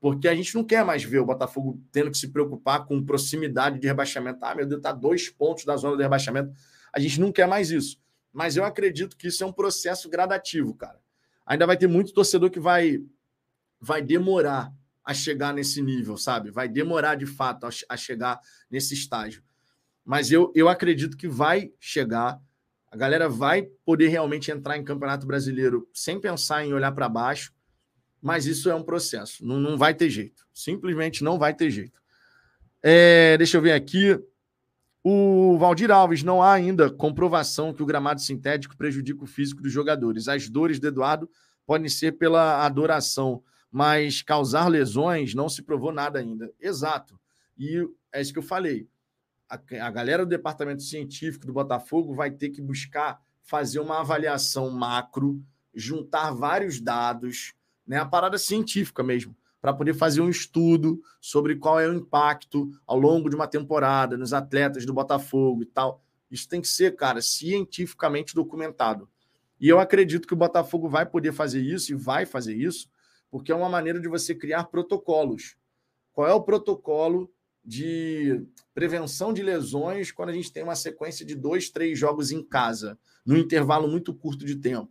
porque 0.01 0.27
a 0.27 0.35
gente 0.35 0.53
não 0.53 0.65
quer 0.65 0.85
mais 0.85 1.05
ver 1.05 1.21
o 1.21 1.25
Botafogo 1.25 1.81
tendo 1.93 2.11
que 2.11 2.19
se 2.19 2.33
preocupar 2.33 2.87
com 2.87 3.01
proximidade 3.05 3.79
de 3.79 3.87
rebaixamento. 3.87 4.45
Ah, 4.45 4.53
meu 4.53 4.67
Deus, 4.67 4.81
está 4.81 4.91
dois 4.91 5.29
pontos 5.31 5.65
da 5.65 5.77
zona 5.77 5.97
de 5.97 6.03
rebaixamento. 6.03 6.53
A 6.93 6.99
gente 6.99 7.21
não 7.21 7.31
quer 7.31 7.47
mais 7.47 7.71
isso. 7.71 8.01
Mas 8.33 8.57
eu 8.57 8.65
acredito 8.65 9.17
que 9.17 9.29
isso 9.29 9.45
é 9.45 9.47
um 9.47 9.53
processo 9.53 10.09
gradativo, 10.09 10.75
cara. 10.75 10.99
Ainda 11.47 11.69
vai 11.69 11.77
ter 11.77 11.87
muito 11.87 12.13
torcedor 12.13 12.51
que 12.51 12.59
vai, 12.59 13.01
vai 13.81 14.03
demorar 14.03 14.75
a 15.09 15.15
chegar 15.15 15.55
nesse 15.55 15.81
nível, 15.81 16.19
sabe? 16.19 16.51
Vai 16.51 16.69
demorar 16.69 17.15
de 17.15 17.25
fato 17.25 17.65
a, 17.65 17.71
a 17.89 17.97
chegar 17.97 18.39
nesse 18.71 18.93
estágio. 18.93 19.43
Mas 20.05 20.31
eu, 20.31 20.53
eu 20.55 20.69
acredito 20.69 21.17
que 21.17 21.27
vai 21.27 21.73
chegar. 21.81 22.39
A 22.93 22.95
galera 22.95 23.27
vai 23.27 23.63
poder 23.87 24.09
realmente 24.09 24.51
entrar 24.51 24.77
em 24.77 24.85
Campeonato 24.85 25.27
Brasileiro 25.27 25.89
sem 25.95 26.21
pensar 26.21 26.63
em 26.63 26.75
olhar 26.75 26.93
para 26.93 27.09
baixo, 27.09 27.55
mas 28.21 28.45
isso 28.45 28.69
é 28.69 28.75
um 28.75 28.83
processo. 28.83 29.47
Não, 29.47 29.59
não 29.59 29.79
vai 29.79 29.95
ter 29.95 30.11
jeito. 30.11 30.47
Simplesmente 30.53 31.25
não 31.25 31.39
vai 31.39 31.55
ter 31.55 31.71
jeito. 31.71 31.99
É, 32.83 33.35
deixa 33.39 33.57
eu 33.57 33.63
ver 33.63 33.73
aqui. 33.73 34.15
O 35.03 35.57
Valdir 35.57 35.91
Alves, 35.91 36.23
não 36.23 36.43
há 36.43 36.53
ainda 36.53 36.91
comprovação 36.91 37.73
que 37.73 37.83
o 37.83 37.87
gramado 37.87 38.21
sintético 38.21 38.77
prejudica 38.77 39.25
o 39.25 39.27
físico 39.27 39.63
dos 39.63 39.73
jogadores. 39.73 40.29
As 40.29 40.51
dores 40.51 40.79
do 40.79 40.89
Eduardo 40.89 41.31
podem 41.65 41.89
ser 41.89 42.13
pela 42.19 42.67
adoração 42.67 43.43
mas 43.71 44.23
causar 44.23 44.69
lesões 44.69 45.35
não 45.35 45.49
se 45.49 45.63
provou 45.63 45.93
nada 45.93 46.19
ainda. 46.19 46.53
Exato. 46.61 47.19
E 47.57 47.87
é 48.13 48.21
isso 48.21 48.33
que 48.33 48.39
eu 48.39 48.43
falei. 48.43 48.89
A, 49.49 49.59
a 49.87 49.91
galera 49.91 50.25
do 50.25 50.31
departamento 50.31 50.83
científico 50.83 51.47
do 51.47 51.53
Botafogo 51.53 52.15
vai 52.15 52.31
ter 52.31 52.51
que 52.51 52.61
buscar 52.61 53.21
fazer 53.43 53.81
uma 53.81 54.01
avaliação 54.01 54.71
macro, 54.71 55.43
juntar 55.75 56.33
vários 56.33 56.81
dados, 56.81 57.55
né, 57.87 57.97
a 57.99 58.05
parada 58.05 58.37
científica 58.37 59.03
mesmo, 59.03 59.35
para 59.61 59.73
poder 59.73 59.95
fazer 59.95 60.21
um 60.21 60.29
estudo 60.29 61.03
sobre 61.21 61.57
qual 61.57 61.81
é 61.81 61.89
o 61.89 61.95
impacto 61.95 62.71
ao 62.87 62.99
longo 62.99 63.31
de 63.31 63.35
uma 63.35 63.49
temporada 63.49 64.17
nos 64.17 64.33
atletas 64.33 64.85
do 64.85 64.93
Botafogo 64.93 65.63
e 65.63 65.67
tal. 65.67 66.03
Isso 66.31 66.49
tem 66.49 66.61
que 66.61 66.69
ser, 66.69 66.95
cara, 66.95 67.23
cientificamente 67.23 68.35
documentado. 68.35 69.09
E 69.61 69.69
eu 69.69 69.81
acredito 69.81 70.29
que 70.29 70.35
o 70.35 70.37
Botafogo 70.37 70.89
vai 70.89 71.07
poder 71.07 71.33
fazer 71.33 71.61
isso 71.61 71.93
e 71.93 71.97
vai 71.97 72.27
fazer 72.27 72.55
isso, 72.55 72.89
porque 73.31 73.53
é 73.53 73.55
uma 73.55 73.69
maneira 73.69 74.01
de 74.01 74.09
você 74.09 74.35
criar 74.35 74.65
protocolos. 74.65 75.57
Qual 76.13 76.27
é 76.27 76.33
o 76.33 76.43
protocolo 76.43 77.31
de 77.65 78.45
prevenção 78.75 79.33
de 79.33 79.43
lesões 79.43 80.11
quando 80.11 80.31
a 80.31 80.33
gente 80.33 80.53
tem 80.53 80.63
uma 80.63 80.75
sequência 80.75 81.25
de 81.25 81.35
dois, 81.35 81.71
três 81.71 81.99
jogos 81.99 82.31
em 82.31 82.43
casa, 82.43 82.99
num 83.25 83.37
intervalo 83.37 83.87
muito 83.87 84.15
curto 84.15 84.45
de 84.45 84.57
tempo? 84.57 84.91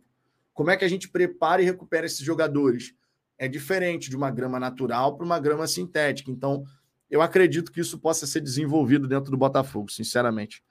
Como 0.54 0.70
é 0.70 0.76
que 0.76 0.84
a 0.84 0.88
gente 0.88 1.08
prepara 1.08 1.62
e 1.62 1.64
recupera 1.64 2.06
esses 2.06 2.20
jogadores? 2.20 2.94
É 3.36 3.46
diferente 3.46 4.10
de 4.10 4.16
uma 4.16 4.30
grama 4.30 4.58
natural 4.58 5.16
para 5.16 5.24
uma 5.24 5.38
grama 5.38 5.66
sintética. 5.66 6.30
Então, 6.30 6.64
eu 7.10 7.22
acredito 7.22 7.70
que 7.72 7.80
isso 7.80 7.98
possa 7.98 8.26
ser 8.26 8.40
desenvolvido 8.40 9.06
dentro 9.06 9.30
do 9.30 9.36
Botafogo, 9.36 9.90
sinceramente. 9.90 10.62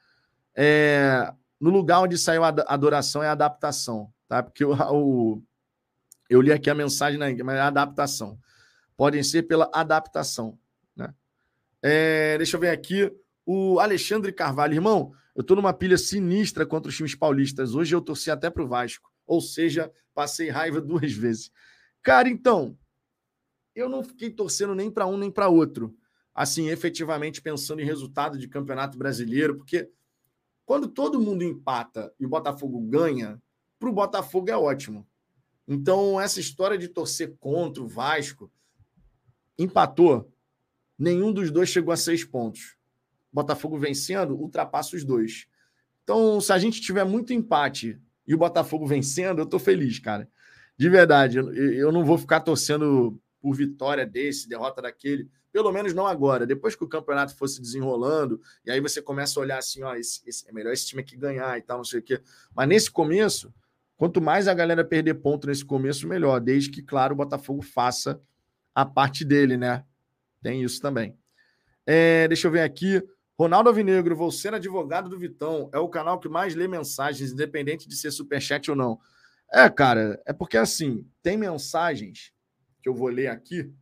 É, 0.55 1.34
no 1.59 1.70
lugar 1.70 2.01
onde 2.01 2.18
saiu 2.18 2.43
a 2.43 2.49
adoração 2.49 3.24
é 3.24 3.28
a 3.28 3.32
adaptação, 3.32 4.11
tá? 4.28 4.43
Porque 4.43 4.65
o, 4.65 4.74
o 4.74 5.43
eu 6.30 6.41
li 6.41 6.51
aqui 6.51 6.69
a 6.69 6.75
mensagem, 6.75 7.17
na, 7.17 7.28
mas 7.43 7.55
é 7.55 7.61
adaptação. 7.61 8.38
Podem 8.95 9.23
ser 9.23 9.43
pela 9.43 9.69
adaptação. 9.73 10.57
Né? 10.95 11.13
É, 11.82 12.38
deixa 12.38 12.57
eu 12.57 12.61
ver 12.61 12.69
aqui. 12.69 13.11
O 13.45 13.80
Alexandre 13.80 14.34
Carvalho, 14.34 14.73
irmão, 14.73 15.13
eu 15.36 15.41
estou 15.41 15.55
numa 15.55 15.73
pilha 15.73 15.97
sinistra 15.97 16.65
contra 16.65 16.89
os 16.89 16.95
times 16.97 17.15
paulistas. 17.15 17.75
Hoje 17.75 17.95
eu 17.95 18.01
torci 18.01 18.30
até 18.30 18.49
para 18.49 18.63
o 18.63 18.67
Vasco. 18.67 19.11
Ou 19.25 19.39
seja, 19.39 19.91
passei 20.13 20.49
raiva 20.49 20.82
duas 20.82 21.13
vezes. 21.13 21.51
Cara, 22.01 22.28
então, 22.28 22.78
eu 23.75 23.88
não 23.88 24.03
fiquei 24.03 24.30
torcendo 24.30 24.73
nem 24.73 24.89
para 24.89 25.05
um 25.05 25.17
nem 25.17 25.30
para 25.30 25.47
outro. 25.47 25.95
Assim, 26.34 26.69
efetivamente 26.69 27.41
pensando 27.41 27.82
em 27.82 27.86
resultado 27.86 28.38
de 28.38 28.47
campeonato 28.47 28.97
brasileiro, 28.97 29.55
porque 29.55 29.89
quando 30.65 30.88
todo 30.88 31.21
mundo 31.21 31.43
empata 31.43 32.13
e 32.19 32.25
o 32.25 32.30
Botafogo 32.30 32.80
ganha, 32.82 33.41
para 33.80 33.89
o 33.89 33.93
Botafogo 33.93 34.49
é 34.49 34.57
ótimo. 34.57 35.07
Então, 35.68 36.20
essa 36.20 36.39
história 36.39 36.78
de 36.78 36.88
torcer 36.88 37.36
contra 37.39 37.84
o 37.84 37.88
Vasco 37.88 38.49
empatou. 39.57 40.32
Nenhum 40.97 41.34
dos 41.34 41.51
dois 41.51 41.70
chegou 41.70 41.91
a 41.91 41.97
seis 41.97 42.24
pontos. 42.24 42.78
Botafogo 43.32 43.78
vencendo, 43.78 44.36
ultrapassa 44.36 44.95
os 44.95 45.03
dois. 45.03 45.47
Então, 46.03 46.39
se 46.39 46.53
a 46.53 46.57
gente 46.57 46.80
tiver 46.80 47.03
muito 47.03 47.34
empate 47.34 47.99
e 48.26 48.34
o 48.34 48.38
Botafogo 48.38 48.88
vencendo, 48.88 49.39
eu 49.39 49.45
tô 49.45 49.59
feliz, 49.59 49.99
cara. 49.99 50.30
De 50.78 50.89
verdade, 50.89 51.38
eu 51.38 51.91
não 51.91 52.05
vou 52.05 52.18
ficar 52.18 52.39
torcendo 52.39 53.20
por 53.41 53.53
vitória 53.53 54.05
desse, 54.05 54.47
derrota 54.47 54.82
daquele. 54.82 55.30
Pelo 55.51 55.72
menos 55.72 55.93
não 55.93 56.05
agora. 56.05 56.45
Depois 56.45 56.76
que 56.76 56.84
o 56.84 56.88
campeonato 56.88 57.36
fosse 57.36 57.59
desenrolando, 57.59 58.39
e 58.65 58.72
aí 58.72 58.80
você 58.80 59.01
começa 59.01 59.39
a 59.39 59.41
olhar 59.41 59.57
assim, 59.57 59.84
ó, 59.84 59.95
esse, 59.95 60.22
esse, 60.26 60.47
é 60.47 60.53
melhor 60.53 60.72
esse 60.72 60.86
time 60.86 61.01
aqui 61.01 61.18
ganhar 61.18 61.57
e 61.57 61.61
tal, 61.61 61.78
não 61.78 61.84
sei 61.84 61.99
o 61.99 62.03
quê. 62.03 62.22
Mas 62.55 62.68
nesse 62.68 62.91
começo, 62.91 63.53
Quanto 63.98 64.22
mais 64.22 64.48
a 64.48 64.54
galera 64.54 64.86
perder 64.86 65.16
ponto 65.16 65.48
nesse 65.48 65.66
começo, 65.66 66.08
melhor. 66.08 66.39
Desde 66.39 66.70
que, 66.70 66.84
claro, 66.84 67.14
o 67.14 67.18
Botafogo 67.18 67.64
faça 67.64 68.22
a 68.74 68.86
parte 68.86 69.26
dele, 69.26 69.58
né? 69.58 69.84
Tem 70.41 70.64
isso 70.64 70.80
também. 70.80 71.18
É, 71.86 72.28
deixa 72.28 72.48
eu 72.48 72.52
ver 72.52 72.62
aqui. 72.62 73.04
Ronaldo 73.38 73.70
Avinegro, 73.70 74.16
vou 74.16 74.32
ser 74.32 74.54
advogado 74.54 75.10
do 75.10 75.18
Vitão. 75.18 75.70
É 75.74 75.80
o 75.80 75.89
canal 75.89 76.20
que 76.20 76.30
mais 76.30 76.54
lê 76.54 76.68
mensagens, 76.68 77.32
independente 77.32 77.89
de 77.89 77.95
ser 77.95 78.12
superchat 78.12 78.70
ou 78.70 78.78
não. 78.78 79.00
É, 79.52 79.68
cara, 79.70 80.22
é 80.26 80.34
porque 80.34 80.58
assim, 80.58 81.10
tem 81.24 81.36
mensagens 81.36 82.32
que 82.82 82.89
eu 82.89 82.93
vou 82.93 83.08
ler 83.08 83.28
aqui 83.28 83.74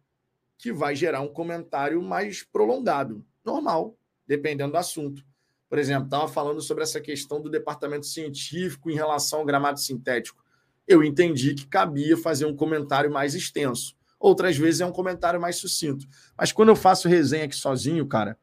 que 0.57 0.71
vai 0.71 0.95
gerar 0.95 1.21
um 1.21 1.27
comentário 1.27 2.01
mais 2.01 2.43
prolongado. 2.43 3.25
Normal, 3.43 3.97
dependendo 4.25 4.71
do 4.71 4.77
assunto. 4.77 5.25
Por 5.69 5.79
exemplo, 5.79 6.05
estava 6.05 6.27
falando 6.27 6.61
sobre 6.61 6.83
essa 6.83 7.01
questão 7.01 7.41
do 7.41 7.49
departamento 7.49 8.05
científico 8.05 8.89
em 8.89 8.95
relação 8.95 9.39
ao 9.39 9.45
gramado 9.45 9.79
sintético. 9.79 10.43
Eu 10.87 11.03
entendi 11.03 11.55
que 11.55 11.65
cabia 11.65 12.15
fazer 12.15 12.45
um 12.45 12.55
comentário 12.55 13.11
mais 13.11 13.33
extenso, 13.33 13.95
Outras 14.25 14.57
vezes 14.57 14.81
é 14.81 14.85
um 14.85 14.91
comentário 14.91 15.39
mais 15.39 15.57
sucinto. 15.57 16.07
Mas 16.35 16.51
quando 16.51 16.69
eu 16.69 16.75
faço 16.75 17.07
resenha 17.07 17.45
aqui 17.45 17.55
sozinho, 17.55 18.07
cara, 18.07 18.37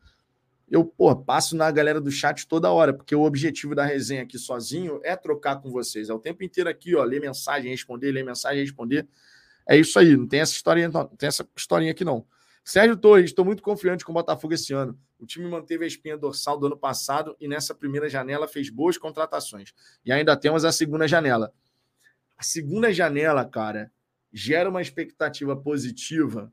eu 0.70 0.84
pô, 0.84 1.14
passo 1.16 1.56
na 1.56 1.68
galera 1.70 2.00
do 2.00 2.10
chat 2.10 2.46
toda 2.46 2.70
hora, 2.70 2.94
porque 2.94 3.14
o 3.14 3.22
objetivo 3.22 3.74
da 3.74 3.84
resenha 3.84 4.22
aqui 4.22 4.38
sozinho 4.38 5.00
é 5.02 5.16
trocar 5.16 5.60
com 5.60 5.70
vocês. 5.70 6.08
É 6.08 6.14
o 6.14 6.20
tempo 6.20 6.44
inteiro 6.44 6.70
aqui, 6.70 6.94
ó, 6.94 7.02
ler 7.02 7.20
mensagem, 7.20 7.70
responder, 7.70 8.12
ler 8.12 8.24
mensagem, 8.24 8.60
responder. 8.60 9.08
É 9.68 9.76
isso 9.76 9.98
aí, 9.98 10.16
não 10.16 10.26
tem 10.26 10.40
essa 10.40 10.52
historinha, 10.52 10.88
não, 10.88 11.00
não 11.00 11.16
tem 11.16 11.26
essa 11.26 11.44
historinha 11.56 11.90
aqui 11.90 12.04
não. 12.04 12.24
Sérgio 12.64 12.96
Torres, 12.96 13.26
estou 13.26 13.44
muito 13.44 13.62
confiante 13.62 14.04
com 14.04 14.12
o 14.12 14.14
Botafogo 14.14 14.54
esse 14.54 14.72
ano. 14.72 14.98
O 15.18 15.26
time 15.26 15.46
manteve 15.48 15.84
a 15.84 15.86
espinha 15.86 16.16
dorsal 16.16 16.58
do 16.58 16.66
ano 16.66 16.76
passado 16.76 17.36
e 17.40 17.48
nessa 17.48 17.74
primeira 17.74 18.08
janela 18.08 18.46
fez 18.46 18.70
boas 18.70 18.96
contratações. 18.96 19.74
E 20.04 20.12
ainda 20.12 20.36
temos 20.36 20.64
a 20.64 20.70
segunda 20.70 21.08
janela. 21.08 21.52
A 22.36 22.42
segunda 22.42 22.92
janela, 22.92 23.44
cara, 23.44 23.90
gera 24.32 24.70
uma 24.70 24.80
expectativa 24.80 25.56
positiva, 25.56 26.52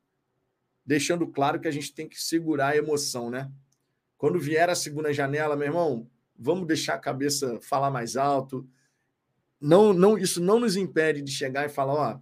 deixando 0.86 1.28
claro 1.28 1.60
que 1.60 1.68
a 1.68 1.72
gente 1.72 1.94
tem 1.94 2.10
que 2.10 2.20
segurar 2.20 2.70
a 2.70 2.78
emoção, 2.78 3.30
né? 3.30 3.52
Quando 4.18 4.40
vier 4.40 4.70
a 4.70 4.76
segunda 4.76 5.14
janela, 5.14 5.56
meu 5.56 5.68
irmão, 5.68 6.10
vamos 6.38 6.68
deixar 6.68 6.96
a 6.96 7.00
cabeça 7.00 7.60
falar 7.62 7.90
mais 7.92 8.18
alto. 8.18 8.68
Não, 9.62 9.94
não, 9.94 10.18
isso 10.18 10.42
não 10.42 10.60
nos 10.60 10.76
impede 10.76 11.22
de 11.22 11.32
chegar 11.32 11.66
e 11.66 11.70
falar, 11.70 11.94
ó, 11.94 12.20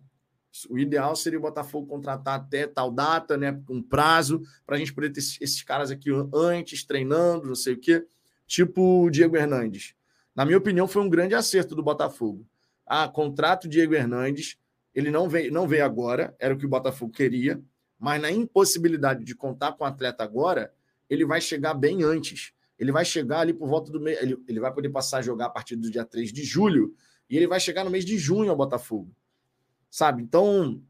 o 0.69 0.77
ideal 0.77 1.15
seria 1.15 1.39
o 1.39 1.41
Botafogo 1.41 1.87
contratar 1.87 2.35
até 2.35 2.65
tal 2.65 2.91
data, 2.91 3.37
né? 3.37 3.61
Um 3.69 3.81
prazo, 3.81 4.41
para 4.65 4.75
a 4.75 4.79
gente 4.79 4.93
poder 4.93 5.11
ter 5.11 5.19
esses 5.19 5.61
caras 5.63 5.91
aqui 5.91 6.09
antes, 6.33 6.83
treinando, 6.83 7.47
não 7.47 7.55
sei 7.55 7.73
o 7.73 7.79
quê. 7.79 8.05
Tipo 8.45 9.03
o 9.03 9.09
Diego 9.09 9.35
Hernandes. 9.35 9.93
Na 10.35 10.45
minha 10.45 10.57
opinião, 10.57 10.87
foi 10.87 11.01
um 11.01 11.09
grande 11.09 11.35
acerto 11.35 11.75
do 11.75 11.83
Botafogo. 11.83 12.47
Ah, 12.85 13.07
contrato 13.07 13.65
o 13.65 13.67
Diego 13.67 13.93
Hernandes. 13.93 14.57
Ele 14.95 15.11
não 15.11 15.29
veio, 15.29 15.51
não 15.51 15.67
veio 15.67 15.85
agora, 15.85 16.35
era 16.39 16.53
o 16.53 16.57
que 16.57 16.65
o 16.65 16.69
Botafogo 16.69 17.11
queria, 17.11 17.61
mas 17.99 18.21
na 18.21 18.31
impossibilidade 18.31 19.23
de 19.23 19.35
contar 19.35 19.73
com 19.73 19.83
o 19.83 19.87
atleta 19.87 20.23
agora, 20.23 20.73
ele 21.09 21.25
vai 21.25 21.39
chegar 21.39 21.73
bem 21.73 22.03
antes. 22.03 22.51
Ele 22.79 22.91
vai 22.91 23.05
chegar 23.05 23.41
ali 23.41 23.53
por 23.53 23.67
volta 23.67 23.91
do 23.91 23.99
mês. 23.99 24.21
Ele, 24.21 24.37
ele 24.47 24.59
vai 24.59 24.73
poder 24.73 24.89
passar 24.89 25.19
a 25.19 25.21
jogar 25.21 25.47
a 25.47 25.49
partir 25.49 25.75
do 25.75 25.91
dia 25.91 26.05
3 26.05 26.31
de 26.31 26.43
julho 26.43 26.95
e 27.29 27.35
ele 27.35 27.47
vai 27.47 27.59
chegar 27.59 27.83
no 27.83 27.89
mês 27.89 28.05
de 28.05 28.17
junho 28.17 28.49
ao 28.49 28.55
Botafogo 28.55 29.13
sabe? 29.89 30.21
Então, 30.21 30.81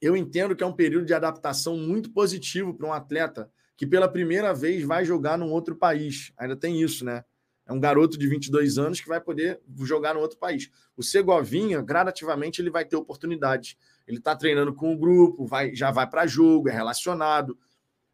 eu 0.00 0.16
entendo 0.16 0.56
que 0.56 0.64
é 0.64 0.66
um 0.66 0.72
período 0.72 1.06
de 1.06 1.14
adaptação 1.14 1.76
muito 1.76 2.10
positivo 2.10 2.74
para 2.74 2.86
um 2.86 2.92
atleta 2.92 3.50
que 3.76 3.86
pela 3.86 4.08
primeira 4.08 4.52
vez 4.52 4.84
vai 4.84 5.04
jogar 5.04 5.38
num 5.38 5.50
outro 5.50 5.76
país. 5.76 6.32
Ainda 6.36 6.56
tem 6.56 6.80
isso, 6.80 7.04
né? 7.04 7.24
É 7.66 7.72
um 7.72 7.80
garoto 7.80 8.18
de 8.18 8.26
22 8.26 8.78
anos 8.78 9.00
que 9.00 9.08
vai 9.08 9.20
poder 9.20 9.60
jogar 9.80 10.14
no 10.14 10.20
outro 10.20 10.38
país. 10.38 10.70
O 10.96 11.02
Segovinha, 11.02 11.80
gradativamente, 11.80 12.60
ele 12.60 12.70
vai 12.70 12.84
ter 12.84 12.96
oportunidades. 12.96 13.76
Ele 14.06 14.18
está 14.18 14.34
treinando 14.34 14.74
com 14.74 14.92
o 14.92 14.98
grupo, 14.98 15.46
vai, 15.46 15.74
já 15.74 15.90
vai 15.90 16.08
para 16.08 16.26
jogo, 16.26 16.68
é 16.68 16.72
relacionado. 16.72 17.56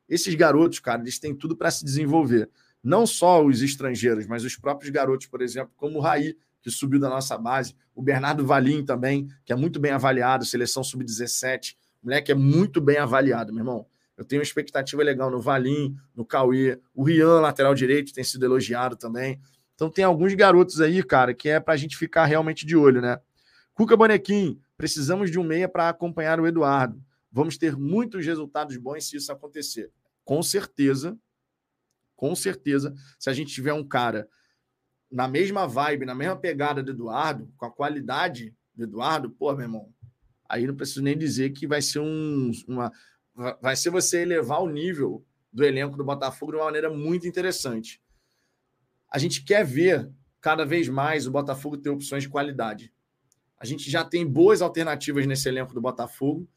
Esses 0.08 0.34
garotos, 0.34 0.78
cara, 0.78 1.00
eles 1.00 1.18
têm 1.18 1.34
tudo 1.34 1.56
para 1.56 1.70
se 1.70 1.84
desenvolver. 1.84 2.50
Não 2.82 3.06
só 3.06 3.44
os 3.44 3.62
estrangeiros, 3.62 4.26
mas 4.26 4.44
os 4.44 4.56
próprios 4.56 4.90
garotos, 4.90 5.26
por 5.26 5.42
exemplo, 5.42 5.72
como 5.76 5.98
o 5.98 6.00
Raí, 6.00 6.36
que 6.60 6.70
subiu 6.70 6.98
da 7.00 7.08
nossa 7.08 7.36
base, 7.38 7.74
o 7.94 8.02
Bernardo 8.02 8.44
Valim 8.44 8.84
também, 8.84 9.28
que 9.44 9.52
é 9.52 9.56
muito 9.56 9.78
bem 9.80 9.92
avaliado, 9.92 10.44
seleção 10.44 10.82
sub-17, 10.82 11.76
moleque 12.02 12.32
é 12.32 12.34
muito 12.34 12.80
bem 12.80 12.98
avaliado, 12.98 13.52
meu 13.52 13.60
irmão. 13.60 13.86
Eu 14.16 14.24
tenho 14.24 14.40
uma 14.40 14.44
expectativa 14.44 15.02
legal 15.02 15.30
no 15.30 15.40
Valim, 15.40 15.96
no 16.14 16.24
Cauê, 16.24 16.80
o 16.92 17.04
Rian, 17.04 17.40
lateral 17.40 17.74
direito, 17.74 18.12
tem 18.12 18.24
sido 18.24 18.44
elogiado 18.44 18.96
também. 18.96 19.40
Então 19.74 19.88
tem 19.88 20.04
alguns 20.04 20.34
garotos 20.34 20.80
aí, 20.80 21.02
cara, 21.04 21.32
que 21.32 21.48
é 21.48 21.60
para 21.60 21.74
a 21.74 21.76
gente 21.76 21.96
ficar 21.96 22.24
realmente 22.24 22.66
de 22.66 22.76
olho, 22.76 23.00
né? 23.00 23.20
Cuca 23.74 23.96
Bonequim, 23.96 24.60
precisamos 24.76 25.30
de 25.30 25.38
um 25.38 25.44
meia 25.44 25.68
para 25.68 25.88
acompanhar 25.88 26.40
o 26.40 26.46
Eduardo. 26.48 27.00
Vamos 27.30 27.56
ter 27.56 27.76
muitos 27.76 28.26
resultados 28.26 28.76
bons 28.76 29.08
se 29.08 29.16
isso 29.16 29.30
acontecer. 29.30 29.92
Com 30.24 30.42
certeza, 30.42 31.16
com 32.16 32.34
certeza, 32.34 32.92
se 33.16 33.30
a 33.30 33.32
gente 33.32 33.54
tiver 33.54 33.72
um 33.72 33.86
cara 33.86 34.28
na 35.10 35.26
mesma 35.26 35.66
vibe, 35.66 36.04
na 36.04 36.14
mesma 36.14 36.36
pegada 36.36 36.82
do 36.82 36.92
Eduardo, 36.92 37.52
com 37.56 37.64
a 37.66 37.70
qualidade 37.70 38.54
do 38.74 38.84
Eduardo, 38.84 39.30
pô, 39.30 39.52
meu 39.52 39.62
irmão, 39.62 39.92
aí 40.48 40.66
não 40.66 40.74
preciso 40.74 41.02
nem 41.02 41.16
dizer 41.16 41.50
que 41.50 41.66
vai 41.66 41.82
ser 41.82 42.00
um, 42.00 42.50
uma. 42.66 42.92
Vai 43.60 43.76
ser 43.76 43.90
você 43.90 44.22
elevar 44.22 44.62
o 44.62 44.68
nível 44.68 45.24
do 45.52 45.64
elenco 45.64 45.96
do 45.96 46.04
Botafogo 46.04 46.52
de 46.52 46.58
uma 46.58 46.64
maneira 46.64 46.90
muito 46.90 47.26
interessante. 47.26 48.02
A 49.10 49.18
gente 49.18 49.42
quer 49.44 49.64
ver 49.64 50.10
cada 50.40 50.64
vez 50.64 50.88
mais 50.88 51.26
o 51.26 51.30
Botafogo 51.30 51.76
ter 51.76 51.90
opções 51.90 52.24
de 52.24 52.28
qualidade. 52.28 52.92
A 53.58 53.64
gente 53.64 53.90
já 53.90 54.04
tem 54.04 54.26
boas 54.26 54.62
alternativas 54.62 55.26
nesse 55.26 55.48
elenco 55.48 55.74
do 55.74 55.80
Botafogo, 55.80 56.48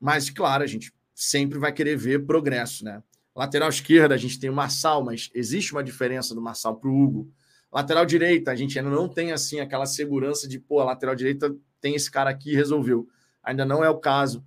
mas, 0.00 0.30
claro, 0.30 0.64
a 0.64 0.66
gente 0.66 0.92
sempre 1.14 1.58
vai 1.58 1.72
querer 1.72 1.96
ver 1.96 2.26
progresso, 2.26 2.84
né? 2.84 3.02
Lateral 3.34 3.68
esquerda, 3.68 4.14
a 4.14 4.18
gente 4.18 4.38
tem 4.38 4.50
o 4.50 4.54
Marçal, 4.54 5.04
mas 5.04 5.30
existe 5.34 5.72
uma 5.72 5.82
diferença 5.82 6.34
do 6.34 6.42
Marçal 6.42 6.76
para 6.76 6.88
o 6.88 6.96
Hugo. 6.96 7.32
Lateral 7.74 8.06
direita, 8.06 8.52
a 8.52 8.54
gente 8.54 8.78
ainda 8.78 8.88
não 8.88 9.08
tem 9.08 9.32
assim 9.32 9.58
aquela 9.58 9.84
segurança 9.84 10.46
de, 10.46 10.60
pô, 10.60 10.78
a 10.78 10.84
lateral 10.84 11.16
direita 11.16 11.52
tem 11.80 11.96
esse 11.96 12.08
cara 12.08 12.30
aqui 12.30 12.54
resolveu. 12.54 13.08
Ainda 13.42 13.64
não 13.64 13.82
é 13.82 13.90
o 13.90 13.98
caso. 13.98 14.46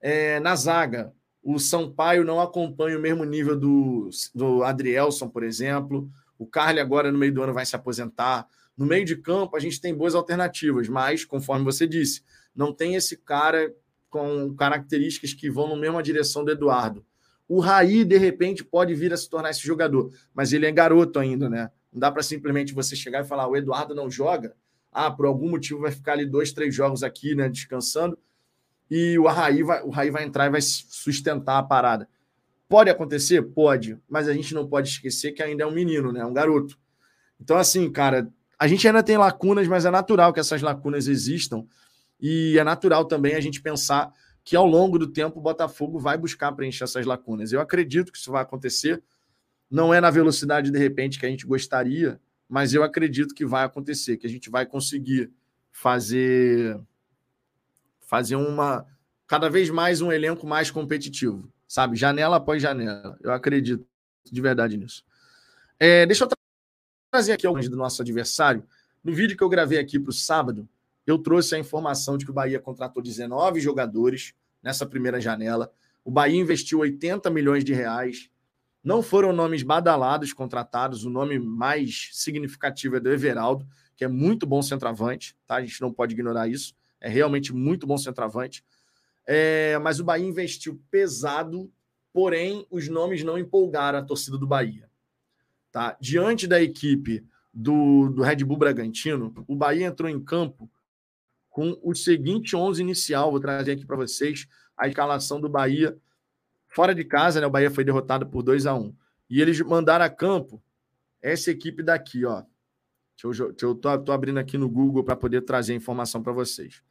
É, 0.00 0.40
na 0.40 0.56
zaga, 0.56 1.12
o 1.40 1.60
Sampaio 1.60 2.24
não 2.24 2.40
acompanha 2.40 2.98
o 2.98 3.00
mesmo 3.00 3.24
nível 3.24 3.56
do, 3.56 4.10
do 4.34 4.64
Adrielson, 4.64 5.28
por 5.28 5.44
exemplo. 5.44 6.10
O 6.36 6.44
Carly 6.44 6.80
agora 6.80 7.12
no 7.12 7.18
meio 7.18 7.32
do 7.32 7.40
ano 7.40 7.54
vai 7.54 7.64
se 7.64 7.76
aposentar. 7.76 8.48
No 8.76 8.84
meio 8.84 9.04
de 9.04 9.14
campo, 9.14 9.56
a 9.56 9.60
gente 9.60 9.80
tem 9.80 9.94
boas 9.94 10.16
alternativas, 10.16 10.88
mas, 10.88 11.24
conforme 11.24 11.64
você 11.64 11.86
disse, 11.86 12.24
não 12.52 12.72
tem 12.72 12.96
esse 12.96 13.16
cara 13.16 13.72
com 14.10 14.52
características 14.56 15.32
que 15.32 15.48
vão 15.48 15.68
na 15.68 15.76
mesma 15.76 16.02
direção 16.02 16.44
do 16.44 16.50
Eduardo. 16.50 17.06
O 17.48 17.60
Raí, 17.60 18.04
de 18.04 18.18
repente, 18.18 18.64
pode 18.64 18.92
vir 18.92 19.12
a 19.12 19.16
se 19.16 19.30
tornar 19.30 19.50
esse 19.50 19.64
jogador, 19.64 20.10
mas 20.34 20.52
ele 20.52 20.66
é 20.66 20.72
garoto 20.72 21.20
ainda, 21.20 21.48
né? 21.48 21.70
Não 21.96 22.00
dá 22.00 22.12
para 22.12 22.22
simplesmente 22.22 22.74
você 22.74 22.94
chegar 22.94 23.24
e 23.24 23.26
falar: 23.26 23.48
o 23.48 23.56
Eduardo 23.56 23.94
não 23.94 24.10
joga. 24.10 24.54
Ah, 24.92 25.10
por 25.10 25.24
algum 25.24 25.48
motivo 25.48 25.80
vai 25.80 25.90
ficar 25.90 26.12
ali 26.12 26.26
dois, 26.26 26.52
três 26.52 26.74
jogos 26.74 27.02
aqui, 27.02 27.34
né, 27.34 27.48
descansando, 27.48 28.18
e 28.90 29.18
o 29.18 29.26
Raí 29.26 29.62
vai, 29.62 29.82
o 29.82 29.88
Raí 29.88 30.10
vai 30.10 30.24
entrar 30.24 30.46
e 30.46 30.50
vai 30.50 30.60
sustentar 30.60 31.58
a 31.58 31.62
parada. 31.62 32.06
Pode 32.68 32.90
acontecer? 32.90 33.40
Pode, 33.42 33.98
mas 34.08 34.28
a 34.28 34.34
gente 34.34 34.52
não 34.52 34.68
pode 34.68 34.88
esquecer 34.88 35.32
que 35.32 35.42
ainda 35.42 35.64
é 35.64 35.66
um 35.66 35.70
menino, 35.70 36.12
né? 36.12 36.24
Um 36.24 36.34
garoto. 36.34 36.78
Então, 37.40 37.56
assim, 37.56 37.90
cara, 37.90 38.28
a 38.58 38.68
gente 38.68 38.86
ainda 38.86 39.02
tem 39.02 39.16
lacunas, 39.16 39.66
mas 39.66 39.86
é 39.86 39.90
natural 39.90 40.34
que 40.34 40.40
essas 40.40 40.60
lacunas 40.60 41.08
existam. 41.08 41.64
E 42.20 42.58
é 42.58 42.64
natural 42.64 43.06
também 43.06 43.34
a 43.34 43.40
gente 43.40 43.62
pensar 43.62 44.12
que 44.44 44.54
ao 44.54 44.66
longo 44.66 44.98
do 44.98 45.06
tempo 45.06 45.38
o 45.38 45.42
Botafogo 45.42 45.98
vai 45.98 46.18
buscar 46.18 46.52
preencher 46.52 46.84
essas 46.84 47.06
lacunas. 47.06 47.52
Eu 47.52 47.60
acredito 47.60 48.12
que 48.12 48.18
isso 48.18 48.30
vai 48.30 48.42
acontecer. 48.42 49.02
Não 49.70 49.92
é 49.92 50.00
na 50.00 50.10
velocidade, 50.10 50.70
de 50.70 50.78
repente, 50.78 51.18
que 51.18 51.26
a 51.26 51.28
gente 51.28 51.46
gostaria, 51.46 52.20
mas 52.48 52.72
eu 52.72 52.82
acredito 52.82 53.34
que 53.34 53.44
vai 53.44 53.64
acontecer, 53.64 54.16
que 54.16 54.26
a 54.26 54.30
gente 54.30 54.48
vai 54.48 54.64
conseguir 54.64 55.30
fazer 55.72 56.80
fazer 58.00 58.36
uma 58.36 58.86
cada 59.26 59.50
vez 59.50 59.68
mais 59.68 60.00
um 60.00 60.12
elenco 60.12 60.46
mais 60.46 60.70
competitivo, 60.70 61.52
sabe? 61.66 61.96
Janela 61.96 62.36
após 62.36 62.62
janela. 62.62 63.18
Eu 63.20 63.32
acredito 63.32 63.84
de 64.24 64.40
verdade 64.40 64.76
nisso. 64.76 65.04
É, 65.78 66.06
deixa 66.06 66.24
eu 66.24 66.28
trazer 67.10 67.32
aqui 67.32 67.46
alguns 67.46 67.68
do 67.68 67.76
nosso 67.76 68.00
adversário. 68.00 68.64
No 69.02 69.12
vídeo 69.12 69.36
que 69.36 69.42
eu 69.42 69.48
gravei 69.48 69.78
aqui 69.78 69.98
para 69.98 70.10
o 70.10 70.12
sábado, 70.12 70.68
eu 71.06 71.18
trouxe 71.18 71.54
a 71.54 71.58
informação 71.58 72.16
de 72.16 72.24
que 72.24 72.30
o 72.30 72.34
Bahia 72.34 72.60
contratou 72.60 73.02
19 73.02 73.60
jogadores 73.60 74.34
nessa 74.62 74.86
primeira 74.86 75.20
janela. 75.20 75.72
O 76.04 76.10
Bahia 76.10 76.40
investiu 76.40 76.80
80 76.80 77.28
milhões 77.30 77.64
de 77.64 77.72
reais 77.72 78.30
não 78.86 79.02
foram 79.02 79.32
nomes 79.32 79.64
badalados 79.64 80.32
contratados, 80.32 81.04
o 81.04 81.10
nome 81.10 81.40
mais 81.40 82.10
significativo 82.12 82.94
é 82.94 83.00
do 83.00 83.12
Everaldo, 83.12 83.66
que 83.96 84.04
é 84.04 84.08
muito 84.08 84.46
bom 84.46 84.62
centroavante, 84.62 85.36
tá? 85.44 85.56
A 85.56 85.60
gente 85.60 85.80
não 85.80 85.92
pode 85.92 86.14
ignorar 86.14 86.46
isso. 86.46 86.72
É 87.00 87.08
realmente 87.08 87.52
muito 87.52 87.84
bom 87.84 87.98
centroavante. 87.98 88.64
É, 89.26 89.76
mas 89.80 89.98
o 89.98 90.04
Bahia 90.04 90.24
investiu 90.24 90.80
pesado, 90.88 91.68
porém 92.12 92.64
os 92.70 92.86
nomes 92.86 93.24
não 93.24 93.36
empolgaram 93.36 93.98
a 93.98 94.04
torcida 94.04 94.38
do 94.38 94.46
Bahia. 94.46 94.88
Tá? 95.72 95.96
Diante 96.00 96.46
da 96.46 96.62
equipe 96.62 97.26
do, 97.52 98.08
do 98.10 98.22
Red 98.22 98.44
Bull 98.44 98.56
Bragantino, 98.56 99.34
o 99.48 99.56
Bahia 99.56 99.86
entrou 99.86 100.08
em 100.08 100.22
campo 100.22 100.70
com 101.50 101.76
o 101.82 101.92
seguinte 101.92 102.54
11 102.54 102.82
inicial. 102.82 103.32
Vou 103.32 103.40
trazer 103.40 103.72
aqui 103.72 103.84
para 103.84 103.96
vocês 103.96 104.46
a 104.76 104.86
escalação 104.86 105.40
do 105.40 105.48
Bahia 105.48 105.98
Fora 106.76 106.94
de 106.94 107.04
casa, 107.04 107.40
né, 107.40 107.46
o 107.46 107.50
Bahia 107.50 107.70
foi 107.70 107.84
derrotado 107.84 108.26
por 108.26 108.42
2 108.42 108.66
a 108.66 108.74
1 108.74 108.94
E 109.30 109.40
eles 109.40 109.58
mandaram 109.62 110.04
a 110.04 110.10
campo 110.10 110.62
essa 111.22 111.50
equipe 111.50 111.82
daqui, 111.82 112.26
ó. 112.26 112.42
Deixa 113.22 113.42
eu, 113.42 113.48
deixa 113.48 113.64
eu 113.64 113.74
tô, 113.74 113.98
tô 113.98 114.12
abrindo 114.12 114.36
aqui 114.36 114.58
no 114.58 114.68
Google 114.68 115.02
para 115.02 115.16
poder 115.16 115.40
trazer 115.40 115.72
a 115.72 115.76
informação 115.76 116.22
para 116.22 116.34
vocês. 116.34 116.82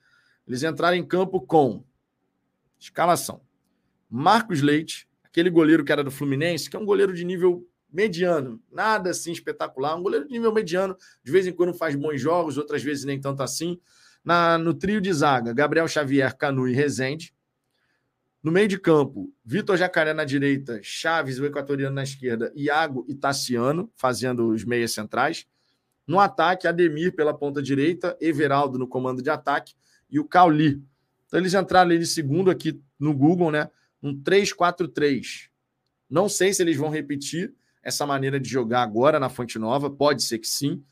Eles 0.47 0.63
entraram 0.63 0.97
em 0.97 1.05
campo 1.05 1.39
com 1.39 1.83
escalação. 2.79 3.41
Marcos 4.09 4.63
Leite, 4.63 5.07
aquele 5.23 5.51
goleiro 5.51 5.85
que 5.85 5.91
era 5.91 6.03
do 6.03 6.09
Fluminense, 6.09 6.67
que 6.67 6.75
é 6.75 6.79
um 6.79 6.85
goleiro 6.85 7.13
de 7.13 7.23
nível 7.23 7.69
mediano, 7.87 8.59
nada 8.71 9.11
assim 9.11 9.33
espetacular, 9.33 9.95
um 9.95 10.01
goleiro 10.01 10.25
de 10.25 10.31
nível 10.31 10.51
mediano, 10.51 10.97
de 11.23 11.31
vez 11.31 11.45
em 11.45 11.53
quando 11.53 11.75
faz 11.75 11.95
bons 11.95 12.19
jogos, 12.19 12.57
outras 12.57 12.81
vezes 12.81 13.05
nem 13.05 13.21
tanto 13.21 13.43
assim. 13.43 13.79
Na, 14.23 14.57
no 14.57 14.73
trio 14.73 14.99
de 14.99 15.13
zaga, 15.13 15.53
Gabriel 15.53 15.87
Xavier, 15.87 16.35
Canu 16.35 16.67
e 16.67 16.73
Rezende. 16.73 17.34
No 18.45 18.51
meio 18.51 18.67
de 18.67 18.77
campo, 18.77 19.33
Vitor 19.43 19.75
Jacaré 19.75 20.13
na 20.13 20.23
direita, 20.23 20.79
Chaves, 20.83 21.39
o 21.39 21.45
equatoriano 21.47 21.95
na 21.95 22.03
esquerda, 22.03 22.53
Iago 22.55 23.03
e 23.07 23.15
Tassiano 23.15 23.91
fazendo 23.95 24.49
os 24.49 24.63
meias 24.63 24.91
centrais. 24.91 25.47
No 26.05 26.19
ataque, 26.19 26.67
Ademir 26.67 27.15
pela 27.15 27.33
ponta 27.33 27.59
direita, 27.59 28.15
Everaldo 28.21 28.77
no 28.77 28.87
comando 28.87 29.19
de 29.19 29.31
ataque 29.31 29.73
e 30.07 30.19
o 30.19 30.25
Cauli. 30.25 30.79
Então 31.25 31.39
eles 31.39 31.55
entraram 31.55 31.89
ali 31.89 31.97
de 31.97 32.05
segundo 32.05 32.51
aqui 32.51 32.79
no 32.99 33.15
Google, 33.15 33.49
né? 33.49 33.67
Um 33.99 34.15
3-4-3. 34.15 35.49
Não 36.07 36.29
sei 36.29 36.53
se 36.53 36.61
eles 36.61 36.77
vão 36.77 36.91
repetir 36.91 37.51
essa 37.81 38.05
maneira 38.05 38.39
de 38.39 38.47
jogar 38.47 38.83
agora 38.83 39.19
na 39.19 39.27
Fonte 39.27 39.57
Nova, 39.57 39.89
pode 39.89 40.21
ser 40.21 40.37
que 40.37 40.47
sim. 40.47 40.83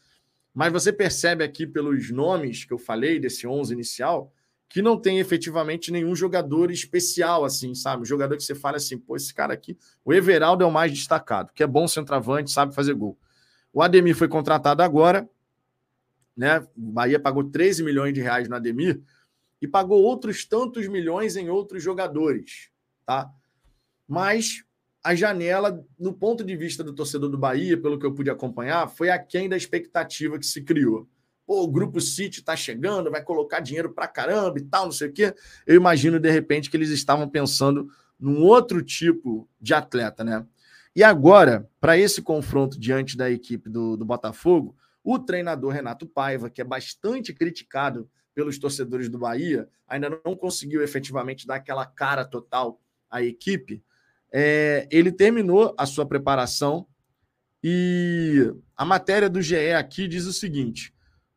Mas 0.56 0.74
você 0.74 0.92
percebe 0.92 1.44
aqui 1.44 1.68
pelos 1.68 2.10
nomes 2.10 2.66
que 2.66 2.74
eu 2.74 2.80
falei 2.80 3.20
desse 3.20 3.46
11 3.46 3.72
inicial, 3.72 4.33
que 4.74 4.82
não 4.82 4.98
tem 4.98 5.20
efetivamente 5.20 5.91
nenhum 5.91 6.16
jogador 6.16 6.72
especial, 6.72 7.45
assim, 7.45 7.76
sabe? 7.76 8.02
Um 8.02 8.06
jogador 8.06 8.36
que 8.36 8.41
você 8.41 8.56
fala 8.56 8.78
assim, 8.78 8.98
pô, 8.98 9.16
esse 9.16 9.32
cara 9.32 9.54
aqui, 9.54 9.78
o 10.04 10.12
Everaldo 10.12 10.64
é 10.64 10.66
o 10.66 10.72
mais 10.72 10.91
destacado, 10.91 11.52
que 11.54 11.62
é 11.62 11.68
bom 11.68 11.88
centroavante, 11.88 12.50
sabe 12.50 12.74
fazer 12.74 12.95
gol. 12.95 13.16
O 13.72 13.84
Ademir 13.84 14.16
foi 14.16 14.28
contratado 14.28 14.82
agora, 14.82 15.30
né? 16.36 16.60
O 16.76 16.91
Bahia 16.91 17.20
pagou 17.20 17.44
13 17.44 17.84
milhões 17.84 18.16
de 18.16 18.22
reais 18.22 18.50
no 18.50 18.56
Ademir 18.56 19.00
e 19.62 19.68
pagou 19.68 20.02
outros 20.02 20.44
tantos 20.44 20.88
milhões 20.88 21.36
em 21.36 21.52
outros 21.52 21.84
jogadores, 21.84 22.72
tá? 23.06 23.32
Mas 24.08 24.64
a 25.04 25.14
janela, 25.14 25.86
no 26.00 26.14
ponto 26.14 26.44
de 26.44 26.56
vista 26.56 26.84
do 26.84 26.95
torcedor 26.95 27.30
do 27.30 27.38
Bahia, 27.38 27.80
pelo 27.80 28.00
que 28.00 28.08
eu 28.08 28.16
pude 28.16 28.32
acompanhar, 28.32 28.88
foi 28.88 29.12
aquém 29.12 29.48
da 29.48 29.56
expectativa 29.56 30.40
que 30.40 30.48
se 30.48 30.64
criou 30.64 31.08
pô, 31.54 31.64
o 31.66 31.68
Grupo 31.68 32.02
City 32.02 32.40
está 32.40 32.56
chegando, 32.56 33.12
vai 33.12 33.22
colocar 33.22 33.60
dinheiro 33.60 33.94
para 33.94 34.08
caramba 34.08 34.58
e 34.58 34.64
tal, 34.64 34.86
não 34.86 34.92
sei 34.92 35.10
o 35.10 35.14
quê. 35.14 35.36
Eu 35.68 35.76
imagino, 35.76 36.20
de 36.20 36.32
repente, 36.32 36.68
que 36.68 36.76
eles 36.76 36.90
estavam 36.90 37.30
pensando 37.30 37.88
num 38.20 38.42
outro 38.42 38.82
tipo 38.82 39.48
de 39.62 39.72
atleta, 39.72 40.24
né? 40.24 40.44
E 40.96 41.04
agora, 41.04 41.70
para 41.80 41.96
esse 41.96 42.24
confronto 42.24 42.80
diante 42.80 43.16
da 43.16 43.30
equipe 43.30 43.70
do, 43.70 43.96
do 43.96 44.04
Botafogo, 44.04 44.76
o 45.04 45.20
treinador 45.20 45.72
Renato 45.72 46.08
Paiva, 46.08 46.50
que 46.50 46.60
é 46.60 46.64
bastante 46.64 47.32
criticado 47.32 48.10
pelos 48.34 48.58
torcedores 48.58 49.08
do 49.08 49.20
Bahia, 49.20 49.70
ainda 49.88 50.10
não 50.26 50.36
conseguiu 50.36 50.82
efetivamente 50.82 51.46
dar 51.46 51.56
aquela 51.56 51.86
cara 51.86 52.26
total 52.26 52.82
à 53.12 53.22
equipe. 53.22 53.84
É, 54.32 54.88
ele 54.92 55.12
terminou 55.12 55.76
a 55.78 55.86
sua 55.86 56.06
preparação 56.08 56.88
e 57.64 58.52
a 58.76 58.84
matéria 58.84 59.30
do 59.30 59.40
GE 59.40 59.74
aqui 59.74 60.08
diz 60.08 60.26
o 60.26 60.34
seguinte: 60.34 60.92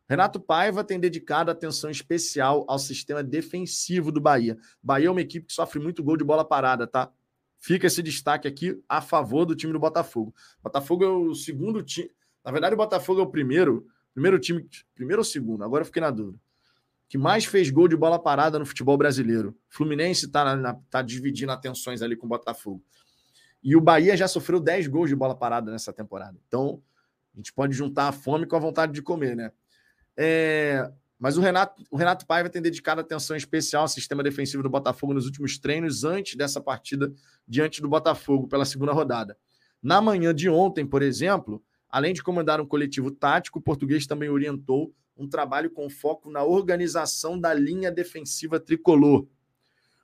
Renato 0.07 0.39
Paiva 0.39 0.83
tem 0.83 0.99
dedicado 0.99 1.51
atenção 1.51 1.89
especial 1.89 2.65
ao 2.67 2.79
sistema 2.79 3.21
defensivo 3.21 4.11
do 4.11 4.21
Bahia. 4.21 4.57
Bahia 4.81 5.07
é 5.07 5.11
uma 5.11 5.21
equipe 5.21 5.47
que 5.47 5.53
sofre 5.53 5.79
muito 5.79 6.01
gol 6.01 6.15
de 6.15 6.23
bola 6.23 6.45
parada, 6.45 6.87
tá? 6.87 7.11
Fica 7.59 7.87
esse 7.87 8.01
destaque 8.01 8.47
aqui 8.47 8.81
a 8.87 9.01
favor 9.01 9.45
do 9.45 9.55
time 9.55 9.73
do 9.73 9.79
Botafogo. 9.79 10.33
Botafogo 10.63 11.03
é 11.03 11.09
o 11.09 11.35
segundo 11.35 11.83
time. 11.83 12.09
Na 12.45 12.51
verdade, 12.51 12.73
o 12.73 12.77
Botafogo 12.77 13.19
é 13.19 13.23
o 13.23 13.27
primeiro, 13.27 13.85
primeiro 14.13 14.39
time, 14.39 14.65
primeiro 14.95 15.19
ou 15.19 15.25
segundo, 15.25 15.63
agora 15.63 15.81
eu 15.81 15.85
fiquei 15.85 16.01
na 16.01 16.11
dúvida. 16.11 16.39
Que 17.09 17.17
mais 17.17 17.43
fez 17.45 17.69
gol 17.69 17.87
de 17.87 17.97
bola 17.97 18.19
parada 18.19 18.57
no 18.57 18.65
futebol 18.65 18.97
brasileiro. 18.97 19.57
Fluminense 19.69 20.25
está 20.25 20.73
tá 20.89 21.01
dividindo 21.01 21.51
atenções 21.51 22.01
ali 22.01 22.15
com 22.15 22.25
o 22.25 22.29
Botafogo. 22.29 22.81
E 23.61 23.75
o 23.75 23.81
Bahia 23.81 24.15
já 24.15 24.27
sofreu 24.27 24.59
10 24.59 24.87
gols 24.87 25.09
de 25.09 25.15
bola 25.15 25.35
parada 25.35 25.71
nessa 25.71 25.91
temporada. 25.91 26.37
Então, 26.47 26.81
a 27.33 27.37
gente 27.37 27.51
pode 27.51 27.73
juntar 27.73 28.07
a 28.07 28.11
fome 28.11 28.45
com 28.45 28.55
a 28.55 28.59
vontade 28.59 28.93
de 28.93 29.01
comer, 29.01 29.35
né? 29.35 29.51
É, 30.17 30.91
mas 31.19 31.37
o 31.37 31.41
Renato, 31.41 31.83
o 31.91 31.97
Renato 31.97 32.25
Paiva 32.25 32.49
tem 32.49 32.61
dedicado 32.61 33.01
atenção 33.01 33.35
especial 33.35 33.83
ao 33.83 33.87
sistema 33.87 34.23
defensivo 34.23 34.63
do 34.63 34.69
Botafogo 34.69 35.13
nos 35.13 35.25
últimos 35.25 35.57
treinos 35.57 36.03
antes 36.03 36.35
dessa 36.35 36.59
partida 36.59 37.11
diante 37.47 37.81
do 37.81 37.87
Botafogo 37.87 38.47
pela 38.47 38.65
segunda 38.65 38.91
rodada. 38.91 39.37
Na 39.81 40.01
manhã 40.01 40.33
de 40.33 40.49
ontem, 40.49 40.85
por 40.85 41.01
exemplo, 41.01 41.63
além 41.89 42.13
de 42.13 42.23
comandar 42.23 42.59
um 42.59 42.65
coletivo 42.65 43.11
tático, 43.11 43.59
o 43.59 43.61
português 43.61 44.05
também 44.05 44.29
orientou 44.29 44.93
um 45.15 45.27
trabalho 45.27 45.71
com 45.71 45.89
foco 45.89 46.29
na 46.29 46.43
organização 46.43 47.39
da 47.39 47.53
linha 47.53 47.91
defensiva 47.91 48.59
tricolor. 48.59 49.27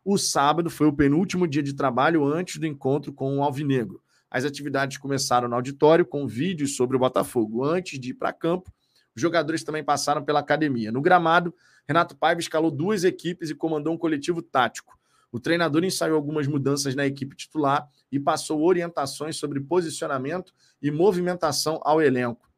O 0.03 0.17
sábado 0.17 0.69
foi 0.69 0.87
o 0.87 0.93
penúltimo 0.93 1.47
dia 1.47 1.63
de 1.63 1.73
trabalho 1.73 2.25
antes 2.25 2.57
do 2.57 2.65
encontro 2.65 3.13
com 3.13 3.37
o 3.37 3.43
Alvinegro. 3.43 4.01
As 4.29 4.43
atividades 4.43 4.97
começaram 4.97 5.47
no 5.47 5.55
auditório 5.55 6.05
com 6.05 6.27
vídeos 6.27 6.75
sobre 6.75 6.97
o 6.97 6.99
Botafogo. 6.99 7.63
Antes 7.63 7.99
de 7.99 8.09
ir 8.09 8.13
para 8.15 8.33
campo, 8.33 8.73
os 9.15 9.21
jogadores 9.21 9.63
também 9.63 9.83
passaram 9.83 10.23
pela 10.23 10.39
academia. 10.39 10.91
No 10.91 11.01
gramado, 11.01 11.53
Renato 11.87 12.15
Paiva 12.15 12.41
escalou 12.41 12.71
duas 12.71 13.03
equipes 13.03 13.49
e 13.49 13.55
comandou 13.55 13.93
um 13.93 13.97
coletivo 13.97 14.41
tático. 14.41 14.97
O 15.31 15.39
treinador 15.39 15.83
ensaiou 15.83 16.15
algumas 16.15 16.47
mudanças 16.47 16.93
na 16.93 17.05
equipe 17.05 17.35
titular 17.35 17.87
e 18.11 18.19
passou 18.19 18.63
orientações 18.63 19.35
sobre 19.35 19.59
posicionamento 19.59 20.53
e 20.81 20.91
movimentação 20.91 21.79
ao 21.83 22.01
elenco. 22.01 22.51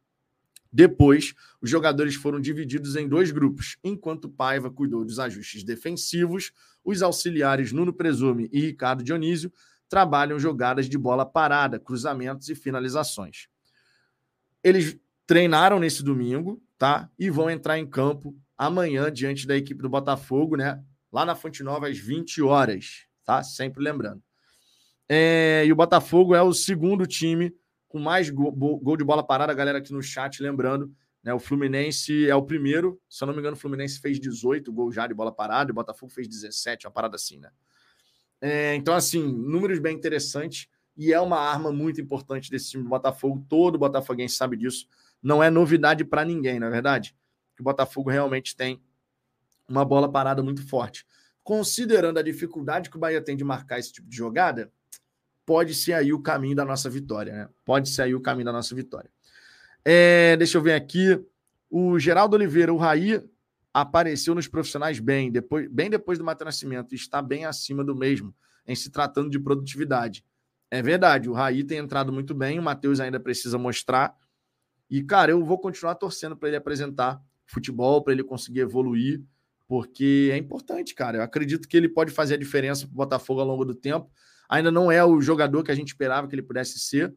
Depois, 0.72 1.34
os 1.62 1.70
jogadores 1.70 2.16
foram 2.16 2.38
divididos 2.38 2.98
em 2.98 3.08
dois 3.08 3.32
grupos. 3.32 3.78
Enquanto 3.82 4.28
Paiva 4.28 4.70
cuidou 4.70 5.06
dos 5.06 5.20
ajustes 5.20 5.64
defensivos, 5.64 6.52
os 6.84 7.02
auxiliares 7.02 7.72
Nuno 7.72 7.94
Presume 7.94 8.50
e 8.52 8.60
Ricardo 8.60 9.02
Dionísio 9.02 9.54
trabalham 9.88 10.38
jogadas 10.38 10.90
de 10.90 10.98
bola 10.98 11.26
parada, 11.26 11.80
cruzamentos 11.80 12.50
e 12.50 12.56
finalizações. 12.56 13.48
Eles 14.62 14.98
treinaram 15.26 15.80
nesse 15.80 16.04
domingo, 16.04 16.62
tá? 16.78 17.10
E 17.18 17.30
vão 17.30 17.50
entrar 17.50 17.80
em 17.80 17.88
campo 17.88 18.36
amanhã 18.58 19.12
diante 19.12 19.48
da 19.48 19.56
equipe 19.56 19.82
do 19.82 19.90
Botafogo, 19.90 20.56
né? 20.56 20.82
Lá 21.12 21.26
na 21.26 21.36
Fonte 21.36 21.64
Nova 21.64 21.88
às 21.88 21.98
20 21.98 22.42
horas, 22.42 23.06
tá? 23.24 23.44
Sempre 23.44 23.84
lembrando. 23.84 24.22
É, 25.08 25.64
e 25.66 25.72
o 25.72 25.76
Botafogo 25.76 26.34
é 26.34 26.42
o 26.42 26.54
segundo 26.54 27.06
time 27.06 27.54
com 27.88 28.00
mais 28.00 28.30
gol, 28.30 28.52
gol 28.52 28.98
de 28.98 29.04
bola 29.04 29.26
parada, 29.26 29.54
galera 29.54 29.78
aqui 29.78 29.94
no 29.94 30.02
chat 30.02 30.42
lembrando, 30.42 30.92
né? 31.24 31.34
O 31.34 31.40
Fluminense 31.40 32.28
é 32.30 32.36
o 32.36 32.44
primeiro, 32.44 33.00
se 33.10 33.24
eu 33.24 33.28
não 33.28 33.34
me 33.34 33.40
engano, 33.40 33.56
o 33.56 33.60
Fluminense 33.60 34.00
fez 34.00 34.20
18 34.20 34.72
gols 34.72 34.94
já 34.94 35.08
de 35.08 35.14
bola 35.14 35.32
parada, 35.32 35.70
e 35.70 35.74
o 35.74 35.76
Botafogo 35.76 36.12
fez 36.12 36.28
17, 36.28 36.88
uma 36.88 36.92
parada 36.92 37.16
assim, 37.16 37.40
né? 37.40 37.50
É, 38.42 38.76
então, 38.76 38.94
assim, 38.94 39.24
números 39.24 39.80
bem 39.80 39.96
interessantes 39.96 40.68
e 40.98 41.14
é 41.14 41.20
uma 41.20 41.40
arma 41.40 41.72
muito 41.72 42.00
importante 42.02 42.52
desse 42.52 42.72
time 42.72 42.84
do 42.84 42.90
Botafogo. 42.90 43.46
Todo 43.50 43.78
botafoguense 43.78 44.36
sabe 44.36 44.56
disso 44.58 44.88
não 45.26 45.44
é 45.44 45.50
novidade 45.50 46.06
para 46.06 46.24
ninguém, 46.24 46.60
na 46.60 46.68
é 46.68 46.70
verdade. 46.70 47.16
Que 47.56 47.62
o 47.62 47.64
Botafogo 47.64 48.12
realmente 48.12 48.56
tem 48.56 48.80
uma 49.68 49.84
bola 49.84 50.08
parada 50.08 50.44
muito 50.44 50.64
forte. 50.68 51.04
Considerando 51.44 52.20
a 52.20 52.22
dificuldade 52.22 52.92
que 52.92 52.96
o 52.96 53.00
Bahia 53.00 53.20
tem 53.20 53.36
de 53.36 53.44
marcar 53.44 53.80
esse 53.80 53.92
tipo 53.92 54.08
de 54.08 54.16
jogada, 54.16 54.72
pode 55.44 55.74
ser 55.74 55.94
aí 55.94 56.14
o 56.14 56.22
caminho 56.22 56.56
da 56.56 56.64
nossa 56.64 56.92
vitória, 56.92 57.34
né? 57.34 57.50
Pode 57.66 57.90
ser 57.90 58.04
aí 58.04 58.14
o 58.14 58.22
caminho 58.22 58.46
da 58.46 58.52
nossa 58.52 58.76
vitória. 58.76 59.10
É, 59.84 60.38
deixa 60.38 60.60
eu 60.60 60.62
ver 60.62 60.74
aqui. 60.74 61.20
O 61.72 61.98
Geraldo 61.98 62.36
Oliveira, 62.36 62.72
o 62.72 62.78
Raí, 62.78 63.20
apareceu 63.74 64.36
nos 64.36 64.48
profissionais 64.48 65.00
bem, 65.00 65.32
depois, 65.32 65.68
bem 65.72 65.90
depois 65.90 66.20
do 66.20 66.24
Matheus 66.24 66.46
Nascimento, 66.46 66.94
e 66.94 66.96
está 66.96 67.20
bem 67.20 67.46
acima 67.46 67.84
do 67.84 67.96
mesmo, 67.96 68.32
em 68.68 68.76
se 68.76 68.92
tratando 68.92 69.32
de 69.32 69.40
produtividade. 69.40 70.24
É 70.70 70.84
verdade, 70.84 71.28
o 71.28 71.34
Raí 71.34 71.64
tem 71.64 71.80
entrado 71.80 72.14
muito 72.14 72.36
bem, 72.36 72.60
o 72.60 72.62
Matheus 72.62 73.00
ainda 73.00 73.20
precisa 73.20 73.58
mostrar, 73.58 74.16
e, 74.90 75.04
cara, 75.04 75.32
eu 75.32 75.44
vou 75.44 75.58
continuar 75.60 75.96
torcendo 75.96 76.36
para 76.38 76.50
ele 76.50 76.58
apresentar 76.58 77.22
futebol, 77.46 78.04
para 78.04 78.14
ele 78.14 78.24
conseguir 78.24 78.62
evoluir, 78.62 79.22
porque 79.68 80.30
é 80.32 80.38
importante, 80.38 80.94
cara. 80.94 81.18
Eu 81.18 81.24
acredito 81.24 81.68
que 81.68 81.76
ele 81.76 81.90
pode 81.90 82.12
fazer 82.12 82.36
a 82.36 82.38
diferença 82.38 82.86
para 82.86 82.94
o 82.94 82.98
Botafogo 82.98 83.42
ao 83.42 83.48
longo 83.48 83.66
do 83.66 83.74
tempo. 83.74 84.10
Ainda 84.48 84.72
não 84.72 84.92
é 84.92 85.04
o 85.04 85.20
jogador 85.22 85.64
que 85.64 85.72
a 85.72 85.76
gente 85.76 85.90
esperava 85.90 86.28
que 86.28 86.36
ele 86.36 86.44
pudesse 86.44 86.78
ser, 86.78 87.14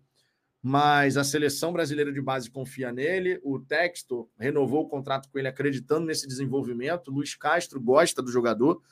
mas 0.62 1.16
a 1.16 1.24
seleção 1.24 1.72
brasileira 1.72 2.12
de 2.12 2.20
base 2.20 2.50
confia 2.50 2.90
nele. 2.90 3.38
O 3.42 3.58
Textor 3.58 4.28
renovou 4.38 4.84
o 4.84 4.88
contrato 4.88 5.28
com 5.28 5.38
ele 5.38 5.48
acreditando 5.48 6.06
nesse 6.06 6.26
desenvolvimento. 6.26 7.10
Luiz 7.10 7.34
Castro 7.34 7.80
gosta 7.80 8.22
do 8.22 8.32
jogador. 8.32 8.82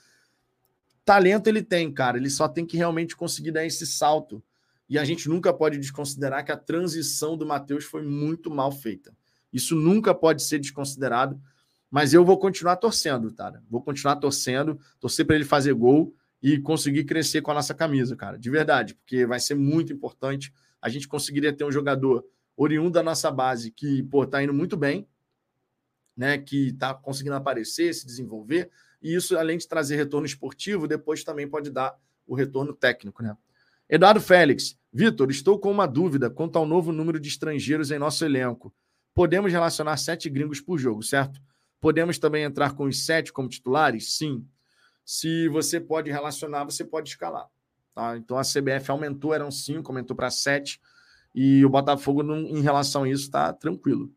Talento 1.05 1.47
ele 1.47 1.63
tem, 1.63 1.91
cara. 1.93 2.19
Ele 2.19 2.31
só 2.31 2.47
tem 2.47 2.67
que 2.67 2.77
realmente 2.77 3.17
conseguir 3.17 3.53
dar 3.53 3.65
esse 3.65 3.87
salto 3.87 4.43
e 4.89 4.99
a 4.99 5.05
gente 5.05 5.29
nunca 5.29 5.53
pode 5.53 5.79
desconsiderar 5.79 6.45
que 6.45 6.53
a 6.53 6.57
transição 6.57 7.37
do 7.37 7.45
Matheus 7.45 7.85
foi 7.85 8.03
muito 8.03 8.51
mal 8.51 8.71
feita. 8.71 9.15
Isso 9.53 9.75
nunca 9.75 10.15
pode 10.15 10.43
ser 10.43 10.59
desconsiderado, 10.59 11.41
mas 11.91 12.13
eu 12.13 12.25
vou 12.25 12.39
continuar 12.39 12.77
torcendo, 12.77 13.33
cara. 13.33 13.63
Vou 13.69 13.83
continuar 13.83 14.17
torcendo, 14.17 14.79
torcer 15.01 15.27
para 15.27 15.37
ele 15.37 15.45
fazer 15.45 15.73
gol 15.73 16.15
e 16.43 16.59
conseguir 16.59 17.05
crescer 17.05 17.43
com 17.43 17.51
a 17.51 17.55
nossa 17.55 17.75
camisa, 17.75 18.15
cara. 18.15 18.39
De 18.39 18.51
verdade, 18.51 18.95
porque 18.95 19.27
vai 19.27 19.41
ser 19.41 19.55
muito 19.55 19.93
importante. 19.93 20.53
A 20.81 20.89
gente 20.89 21.09
conseguiria 21.09 21.53
ter 21.53 21.65
um 21.65 21.73
jogador 21.73 22.25
oriundo 22.57 22.93
da 22.93 23.03
nossa 23.03 23.31
base 23.31 23.71
que, 23.71 24.03
pô, 24.05 24.27
tá 24.27 24.43
indo 24.43 24.55
muito 24.55 24.77
bem, 24.77 25.09
né? 26.17 26.39
Que 26.39 26.73
tá 26.73 26.95
conseguindo 26.95 27.35
aparecer, 27.37 27.95
se 27.95 28.07
desenvolver. 28.07 28.71
E 29.03 29.15
isso, 29.15 29.37
além 29.37 29.59
de 29.59 29.67
trazer 29.67 29.97
retorno 29.97 30.27
esportivo, 30.27 30.87
depois 30.87 31.25
também 31.25 31.49
pode 31.49 31.71
dar 31.71 31.97
o 32.27 32.35
retorno 32.35 32.73
técnico, 32.73 33.23
né? 33.23 33.37
Eduardo 33.89 34.21
Félix, 34.21 34.77
Vitor, 34.93 35.31
estou 35.31 35.61
com 35.61 35.71
uma 35.71 35.87
dúvida 35.87 36.29
quanto 36.29 36.57
ao 36.57 36.67
novo 36.67 36.91
número 36.91 37.21
de 37.21 37.29
estrangeiros 37.29 37.93
em 37.93 37.99
nosso 37.99 38.25
elenco. 38.25 38.75
Podemos 39.15 39.53
relacionar 39.53 39.97
sete 39.97 40.29
gringos 40.29 40.61
por 40.61 40.77
jogo, 40.77 41.03
certo? 41.03 41.41
Podemos 41.81 42.19
também 42.19 42.43
entrar 42.43 42.75
com 42.75 42.85
os 42.85 43.05
sete 43.05 43.33
como 43.33 43.49
titulares? 43.49 44.17
Sim. 44.17 44.45
Se 45.05 45.49
você 45.49 45.79
pode 45.79 46.11
relacionar, 46.11 46.65
você 46.65 46.85
pode 46.85 47.11
escalar. 47.11 47.47
Tá? 47.95 48.17
Então 48.17 48.37
a 48.37 48.43
CBF 48.43 48.91
aumentou, 48.91 49.33
eram 49.33 49.51
cinco, 49.53 49.93
aumentou 49.93 50.17
para 50.17 50.31
sete. 50.31 50.81
E 51.33 51.65
o 51.65 51.71
Botafogo, 51.71 52.23
em 52.25 52.61
relação 52.63 53.05
a 53.05 53.09
isso, 53.09 53.25
está 53.25 53.53
tranquilo. 53.53 54.13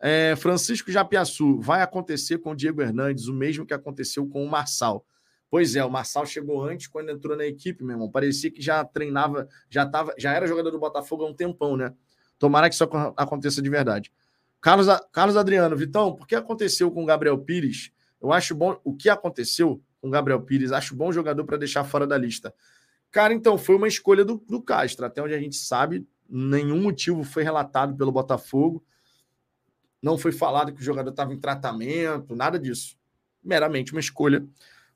É, 0.00 0.34
Francisco 0.36 0.90
Japiaçu, 0.90 1.60
vai 1.60 1.82
acontecer 1.82 2.38
com 2.38 2.52
o 2.52 2.56
Diego 2.56 2.80
Hernandes 2.80 3.26
o 3.26 3.34
mesmo 3.34 3.66
que 3.66 3.74
aconteceu 3.74 4.26
com 4.26 4.42
o 4.42 4.50
Marçal. 4.50 5.04
Pois 5.52 5.76
é, 5.76 5.84
o 5.84 5.90
Marçal 5.90 6.24
chegou 6.24 6.64
antes 6.64 6.86
quando 6.86 7.10
entrou 7.10 7.36
na 7.36 7.44
equipe, 7.44 7.84
meu 7.84 7.92
irmão. 7.92 8.10
Parecia 8.10 8.50
que 8.50 8.62
já 8.62 8.82
treinava, 8.86 9.46
já 9.68 9.84
tava, 9.84 10.14
já 10.16 10.32
era 10.32 10.46
jogador 10.46 10.70
do 10.70 10.78
Botafogo 10.78 11.24
há 11.24 11.28
um 11.28 11.34
tempão, 11.34 11.76
né? 11.76 11.92
Tomara 12.38 12.70
que 12.70 12.74
isso 12.74 12.84
aconteça 13.18 13.60
de 13.60 13.68
verdade. 13.68 14.10
Carlos, 14.62 14.86
Carlos 15.12 15.36
Adriano, 15.36 15.76
Vitão, 15.76 16.14
por 16.14 16.26
que 16.26 16.34
aconteceu 16.34 16.90
com 16.90 17.02
o 17.02 17.04
Gabriel 17.04 17.36
Pires? 17.36 17.92
Eu 18.18 18.32
acho 18.32 18.54
bom. 18.54 18.80
O 18.82 18.96
que 18.96 19.10
aconteceu 19.10 19.82
com 20.00 20.08
o 20.08 20.10
Gabriel 20.10 20.40
Pires? 20.40 20.72
Acho 20.72 20.96
bom 20.96 21.12
jogador 21.12 21.44
para 21.44 21.58
deixar 21.58 21.84
fora 21.84 22.06
da 22.06 22.16
lista. 22.16 22.54
Cara, 23.10 23.34
então, 23.34 23.58
foi 23.58 23.76
uma 23.76 23.86
escolha 23.86 24.24
do, 24.24 24.42
do 24.48 24.62
Castro. 24.62 25.04
Até 25.04 25.22
onde 25.22 25.34
a 25.34 25.38
gente 25.38 25.56
sabe, 25.56 26.08
nenhum 26.26 26.80
motivo 26.80 27.24
foi 27.24 27.42
relatado 27.42 27.94
pelo 27.94 28.10
Botafogo. 28.10 28.82
Não 30.00 30.16
foi 30.16 30.32
falado 30.32 30.72
que 30.72 30.80
o 30.80 30.84
jogador 30.84 31.10
estava 31.10 31.34
em 31.34 31.38
tratamento, 31.38 32.34
nada 32.34 32.58
disso. 32.58 32.96
Meramente 33.44 33.92
uma 33.92 34.00
escolha 34.00 34.48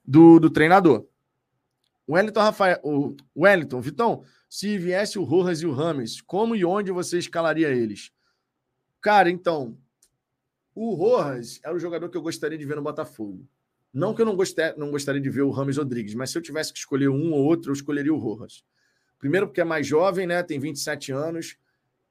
do, 0.06 0.38
do 0.38 0.50
treinador. 0.50 1.06
Wellington 2.08 2.40
Rafael, 2.40 2.80
o 2.84 3.16
Wellington, 3.36 3.80
Vitão, 3.80 4.22
se 4.48 4.78
viesse 4.78 5.18
o 5.18 5.24
Rojas 5.24 5.60
e 5.60 5.66
o 5.66 5.72
Rames, 5.72 6.20
como 6.20 6.54
e 6.54 6.64
onde 6.64 6.92
você 6.92 7.18
escalaria 7.18 7.68
eles? 7.70 8.12
Cara, 9.00 9.28
então, 9.28 9.76
o 10.74 10.94
Rojas 10.94 11.58
é 11.64 11.72
o 11.72 11.78
jogador 11.78 12.08
que 12.08 12.16
eu 12.16 12.22
gostaria 12.22 12.56
de 12.56 12.64
ver 12.64 12.76
no 12.76 12.82
Botafogo. 12.82 13.44
Não 13.92 14.14
que 14.14 14.22
eu 14.22 14.26
não, 14.26 14.36
gostar, 14.36 14.76
não 14.76 14.90
gostaria 14.90 15.20
de 15.20 15.30
ver 15.30 15.42
o 15.42 15.50
Rames 15.50 15.78
Rodrigues, 15.78 16.14
mas 16.14 16.30
se 16.30 16.38
eu 16.38 16.42
tivesse 16.42 16.72
que 16.72 16.78
escolher 16.78 17.08
um 17.08 17.32
ou 17.32 17.44
outro, 17.44 17.70
eu 17.70 17.74
escolheria 17.74 18.12
o 18.12 18.18
Rojas. 18.18 18.62
Primeiro 19.18 19.46
porque 19.46 19.60
é 19.60 19.64
mais 19.64 19.86
jovem, 19.86 20.26
né? 20.26 20.42
Tem 20.42 20.60
27 20.60 21.12
anos 21.12 21.56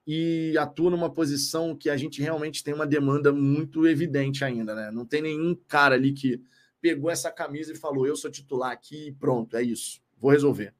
e 0.08 0.56
atua 0.58 0.92
numa 0.92 1.10
posição 1.10 1.76
que 1.76 1.90
a 1.90 1.96
gente 1.96 2.22
realmente 2.22 2.64
tem 2.64 2.74
uma 2.74 2.86
demanda 2.86 3.32
muito 3.32 3.88
evidente 3.88 4.44
ainda, 4.44 4.76
né? 4.76 4.92
Não 4.92 5.06
tem 5.06 5.22
nenhum 5.22 5.56
cara 5.68 5.96
ali 5.96 6.12
que 6.12 6.42
pegou 6.86 7.10
essa 7.10 7.32
camisa 7.32 7.72
e 7.72 7.76
falou: 7.76 8.06
eu 8.06 8.16
sou 8.16 8.30
titular 8.30 8.72
aqui 8.72 9.08
e 9.08 9.12
pronto, 9.12 9.58
é 9.58 9.64
isso, 9.64 10.00
vou 10.20 10.30
resolver. 10.30 10.72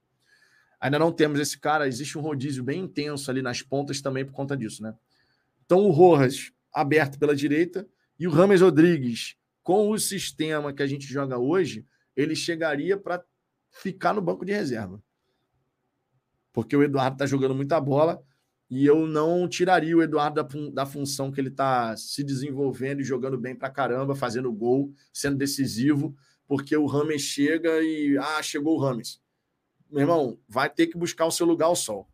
Ainda 0.80 1.00
não 1.00 1.12
temos 1.12 1.40
esse 1.40 1.58
cara, 1.58 1.88
existe 1.88 2.16
um 2.16 2.22
rodízio 2.22 2.64
bem 2.64 2.84
intenso 2.84 3.32
ali 3.32 3.42
nas 3.42 3.64
pontas 3.64 4.02
também 4.02 4.24
por 4.24 4.32
conta 4.32 4.56
disso, 4.56 4.84
né? 4.84 4.96
Então 5.66 5.80
o 5.80 5.90
Rojas 5.90 6.52
aberto 6.72 7.18
pela 7.18 7.36
direita 7.36 7.88
e 8.20 8.28
o 8.28 8.30
Rames 8.30 8.62
Rodrigues, 8.62 9.36
com 9.64 9.90
o 9.90 9.98
sistema 9.98 10.72
que 10.72 10.84
a 10.84 10.86
gente 10.86 11.08
joga 11.08 11.40
hoje, 11.40 11.84
ele 12.16 12.36
chegaria 12.36 12.96
para 12.96 13.26
ficar 13.72 14.14
no 14.14 14.22
banco 14.22 14.46
de 14.46 14.52
reserva. 14.52 15.02
Porque 16.54 16.78
o 16.78 16.84
Eduardo 16.84 17.16
está 17.16 17.26
jogando 17.26 17.56
muita 17.56 17.82
bola 17.82 18.24
e 18.70 18.86
eu 18.86 19.06
não 19.06 19.48
tiraria 19.48 19.96
o 19.96 20.02
Eduardo 20.02 20.42
da, 20.42 20.48
da 20.72 20.86
função 20.86 21.32
que 21.32 21.40
ele 21.40 21.50
está 21.50 21.96
se 21.96 22.24
desenvolvendo 22.24 23.00
e 23.00 23.04
jogando 23.04 23.38
bem 23.38 23.56
para 23.56 23.70
caramba, 23.70 24.16
fazendo 24.16 24.52
gol, 24.52 24.92
sendo 25.14 25.38
decisivo, 25.38 26.16
porque 26.48 26.76
o 26.76 26.86
Rames 26.86 27.22
chega 27.22 27.82
e. 27.82 28.18
Ah, 28.18 28.42
chegou 28.42 28.76
o 28.76 28.82
Rames. 28.82 29.22
Meu 29.90 30.02
irmão, 30.02 30.40
vai 30.48 30.70
ter 30.70 30.88
que 30.88 30.98
buscar 30.98 31.26
o 31.26 31.32
seu 31.32 31.46
lugar 31.46 31.68
ao 31.68 31.76
sol. 31.76 32.10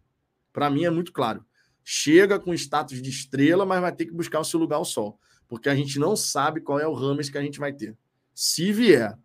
Para 0.51 0.69
mim 0.69 0.83
é 0.83 0.89
muito 0.89 1.13
claro. 1.13 1.45
Chega 1.83 2.39
com 2.39 2.53
status 2.53 3.01
de 3.01 3.09
estrela, 3.09 3.65
mas 3.65 3.81
vai 3.81 3.95
ter 3.95 4.05
que 4.05 4.13
buscar 4.13 4.39
o 4.39 4.45
seu 4.45 4.59
lugar 4.59 4.77
ao 4.77 4.85
sol. 4.85 5.19
Porque 5.47 5.69
a 5.69 5.75
gente 5.75 5.97
não 5.99 6.15
sabe 6.15 6.61
qual 6.61 6.79
é 6.79 6.87
o 6.87 6.93
Rames 6.93 7.29
que 7.29 7.37
a 7.37 7.41
gente 7.41 7.59
vai 7.59 7.73
ter. 7.73 7.97
Se 8.33 8.71
vier, 8.71 9.17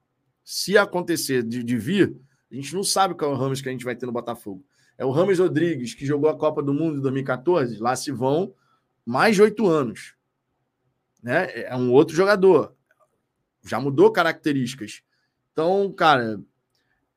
se 0.44 0.77
acontecer 0.77 1.43
de, 1.43 1.62
de 1.62 1.77
vir, 1.77 2.16
a 2.51 2.55
gente 2.55 2.74
não 2.74 2.82
sabe 2.82 3.15
qual 3.15 3.32
é 3.32 3.35
o 3.35 3.36
Rames 3.36 3.61
que 3.61 3.69
a 3.69 3.73
gente 3.73 3.85
vai 3.85 3.94
ter 3.94 4.07
no 4.07 4.12
Botafogo. 4.12 4.65
É 4.98 5.05
o 5.05 5.10
Rames 5.10 5.39
Rodrigues, 5.39 5.94
que 5.94 6.06
jogou 6.06 6.31
a 6.31 6.36
Copa 6.36 6.62
do 6.62 6.73
Mundo 6.73 6.98
em 6.98 7.01
2014. 7.01 7.78
Lá 7.78 7.94
se 7.94 8.10
vão 8.10 8.55
mais 9.05 9.36
de 9.36 9.43
oito 9.43 9.66
anos. 9.66 10.14
Né? 11.23 11.62
É 11.62 11.77
um 11.77 11.93
outro 11.93 12.14
jogador. 12.14 12.74
Já 13.64 13.81
mudou 13.81 14.10
características. 14.10 15.02
Então, 15.52 15.93
cara, 15.93 16.40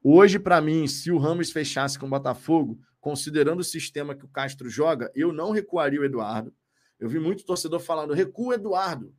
hoje, 0.04 0.40
para 0.40 0.60
mim, 0.60 0.88
se 0.88 1.12
o 1.12 1.18
Ramos 1.18 1.52
fechasse 1.52 1.98
com 1.98 2.06
o 2.06 2.10
Botafogo, 2.10 2.80
considerando 3.00 3.60
o 3.60 3.64
sistema 3.64 4.16
que 4.16 4.26
o 4.26 4.30
Castro 4.30 4.70
joga, 4.70 5.12
eu 5.16 5.32
não 5.32 5.52
recuaria 5.52 6.02
o 6.02 6.06
Eduardo. 6.06 6.54
Eu 7.00 7.08
vi 7.08 7.20
muito 7.20 7.46
torcedor 7.46 7.80
falando: 7.80 8.14
recua 8.14 8.48
o 8.48 8.54
Eduardo. 8.54 9.14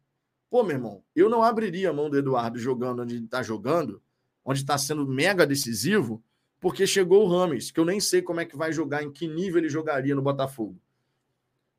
Pô, 0.50 0.62
meu 0.62 0.76
irmão, 0.76 1.04
eu 1.14 1.28
não 1.30 1.42
abriria 1.42 1.90
a 1.90 1.92
mão 1.92 2.10
do 2.10 2.18
Eduardo 2.18 2.58
jogando 2.58 3.02
onde 3.02 3.22
está 3.22 3.42
jogando, 3.42 4.02
onde 4.44 4.60
está 4.60 4.76
sendo 4.76 5.06
mega 5.06 5.46
decisivo, 5.46 6.22
porque 6.60 6.86
chegou 6.86 7.24
o 7.24 7.28
Rames, 7.28 7.70
que 7.70 7.80
eu 7.80 7.84
nem 7.84 7.98
sei 7.98 8.20
como 8.20 8.40
é 8.40 8.44
que 8.44 8.56
vai 8.56 8.70
jogar, 8.70 9.02
em 9.02 9.10
que 9.10 9.26
nível 9.26 9.58
ele 9.58 9.68
jogaria 9.68 10.14
no 10.14 10.22
Botafogo. 10.22 10.78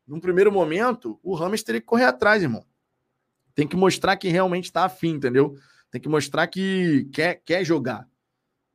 Num 0.08 0.20
primeiro 0.20 0.52
momento, 0.52 1.20
o 1.22 1.36
Rames 1.36 1.62
teria 1.62 1.80
que 1.80 1.88
correr 1.88 2.06
atrás, 2.06 2.42
irmão. 2.42 2.66
Tem 3.54 3.68
que 3.68 3.76
mostrar 3.76 4.18
que 4.18 4.28
realmente 4.28 4.66
está 4.66 4.84
afim, 4.84 5.12
entendeu? 5.12 5.56
Tem 5.92 6.02
que 6.02 6.10
mostrar 6.10 6.48
que 6.48 7.08
quer, 7.14 7.36
quer 7.46 7.64
jogar. 7.64 8.10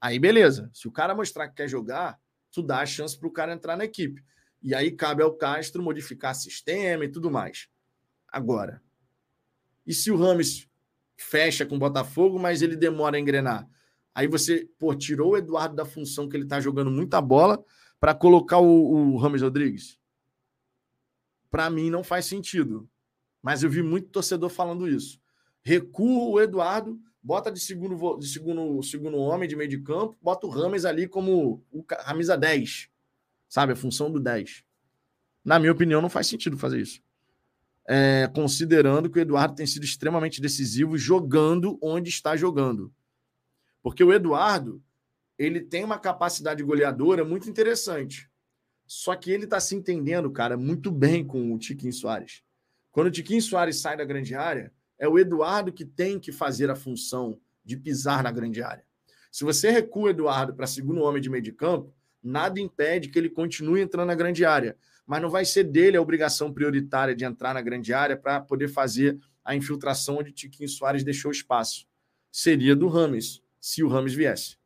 Aí, 0.00 0.18
beleza. 0.18 0.70
Se 0.72 0.86
o 0.86 0.92
cara 0.92 1.14
mostrar 1.14 1.48
que 1.48 1.56
quer 1.56 1.68
jogar, 1.68 2.20
tu 2.52 2.62
dá 2.62 2.80
a 2.80 2.86
chance 2.86 3.18
para 3.18 3.28
o 3.28 3.32
cara 3.32 3.52
entrar 3.52 3.76
na 3.76 3.84
equipe. 3.84 4.22
E 4.62 4.74
aí 4.74 4.90
cabe 4.92 5.22
ao 5.22 5.34
Castro 5.34 5.82
modificar 5.82 6.34
sistema 6.34 7.04
e 7.04 7.08
tudo 7.08 7.30
mais. 7.30 7.68
Agora, 8.28 8.82
e 9.86 9.92
se 9.92 10.10
o 10.10 10.16
Rames 10.16 10.68
fecha 11.16 11.66
com 11.66 11.76
o 11.76 11.78
Botafogo, 11.78 12.38
mas 12.38 12.62
ele 12.62 12.76
demora 12.76 13.16
a 13.16 13.20
engrenar? 13.20 13.68
Aí 14.16 14.26
você, 14.26 14.66
pô, 14.78 14.94
tirou 14.94 15.32
o 15.32 15.36
Eduardo 15.36 15.76
da 15.76 15.84
função 15.84 16.26
que 16.26 16.34
ele 16.34 16.46
tá 16.46 16.58
jogando 16.58 16.90
muita 16.90 17.20
bola 17.20 17.62
para 18.00 18.14
colocar 18.14 18.58
o, 18.58 19.12
o 19.12 19.18
Rames 19.18 19.42
Rodrigues? 19.42 19.98
Para 21.50 21.68
mim 21.68 21.90
não 21.90 22.02
faz 22.02 22.24
sentido. 22.24 22.88
Mas 23.42 23.62
eu 23.62 23.68
vi 23.68 23.82
muito 23.82 24.08
torcedor 24.08 24.48
falando 24.48 24.88
isso. 24.88 25.20
Recua 25.62 26.30
o 26.30 26.40
Eduardo, 26.40 26.98
bota 27.22 27.52
de 27.52 27.60
segundo, 27.60 28.16
de 28.16 28.26
segundo, 28.26 28.82
segundo 28.82 29.18
homem 29.18 29.46
de 29.46 29.54
meio 29.54 29.68
de 29.68 29.82
campo, 29.82 30.16
bota 30.22 30.46
o 30.46 30.50
Rames 30.50 30.86
ali 30.86 31.06
como 31.06 31.62
o 31.70 31.82
camisa 31.82 32.38
10. 32.38 32.88
Sabe? 33.46 33.74
A 33.74 33.76
função 33.76 34.10
do 34.10 34.18
10. 34.18 34.64
Na 35.44 35.58
minha 35.58 35.72
opinião, 35.72 36.00
não 36.00 36.08
faz 36.08 36.26
sentido 36.26 36.56
fazer 36.56 36.80
isso. 36.80 37.02
É, 37.86 38.26
considerando 38.34 39.10
que 39.10 39.18
o 39.18 39.20
Eduardo 39.20 39.54
tem 39.54 39.66
sido 39.66 39.84
extremamente 39.84 40.40
decisivo 40.40 40.96
jogando 40.96 41.78
onde 41.82 42.08
está 42.08 42.34
jogando. 42.34 42.90
Porque 43.86 44.02
o 44.02 44.12
Eduardo, 44.12 44.82
ele 45.38 45.60
tem 45.60 45.84
uma 45.84 45.96
capacidade 45.96 46.60
goleadora 46.60 47.24
muito 47.24 47.48
interessante. 47.48 48.28
Só 48.84 49.14
que 49.14 49.30
ele 49.30 49.44
está 49.44 49.60
se 49.60 49.76
entendendo, 49.76 50.28
cara, 50.28 50.56
muito 50.56 50.90
bem 50.90 51.24
com 51.24 51.52
o 51.52 51.56
Tiquinho 51.56 51.92
Soares. 51.92 52.42
Quando 52.90 53.06
o 53.06 53.10
Tiquinho 53.12 53.40
Soares 53.40 53.76
sai 53.76 53.96
da 53.96 54.04
grande 54.04 54.34
área, 54.34 54.72
é 54.98 55.06
o 55.06 55.16
Eduardo 55.16 55.72
que 55.72 55.84
tem 55.84 56.18
que 56.18 56.32
fazer 56.32 56.68
a 56.68 56.74
função 56.74 57.40
de 57.64 57.76
pisar 57.76 58.24
na 58.24 58.32
grande 58.32 58.60
área. 58.60 58.84
Se 59.30 59.44
você 59.44 59.70
recua 59.70 60.06
o 60.06 60.08
Eduardo 60.08 60.52
para 60.52 60.66
segundo 60.66 61.02
homem 61.02 61.22
de 61.22 61.30
meio 61.30 61.44
de 61.44 61.52
campo, 61.52 61.94
nada 62.20 62.58
impede 62.58 63.08
que 63.08 63.16
ele 63.16 63.30
continue 63.30 63.82
entrando 63.82 64.08
na 64.08 64.16
grande 64.16 64.44
área. 64.44 64.76
Mas 65.06 65.22
não 65.22 65.30
vai 65.30 65.44
ser 65.44 65.62
dele 65.62 65.96
a 65.96 66.02
obrigação 66.02 66.52
prioritária 66.52 67.14
de 67.14 67.24
entrar 67.24 67.54
na 67.54 67.62
grande 67.62 67.94
área 67.94 68.16
para 68.16 68.40
poder 68.40 68.66
fazer 68.66 69.16
a 69.44 69.54
infiltração 69.54 70.16
onde 70.16 70.32
Tiquinho 70.32 70.68
Soares 70.68 71.04
deixou 71.04 71.30
espaço. 71.30 71.86
Seria 72.32 72.74
do 72.74 72.88
Rames 72.88 73.45
se 73.66 73.82
o 73.82 73.88
Rames 73.88 74.14
viesse. 74.14 74.56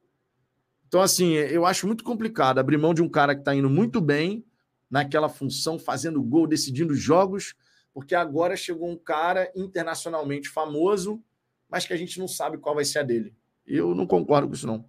Então, 0.87 1.01
assim, 1.01 1.33
eu 1.33 1.65
acho 1.65 1.87
muito 1.87 2.05
complicado 2.05 2.59
abrir 2.59 2.77
mão 2.77 2.93
de 2.93 3.01
um 3.01 3.09
cara 3.09 3.35
que 3.35 3.41
está 3.41 3.55
indo 3.55 3.71
muito 3.71 3.99
bem 3.99 4.45
naquela 4.91 5.27
função, 5.27 5.79
fazendo 5.79 6.23
gol, 6.23 6.47
decidindo 6.47 6.95
jogos, 6.95 7.55
porque 7.95 8.15
agora 8.15 8.59
chegou 8.59 8.91
um 8.91 8.99
cara 8.99 9.51
internacionalmente 9.57 10.51
famoso, 10.51 11.19
mas 11.67 11.87
que 11.87 11.95
a 11.95 11.97
gente 11.97 12.19
não 12.19 12.29
sabe 12.29 12.59
qual 12.59 12.75
vai 12.75 12.85
ser 12.85 12.99
a 12.99 13.03
dele. 13.03 13.35
Eu 13.67 13.95
não 13.95 14.07
concordo 14.07 14.49
com 14.49 14.55
isso, 14.55 14.67
não. 14.67 14.85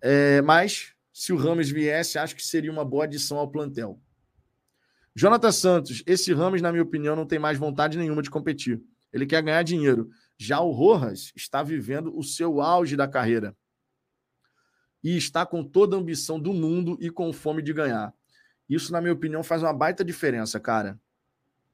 É, 0.00 0.42
mas, 0.42 0.92
se 1.12 1.32
o 1.32 1.36
Rames 1.36 1.70
viesse, 1.70 2.18
acho 2.18 2.34
que 2.34 2.44
seria 2.44 2.72
uma 2.72 2.84
boa 2.84 3.04
adição 3.04 3.38
ao 3.38 3.48
plantel. 3.48 4.00
Jonathan 5.14 5.52
Santos, 5.52 6.02
esse 6.04 6.34
Rames, 6.34 6.60
na 6.60 6.72
minha 6.72 6.82
opinião, 6.82 7.14
não 7.14 7.26
tem 7.26 7.38
mais 7.38 7.58
vontade 7.58 7.96
nenhuma 7.96 8.22
de 8.22 8.30
competir. 8.30 8.82
Ele 9.12 9.24
quer 9.24 9.40
ganhar 9.40 9.62
dinheiro. 9.62 10.10
Já 10.36 10.60
o 10.60 10.70
Rojas 10.70 11.32
está 11.36 11.62
vivendo 11.62 12.16
o 12.16 12.22
seu 12.22 12.60
auge 12.60 12.96
da 12.96 13.06
carreira 13.06 13.56
e 15.02 15.16
está 15.16 15.44
com 15.44 15.62
toda 15.62 15.96
a 15.96 15.98
ambição 15.98 16.40
do 16.40 16.52
mundo 16.52 16.96
e 17.00 17.10
com 17.10 17.32
fome 17.32 17.62
de 17.62 17.72
ganhar. 17.72 18.12
Isso, 18.68 18.90
na 18.90 19.00
minha 19.00 19.12
opinião, 19.12 19.42
faz 19.42 19.62
uma 19.62 19.72
baita 19.72 20.02
diferença, 20.02 20.58
cara. 20.58 20.98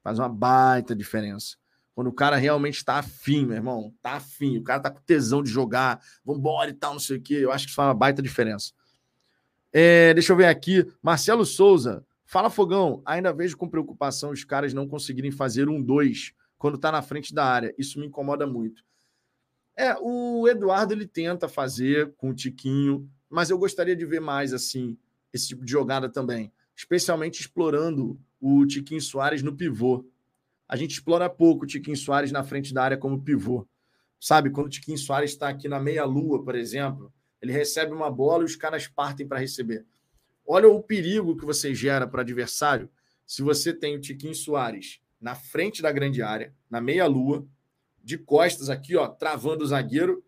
Faz 0.03 0.19
uma 0.19 0.27
baita 0.27 0.93
diferença. 0.93 1.55
Quando 1.95 2.07
o 2.07 2.13
cara 2.13 2.35
realmente 2.35 2.77
está 2.77 2.95
afim, 2.95 3.45
meu 3.45 3.55
irmão, 3.55 3.93
tá 4.01 4.13
afim, 4.13 4.57
o 4.57 4.63
cara 4.63 4.81
tá 4.81 4.91
com 4.91 5.01
tesão 5.01 5.41
de 5.41 5.49
jogar, 5.49 6.01
vambora 6.25 6.69
e 6.69 6.73
tal, 6.73 6.93
não 6.93 6.99
sei 6.99 7.17
o 7.17 7.21
quê. 7.21 7.35
Eu 7.35 7.51
acho 7.51 7.65
que 7.65 7.69
isso 7.69 7.75
faz 7.75 7.87
uma 7.87 7.93
baita 7.93 8.21
diferença. 8.21 8.73
É, 9.71 10.13
deixa 10.13 10.33
eu 10.33 10.37
ver 10.37 10.47
aqui. 10.47 10.85
Marcelo 11.01 11.45
Souza. 11.45 12.05
Fala, 12.25 12.49
Fogão. 12.49 13.01
Ainda 13.05 13.31
vejo 13.31 13.55
com 13.55 13.69
preocupação 13.69 14.31
os 14.31 14.43
caras 14.43 14.73
não 14.73 14.87
conseguirem 14.87 15.31
fazer 15.31 15.69
um 15.69 15.81
dois 15.81 16.33
quando 16.61 16.75
está 16.75 16.91
na 16.91 17.01
frente 17.01 17.33
da 17.33 17.43
área. 17.43 17.73
Isso 17.75 17.99
me 17.99 18.05
incomoda 18.05 18.45
muito. 18.45 18.85
É, 19.75 19.95
o 19.99 20.47
Eduardo 20.47 20.93
ele 20.93 21.07
tenta 21.07 21.49
fazer 21.49 22.13
com 22.13 22.29
o 22.29 22.35
Tiquinho, 22.35 23.09
mas 23.27 23.49
eu 23.49 23.57
gostaria 23.57 23.95
de 23.95 24.05
ver 24.05 24.21
mais 24.21 24.53
assim 24.53 24.95
esse 25.33 25.47
tipo 25.47 25.65
de 25.65 25.71
jogada 25.71 26.07
também, 26.07 26.53
especialmente 26.75 27.41
explorando 27.41 28.19
o 28.39 28.63
Tiquinho 28.67 29.01
Soares 29.01 29.41
no 29.41 29.55
pivô. 29.55 30.05
A 30.67 30.75
gente 30.75 30.91
explora 30.91 31.27
pouco 31.27 31.63
o 31.63 31.67
Tiquinho 31.67 31.97
Soares 31.97 32.31
na 32.31 32.43
frente 32.43 32.75
da 32.75 32.83
área 32.83 32.97
como 32.97 33.23
pivô. 33.23 33.67
Sabe, 34.19 34.51
quando 34.51 34.67
o 34.67 34.69
Tiquinho 34.69 34.99
Soares 34.99 35.31
está 35.31 35.49
aqui 35.49 35.67
na 35.67 35.79
meia-lua, 35.79 36.43
por 36.43 36.53
exemplo, 36.53 37.11
ele 37.41 37.51
recebe 37.51 37.91
uma 37.91 38.11
bola 38.11 38.43
e 38.43 38.45
os 38.45 38.55
caras 38.55 38.87
partem 38.87 39.27
para 39.27 39.39
receber. 39.39 39.83
Olha 40.45 40.69
o 40.69 40.83
perigo 40.83 41.35
que 41.35 41.43
você 41.43 41.73
gera 41.73 42.05
para 42.05 42.21
adversário 42.21 42.87
se 43.25 43.41
você 43.41 43.73
tem 43.73 43.95
o 43.95 43.99
Tiquinho 43.99 44.35
Soares 44.35 45.01
na 45.21 45.35
frente 45.35 45.81
da 45.81 45.91
grande 45.91 46.21
área, 46.21 46.53
na 46.69 46.81
meia-lua, 46.81 47.47
de 48.03 48.17
costas 48.17 48.69
aqui, 48.69 48.95
ó, 48.95 49.07
travando 49.07 49.63
o 49.63 49.67
zagueiro. 49.67 50.23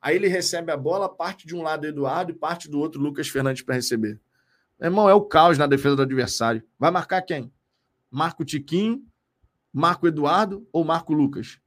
Aí 0.00 0.14
ele 0.14 0.28
recebe 0.28 0.70
a 0.70 0.76
bola, 0.76 1.08
parte 1.08 1.46
de 1.46 1.56
um 1.56 1.62
lado 1.62 1.86
Eduardo 1.86 2.30
e 2.30 2.34
parte 2.34 2.70
do 2.70 2.78
outro 2.78 3.00
Lucas 3.00 3.28
Fernandes 3.28 3.62
para 3.62 3.74
receber. 3.74 4.20
Meu 4.78 4.88
irmão, 4.88 5.08
é 5.08 5.14
o 5.14 5.22
caos 5.22 5.58
na 5.58 5.66
defesa 5.66 5.96
do 5.96 6.02
adversário. 6.02 6.62
Vai 6.78 6.90
marcar 6.90 7.22
quem? 7.22 7.52
Marco 8.10 8.44
Tiquinho, 8.44 9.04
Marco 9.72 10.06
Eduardo 10.06 10.66
ou 10.72 10.84
Marco 10.84 11.12
Lucas? 11.12 11.58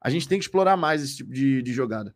A 0.00 0.08
gente 0.08 0.28
tem 0.28 0.38
que 0.38 0.44
explorar 0.44 0.76
mais 0.76 1.02
esse 1.02 1.16
tipo 1.16 1.32
de, 1.32 1.60
de 1.62 1.72
jogada. 1.72 2.14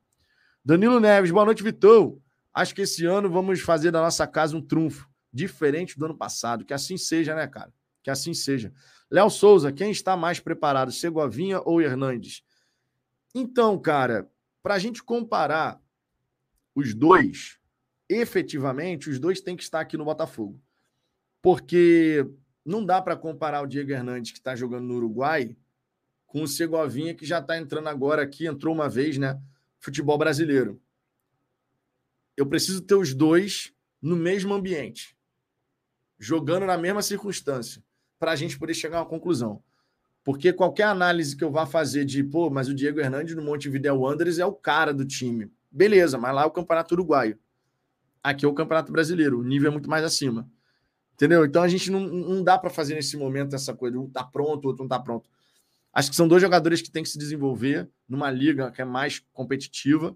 Danilo 0.64 1.00
Neves, 1.00 1.30
boa 1.30 1.44
noite, 1.44 1.62
Vitor. 1.62 2.18
Acho 2.54 2.74
que 2.74 2.82
esse 2.82 3.04
ano 3.04 3.28
vamos 3.28 3.60
fazer 3.60 3.90
da 3.90 4.00
nossa 4.00 4.26
casa 4.26 4.56
um 4.56 4.62
trunfo, 4.62 5.08
diferente 5.32 5.98
do 5.98 6.04
ano 6.04 6.16
passado. 6.16 6.64
Que 6.64 6.74
assim 6.74 6.96
seja, 6.96 7.34
né, 7.34 7.46
cara? 7.48 7.72
Que 8.02 8.10
assim 8.10 8.34
seja. 8.34 8.72
Léo 9.10 9.28
Souza, 9.28 9.72
quem 9.72 9.90
está 9.90 10.16
mais 10.16 10.38
preparado, 10.38 10.92
Segovinha 10.92 11.60
ou 11.64 11.80
Hernandes? 11.80 12.44
Então, 13.34 13.78
cara, 13.78 14.30
para 14.62 14.74
a 14.74 14.78
gente 14.78 15.02
comparar 15.02 15.82
os 16.74 16.94
dois, 16.94 17.58
efetivamente, 18.08 19.10
os 19.10 19.18
dois 19.18 19.40
têm 19.40 19.56
que 19.56 19.62
estar 19.62 19.80
aqui 19.80 19.96
no 19.96 20.04
Botafogo. 20.04 20.60
Porque 21.42 22.24
não 22.64 22.84
dá 22.84 23.00
para 23.02 23.16
comparar 23.16 23.62
o 23.62 23.66
Diego 23.66 23.90
Hernandes, 23.90 24.30
que 24.30 24.38
está 24.38 24.54
jogando 24.54 24.84
no 24.84 24.94
Uruguai, 24.94 25.56
com 26.26 26.42
o 26.42 26.48
Segovinha, 26.48 27.14
que 27.14 27.26
já 27.26 27.40
está 27.40 27.58
entrando 27.58 27.88
agora 27.88 28.22
aqui, 28.22 28.46
entrou 28.46 28.72
uma 28.72 28.88
vez, 28.88 29.18
né? 29.18 29.40
Futebol 29.80 30.16
brasileiro. 30.16 30.80
Eu 32.36 32.46
preciso 32.46 32.80
ter 32.82 32.94
os 32.94 33.12
dois 33.12 33.74
no 34.00 34.14
mesmo 34.14 34.54
ambiente, 34.54 35.16
jogando 36.18 36.66
na 36.66 36.78
mesma 36.78 37.02
circunstância, 37.02 37.82
para 38.20 38.32
a 38.32 38.36
gente 38.36 38.58
poder 38.58 38.74
chegar 38.74 38.98
a 38.98 39.00
uma 39.00 39.08
conclusão. 39.08 39.62
Porque 40.22 40.52
qualquer 40.52 40.84
análise 40.84 41.34
que 41.34 41.42
eu 41.42 41.50
vá 41.50 41.64
fazer 41.64 42.04
de, 42.04 42.22
pô, 42.22 42.50
mas 42.50 42.68
o 42.68 42.74
Diego 42.74 43.00
Hernandes 43.00 43.34
no 43.34 43.42
Montevideo 43.42 43.98
Wanderers 43.98 44.38
é 44.38 44.44
o 44.44 44.52
cara 44.52 44.92
do 44.92 45.06
time. 45.06 45.50
Beleza, 45.70 46.18
mas 46.18 46.34
lá 46.34 46.42
é 46.42 46.44
o 46.44 46.50
Campeonato 46.50 46.94
Uruguaio. 46.94 47.38
Aqui 48.22 48.44
é 48.44 48.48
o 48.48 48.52
Campeonato 48.52 48.92
Brasileiro. 48.92 49.40
O 49.40 49.42
nível 49.42 49.70
é 49.70 49.72
muito 49.72 49.88
mais 49.88 50.04
acima. 50.04 50.46
Entendeu? 51.14 51.44
Então 51.44 51.62
a 51.62 51.68
gente 51.68 51.90
não, 51.90 52.00
não 52.00 52.44
dá 52.44 52.58
para 52.58 52.68
fazer 52.68 52.94
nesse 52.94 53.16
momento 53.16 53.56
essa 53.56 53.74
coisa. 53.74 53.98
Um 53.98 54.08
tá 54.08 54.22
pronto, 54.22 54.66
outro 54.66 54.84
não 54.84 54.88
tá 54.88 55.00
pronto. 55.00 55.28
Acho 55.92 56.10
que 56.10 56.16
são 56.16 56.28
dois 56.28 56.42
jogadores 56.42 56.82
que 56.82 56.90
têm 56.90 57.02
que 57.02 57.08
se 57.08 57.18
desenvolver 57.18 57.88
numa 58.06 58.30
liga 58.30 58.70
que 58.70 58.82
é 58.82 58.84
mais 58.84 59.24
competitiva. 59.32 60.14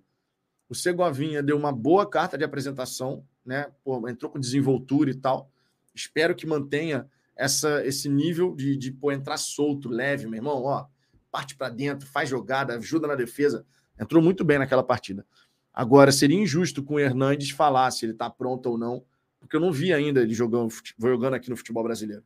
O 0.69 0.75
Segovinha 0.75 1.43
deu 1.43 1.57
uma 1.57 1.73
boa 1.73 2.09
carta 2.09 2.37
de 2.37 2.45
apresentação, 2.45 3.25
né? 3.45 3.71
Pô, 3.83 4.07
entrou 4.09 4.31
com 4.31 4.39
desenvoltura 4.39 5.11
e 5.11 5.15
tal. 5.15 5.51
Espero 5.95 6.35
que 6.35 6.47
mantenha 6.47 7.09
essa, 7.37 7.85
esse 7.85 8.09
nível 8.09 8.55
de, 8.55 8.77
de 8.77 8.93
pô, 8.93 9.11
entrar 9.11 9.37
solto, 9.37 9.89
leve, 9.89 10.27
meu 10.27 10.37
irmão, 10.37 10.63
ó, 10.63 10.87
parte 11.31 11.57
para 11.57 11.69
dentro, 11.69 12.07
faz 12.07 12.29
jogada, 12.29 12.77
ajuda 12.77 13.09
na 13.09 13.15
defesa. 13.15 13.67
Entrou 14.01 14.23
muito 14.23 14.45
bem 14.45 14.59
naquela 14.59 14.83
partida. 14.83 15.27
Agora, 15.73 16.13
seria 16.13 16.39
injusto 16.39 16.83
com 16.83 16.95
o 16.95 17.01
Hernandes 17.01 17.51
falar 17.51 17.91
se 17.91 18.05
ele 18.05 18.13
está 18.13 18.31
pronto 18.31 18.71
ou 18.71 18.79
não, 18.79 19.05
porque 19.41 19.57
eu 19.57 19.61
não 19.61 19.73
vi 19.73 19.93
ainda 19.93 20.23
ele 20.23 20.33
jogando, 20.33 20.73
jogando 20.99 21.35
aqui 21.35 21.51
no 21.51 21.57
futebol 21.57 21.83
brasileiro. 21.83 22.23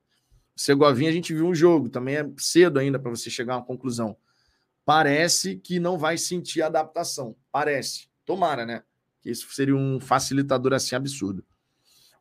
O 0.54 0.60
Segovinha, 0.60 1.08
a 1.08 1.12
gente 1.12 1.32
viu 1.32 1.46
um 1.46 1.54
jogo, 1.54 1.88
também 1.88 2.16
é 2.16 2.30
cedo 2.36 2.78
ainda 2.78 2.98
para 2.98 3.10
você 3.10 3.30
chegar 3.30 3.54
a 3.54 3.56
uma 3.58 3.64
conclusão. 3.64 4.16
Parece 4.84 5.56
que 5.56 5.78
não 5.78 5.98
vai 5.98 6.18
sentir 6.18 6.62
adaptação. 6.62 7.36
Parece. 7.50 8.08
Tomara, 8.24 8.66
né? 8.66 8.82
Que 9.20 9.30
isso 9.30 9.48
seria 9.54 9.74
um 9.74 10.00
facilitador 10.00 10.72
assim 10.74 10.94
absurdo. 10.94 11.44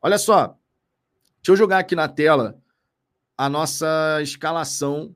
Olha 0.00 0.18
só. 0.18 0.58
Deixa 1.36 1.52
eu 1.52 1.56
jogar 1.56 1.78
aqui 1.78 1.94
na 1.94 2.08
tela 2.08 2.60
a 3.38 3.48
nossa 3.48 4.20
escalação 4.20 5.14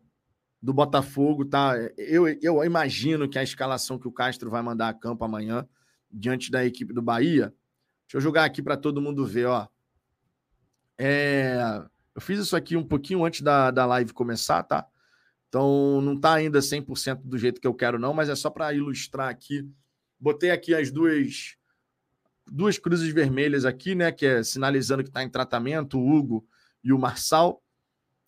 do 0.63 0.73
Botafogo, 0.73 1.45
tá? 1.45 1.75
Eu, 1.99 2.29
eu 2.41 2.65
imagino 2.65 3.29
que 3.29 3.37
a 3.37 3.43
escalação 3.43 3.99
que 3.99 4.07
o 4.07 4.13
Castro 4.13 4.49
vai 4.49 4.63
mandar 4.63 4.91
a 4.91 4.95
campo 4.95 5.25
amanhã, 5.25 5.69
diante 6.09 6.49
da 6.49 6.65
equipe 6.65 6.95
do 6.95 7.03
Bahia. 7.03 7.53
Deixa 8.07 8.19
eu 8.19 8.21
jogar 8.21 8.45
aqui 8.45 8.63
para 8.63 8.77
todo 8.77 9.03
mundo 9.03 9.27
ver, 9.27 9.47
ó. 9.47 9.67
É, 10.97 11.83
eu 12.15 12.21
fiz 12.21 12.39
isso 12.39 12.55
aqui 12.55 12.77
um 12.77 12.87
pouquinho 12.87 13.25
antes 13.25 13.41
da, 13.41 13.73
da 13.73 13.85
live 13.87 14.13
começar, 14.13 14.63
tá? 14.63 14.87
Então 15.49 16.01
não 16.01 16.19
tá 16.19 16.35
ainda 16.35 16.61
100% 16.61 17.23
do 17.25 17.37
jeito 17.37 17.61
que 17.61 17.67
eu 17.67 17.75
quero, 17.75 17.99
não, 17.99 18.15
mas 18.15 18.29
é 18.29 18.37
só 18.37 18.51
para 18.51 18.73
ilustrar 18.73 19.29
aqui. 19.29 19.69
Botei 20.19 20.53
aqui 20.53 20.75
as 20.75 20.93
duas 20.93 21.57
duas 22.47 22.79
cruzes 22.79 23.13
vermelhas 23.13 23.65
aqui, 23.65 23.97
né? 23.97 24.13
Que 24.13 24.27
é 24.27 24.43
sinalizando 24.45 25.03
que 25.03 25.09
está 25.09 25.25
em 25.25 25.29
tratamento, 25.29 25.99
o 25.99 26.09
Hugo 26.09 26.47
e 26.85 26.93
o 26.93 26.99
Marçal 26.99 27.62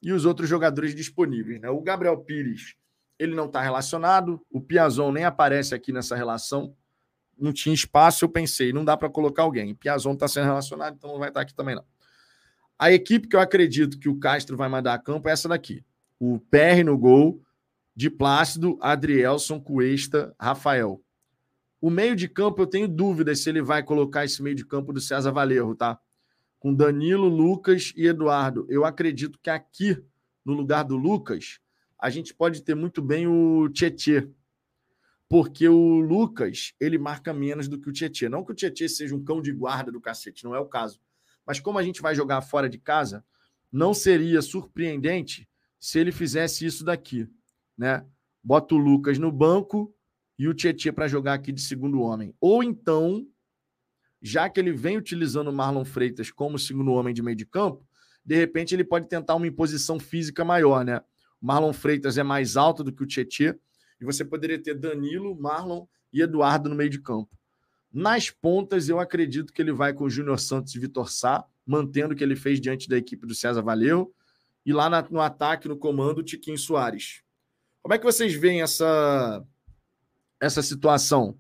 e 0.05 0.13
os 0.13 0.25
outros 0.25 0.49
jogadores 0.49 0.95
disponíveis. 0.95 1.61
Né? 1.61 1.69
O 1.71 1.81
Gabriel 1.81 2.19
Pires 2.19 2.77
ele 3.19 3.35
não 3.35 3.47
está 3.47 3.61
relacionado, 3.61 4.41
o 4.51 4.61
Piazon 4.61 5.13
nem 5.13 5.25
aparece 5.25 5.75
aqui 5.75 5.93
nessa 5.93 6.17
relação, 6.17 6.77
não 7.39 7.53
tinha 7.53 7.75
espaço, 7.75 8.25
eu 8.25 8.29
pensei, 8.29 8.73
não 8.73 8.85
dá 8.85 8.97
para 8.97 9.09
colocar 9.09 9.43
alguém. 9.43 9.73
O 9.73 9.77
Piazon 9.77 10.13
está 10.13 10.29
sendo 10.29 10.45
relacionado, 10.45 10.97
então 10.97 11.11
não 11.11 11.19
vai 11.19 11.29
estar 11.29 11.41
tá 11.41 11.43
aqui 11.43 11.55
também 11.55 11.75
não. 11.75 11.85
A 12.79 12.93
equipe 12.93 13.29
que 13.29 13.37
eu 13.37 13.41
acredito 13.41 13.99
que 13.99 14.09
o 14.09 14.19
Castro 14.19 14.57
vai 14.57 14.69
mandar 14.69 14.95
a 14.95 14.99
campo 14.99 15.29
é 15.29 15.33
essa 15.33 15.49
daqui. 15.49 15.85
O 16.19 16.39
PR 16.39 16.85
no 16.85 16.99
gol, 16.99 17.41
de 17.95 18.11
Plácido, 18.11 18.77
Adrielson, 18.81 19.61
Cuesta, 19.61 20.35
Rafael. 20.39 21.01
O 21.81 21.91
meio 21.91 22.17
de 22.17 22.29
campo 22.29 22.63
eu 22.63 22.67
tenho 22.67 22.89
dúvidas 22.89 23.41
se 23.41 23.49
ele 23.49 23.63
vai 23.63 23.83
colocar 23.83 24.25
esse 24.25 24.43
meio 24.43 24.57
de 24.57 24.65
campo 24.65 24.93
do 24.93 25.01
César 25.01 25.31
Valerro, 25.31 25.75
tá? 25.75 25.99
Com 26.65 26.73
Danilo, 26.73 27.29
Lucas 27.29 27.93
e 27.95 28.07
Eduardo. 28.07 28.65
Eu 28.71 28.87
acredito 28.87 29.39
que 29.39 29.51
aqui, 29.51 30.03
no 30.43 30.55
lugar 30.55 30.83
do 30.83 30.97
Lucas, 30.97 31.61
a 32.01 32.09
gente 32.09 32.33
pode 32.33 32.63
ter 32.63 32.75
muito 32.75 33.03
bem 33.03 33.27
o 33.27 33.69
Tietê. 33.69 34.31
Porque 35.29 35.69
o 35.69 36.01
Lucas, 36.01 36.73
ele 36.81 36.97
marca 36.97 37.35
menos 37.35 37.69
do 37.69 37.79
que 37.79 37.91
o 37.91 37.93
Tietê. 37.93 38.31
Não 38.31 38.43
que 38.43 38.53
o 38.53 38.55
Tietê 38.55 38.89
seja 38.89 39.15
um 39.15 39.23
cão 39.23 39.43
de 39.43 39.53
guarda 39.53 39.93
do 39.93 40.01
cacete, 40.01 40.43
não 40.43 40.55
é 40.55 40.59
o 40.59 40.65
caso. 40.65 40.99
Mas 41.47 41.61
como 41.61 41.79
a 41.79 41.83
gente 41.83 42.01
vai 42.01 42.15
jogar 42.15 42.41
fora 42.41 42.67
de 42.67 42.79
casa, 42.79 43.23
não 43.71 43.93
seria 43.93 44.41
surpreendente 44.41 45.47
se 45.79 45.99
ele 45.99 46.13
fizesse 46.13 46.65
isso 46.65 46.83
daqui, 46.83 47.29
né? 47.77 48.07
Bota 48.43 48.75
o 48.75 48.79
Lucas 48.79 49.19
no 49.19 49.31
banco 49.31 49.95
e 50.39 50.49
o 50.49 50.55
Tietê 50.55 50.91
para 50.91 51.09
jogar 51.09 51.35
aqui 51.35 51.53
de 51.53 51.61
segundo 51.61 52.01
homem. 52.01 52.35
Ou 52.41 52.65
então 52.65 53.29
já 54.27 54.49
que 54.49 54.59
ele 54.59 54.73
vem 54.73 54.97
utilizando 54.97 55.49
o 55.49 55.53
Marlon 55.53 55.85
Freitas 55.85 56.31
como 56.31 56.59
segundo 56.59 56.93
homem 56.93 57.13
de 57.13 57.23
meio 57.23 57.37
de 57.37 57.45
campo, 57.45 57.87
de 58.25 58.35
repente 58.35 58.75
ele 58.75 58.83
pode 58.83 59.07
tentar 59.07 59.35
uma 59.35 59.47
imposição 59.47 60.01
física 60.01 60.43
maior, 60.43 60.83
né? 60.83 61.03
O 61.43 61.47
Marlon 61.47 61.75
Freitas 61.75 62.17
é 62.17 62.23
mais 62.23 62.57
alto 62.57 62.83
do 62.83 62.91
que 62.91 63.03
o 63.03 63.07
Tietê, 63.07 63.55
e 64.01 64.05
você 64.05 64.25
poderia 64.25 64.59
ter 64.59 64.75
Danilo, 64.79 65.39
Marlon 65.39 65.85
e 66.11 66.23
Eduardo 66.23 66.71
no 66.71 66.75
meio 66.75 66.89
de 66.89 67.03
campo. 67.03 67.29
Nas 67.93 68.31
pontas, 68.31 68.89
eu 68.89 68.99
acredito 68.99 69.53
que 69.53 69.61
ele 69.61 69.73
vai 69.73 69.93
com 69.93 70.05
o 70.05 70.11
Júnior 70.11 70.41
Santos 70.41 70.75
e 70.75 70.79
Vitor 70.79 71.11
Sá, 71.11 71.45
mantendo 71.67 72.15
o 72.15 72.17
que 72.17 72.25
ele 72.25 72.35
fez 72.35 72.59
diante 72.59 72.89
da 72.89 72.97
equipe 72.97 73.27
do 73.27 73.35
César 73.35 73.61
Valeu, 73.61 74.11
e 74.65 74.73
lá 74.73 74.89
no 75.11 75.21
ataque, 75.21 75.69
no 75.69 75.77
comando, 75.77 76.23
Tiquinho 76.23 76.57
Soares. 76.57 77.23
Como 77.83 77.93
é 77.93 77.99
que 77.99 78.05
vocês 78.05 78.33
veem 78.33 78.63
essa, 78.63 79.45
essa 80.41 80.63
situação? 80.63 81.39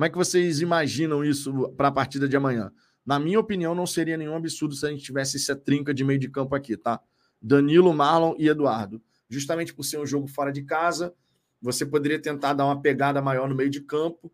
Como 0.00 0.06
é 0.06 0.08
que 0.08 0.16
vocês 0.16 0.62
imaginam 0.62 1.22
isso 1.22 1.52
para 1.76 1.88
a 1.88 1.92
partida 1.92 2.26
de 2.26 2.34
amanhã? 2.34 2.72
Na 3.04 3.18
minha 3.18 3.38
opinião, 3.38 3.74
não 3.74 3.86
seria 3.86 4.16
nenhum 4.16 4.34
absurdo 4.34 4.74
se 4.74 4.86
a 4.86 4.88
gente 4.88 5.04
tivesse 5.04 5.36
essa 5.36 5.54
trinca 5.54 5.92
de 5.92 6.02
meio 6.02 6.18
de 6.18 6.26
campo 6.26 6.54
aqui, 6.54 6.74
tá? 6.74 6.98
Danilo, 7.38 7.92
Marlon 7.92 8.34
e 8.38 8.48
Eduardo. 8.48 9.02
Justamente 9.28 9.74
por 9.74 9.84
ser 9.84 9.98
um 9.98 10.06
jogo 10.06 10.26
fora 10.26 10.50
de 10.50 10.62
casa, 10.62 11.12
você 11.60 11.84
poderia 11.84 12.18
tentar 12.18 12.54
dar 12.54 12.64
uma 12.64 12.80
pegada 12.80 13.20
maior 13.20 13.46
no 13.46 13.54
meio 13.54 13.68
de 13.68 13.82
campo, 13.82 14.32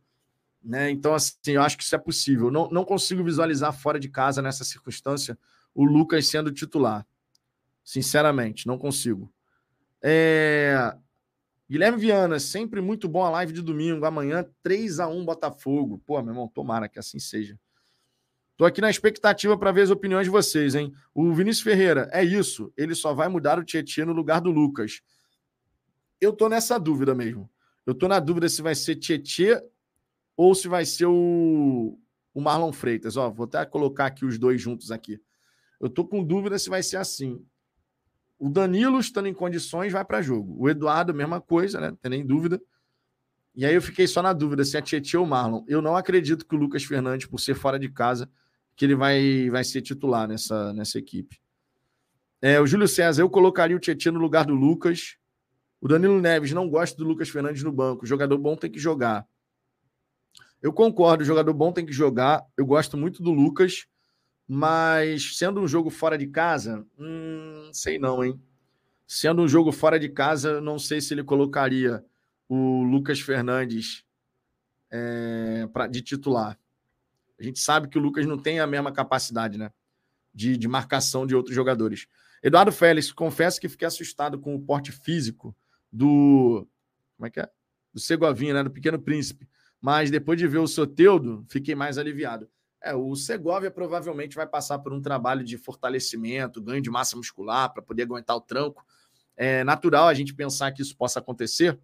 né? 0.63 0.89
Então, 0.89 1.13
assim, 1.13 1.35
eu 1.47 1.63
acho 1.63 1.77
que 1.77 1.83
isso 1.83 1.97
é 1.97 1.99
possível. 1.99 2.49
Não, 2.49 2.71
não 2.71 2.85
consigo 2.85 3.25
visualizar 3.25 3.77
fora 3.77 3.99
de 3.99 4.09
casa 4.09 4.41
nessa 4.41 4.63
circunstância 4.63 5.37
o 5.75 5.85
Lucas 5.85 6.29
sendo 6.29 6.53
titular. 6.53 7.05
Sinceramente, 7.83 8.69
não 8.69 8.79
consigo. 8.79 9.33
É... 10.01 10.97
Guilherme 11.69 11.99
Viana, 11.99 12.39
sempre 12.39 12.81
muito 12.81 13.09
bom 13.09 13.25
a 13.25 13.31
live 13.31 13.53
de 13.53 13.61
domingo. 13.61 14.05
Amanhã, 14.05 14.49
3 14.63 15.01
a 15.01 15.09
1 15.09 15.25
Botafogo. 15.25 16.01
Pô, 16.07 16.21
meu 16.23 16.33
irmão, 16.33 16.49
tomara 16.49 16.89
que 16.89 16.99
assim 16.99 17.19
seja. 17.19 17.59
Tô 18.57 18.65
aqui 18.65 18.81
na 18.81 18.89
expectativa 18.89 19.59
para 19.59 19.73
ver 19.73 19.83
as 19.83 19.91
opiniões 19.91 20.27
de 20.27 20.31
vocês, 20.31 20.75
hein? 20.75 20.95
O 21.13 21.35
Vinícius 21.35 21.65
Ferreira, 21.65 22.09
é 22.13 22.25
isso. 22.25 22.73
Ele 22.77 22.95
só 22.95 23.13
vai 23.13 23.29
mudar 23.29 23.59
o 23.59 23.65
Tietchan 23.65 24.07
no 24.07 24.13
lugar 24.13 24.41
do 24.41 24.51
Lucas. 24.51 25.03
Eu 26.21 26.33
tô 26.33 26.49
nessa 26.49 26.79
dúvida 26.79 27.15
mesmo. 27.15 27.51
Eu 27.85 27.95
tô 27.95 28.09
na 28.09 28.19
dúvida 28.19 28.49
se 28.49 28.63
vai 28.63 28.75
ser 28.75 28.97
Tietchan 28.97 29.61
ou 30.37 30.55
se 30.55 30.69
vai 30.69 30.87
ser 30.87 31.07
o, 31.07 31.99
o 32.33 32.41
Marlon 32.41 32.73
Freitas. 32.73 33.17
Ó, 33.17 33.29
vou 33.29 33.45
até 33.45 33.65
colocar 33.67 34.07
aqui 34.07 34.25
os 34.25 34.39
dois 34.39 34.61
juntos 34.61 34.91
aqui. 34.91 35.21
Eu 35.81 35.91
tô 35.91 36.07
com 36.07 36.25
dúvida 36.25 36.59
se 36.59 36.71
vai 36.71 36.83
ser 36.83 36.97
assim. 36.97 37.45
O 38.39 38.51
Danilo, 38.51 38.99
estando 38.99 39.29
em 39.29 39.35
condições, 39.35 39.93
vai 39.93 40.05
para 40.05 40.21
jogo. 40.21 40.57
O 40.59 40.69
Eduardo, 40.69 41.15
mesma 41.15 41.41
coisa, 41.41 41.81
né? 41.81 41.91
Não 41.91 41.97
tem 41.97 42.11
nem 42.11 42.27
dúvida. 42.27 42.61
E 43.55 43.65
aí 43.65 43.75
eu 43.75 43.81
fiquei 43.81 44.07
só 44.07 44.21
na 44.21 44.35
dúvida 44.35 44.65
se 44.65 44.77
é 44.77 44.83
Tietchan 44.83 45.21
ou 45.21 45.27
Marlon. 45.27 45.65
Eu 45.67 45.81
não 45.81 45.97
acredito 45.97 46.47
que 46.47 46.55
o 46.55 46.59
Lucas 46.59 46.85
Fernandes, 46.85 47.27
por 47.27 47.41
ser 47.41 47.55
fora 47.55 47.79
de 47.79 47.89
casa, 47.89 48.29
que 48.77 48.85
ele 48.85 48.95
vai, 48.95 49.49
vai 49.49 49.65
ser 49.65 49.81
titular 49.81 50.29
nessa, 50.29 50.75
nessa 50.75 50.99
equipe. 50.99 51.41
É, 52.43 52.61
o 52.61 52.67
Júlio 52.67 52.87
César, 52.87 53.23
eu 53.23 53.31
colocaria 53.31 53.75
o 53.75 53.81
Tietchan 53.81 54.13
no 54.13 54.21
lugar 54.21 54.45
do 54.45 54.55
Lucas. 54.55 55.17
O 55.81 55.89
Danilo 55.89 56.21
Neves 56.21 56.53
não 56.53 56.69
gosta 56.69 56.97
do 56.99 57.05
Lucas 57.05 57.31
Fernandes 57.31 57.63
no 57.63 57.73
banco. 57.73 58.05
O 58.05 58.07
jogador 58.07 58.37
bom 58.37 58.55
tem 58.55 58.71
que 58.71 58.79
jogar. 58.79 59.27
Eu 60.61 60.73
concordo, 60.73 61.23
o 61.23 61.27
jogador 61.27 61.55
bom 61.55 61.73
tem 61.73 61.87
que 61.87 61.93
jogar. 61.93 62.45
Eu 62.57 62.67
gosto 62.67 62.97
muito 62.97 63.23
do 63.23 63.31
Lucas, 63.31 63.87
mas 64.49 65.37
sendo 65.37 65.61
um 65.61 65.67
jogo 65.67 65.91
fora 65.91 66.17
de 66.17 66.27
casa, 66.27 66.87
hum, 66.99 67.69
sei 67.73 67.99
não, 67.99 68.25
hein? 68.25 68.41
Sendo 69.07 69.43
um 69.43 69.49
jogo 69.49 69.73
fora 69.73 69.99
de 69.99 70.09
casa, 70.09 70.61
não 70.61 70.79
sei 70.79 71.01
se 71.01 71.15
ele 71.15 71.25
colocaria 71.25 72.05
o 72.49 72.83
Lucas 72.83 73.21
Fernandes 73.21 74.05
é, 74.91 75.69
pra, 75.73 75.87
de 75.87 76.01
titular. 76.01 76.59
A 77.39 77.43
gente 77.43 77.59
sabe 77.59 77.89
que 77.89 77.99
o 77.99 78.01
Lucas 78.01 78.25
não 78.27 78.39
tem 78.39 78.61
a 78.61 78.67
mesma 78.67 78.93
capacidade, 78.93 79.59
né? 79.59 79.71
De, 80.35 80.57
de 80.57 80.69
marcação 80.69 81.27
de 81.27 81.35
outros 81.35 81.55
jogadores. 81.55 82.07
Eduardo 82.43 82.73
Félix, 82.73 83.13
confesso 83.13 83.61
que 83.61 83.69
fiquei 83.69 83.87
assustado 83.87 84.39
com 84.39 84.55
o 84.55 84.61
porte 84.61 84.93
físico 84.93 85.57
do. 85.91 86.67
Como 87.17 87.27
é 87.27 87.31
que 87.31 87.41
é? 87.41 87.49
Do 87.93 88.01
Segovinha, 88.01 88.55
né? 88.55 88.63
Do 88.63 88.71
Pequeno 88.71 88.99
Príncipe. 88.99 89.49
Mas 89.81 90.11
depois 90.11 90.39
de 90.39 90.47
ver 90.47 90.59
o 90.59 90.67
Soteudo, 90.67 91.45
fiquei 91.49 91.75
mais 91.75 91.99
aliviado. 91.99 92.49
É, 92.87 92.95
o 92.95 93.17
Segovia 93.17 93.69
provavelmente 93.69 94.37
vai 94.37 94.47
passar 94.47 94.79
por 94.79 94.93
um 94.93 95.01
trabalho 95.01 95.43
de 95.43 95.59
fortalecimento, 95.59 96.63
ganho 96.63 96.81
de 96.81 96.89
massa 96.89 97.17
muscular 97.17 97.73
para 97.73 97.83
poder 97.83 98.05
aguentar 98.05 98.37
o 98.37 98.41
tranco. 98.41 98.87
É 99.37 99.65
natural 99.65 100.07
a 100.07 100.15
gente 100.15 100.33
pensar 100.33 100.71
que 100.71 100.81
isso 100.81 100.97
possa 100.97 101.19
acontecer. 101.19 101.77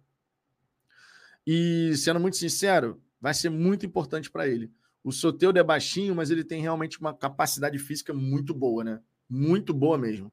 E, 1.45 1.93
sendo 1.97 2.21
muito 2.21 2.37
sincero, 2.37 3.03
vai 3.19 3.33
ser 3.33 3.49
muito 3.49 3.85
importante 3.85 4.31
para 4.31 4.47
ele. 4.47 4.71
O 5.03 5.11
Soteudo 5.11 5.59
é 5.59 5.63
baixinho, 5.63 6.15
mas 6.15 6.31
ele 6.31 6.41
tem 6.41 6.61
realmente 6.61 6.97
uma 7.01 7.13
capacidade 7.13 7.77
física 7.77 8.13
muito 8.13 8.53
boa, 8.53 8.81
né? 8.81 9.01
Muito 9.29 9.73
boa 9.73 9.97
mesmo. 9.97 10.31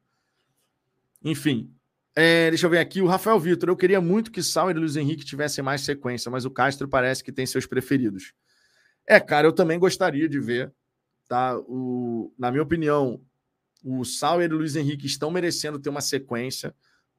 Enfim, 1.25 1.75
é, 2.15 2.49
deixa 2.49 2.67
eu 2.67 2.71
ver 2.71 2.79
aqui. 2.79 3.03
O 3.03 3.09
Rafael 3.09 3.41
Vitor, 3.41 3.69
eu 3.69 3.77
queria 3.77 4.01
muito 4.01 4.31
que 4.31 4.41
Sauer 4.41 4.77
e 4.77 4.79
Luiz 4.79 4.95
Henrique 4.95 5.25
tivessem 5.25 5.65
mais 5.65 5.81
sequência, 5.81 6.31
mas 6.31 6.45
o 6.45 6.51
Castro 6.51 6.87
parece 6.87 7.25
que 7.25 7.33
tem 7.33 7.45
seus 7.45 7.67
preferidos. 7.67 8.33
É, 9.07 9.19
cara, 9.19 9.47
eu 9.47 9.53
também 9.53 9.79
gostaria 9.79 10.29
de 10.29 10.39
ver. 10.39 10.73
Tá? 11.29 11.57
O, 11.59 12.33
na 12.39 12.51
minha 12.51 12.63
opinião, 12.63 13.21
o 13.85 14.05
Sauer 14.05 14.51
e 14.51 14.55
o 14.55 14.59
Luiz 14.59 14.77
Henrique 14.77 15.07
estão 15.07 15.31
merecendo 15.31 15.79
ter 15.79 15.89
uma 15.89 16.01
sequência, 16.01 16.75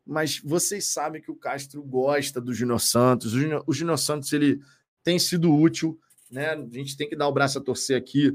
mas 0.06 0.40
vocês 0.40 0.92
sabem 0.92 1.22
que 1.22 1.32
o 1.32 1.36
Castro 1.36 1.82
gosta 1.84 2.42
do 2.42 2.54
Júnior 2.54 2.80
Santos. 2.80 3.34
O 3.34 3.74
Júnior, 3.74 3.98
Santos 3.98 4.34
ele 4.34 4.60
tem 5.04 5.18
sido 5.18 5.54
útil, 5.54 6.00
né? 6.30 6.50
A 6.50 6.58
gente 6.58 6.98
tem 6.98 7.08
que 7.08 7.16
dar 7.16 7.28
o 7.28 7.32
braço 7.32 7.58
a 7.58 7.62
torcer 7.62 7.98
aqui. 7.98 8.34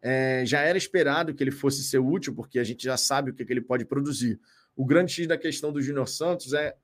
É, 0.00 0.44
já 0.46 0.60
era 0.60 0.78
esperado 0.78 1.34
que 1.34 1.42
ele 1.42 1.50
fosse 1.50 1.84
ser 1.84 1.98
útil, 1.98 2.34
porque 2.34 2.58
a 2.58 2.64
gente 2.64 2.84
já 2.84 2.96
sabe 2.96 3.30
o 3.30 3.34
que, 3.34 3.44
que 3.44 3.52
ele 3.52 3.60
pode 3.60 3.84
produzir. 3.84 4.40
O 4.74 4.86
grande 4.86 5.12
X 5.12 5.26
da 5.26 5.36
questão 5.36 5.72
do 5.72 5.82
Júnior 5.82 6.08
Santos 6.08 6.52
é, 6.52 6.74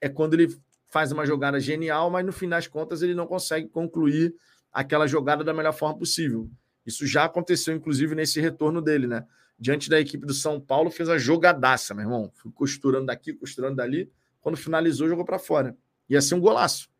é 0.00 0.08
quando 0.08 0.34
ele 0.34 0.56
faz 0.88 1.12
uma 1.12 1.26
jogada 1.26 1.60
genial, 1.60 2.10
mas 2.10 2.24
no 2.24 2.32
fim 2.32 2.48
das 2.48 2.66
contas 2.66 3.02
ele 3.02 3.14
não 3.14 3.26
consegue 3.26 3.68
concluir 3.68 4.34
aquela 4.72 5.06
jogada 5.06 5.44
da 5.44 5.52
melhor 5.52 5.72
forma 5.72 5.98
possível. 5.98 6.50
Isso 6.86 7.06
já 7.06 7.24
aconteceu, 7.24 7.74
inclusive, 7.74 8.14
nesse 8.14 8.40
retorno 8.40 8.80
dele, 8.80 9.06
né? 9.06 9.26
Diante 9.58 9.88
da 9.88 10.00
equipe 10.00 10.26
do 10.26 10.34
São 10.34 10.60
Paulo, 10.60 10.90
fez 10.90 11.08
a 11.08 11.18
jogadaça, 11.18 11.94
meu 11.94 12.04
irmão. 12.04 12.32
Fui 12.34 12.50
costurando 12.50 13.06
daqui, 13.06 13.32
costurando 13.32 13.76
dali. 13.76 14.10
Quando 14.40 14.56
finalizou, 14.56 15.08
jogou 15.08 15.24
para 15.24 15.38
fora. 15.38 15.76
Ia 16.08 16.20
ser 16.20 16.34
um 16.34 16.40
golaço. 16.40 16.90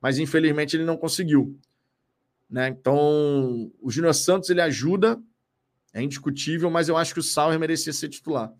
Mas, 0.00 0.18
infelizmente, 0.18 0.76
ele 0.76 0.84
não 0.84 0.96
conseguiu. 0.96 1.58
Né? 2.48 2.68
Então, 2.68 3.72
o 3.80 3.90
Júnior 3.90 4.14
Santos 4.14 4.50
ele 4.50 4.60
ajuda, 4.60 5.20
é 5.92 6.02
indiscutível, 6.02 6.70
mas 6.70 6.88
eu 6.88 6.96
acho 6.96 7.14
que 7.14 7.20
o 7.20 7.22
Sauer 7.22 7.58
merecia 7.58 7.92
ser 7.92 8.08
titular. 8.08 8.52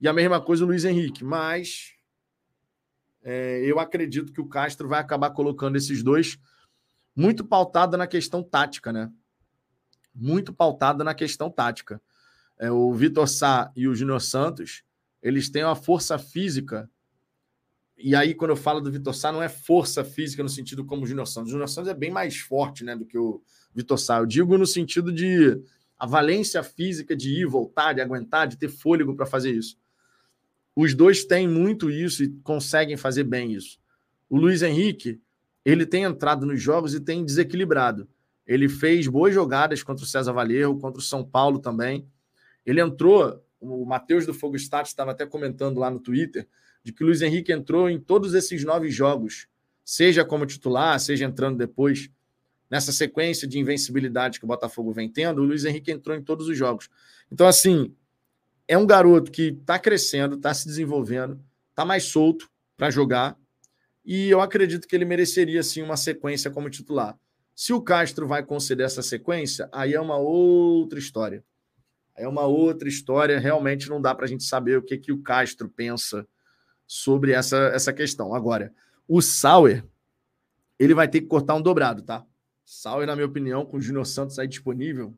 E 0.00 0.06
a 0.06 0.12
mesma 0.12 0.40
coisa 0.40 0.64
o 0.64 0.66
Luiz 0.66 0.84
Henrique. 0.84 1.24
Mas 1.24 1.94
é, 3.22 3.62
eu 3.64 3.80
acredito 3.80 4.32
que 4.32 4.40
o 4.40 4.46
Castro 4.46 4.86
vai 4.86 5.00
acabar 5.00 5.30
colocando 5.30 5.76
esses 5.76 6.02
dois 6.02 6.38
muito 7.18 7.44
pautada 7.44 7.96
na 7.96 8.06
questão 8.06 8.44
tática, 8.44 8.92
né? 8.92 9.10
Muito 10.14 10.52
pautada 10.52 11.02
na 11.02 11.12
questão 11.12 11.50
tática. 11.50 12.00
É, 12.56 12.70
o 12.70 12.94
Vitor 12.94 13.26
Sá 13.26 13.72
e 13.74 13.88
o 13.88 13.94
Júnior 13.94 14.20
Santos, 14.20 14.84
eles 15.20 15.50
têm 15.50 15.64
uma 15.64 15.74
força 15.74 16.16
física. 16.16 16.88
E 17.96 18.14
aí, 18.14 18.34
quando 18.34 18.52
eu 18.52 18.56
falo 18.56 18.80
do 18.80 18.92
Vitor 18.92 19.12
Sá, 19.16 19.32
não 19.32 19.42
é 19.42 19.48
força 19.48 20.04
física 20.04 20.44
no 20.44 20.48
sentido 20.48 20.84
como 20.84 21.02
o 21.02 21.06
Júnior 21.08 21.26
Santos. 21.26 21.48
O 21.48 21.52
Júnior 21.54 21.68
Santos 21.68 21.90
é 21.90 21.94
bem 21.94 22.12
mais 22.12 22.36
forte 22.36 22.84
né, 22.84 22.94
do 22.94 23.04
que 23.04 23.18
o 23.18 23.42
Vitor 23.74 23.98
Sá. 23.98 24.18
Eu 24.18 24.26
digo 24.26 24.56
no 24.56 24.66
sentido 24.66 25.12
de 25.12 25.60
a 25.98 26.06
valência 26.06 26.62
física 26.62 27.16
de 27.16 27.30
ir, 27.30 27.46
voltar, 27.46 27.94
de 27.94 28.00
aguentar, 28.00 28.46
de 28.46 28.56
ter 28.56 28.68
fôlego 28.68 29.16
para 29.16 29.26
fazer 29.26 29.50
isso. 29.50 29.76
Os 30.76 30.94
dois 30.94 31.24
têm 31.24 31.48
muito 31.48 31.90
isso 31.90 32.22
e 32.22 32.28
conseguem 32.44 32.96
fazer 32.96 33.24
bem 33.24 33.52
isso. 33.52 33.80
O 34.30 34.36
Luiz 34.36 34.62
Henrique, 34.62 35.20
ele 35.70 35.86
tem 35.86 36.04
entrado 36.04 36.46
nos 36.46 36.62
jogos 36.62 36.94
e 36.94 37.00
tem 37.00 37.24
desequilibrado. 37.24 38.08
Ele 38.46 38.68
fez 38.68 39.06
boas 39.06 39.34
jogadas 39.34 39.82
contra 39.82 40.04
o 40.04 40.08
César 40.08 40.32
Valerro, 40.32 40.78
contra 40.78 40.98
o 40.98 41.02
São 41.02 41.22
Paulo 41.22 41.58
também. 41.58 42.08
Ele 42.64 42.80
entrou, 42.80 43.44
o 43.60 43.84
Matheus 43.84 44.24
do 44.24 44.32
Fogo 44.32 44.56
Stats 44.56 44.90
estava 44.90 45.10
até 45.10 45.26
comentando 45.26 45.78
lá 45.78 45.90
no 45.90 46.00
Twitter, 46.00 46.48
de 46.82 46.92
que 46.92 47.02
o 47.02 47.06
Luiz 47.06 47.20
Henrique 47.20 47.52
entrou 47.52 47.90
em 47.90 48.00
todos 48.00 48.32
esses 48.34 48.64
nove 48.64 48.90
jogos, 48.90 49.46
seja 49.84 50.24
como 50.24 50.46
titular, 50.46 50.98
seja 50.98 51.24
entrando 51.24 51.58
depois. 51.58 52.10
Nessa 52.70 52.92
sequência 52.92 53.48
de 53.48 53.58
invencibilidade 53.58 54.38
que 54.38 54.44
o 54.44 54.48
Botafogo 54.48 54.92
vem 54.92 55.08
tendo, 55.08 55.40
o 55.40 55.44
Luiz 55.44 55.64
Henrique 55.64 55.90
entrou 55.90 56.14
em 56.14 56.22
todos 56.22 56.48
os 56.48 56.56
jogos. 56.56 56.90
Então, 57.32 57.46
assim, 57.46 57.94
é 58.66 58.76
um 58.76 58.86
garoto 58.86 59.30
que 59.30 59.48
está 59.48 59.78
crescendo, 59.78 60.36
está 60.36 60.52
se 60.52 60.66
desenvolvendo, 60.66 61.40
está 61.70 61.84
mais 61.84 62.04
solto 62.04 62.50
para 62.76 62.90
jogar. 62.90 63.36
E 64.10 64.30
eu 64.30 64.40
acredito 64.40 64.88
que 64.88 64.96
ele 64.96 65.04
mereceria 65.04 65.62
sim 65.62 65.82
uma 65.82 65.94
sequência 65.94 66.50
como 66.50 66.70
titular. 66.70 67.14
Se 67.54 67.74
o 67.74 67.82
Castro 67.82 68.26
vai 68.26 68.42
conceder 68.42 68.86
essa 68.86 69.02
sequência, 69.02 69.68
aí 69.70 69.92
é 69.92 70.00
uma 70.00 70.16
outra 70.16 70.98
história. 70.98 71.44
É 72.16 72.26
uma 72.26 72.46
outra 72.46 72.88
história. 72.88 73.38
Realmente 73.38 73.86
não 73.86 74.00
dá 74.00 74.14
para 74.14 74.24
a 74.24 74.28
gente 74.28 74.44
saber 74.44 74.78
o 74.78 74.82
que, 74.82 74.96
que 74.96 75.12
o 75.12 75.20
Castro 75.22 75.68
pensa 75.68 76.26
sobre 76.86 77.32
essa, 77.32 77.58
essa 77.74 77.92
questão. 77.92 78.32
Agora, 78.32 78.72
o 79.06 79.20
Sauer, 79.20 79.84
ele 80.78 80.94
vai 80.94 81.06
ter 81.06 81.20
que 81.20 81.26
cortar 81.26 81.54
um 81.54 81.60
dobrado, 81.60 82.00
tá? 82.00 82.24
Sauer, 82.64 83.06
na 83.06 83.14
minha 83.14 83.26
opinião, 83.26 83.66
com 83.66 83.76
o 83.76 83.80
Júnior 83.80 84.06
Santos 84.06 84.38
aí 84.38 84.48
disponível, 84.48 85.14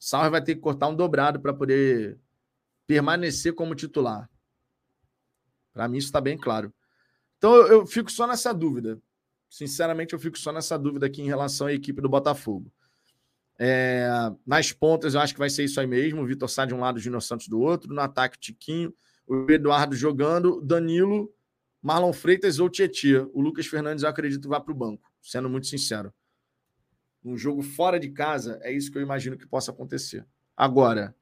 Sauer 0.00 0.32
vai 0.32 0.42
ter 0.42 0.56
que 0.56 0.60
cortar 0.60 0.88
um 0.88 0.96
dobrado 0.96 1.38
para 1.38 1.54
poder 1.54 2.18
permanecer 2.88 3.54
como 3.54 3.76
titular. 3.76 4.28
Para 5.72 5.86
mim, 5.86 5.98
isso 5.98 6.08
está 6.08 6.20
bem 6.20 6.36
claro. 6.36 6.74
Então, 7.38 7.54
eu, 7.54 7.66
eu, 7.68 7.86
fico 7.86 8.10
só 8.10 8.26
nessa 8.26 8.52
dúvida. 8.52 9.00
Sinceramente, 9.48 10.12
eu 10.12 10.18
fico 10.18 10.38
só 10.38 10.52
nessa 10.52 10.78
dúvida 10.78 11.06
aqui 11.06 11.22
em 11.22 11.26
relação 11.26 11.66
à 11.66 11.72
equipe 11.72 12.00
do 12.00 12.08
Botafogo. 12.08 12.72
É, 13.58 14.08
nas 14.46 14.72
pontas, 14.72 15.14
eu 15.14 15.20
acho 15.20 15.32
que 15.32 15.38
vai 15.38 15.50
ser 15.50 15.64
isso 15.64 15.80
aí 15.80 15.86
mesmo. 15.86 16.22
O 16.22 16.26
Vitor 16.26 16.48
Sá 16.48 16.64
de 16.64 16.74
um 16.74 16.80
lado, 16.80 16.96
o 16.96 17.00
Júnior 17.00 17.22
Santos 17.22 17.48
do 17.48 17.60
outro. 17.60 17.92
No 17.92 18.00
ataque, 18.00 18.38
Tiquinho. 18.38 18.94
O 19.26 19.50
Eduardo 19.50 19.94
jogando. 19.94 20.60
Danilo, 20.60 21.32
Marlon 21.82 22.12
Freitas 22.12 22.58
ou 22.58 22.68
Tietia. 22.68 23.26
O 23.32 23.40
Lucas 23.40 23.66
Fernandes, 23.66 24.02
eu 24.02 24.10
acredito 24.10 24.48
vai 24.48 24.60
para 24.60 24.72
o 24.72 24.76
banco, 24.76 25.10
sendo 25.22 25.48
muito 25.48 25.66
sincero. 25.66 26.12
Um 27.24 27.36
jogo 27.36 27.62
fora 27.62 27.98
de 27.98 28.10
casa, 28.10 28.58
é 28.62 28.72
isso 28.72 28.90
que 28.90 28.98
eu 28.98 29.02
imagino 29.02 29.36
que 29.36 29.46
possa 29.46 29.72
acontecer. 29.72 30.24
Agora, 30.56 31.14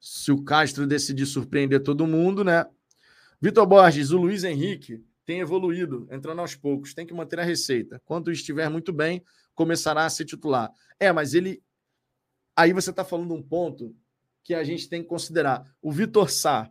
se 0.00 0.32
o 0.32 0.42
Castro 0.42 0.86
decidir 0.86 1.26
surpreender 1.26 1.80
todo 1.80 2.06
mundo, 2.06 2.42
né? 2.42 2.66
Vitor 3.42 3.66
Borges, 3.66 4.12
o 4.12 4.18
Luiz 4.18 4.44
Henrique 4.44 5.04
tem 5.26 5.40
evoluído, 5.40 6.06
entrando 6.12 6.38
aos 6.38 6.54
poucos, 6.54 6.94
tem 6.94 7.04
que 7.04 7.12
manter 7.12 7.40
a 7.40 7.42
receita. 7.42 8.00
Quando 8.04 8.30
estiver 8.30 8.70
muito 8.70 8.92
bem, 8.92 9.20
começará 9.52 10.06
a 10.06 10.10
ser 10.10 10.24
titular. 10.24 10.70
É, 11.00 11.10
mas 11.10 11.34
ele. 11.34 11.60
Aí 12.54 12.72
você 12.72 12.90
está 12.90 13.04
falando 13.04 13.34
um 13.34 13.42
ponto 13.42 13.96
que 14.44 14.54
a 14.54 14.62
gente 14.62 14.88
tem 14.88 15.02
que 15.02 15.08
considerar. 15.08 15.68
O 15.82 15.90
Vitor 15.90 16.30
Sá, 16.30 16.70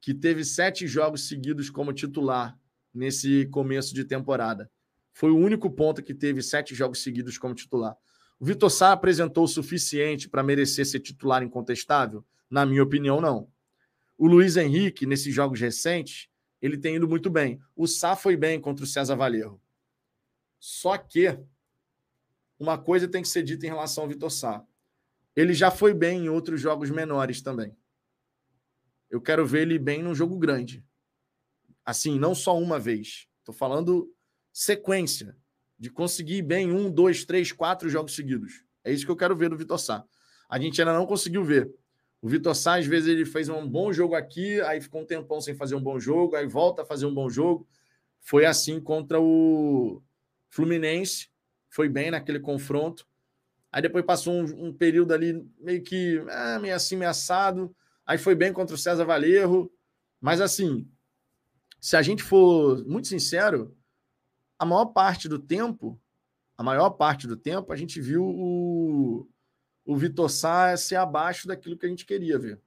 que 0.00 0.14
teve 0.14 0.44
sete 0.44 0.86
jogos 0.86 1.26
seguidos 1.26 1.68
como 1.68 1.92
titular 1.92 2.56
nesse 2.94 3.46
começo 3.46 3.92
de 3.92 4.04
temporada, 4.04 4.70
foi 5.12 5.32
o 5.32 5.36
único 5.36 5.68
ponto 5.68 6.00
que 6.00 6.14
teve 6.14 6.42
sete 6.42 6.76
jogos 6.76 7.02
seguidos 7.02 7.36
como 7.36 7.56
titular. 7.56 7.96
O 8.38 8.44
Vitor 8.44 8.70
Sá 8.70 8.92
apresentou 8.92 9.42
o 9.42 9.48
suficiente 9.48 10.28
para 10.28 10.44
merecer 10.44 10.86
ser 10.86 11.00
titular 11.00 11.42
incontestável? 11.42 12.24
Na 12.48 12.64
minha 12.64 12.84
opinião, 12.84 13.20
não. 13.20 13.50
O 14.20 14.26
Luiz 14.26 14.58
Henrique, 14.58 15.06
nesses 15.06 15.34
jogos 15.34 15.58
recentes, 15.58 16.28
ele 16.60 16.76
tem 16.76 16.96
ido 16.96 17.08
muito 17.08 17.30
bem. 17.30 17.58
O 17.74 17.86
Sá 17.86 18.14
foi 18.14 18.36
bem 18.36 18.60
contra 18.60 18.84
o 18.84 18.86
César 18.86 19.16
Valerro. 19.16 19.58
Só 20.58 20.98
que 20.98 21.40
uma 22.58 22.76
coisa 22.76 23.08
tem 23.08 23.22
que 23.22 23.28
ser 23.28 23.42
dita 23.42 23.64
em 23.64 23.70
relação 23.70 24.04
ao 24.04 24.10
Vitor 24.10 24.30
Sá. 24.30 24.62
Ele 25.34 25.54
já 25.54 25.70
foi 25.70 25.94
bem 25.94 26.26
em 26.26 26.28
outros 26.28 26.60
jogos 26.60 26.90
menores 26.90 27.40
também. 27.40 27.74
Eu 29.08 29.22
quero 29.22 29.46
ver 29.46 29.62
ele 29.62 29.78
bem 29.78 30.02
num 30.02 30.14
jogo 30.14 30.38
grande. 30.38 30.84
Assim, 31.82 32.18
não 32.18 32.34
só 32.34 32.58
uma 32.58 32.78
vez. 32.78 33.26
Estou 33.38 33.54
falando 33.54 34.14
sequência. 34.52 35.34
De 35.78 35.88
conseguir 35.88 36.42
bem 36.42 36.70
um, 36.70 36.90
dois, 36.90 37.24
três, 37.24 37.52
quatro 37.52 37.88
jogos 37.88 38.14
seguidos. 38.14 38.66
É 38.84 38.92
isso 38.92 39.06
que 39.06 39.10
eu 39.10 39.16
quero 39.16 39.34
ver 39.34 39.48
do 39.48 39.56
Vitor 39.56 39.78
Sá. 39.78 40.04
A 40.46 40.58
gente 40.58 40.78
ainda 40.78 40.92
não 40.92 41.06
conseguiu 41.06 41.42
ver. 41.42 41.72
O 42.22 42.28
Vitor 42.28 42.54
Sá, 42.54 42.76
às 42.78 42.86
vezes, 42.86 43.08
ele 43.08 43.24
fez 43.24 43.48
um 43.48 43.66
bom 43.66 43.92
jogo 43.92 44.14
aqui, 44.14 44.60
aí 44.62 44.80
ficou 44.80 45.00
um 45.02 45.06
tempão 45.06 45.40
sem 45.40 45.54
fazer 45.54 45.74
um 45.74 45.82
bom 45.82 45.98
jogo, 45.98 46.36
aí 46.36 46.46
volta 46.46 46.82
a 46.82 46.84
fazer 46.84 47.06
um 47.06 47.14
bom 47.14 47.30
jogo. 47.30 47.66
Foi 48.20 48.44
assim 48.44 48.78
contra 48.78 49.20
o 49.20 50.02
Fluminense, 50.50 51.30
foi 51.68 51.88
bem 51.88 52.10
naquele 52.10 52.38
confronto. 52.38 53.06
Aí 53.72 53.80
depois 53.80 54.04
passou 54.04 54.34
um, 54.34 54.68
um 54.68 54.72
período 54.72 55.14
ali 55.14 55.48
meio 55.58 55.82
que 55.82 56.22
ah, 56.28 56.58
meio 56.58 56.74
assim, 56.74 56.96
ameaçado. 56.96 57.74
Aí 58.04 58.18
foi 58.18 58.34
bem 58.34 58.52
contra 58.52 58.74
o 58.74 58.78
César 58.78 59.04
Valerro. 59.04 59.72
Mas 60.20 60.40
assim, 60.40 60.86
se 61.80 61.96
a 61.96 62.02
gente 62.02 62.22
for 62.22 62.84
muito 62.84 63.08
sincero, 63.08 63.74
a 64.58 64.66
maior 64.66 64.86
parte 64.86 65.28
do 65.28 65.38
tempo, 65.38 65.98
a 66.58 66.62
maior 66.62 66.90
parte 66.90 67.26
do 67.26 67.36
tempo, 67.36 67.72
a 67.72 67.76
gente 67.76 68.00
viu 68.00 68.24
o, 68.24 69.26
o 69.90 69.96
Vitor 69.96 70.30
Sá 70.30 70.76
ser 70.76 70.94
abaixo 70.94 71.48
daquilo 71.48 71.76
que 71.76 71.84
a 71.84 71.88
gente 71.88 72.06
queria 72.06 72.38
ver. 72.38 72.60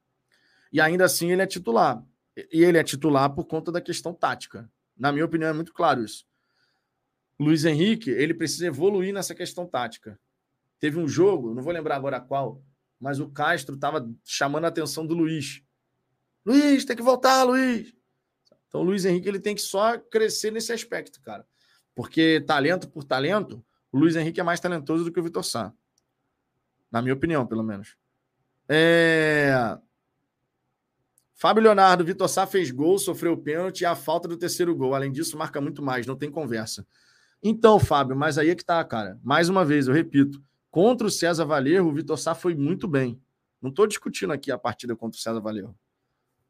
E 0.74 0.82
ainda 0.82 1.06
assim 1.06 1.32
ele 1.32 1.42
é 1.42 1.48
titular. 1.48 2.04
E 2.52 2.62
ele 2.62 2.78
é 2.78 2.84
titular 2.84 3.30
por 3.30 3.46
conta 3.46 3.72
da 3.72 3.80
questão 3.80 4.14
tática. 4.14 4.70
Na 4.98 5.10
minha 5.10 5.24
opinião, 5.24 5.50
é 5.50 5.54
muito 5.54 5.74
claro 5.74 6.04
isso. 6.04 6.26
Luiz 7.40 7.64
Henrique, 7.64 8.10
ele 8.10 8.34
precisa 8.34 8.68
evoluir 8.68 9.14
nessa 9.14 9.34
questão 9.34 9.66
tática. 9.66 10.20
Teve 10.82 11.00
um 11.00 11.08
jogo, 11.08 11.54
não 11.54 11.64
vou 11.64 11.72
lembrar 11.72 11.96
agora 11.96 12.20
qual, 12.20 12.62
mas 13.00 13.22
o 13.22 13.30
Castro 13.30 13.76
estava 13.76 14.06
chamando 14.26 14.66
a 14.66 14.68
atenção 14.68 15.08
do 15.08 15.14
Luiz. 15.14 15.64
Luiz, 16.46 16.84
tem 16.84 16.98
que 16.98 17.02
voltar, 17.02 17.44
Luiz. 17.44 17.94
Então 18.68 18.82
o 18.82 18.84
Luiz 18.84 19.06
Henrique 19.06 19.30
ele 19.30 19.40
tem 19.40 19.56
que 19.56 19.62
só 19.62 19.98
crescer 19.98 20.52
nesse 20.52 20.74
aspecto, 20.74 21.22
cara. 21.22 21.48
Porque 21.96 22.44
talento 22.46 22.90
por 22.90 23.06
talento, 23.06 23.64
o 23.94 23.98
Luiz 23.98 24.18
Henrique 24.18 24.42
é 24.42 24.44
mais 24.44 24.60
talentoso 24.60 25.06
do 25.06 25.12
que 25.12 25.22
o 25.22 25.24
Vitor 25.24 25.46
Sá. 25.46 25.74
Na 26.94 27.02
minha 27.02 27.16
opinião, 27.16 27.44
pelo 27.48 27.64
menos. 27.64 27.98
É... 28.70 29.76
Fábio 31.34 31.64
Leonardo, 31.64 32.06
Vitor 32.06 32.30
Sá 32.30 32.46
fez 32.46 32.70
gol, 32.70 33.00
sofreu 33.00 33.36
pênalti 33.36 33.82
e 33.82 33.86
a 33.86 33.96
falta 33.96 34.28
do 34.28 34.38
terceiro 34.38 34.76
gol. 34.76 34.94
Além 34.94 35.12
disso, 35.12 35.36
marca 35.36 35.60
muito 35.60 35.82
mais, 35.82 36.06
não 36.06 36.16
tem 36.16 36.30
conversa. 36.30 36.86
Então, 37.42 37.80
Fábio, 37.80 38.16
mas 38.16 38.38
aí 38.38 38.52
é 38.52 38.56
que 38.56 38.64
tá, 38.64 38.82
cara. 38.84 39.20
Mais 39.24 39.50
uma 39.50 39.66
vez, 39.66 39.88
eu 39.88 39.94
repito. 39.94 40.40
Contra 40.70 41.08
o 41.08 41.12
César 41.12 41.46
Valerro, 41.46 41.90
o 41.90 41.94
Vitor 41.94 42.18
Sá 42.18 42.36
foi 42.36 42.54
muito 42.54 42.88
bem. 42.88 43.20
Não 43.60 43.72
estou 43.72 43.88
discutindo 43.88 44.32
aqui 44.32 44.52
a 44.52 44.58
partida 44.58 44.96
contra 44.96 45.18
o 45.18 45.22
César 45.22 45.42
Valerro. 45.42 45.76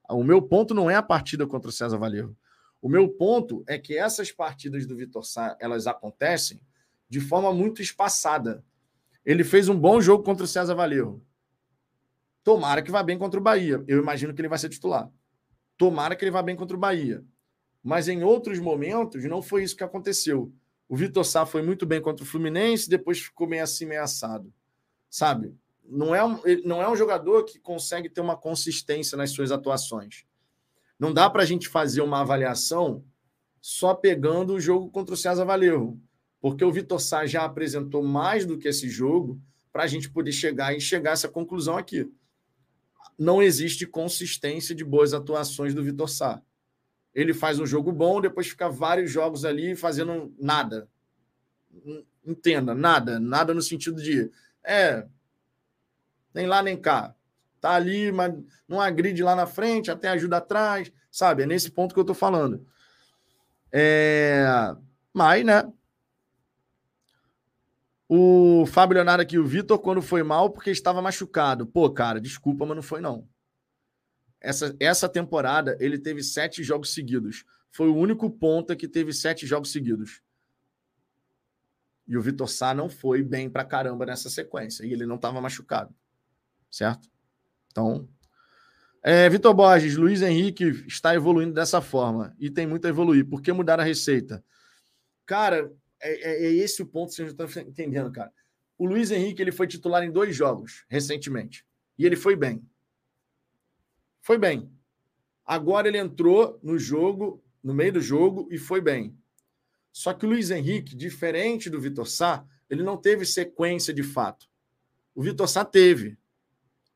O 0.10 0.26
meu 0.26 0.42
ponto 0.42 0.74
não 0.74 0.92
é 0.92 0.96
a 0.96 1.02
partida 1.02 1.48
contra 1.48 1.70
o 1.70 1.74
César 1.74 1.98
Valerro. 1.98 2.36
O 2.82 2.90
meu 2.90 3.08
ponto 3.08 3.64
é 3.66 3.80
que 3.80 3.98
essas 3.98 4.30
partidas 4.30 4.86
do 4.86 4.98
Vitor 4.98 5.24
Sá, 5.24 5.56
elas 5.58 5.88
acontecem 5.88 6.60
de 7.08 7.22
forma 7.22 7.54
muito 7.54 7.82
espaçada. 7.82 8.62
Ele 9.26 9.44
fez 9.44 9.70
um 9.70 9.80
bom 9.80 10.02
jogo 10.02 10.24
contra 10.24 10.44
o 10.44 10.48
César 10.48 10.76
Valerro. 10.76 11.26
Tomara 12.44 12.82
que 12.82 12.92
vá 12.92 13.02
bem 13.02 13.18
contra 13.18 13.40
o 13.40 13.44
Bahia. 13.44 13.84
Eu 13.88 14.00
imagino 14.00 14.34
que 14.34 14.42
ele 14.42 14.50
vai 14.50 14.58
ser 14.58 14.70
titular. 14.70 15.10
Tomara 15.78 16.16
que 16.16 16.24
ele 16.26 16.32
vá 16.32 16.42
bem 16.42 16.56
contra 16.56 16.76
o 16.76 16.80
Bahia. 16.80 17.24
Mas 17.82 18.08
em 18.08 18.24
outros 18.24 18.60
momentos, 18.60 19.24
não 19.26 19.42
foi 19.42 19.64
isso 19.64 19.76
que 19.76 19.84
aconteceu. 19.84 20.54
O 20.88 20.96
Vitor 20.96 21.24
Sá 21.24 21.46
foi 21.46 21.62
muito 21.62 21.86
bem 21.86 22.02
contra 22.02 22.24
o 22.24 22.28
Fluminense, 22.28 22.90
depois 22.90 23.20
ficou 23.20 23.48
meio 23.48 23.64
assim, 23.64 23.86
ameaçado. 23.86 24.54
Sabe? 25.10 25.56
Não 25.86 26.14
é, 26.14 26.24
um, 26.24 26.40
não 26.66 26.82
é 26.82 26.90
um 26.90 26.96
jogador 26.96 27.44
que 27.46 27.60
consegue 27.60 28.10
ter 28.10 28.22
uma 28.22 28.38
consistência 28.38 29.18
nas 29.18 29.32
suas 29.32 29.52
atuações. 29.52 30.26
Não 31.00 31.14
dá 31.14 31.30
para 31.30 31.44
a 31.44 31.46
gente 31.46 31.68
fazer 31.68 32.02
uma 32.02 32.22
avaliação 32.22 33.04
só 33.62 33.94
pegando 33.94 34.54
o 34.54 34.60
jogo 34.60 34.90
contra 34.90 35.14
o 35.14 35.18
César 35.18 35.46
Valerro 35.46 36.00
porque 36.44 36.66
o 36.66 36.72
Vitor 36.74 37.00
Sá 37.00 37.26
já 37.26 37.46
apresentou 37.46 38.04
mais 38.04 38.46
do 38.46 38.58
que 38.58 38.68
esse 38.68 38.90
jogo 38.90 39.42
para 39.72 39.84
a 39.84 39.88
gente 39.88 40.10
poder 40.10 40.34
chegar 40.34 40.76
e 40.76 40.82
chegar 40.82 41.12
a 41.12 41.14
essa 41.14 41.30
conclusão 41.30 41.78
aqui. 41.78 42.12
Não 43.18 43.42
existe 43.42 43.88
consistência 43.88 44.76
de 44.76 44.84
boas 44.84 45.14
atuações 45.14 45.74
do 45.74 45.82
Vitor 45.82 46.10
Sá. 46.10 46.42
Ele 47.16 47.34
faz 47.34 47.62
um 47.62 47.66
jogo 47.66 47.94
bom, 47.94 48.20
depois 48.20 48.46
fica 48.46 48.68
vários 48.68 49.10
jogos 49.10 49.46
ali 49.46 49.74
fazendo 49.74 50.36
nada. 50.38 50.90
Entenda, 52.26 52.76
nada. 52.76 53.22
Nada 53.22 53.54
no 53.54 53.62
sentido 53.62 54.04
de, 54.04 54.30
é, 54.66 55.08
nem 56.34 56.46
lá 56.46 56.62
nem 56.62 56.76
cá. 56.76 57.16
Tá 57.62 57.72
ali, 57.72 58.12
mas 58.12 58.34
não 58.68 58.82
agride 58.82 59.24
lá 59.24 59.34
na 59.34 59.48
frente, 59.48 59.90
até 59.90 60.10
ajuda 60.10 60.36
atrás, 60.36 60.92
sabe? 61.10 61.44
É 61.44 61.46
nesse 61.46 61.72
ponto 61.72 61.94
que 61.94 62.00
eu 62.02 62.06
tô 62.06 62.14
falando. 62.14 62.68
É... 63.72 64.46
Mas, 65.14 65.46
né, 65.46 65.72
o 68.16 68.68
Fábio 68.68 68.94
Leonardo 68.94 69.24
aqui, 69.24 69.40
o 69.40 69.44
Vitor, 69.44 69.80
quando 69.80 70.00
foi 70.00 70.22
mal, 70.22 70.52
porque 70.52 70.70
estava 70.70 71.02
machucado. 71.02 71.66
Pô, 71.66 71.90
cara, 71.90 72.22
desculpa, 72.22 72.64
mas 72.64 72.76
não 72.76 72.84
foi, 72.84 73.02
não. 73.02 73.28
Essa, 74.40 74.76
essa 74.80 75.10
temporada, 75.10 75.76
ele 75.80 75.98
teve 75.98 76.22
sete 76.22 76.62
jogos 76.62 76.94
seguidos. 76.94 77.44
Foi 77.72 77.88
o 77.88 77.96
único 77.96 78.30
ponta 78.30 78.76
que 78.76 78.88
teve 78.88 79.12
sete 79.12 79.48
jogos 79.48 79.72
seguidos. 79.72 80.22
E 82.08 82.16
o 82.16 82.22
Vitor 82.22 82.48
Sá 82.48 82.72
não 82.72 82.88
foi 82.88 83.24
bem 83.24 83.50
pra 83.50 83.66
caramba 83.66 84.06
nessa 84.06 84.30
sequência. 84.30 84.86
E 84.86 84.94
ele 84.94 85.08
não 85.08 85.16
estava 85.16 85.42
machucado. 85.42 85.92
Certo? 86.70 87.10
Então. 87.72 88.08
É, 89.02 89.28
Vitor 89.28 89.56
Borges, 89.56 89.98
Luiz 89.98 90.22
Henrique 90.22 90.66
está 90.86 91.16
evoluindo 91.16 91.54
dessa 91.54 91.82
forma. 91.82 92.36
E 92.38 92.52
tem 92.52 92.68
muito 92.68 92.86
a 92.86 92.90
evoluir. 92.90 93.28
Por 93.28 93.42
que 93.42 93.52
mudar 93.52 93.80
a 93.80 93.84
receita? 93.84 94.46
Cara, 95.26 95.72
é, 96.04 96.32
é, 96.32 96.46
é 96.46 96.52
esse 96.52 96.82
o 96.82 96.86
ponto 96.86 97.10
que 97.10 97.16
vocês 97.16 97.32
estão 97.32 97.48
entendendo, 97.64 98.12
cara. 98.12 98.32
O 98.78 98.86
Luiz 98.86 99.12
Henrique 99.12 99.42
ele 99.42 99.52
foi 99.52 99.68
titular 99.68 100.04
em 100.04 100.12
dois 100.12 100.36
jogos 100.36 100.84
recentemente. 100.90 101.66
E 101.98 102.06
ele 102.06 102.16
foi 102.16 102.36
bem. 102.36 102.62
Foi 104.22 104.38
bem. 104.38 104.70
Agora 105.46 105.88
ele 105.88 105.98
entrou 105.98 106.60
no 106.62 106.78
jogo, 106.78 107.44
no 107.64 107.74
meio 107.74 107.94
do 107.94 108.02
jogo, 108.02 108.48
e 108.52 108.58
foi 108.58 108.82
bem. 108.82 109.18
Só 109.92 110.14
que 110.14 110.26
o 110.26 110.30
Luiz 110.30 110.50
Henrique, 110.52 110.96
diferente 110.96 111.70
do 111.70 111.80
Vitor 111.80 112.08
Sá, 112.08 112.46
ele 112.70 112.84
não 112.84 112.98
teve 112.98 113.26
sequência 113.26 113.94
de 113.94 114.04
fato. 114.04 114.50
O 115.14 115.22
Vitor 115.22 115.48
Sá 115.48 115.64
teve. 115.64 116.18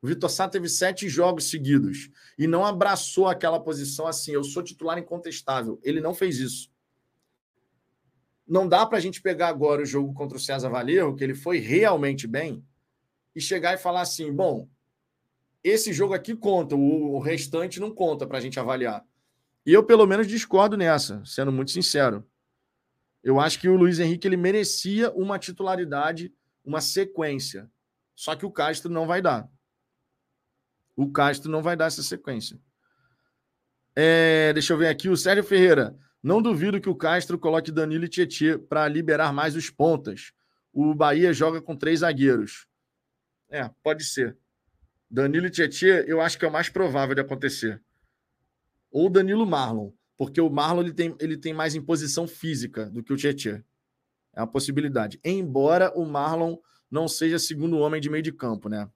O 0.02 0.06
Vitor 0.06 0.28
Sá 0.28 0.48
teve 0.48 0.68
sete 0.68 1.08
jogos 1.08 1.44
seguidos 1.50 2.10
e 2.36 2.46
não 2.46 2.64
abraçou 2.64 3.28
aquela 3.28 3.60
posição 3.60 4.06
assim. 4.06 4.32
Eu 4.32 4.44
sou 4.44 4.62
titular 4.62 4.98
incontestável. 4.98 5.78
Ele 5.82 6.00
não 6.00 6.14
fez 6.14 6.38
isso 6.38 6.70
não 8.48 8.66
dá 8.66 8.86
para 8.86 8.98
a 8.98 9.00
gente 9.00 9.20
pegar 9.20 9.48
agora 9.48 9.82
o 9.82 9.86
jogo 9.86 10.14
contra 10.14 10.36
o 10.36 10.40
César 10.40 10.70
Valerro, 10.70 11.14
que 11.14 11.22
ele 11.22 11.34
foi 11.34 11.58
realmente 11.58 12.26
bem, 12.26 12.64
e 13.34 13.40
chegar 13.40 13.74
e 13.74 13.78
falar 13.78 14.00
assim: 14.00 14.32
bom, 14.32 14.68
esse 15.62 15.92
jogo 15.92 16.14
aqui 16.14 16.34
conta, 16.34 16.74
o, 16.74 17.18
restante 17.18 17.78
não 17.78 17.94
conta 17.94 18.26
para 18.26 18.38
a 18.38 18.40
gente 18.40 18.58
avaliar. 18.58 19.04
E 19.66 19.72
eu, 19.72 19.84
pelo 19.84 20.06
menos, 20.06 20.26
discordo 20.26 20.76
nessa, 20.76 21.22
sendo 21.24 21.52
muito 21.52 21.70
sincero. 21.70 22.26
Eu 23.22 23.38
acho 23.38 23.60
que 23.60 23.68
o 23.68 23.76
Luiz 23.76 23.98
Henrique 23.98 24.26
ele 24.26 24.36
merecia 24.36 25.10
uma 25.12 25.38
titularidade, 25.38 26.32
uma 26.64 26.80
sequência. 26.80 27.70
Só 28.14 28.34
que 28.34 28.46
o 28.46 28.50
Castro 28.50 28.90
não 28.90 29.06
vai 29.06 29.20
dar. 29.20 29.48
O 30.96 31.10
Castro 31.10 31.50
não 31.50 31.62
vai 31.62 31.76
dar 31.76 31.86
essa 31.86 32.02
sequência. 32.02 32.58
É, 33.94 34.52
deixa 34.52 34.72
eu 34.72 34.78
ver 34.78 34.88
aqui, 34.88 35.08
o 35.08 35.16
Sérgio 35.16 35.44
Ferreira. 35.44 35.96
Não 36.22 36.42
duvido 36.42 36.80
que 36.80 36.88
o 36.88 36.94
Castro 36.94 37.38
coloque 37.38 37.70
Danilo 37.70 38.04
e 38.04 38.08
Tietê 38.08 38.58
para 38.58 38.88
liberar 38.88 39.32
mais 39.32 39.54
os 39.54 39.70
pontas. 39.70 40.32
O 40.72 40.94
Bahia 40.94 41.32
joga 41.32 41.62
com 41.62 41.76
três 41.76 42.00
zagueiros. 42.00 42.66
É, 43.48 43.70
pode 43.82 44.04
ser. 44.04 44.36
Danilo 45.10 45.46
e 45.46 45.50
Tietê, 45.50 46.04
eu 46.06 46.20
acho 46.20 46.38
que 46.38 46.44
é 46.44 46.48
o 46.48 46.52
mais 46.52 46.68
provável 46.68 47.14
de 47.14 47.20
acontecer. 47.20 47.80
Ou 48.90 49.08
Danilo 49.08 49.46
Marlon, 49.46 49.92
porque 50.16 50.40
o 50.40 50.50
Marlon 50.50 50.82
ele 50.82 50.92
tem, 50.92 51.16
ele 51.20 51.36
tem 51.36 51.54
mais 51.54 51.74
imposição 51.74 52.26
física 52.26 52.90
do 52.90 53.02
que 53.02 53.12
o 53.12 53.16
Tietê. 53.16 53.62
É 54.34 54.40
uma 54.40 54.46
possibilidade. 54.46 55.20
Embora 55.24 55.92
o 55.96 56.04
Marlon 56.04 56.56
não 56.90 57.06
seja 57.06 57.38
segundo 57.38 57.78
homem 57.78 58.00
de 58.00 58.10
meio 58.10 58.22
de 58.22 58.32
campo, 58.32 58.68
né? 58.68 58.90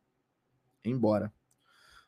Embora. 0.85 1.33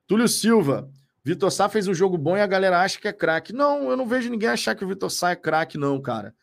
Túlio 0.07 0.29
Silva, 0.29 0.91
Vitor 1.25 1.51
Sá 1.51 1.71
fez 1.71 1.89
um 1.89 1.95
jogo 1.95 2.19
bom 2.19 2.37
e 2.37 2.41
a 2.43 2.47
galera 2.47 2.83
acha 2.83 3.01
que 3.01 3.09
é 3.09 3.13
craque. 3.13 3.51
Não, 3.51 3.89
eu 3.91 3.97
não 3.97 4.07
vejo 4.07 4.29
ninguém 4.29 4.51
achar 4.51 4.75
que 4.75 4.85
o 4.85 4.89
Vitor 4.89 5.11
Sá 5.11 5.31
é 5.31 5.37
craque, 5.37 5.79
não, 5.79 6.01
cara. 6.01 6.35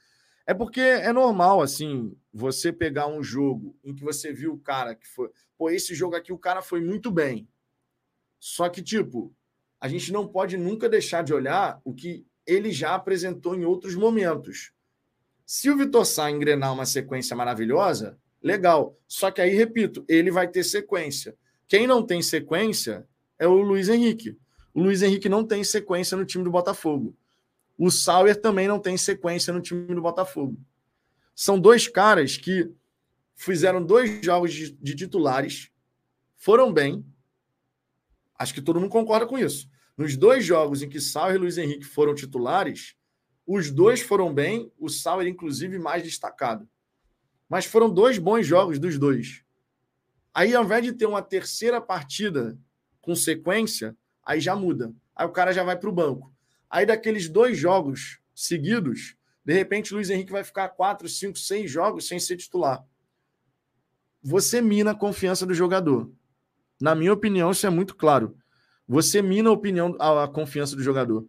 É 0.47 0.55
porque 0.55 0.81
é 0.81 1.13
normal, 1.13 1.61
assim, 1.61 2.17
você 2.33 2.73
pegar 2.73 3.05
um 3.05 3.21
jogo 3.21 3.77
em 3.83 3.93
que 3.93 4.03
você 4.03 4.33
viu 4.33 4.53
o 4.53 4.59
cara 4.59 4.95
que 4.95 5.07
foi. 5.07 5.29
Pô, 5.55 5.69
esse 5.69 5.93
jogo 5.93 6.15
aqui 6.15 6.33
o 6.33 6.37
cara 6.37 6.63
foi 6.63 6.81
muito 6.81 7.11
bem. 7.11 7.47
Só 8.39 8.67
que, 8.69 8.81
tipo, 8.81 9.31
a 9.79 9.87
gente 9.87 10.11
não 10.11 10.27
pode 10.27 10.57
nunca 10.57 10.89
deixar 10.89 11.23
de 11.23 11.31
olhar 11.31 11.79
o 11.85 11.93
que 11.93 12.25
ele 12.43 12.71
já 12.71 12.95
apresentou 12.95 13.55
em 13.55 13.63
outros 13.63 13.95
momentos. 13.95 14.71
Se 15.45 15.69
o 15.69 15.77
Vitor 15.77 16.05
Sá 16.07 16.31
engrenar 16.31 16.73
uma 16.73 16.87
sequência 16.87 17.35
maravilhosa, 17.35 18.17
legal. 18.41 18.97
Só 19.07 19.29
que 19.29 19.41
aí, 19.41 19.53
repito, 19.53 20.03
ele 20.07 20.31
vai 20.31 20.47
ter 20.47 20.63
sequência. 20.63 21.37
Quem 21.67 21.85
não 21.85 22.03
tem 22.03 22.19
sequência 22.23 23.07
é 23.37 23.47
o 23.47 23.61
Luiz 23.61 23.87
Henrique. 23.87 24.40
O 24.73 24.81
Luiz 24.81 25.01
Henrique 25.01 25.27
não 25.27 25.45
tem 25.45 25.63
sequência 25.63 26.17
no 26.17 26.25
time 26.25 26.43
do 26.43 26.51
Botafogo. 26.51 27.15
O 27.77 27.89
Sauer 27.89 28.39
também 28.39 28.67
não 28.67 28.79
tem 28.79 28.97
sequência 28.97 29.51
no 29.53 29.61
time 29.61 29.93
do 29.93 30.01
Botafogo. 30.01 30.57
São 31.35 31.59
dois 31.59 31.87
caras 31.87 32.37
que 32.37 32.71
fizeram 33.35 33.83
dois 33.83 34.23
jogos 34.23 34.53
de, 34.53 34.71
de 34.71 34.95
titulares, 34.95 35.71
foram 36.37 36.71
bem. 36.71 37.03
Acho 38.37 38.53
que 38.53 38.61
todo 38.61 38.79
mundo 38.79 38.91
concorda 38.91 39.25
com 39.25 39.37
isso. 39.37 39.69
Nos 39.97 40.15
dois 40.15 40.45
jogos 40.45 40.81
em 40.81 40.89
que 40.89 41.01
Sauer 41.01 41.35
e 41.35 41.39
Luiz 41.39 41.57
Henrique 41.57 41.85
foram 41.85 42.13
titulares, 42.15 42.95
os 43.45 43.71
dois 43.71 44.01
foram 44.01 44.33
bem, 44.33 44.71
o 44.77 44.89
Sauer, 44.89 45.27
inclusive, 45.27 45.77
mais 45.79 46.03
destacado. 46.03 46.67
Mas 47.49 47.65
foram 47.65 47.89
dois 47.89 48.17
bons 48.17 48.45
jogos 48.45 48.79
dos 48.79 48.97
dois. 48.97 49.43
Aí, 50.33 50.55
ao 50.55 50.63
invés 50.63 50.83
de 50.83 50.93
ter 50.93 51.05
uma 51.05 51.21
terceira 51.21 51.81
partida 51.81 52.57
com 53.01 53.15
sequência, 53.15 53.97
aí 54.25 54.39
já 54.39 54.55
muda. 54.55 54.93
Aí 55.15 55.25
o 55.25 55.31
cara 55.31 55.51
já 55.51 55.63
vai 55.63 55.77
para 55.77 55.89
o 55.89 55.93
banco. 55.93 56.33
Aí, 56.69 56.85
daqueles 56.85 57.27
dois 57.27 57.57
jogos 57.57 58.19
seguidos, 58.33 59.15
de 59.43 59.53
repente, 59.53 59.91
o 59.91 59.95
Luiz 59.95 60.09
Henrique 60.09 60.31
vai 60.31 60.43
ficar 60.43 60.69
quatro, 60.69 61.07
cinco, 61.09 61.37
seis 61.37 61.69
jogos 61.69 62.07
sem 62.07 62.19
ser 62.19 62.37
titular. 62.37 62.85
Você 64.23 64.61
mina 64.61 64.91
a 64.91 64.95
confiança 64.95 65.45
do 65.45 65.53
jogador. 65.53 66.11
Na 66.79 66.95
minha 66.95 67.11
opinião, 67.11 67.51
isso 67.51 67.65
é 67.65 67.69
muito 67.69 67.95
claro. 67.95 68.37
Você 68.87 69.21
mina 69.21 69.49
a 69.49 69.53
opinião, 69.53 69.95
a, 69.99 70.23
a 70.23 70.27
confiança 70.27 70.75
do 70.75 70.83
jogador. 70.83 71.27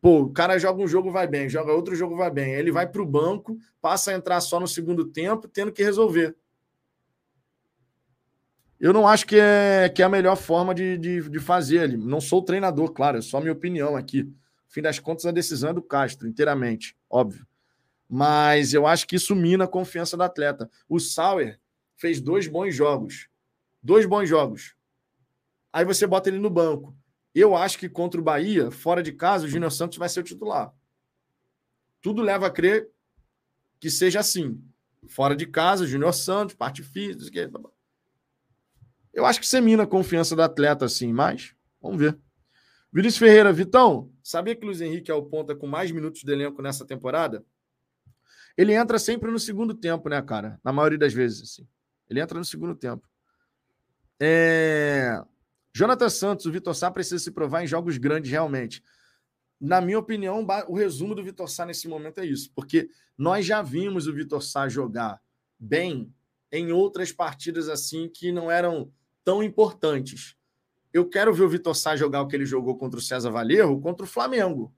Pô, 0.00 0.22
o 0.22 0.32
cara 0.32 0.58
joga 0.58 0.82
um 0.82 0.86
jogo, 0.86 1.10
vai 1.10 1.26
bem, 1.26 1.48
joga 1.48 1.72
outro 1.72 1.96
jogo, 1.96 2.16
vai 2.16 2.30
bem. 2.30 2.54
Ele 2.54 2.70
vai 2.70 2.86
para 2.86 3.02
o 3.02 3.06
banco, 3.06 3.58
passa 3.80 4.10
a 4.10 4.14
entrar 4.14 4.40
só 4.40 4.60
no 4.60 4.68
segundo 4.68 5.04
tempo, 5.04 5.48
tendo 5.48 5.72
que 5.72 5.82
resolver. 5.82 6.36
Eu 8.78 8.92
não 8.92 9.08
acho 9.08 9.26
que 9.26 9.36
é, 9.38 9.88
que 9.88 10.02
é 10.02 10.04
a 10.04 10.08
melhor 10.08 10.36
forma 10.36 10.74
de, 10.74 10.98
de, 10.98 11.28
de 11.28 11.38
fazer 11.38 11.80
ali. 11.80 11.96
Não 11.96 12.20
sou 12.20 12.42
treinador, 12.42 12.92
claro, 12.92 13.18
é 13.18 13.22
só 13.22 13.40
minha 13.40 13.52
opinião 13.52 13.96
aqui. 13.96 14.22
No 14.22 14.34
fim 14.68 14.82
das 14.82 14.98
contas, 14.98 15.24
a 15.24 15.30
decisão 15.30 15.70
é 15.70 15.72
do 15.72 15.82
Castro, 15.82 16.28
inteiramente, 16.28 16.96
óbvio. 17.08 17.46
Mas 18.08 18.74
eu 18.74 18.86
acho 18.86 19.06
que 19.06 19.16
isso 19.16 19.34
mina 19.34 19.64
a 19.64 19.68
confiança 19.68 20.16
do 20.16 20.22
atleta. 20.22 20.70
O 20.88 21.00
Sauer 21.00 21.58
fez 21.96 22.20
dois 22.20 22.46
bons 22.46 22.74
jogos. 22.74 23.28
Dois 23.82 24.04
bons 24.04 24.28
jogos. 24.28 24.74
Aí 25.72 25.84
você 25.84 26.06
bota 26.06 26.28
ele 26.28 26.38
no 26.38 26.50
banco. 26.50 26.96
Eu 27.34 27.56
acho 27.56 27.78
que 27.78 27.88
contra 27.88 28.20
o 28.20 28.24
Bahia, 28.24 28.70
fora 28.70 29.02
de 29.02 29.12
casa, 29.12 29.46
o 29.46 29.48
Júnior 29.48 29.72
Santos 29.72 29.98
vai 29.98 30.08
ser 30.08 30.20
o 30.20 30.24
titular. 30.24 30.72
Tudo 32.00 32.22
leva 32.22 32.46
a 32.46 32.50
crer 32.50 32.88
que 33.80 33.90
seja 33.90 34.20
assim. 34.20 34.62
Fora 35.08 35.36
de 35.36 35.46
casa, 35.46 35.86
Júnior 35.86 36.14
Santos, 36.14 36.54
parte 36.54 36.82
física. 36.82 37.50
Eu 39.16 39.24
acho 39.24 39.40
que 39.40 39.46
você 39.46 39.62
mina 39.62 39.84
a 39.84 39.86
confiança 39.86 40.36
do 40.36 40.42
atleta 40.42 40.84
assim, 40.84 41.10
mas 41.10 41.54
vamos 41.80 41.98
ver. 41.98 42.18
Vinícius 42.92 43.18
Ferreira, 43.18 43.50
Vitão, 43.50 44.12
sabia 44.22 44.54
que 44.54 44.62
o 44.62 44.66
Luiz 44.66 44.82
Henrique 44.82 45.10
é 45.10 45.14
o 45.14 45.24
ponta 45.24 45.56
com 45.56 45.66
mais 45.66 45.90
minutos 45.90 46.22
de 46.22 46.30
elenco 46.30 46.60
nessa 46.60 46.84
temporada? 46.84 47.42
Ele 48.58 48.74
entra 48.74 48.98
sempre 48.98 49.30
no 49.30 49.38
segundo 49.38 49.72
tempo, 49.72 50.10
né, 50.10 50.20
cara? 50.20 50.60
Na 50.62 50.70
maioria 50.70 50.98
das 50.98 51.14
vezes, 51.14 51.42
assim. 51.42 51.66
Ele 52.10 52.20
entra 52.20 52.38
no 52.38 52.44
segundo 52.44 52.74
tempo. 52.74 53.08
É... 54.20 55.18
Jonathan 55.74 56.10
Santos, 56.10 56.44
o 56.44 56.52
Vitor 56.52 56.74
Sá 56.74 56.90
precisa 56.90 57.18
se 57.18 57.30
provar 57.30 57.64
em 57.64 57.66
jogos 57.66 57.96
grandes 57.96 58.30
realmente. 58.30 58.82
Na 59.58 59.80
minha 59.80 59.98
opinião, 59.98 60.46
o 60.68 60.74
resumo 60.74 61.14
do 61.14 61.24
Vitor 61.24 61.48
Sá 61.48 61.64
nesse 61.64 61.88
momento 61.88 62.20
é 62.20 62.26
isso, 62.26 62.52
porque 62.54 62.90
nós 63.16 63.46
já 63.46 63.62
vimos 63.62 64.06
o 64.06 64.12
Vitor 64.12 64.42
Sá 64.42 64.68
jogar 64.68 65.22
bem 65.58 66.12
em 66.52 66.70
outras 66.70 67.12
partidas 67.12 67.66
assim 67.70 68.10
que 68.10 68.30
não 68.30 68.50
eram 68.50 68.92
tão 69.26 69.42
importantes. 69.42 70.36
Eu 70.92 71.08
quero 71.08 71.34
ver 71.34 71.42
o 71.42 71.48
Vitor 71.48 71.74
Sá 71.74 71.96
jogar 71.96 72.22
o 72.22 72.28
que 72.28 72.36
ele 72.36 72.46
jogou 72.46 72.76
contra 72.78 73.00
o 73.00 73.02
César 73.02 73.28
Valerro 73.28 73.80
contra 73.80 74.06
o 74.06 74.08
Flamengo. 74.08 74.72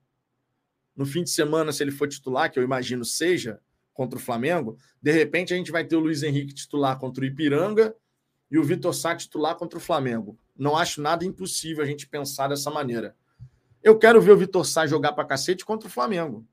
No 0.95 1.05
fim 1.05 1.23
de 1.23 1.29
semana, 1.29 1.71
se 1.71 1.83
ele 1.83 1.91
for 1.91 2.07
titular, 2.07 2.51
que 2.51 2.57
eu 2.57 2.63
imagino 2.63 3.05
seja, 3.05 3.61
contra 3.93 4.17
o 4.17 4.21
Flamengo, 4.21 4.75
de 4.99 5.11
repente 5.11 5.53
a 5.53 5.55
gente 5.57 5.71
vai 5.71 5.85
ter 5.85 5.95
o 5.95 5.99
Luiz 5.99 6.23
Henrique 6.23 6.51
titular 6.51 6.97
contra 6.97 7.23
o 7.23 7.27
Ipiranga 7.27 7.95
e 8.49 8.57
o 8.57 8.63
Vitor 8.63 8.91
Sá 8.91 9.15
titular 9.15 9.55
contra 9.55 9.77
o 9.77 9.81
Flamengo. 9.81 10.35
Não 10.57 10.75
acho 10.75 10.99
nada 10.99 11.23
impossível 11.23 11.83
a 11.83 11.87
gente 11.87 12.07
pensar 12.07 12.47
dessa 12.47 12.71
maneira. 12.71 13.15
Eu 13.83 13.99
quero 13.99 14.19
ver 14.19 14.31
o 14.31 14.37
Vitor 14.37 14.65
Sá 14.65 14.87
jogar 14.87 15.13
para 15.13 15.25
cacete 15.25 15.63
contra 15.63 15.87
o 15.87 15.91
Flamengo. 15.91 16.43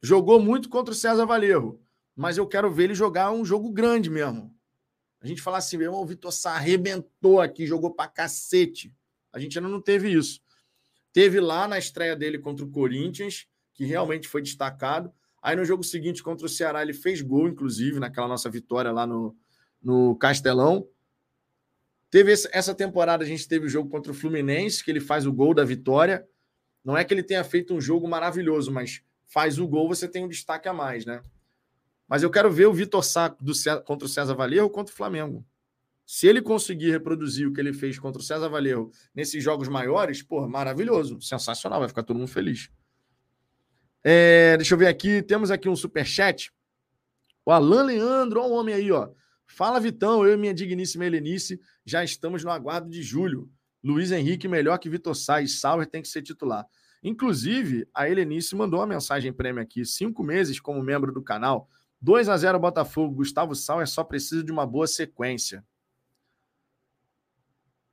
Jogou 0.00 0.40
muito 0.40 0.70
contra 0.70 0.92
o 0.92 0.96
César 0.96 1.26
Valerro, 1.26 1.78
mas 2.16 2.38
eu 2.38 2.46
quero 2.46 2.70
ver 2.70 2.84
ele 2.84 2.94
jogar 2.94 3.30
um 3.30 3.44
jogo 3.44 3.70
grande 3.70 4.08
mesmo. 4.08 4.55
A 5.26 5.28
gente 5.28 5.42
falar 5.42 5.58
assim, 5.58 5.76
meu 5.76 5.88
irmão, 5.88 6.02
o 6.02 6.06
Vitor 6.06 6.30
Sá 6.30 6.52
arrebentou 6.52 7.40
aqui, 7.40 7.66
jogou 7.66 7.90
para 7.92 8.08
cacete. 8.08 8.94
A 9.32 9.40
gente 9.40 9.58
ainda 9.58 9.68
não 9.68 9.80
teve 9.80 10.08
isso. 10.08 10.40
Teve 11.12 11.40
lá 11.40 11.66
na 11.66 11.76
estreia 11.76 12.14
dele 12.14 12.38
contra 12.38 12.64
o 12.64 12.70
Corinthians, 12.70 13.48
que 13.74 13.84
realmente 13.84 14.28
foi 14.28 14.40
destacado. 14.40 15.12
Aí 15.42 15.56
no 15.56 15.64
jogo 15.64 15.82
seguinte 15.82 16.22
contra 16.22 16.46
o 16.46 16.48
Ceará, 16.48 16.80
ele 16.80 16.92
fez 16.92 17.22
gol, 17.22 17.48
inclusive, 17.48 17.98
naquela 17.98 18.28
nossa 18.28 18.48
vitória 18.48 18.92
lá 18.92 19.04
no, 19.04 19.36
no 19.82 20.14
Castelão. 20.14 20.88
Teve 22.08 22.32
essa 22.52 22.72
temporada, 22.72 23.24
a 23.24 23.26
gente 23.26 23.48
teve 23.48 23.66
o 23.66 23.68
jogo 23.68 23.90
contra 23.90 24.12
o 24.12 24.14
Fluminense, 24.14 24.84
que 24.84 24.92
ele 24.92 25.00
faz 25.00 25.26
o 25.26 25.32
gol 25.32 25.52
da 25.52 25.64
vitória. 25.64 26.24
Não 26.84 26.96
é 26.96 27.04
que 27.04 27.12
ele 27.12 27.24
tenha 27.24 27.42
feito 27.42 27.74
um 27.74 27.80
jogo 27.80 28.06
maravilhoso, 28.06 28.70
mas 28.70 29.02
faz 29.26 29.58
o 29.58 29.66
gol, 29.66 29.88
você 29.88 30.06
tem 30.06 30.24
um 30.24 30.28
destaque 30.28 30.68
a 30.68 30.72
mais, 30.72 31.04
né? 31.04 31.20
Mas 32.08 32.22
eu 32.22 32.30
quero 32.30 32.50
ver 32.50 32.66
o 32.66 32.72
Vitor 32.72 33.02
Sá 33.02 33.28
do 33.28 33.54
César, 33.54 33.80
contra 33.82 34.06
o 34.06 34.08
César 34.08 34.34
Valerro 34.34 34.70
contra 34.70 34.92
o 34.92 34.96
Flamengo. 34.96 35.44
Se 36.04 36.28
ele 36.28 36.40
conseguir 36.40 36.90
reproduzir 36.90 37.48
o 37.48 37.52
que 37.52 37.60
ele 37.60 37.72
fez 37.72 37.98
contra 37.98 38.20
o 38.20 38.24
César 38.24 38.48
Valerro 38.48 38.90
nesses 39.12 39.42
jogos 39.42 39.66
maiores, 39.66 40.22
pô, 40.22 40.46
maravilhoso, 40.46 41.20
sensacional, 41.20 41.80
vai 41.80 41.88
ficar 41.88 42.04
todo 42.04 42.16
mundo 42.16 42.28
feliz. 42.28 42.70
É, 44.04 44.56
deixa 44.56 44.74
eu 44.74 44.78
ver 44.78 44.86
aqui, 44.86 45.20
temos 45.20 45.50
aqui 45.50 45.68
um 45.68 45.74
super 45.74 46.06
chat. 46.06 46.52
O 47.44 47.50
Alan 47.50 47.82
Leandro, 47.82 48.40
olha 48.40 48.52
o 48.52 48.54
homem 48.54 48.74
aí, 48.74 48.92
ó. 48.92 49.10
Fala, 49.46 49.80
Vitão, 49.80 50.24
eu 50.24 50.34
e 50.34 50.36
minha 50.36 50.54
digníssima 50.54 51.06
Helenice 51.06 51.60
já 51.84 52.04
estamos 52.04 52.44
no 52.44 52.50
aguardo 52.50 52.88
de 52.88 53.02
julho. 53.02 53.50
Luiz 53.82 54.10
Henrique 54.12 54.48
melhor 54.48 54.78
que 54.78 54.88
Vitor 54.88 55.14
Sá 55.14 55.40
e 55.40 55.48
Sauer 55.48 55.86
tem 55.86 56.02
que 56.02 56.08
ser 56.08 56.22
titular. 56.22 56.66
Inclusive, 57.02 57.88
a 57.94 58.08
Helenice 58.08 58.56
mandou 58.56 58.80
uma 58.80 58.86
mensagem 58.86 59.32
prêmio 59.32 59.62
aqui: 59.62 59.84
cinco 59.84 60.22
meses 60.24 60.58
como 60.58 60.82
membro 60.82 61.12
do 61.12 61.22
canal. 61.22 61.68
2 62.06 62.28
a 62.28 62.36
0 62.36 62.60
Botafogo. 62.60 63.16
Gustavo 63.16 63.52
Sauer 63.56 63.88
só 63.88 64.04
precisa 64.04 64.44
de 64.44 64.52
uma 64.52 64.64
boa 64.64 64.86
sequência. 64.86 65.64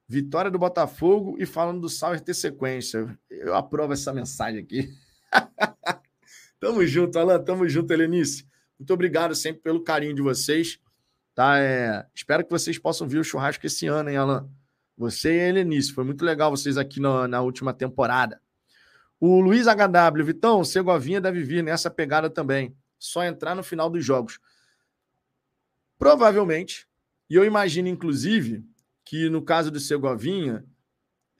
Vitória 0.08 0.52
do 0.52 0.60
Botafogo 0.60 1.36
e 1.40 1.48
falando 1.48 1.82
do 1.82 1.90
Sauer 1.90 2.22
ter 2.22 2.36
sequência. 2.36 3.18
Eu 3.28 3.56
aprovo 3.56 3.92
essa 3.92 4.14
mensagem 4.14 4.62
aqui. 4.62 4.88
tamo 6.60 6.86
junto, 6.86 7.18
Alan. 7.18 7.44
Tamo 7.44 7.68
junto, 7.68 7.92
Helenice. 7.92 8.48
Muito 8.78 8.94
obrigado 8.94 9.34
sempre 9.34 9.64
pelo 9.64 9.84
carinho 9.84 10.14
de 10.14 10.22
vocês. 10.22 10.78
Tá? 11.34 11.58
É, 11.58 12.06
espero 12.14 12.44
que 12.44 12.52
vocês 12.52 12.78
possam 12.78 13.08
vir 13.08 13.18
o 13.18 13.24
churrasco 13.24 13.66
esse 13.66 13.88
ano, 13.88 14.12
hein, 14.12 14.18
Alan? 14.18 14.48
Você 14.96 15.38
e 15.38 15.40
a 15.40 15.50
Helenice. 15.50 15.92
Foi 15.92 16.04
muito 16.04 16.24
legal 16.24 16.52
vocês 16.52 16.78
aqui 16.78 17.00
na, 17.00 17.28
na 17.28 17.42
última 17.42 17.74
temporada. 17.74 18.40
O 19.20 19.40
Luiz 19.40 19.66
HW, 19.66 20.24
Vitão, 20.24 20.64
Segovinha 20.64 21.20
deve 21.20 21.42
vir 21.42 21.64
nessa 21.64 21.90
pegada 21.90 22.30
também. 22.30 22.78
Só 23.06 23.24
entrar 23.24 23.56
no 23.56 23.64
final 23.64 23.90
dos 23.90 24.06
jogos. 24.06 24.40
Provavelmente. 25.98 26.88
E 27.30 27.36
eu 27.36 27.44
imagino, 27.44 27.88
inclusive, 27.88 28.64
que 29.04 29.30
no 29.30 29.42
caso 29.42 29.72
do 29.72 29.80
Segovinha, 29.80 30.66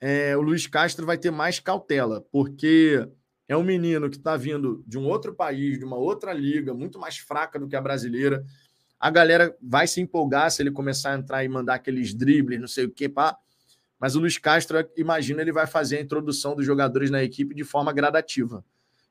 é, 0.00 0.36
o 0.36 0.40
Luiz 0.40 0.66
Castro 0.66 1.06
vai 1.06 1.16
ter 1.16 1.30
mais 1.30 1.60
cautela, 1.60 2.20
porque 2.32 3.08
é 3.46 3.56
um 3.56 3.62
menino 3.62 4.10
que 4.10 4.16
está 4.16 4.36
vindo 4.36 4.82
de 4.86 4.98
um 4.98 5.06
outro 5.06 5.34
país, 5.34 5.78
de 5.78 5.84
uma 5.84 5.96
outra 5.96 6.32
liga, 6.32 6.74
muito 6.74 6.98
mais 6.98 7.18
fraca 7.18 7.58
do 7.58 7.68
que 7.68 7.76
a 7.76 7.80
brasileira 7.80 8.44
a 9.04 9.10
galera 9.10 9.54
vai 9.60 9.86
se 9.86 10.00
empolgar 10.00 10.50
se 10.50 10.62
ele 10.62 10.70
começar 10.70 11.12
a 11.12 11.18
entrar 11.18 11.44
e 11.44 11.48
mandar 11.48 11.74
aqueles 11.74 12.14
dribles, 12.14 12.58
não 12.58 12.66
sei 12.66 12.86
o 12.86 12.90
que, 12.90 13.06
pá. 13.06 13.36
Mas 14.00 14.16
o 14.16 14.20
Luiz 14.20 14.38
Castro, 14.38 14.78
imagina, 14.96 15.42
ele 15.42 15.52
vai 15.52 15.66
fazer 15.66 15.98
a 15.98 16.00
introdução 16.00 16.56
dos 16.56 16.64
jogadores 16.64 17.10
na 17.10 17.22
equipe 17.22 17.54
de 17.54 17.64
forma 17.64 17.92
gradativa. 17.92 18.64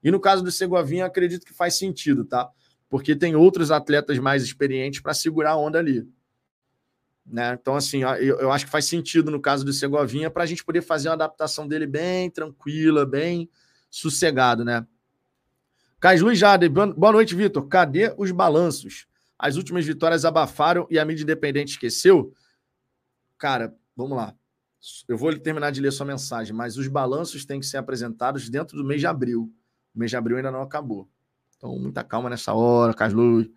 E 0.03 0.11
no 0.11 0.19
caso 0.19 0.43
do 0.43 0.51
Segovinha, 0.51 1.05
acredito 1.05 1.45
que 1.45 1.53
faz 1.53 1.75
sentido, 1.75 2.25
tá? 2.25 2.49
Porque 2.89 3.15
tem 3.15 3.35
outros 3.35 3.71
atletas 3.71 4.19
mais 4.19 4.43
experientes 4.43 4.99
para 4.99 5.13
segurar 5.13 5.51
a 5.51 5.57
onda 5.57 5.79
ali. 5.79 6.07
Né? 7.25 7.57
Então, 7.59 7.75
assim, 7.75 8.03
eu, 8.03 8.39
eu 8.39 8.51
acho 8.51 8.65
que 8.65 8.71
faz 8.71 8.85
sentido 8.85 9.31
no 9.31 9.39
caso 9.39 9.63
do 9.63 9.71
Segovinha 9.71 10.29
para 10.29 10.43
a 10.43 10.45
gente 10.45 10.63
poder 10.63 10.81
fazer 10.81 11.07
uma 11.07 11.15
adaptação 11.15 11.67
dele 11.67 11.87
bem 11.87 12.29
tranquila, 12.29 13.05
bem 13.05 13.49
sossegado, 13.89 14.65
né? 14.65 14.85
Cais 15.99 16.21
Luiz 16.21 16.37
Jade, 16.37 16.67
boa 16.67 17.13
noite, 17.13 17.33
Vitor. 17.33 17.65
Cadê 17.69 18.13
os 18.17 18.29
balanços? 18.31 19.07
As 19.39 19.55
últimas 19.55 19.85
vitórias 19.85 20.25
abafaram 20.25 20.85
e 20.89 20.99
a 20.99 21.05
mídia 21.05 21.23
independente 21.23 21.71
esqueceu. 21.71 22.33
Cara, 23.37 23.73
vamos 23.95 24.17
lá. 24.17 24.35
Eu 25.07 25.17
vou 25.17 25.37
terminar 25.39 25.71
de 25.71 25.79
ler 25.79 25.93
sua 25.93 26.05
mensagem, 26.05 26.53
mas 26.53 26.75
os 26.75 26.89
balanços 26.89 27.45
têm 27.45 27.59
que 27.59 27.65
ser 27.65 27.77
apresentados 27.77 28.49
dentro 28.49 28.75
do 28.75 28.83
mês 28.83 28.99
de 28.99 29.07
abril. 29.07 29.53
O 29.93 29.99
mês 29.99 30.11
de 30.11 30.17
abril 30.17 30.37
ainda 30.37 30.51
não 30.51 30.61
acabou. 30.61 31.09
Então, 31.57 31.77
muita 31.77 32.03
calma 32.03 32.29
nessa 32.29 32.53
hora, 32.53 32.93
Carlos. 32.93 33.47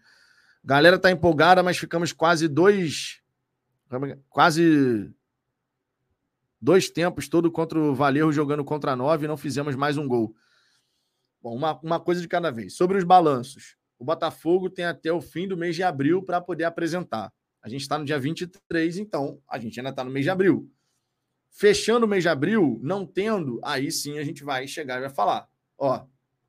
Galera 0.65 0.99
tá 0.99 1.11
empolgada, 1.11 1.63
mas 1.63 1.79
ficamos 1.79 2.13
quase 2.13 2.49
dois. 2.49 3.21
É 3.91 4.19
quase 4.29 5.13
dois 6.61 6.91
tempos 6.91 7.29
todo 7.29 7.51
contra 7.51 7.79
o 7.79 7.95
Valerro 7.95 8.33
jogando 8.33 8.65
contra 8.65 8.97
nove 8.97 9.25
e 9.25 9.29
não 9.29 9.37
fizemos 9.37 9.77
mais 9.77 9.97
um 9.97 10.09
gol. 10.09 10.35
Bom, 11.41 11.55
uma, 11.55 11.79
uma 11.81 12.01
coisa 12.01 12.21
de 12.21 12.29
cada 12.29 12.51
vez. 12.51 12.75
Sobre 12.75 12.99
os 12.99 13.05
balanços. 13.05 13.77
O 13.99 14.05
Botafogo 14.05 14.69
tem 14.69 14.85
até 14.85 15.13
o 15.13 15.21
fim 15.21 15.49
do 15.49 15.57
mês 15.57 15.75
de 15.75 15.83
abril 15.83 16.23
para 16.23 16.41
poder 16.41 16.65
apresentar. 16.65 17.33
A 17.63 17.69
gente 17.69 17.83
está 17.83 17.99
no 17.99 18.05
dia 18.05 18.19
23, 18.19 18.99
então 18.99 19.41
a 19.49 19.59
gente 19.59 19.79
ainda 19.79 19.91
está 19.91 20.05
no 20.05 20.11
mês 20.11 20.25
de 20.25 20.31
abril. 20.31 20.71
Fechando 21.51 22.05
o 22.05 22.09
mês 22.09 22.23
de 22.23 22.29
abril, 22.29 22.79
não 22.83 23.07
tendo, 23.07 23.59
aí 23.65 23.91
sim 23.91 24.19
a 24.19 24.25
gente 24.25 24.45
vai 24.45 24.69
chegar 24.69 24.99
e 24.99 25.01
vai 25.01 25.11
falar: 25.11 25.49
ó, 25.79 26.05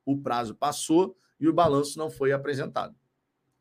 o 0.08 0.18
prazo 0.18 0.56
passou 0.56 1.18
e 1.38 1.50
o 1.50 1.54
balanço 1.54 2.00
não 2.00 2.10
foi 2.10 2.32
apresentado. 2.32 2.96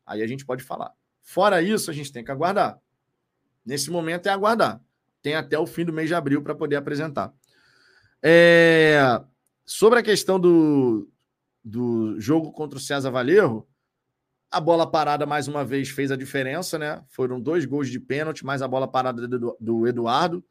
Aí 0.05 0.23
a 0.23 0.27
gente 0.27 0.45
pode 0.45 0.63
falar. 0.63 0.93
Fora 1.21 1.61
isso, 1.61 1.91
a 1.91 1.93
gente 1.93 2.11
tem 2.11 2.23
que 2.23 2.31
aguardar. 2.31 2.79
Nesse 3.65 3.91
momento 3.91 4.27
é 4.27 4.29
aguardar. 4.29 4.81
Tem 5.21 5.35
até 5.35 5.59
o 5.59 5.67
fim 5.67 5.83
do 5.83 5.91
mês 5.91 6.07
de 6.07 6.15
abril 6.15 6.41
para 6.41 6.55
poder 6.55 6.77
apresentar. 6.77 7.33
É... 8.23 9.21
Sobre 9.65 9.99
a 9.99 10.03
questão 10.03 10.39
do, 10.39 11.09
do 11.61 12.17
jogo 12.17 12.53
contra 12.53 12.77
o 12.77 12.81
César 12.81 13.11
Valerro, 13.11 13.67
a 14.49 14.61
bola 14.61 14.89
parada 14.89 15.25
mais 15.25 15.49
uma 15.49 15.65
vez 15.65 15.89
fez 15.89 16.09
a 16.09 16.15
diferença, 16.15 16.79
né? 16.79 17.03
Foram 17.09 17.41
dois 17.41 17.65
gols 17.65 17.89
de 17.89 17.99
pênalti, 17.99 18.45
mais 18.45 18.61
a 18.61 18.67
bola 18.69 18.87
parada 18.87 19.27
do, 19.27 19.57
do 19.59 19.85
Eduardo 19.85 20.41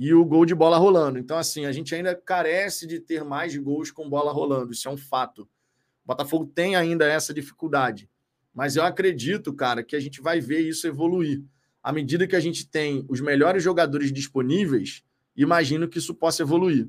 e 0.00 0.14
o 0.14 0.24
gol 0.24 0.46
de 0.46 0.54
bola 0.54 0.78
rolando. 0.78 1.18
Então, 1.18 1.36
assim, 1.36 1.66
a 1.66 1.72
gente 1.72 1.94
ainda 1.94 2.16
carece 2.16 2.86
de 2.86 2.98
ter 2.98 3.22
mais 3.22 3.54
gols 3.54 3.90
com 3.90 4.08
bola 4.08 4.32
rolando. 4.32 4.72
Isso 4.72 4.88
é 4.88 4.90
um 4.90 4.96
fato. 4.96 5.42
O 5.42 6.06
Botafogo 6.06 6.46
tem 6.46 6.74
ainda 6.74 7.04
essa 7.04 7.34
dificuldade. 7.34 8.08
Mas 8.54 8.76
eu 8.76 8.82
acredito, 8.82 9.52
cara, 9.52 9.82
que 9.84 9.94
a 9.94 10.00
gente 10.00 10.22
vai 10.22 10.40
ver 10.40 10.60
isso 10.60 10.86
evoluir. 10.86 11.42
À 11.82 11.92
medida 11.92 12.26
que 12.26 12.34
a 12.34 12.40
gente 12.40 12.66
tem 12.66 13.04
os 13.10 13.20
melhores 13.20 13.62
jogadores 13.62 14.10
disponíveis, 14.10 15.04
imagino 15.36 15.86
que 15.86 15.98
isso 15.98 16.14
possa 16.14 16.40
evoluir. 16.40 16.88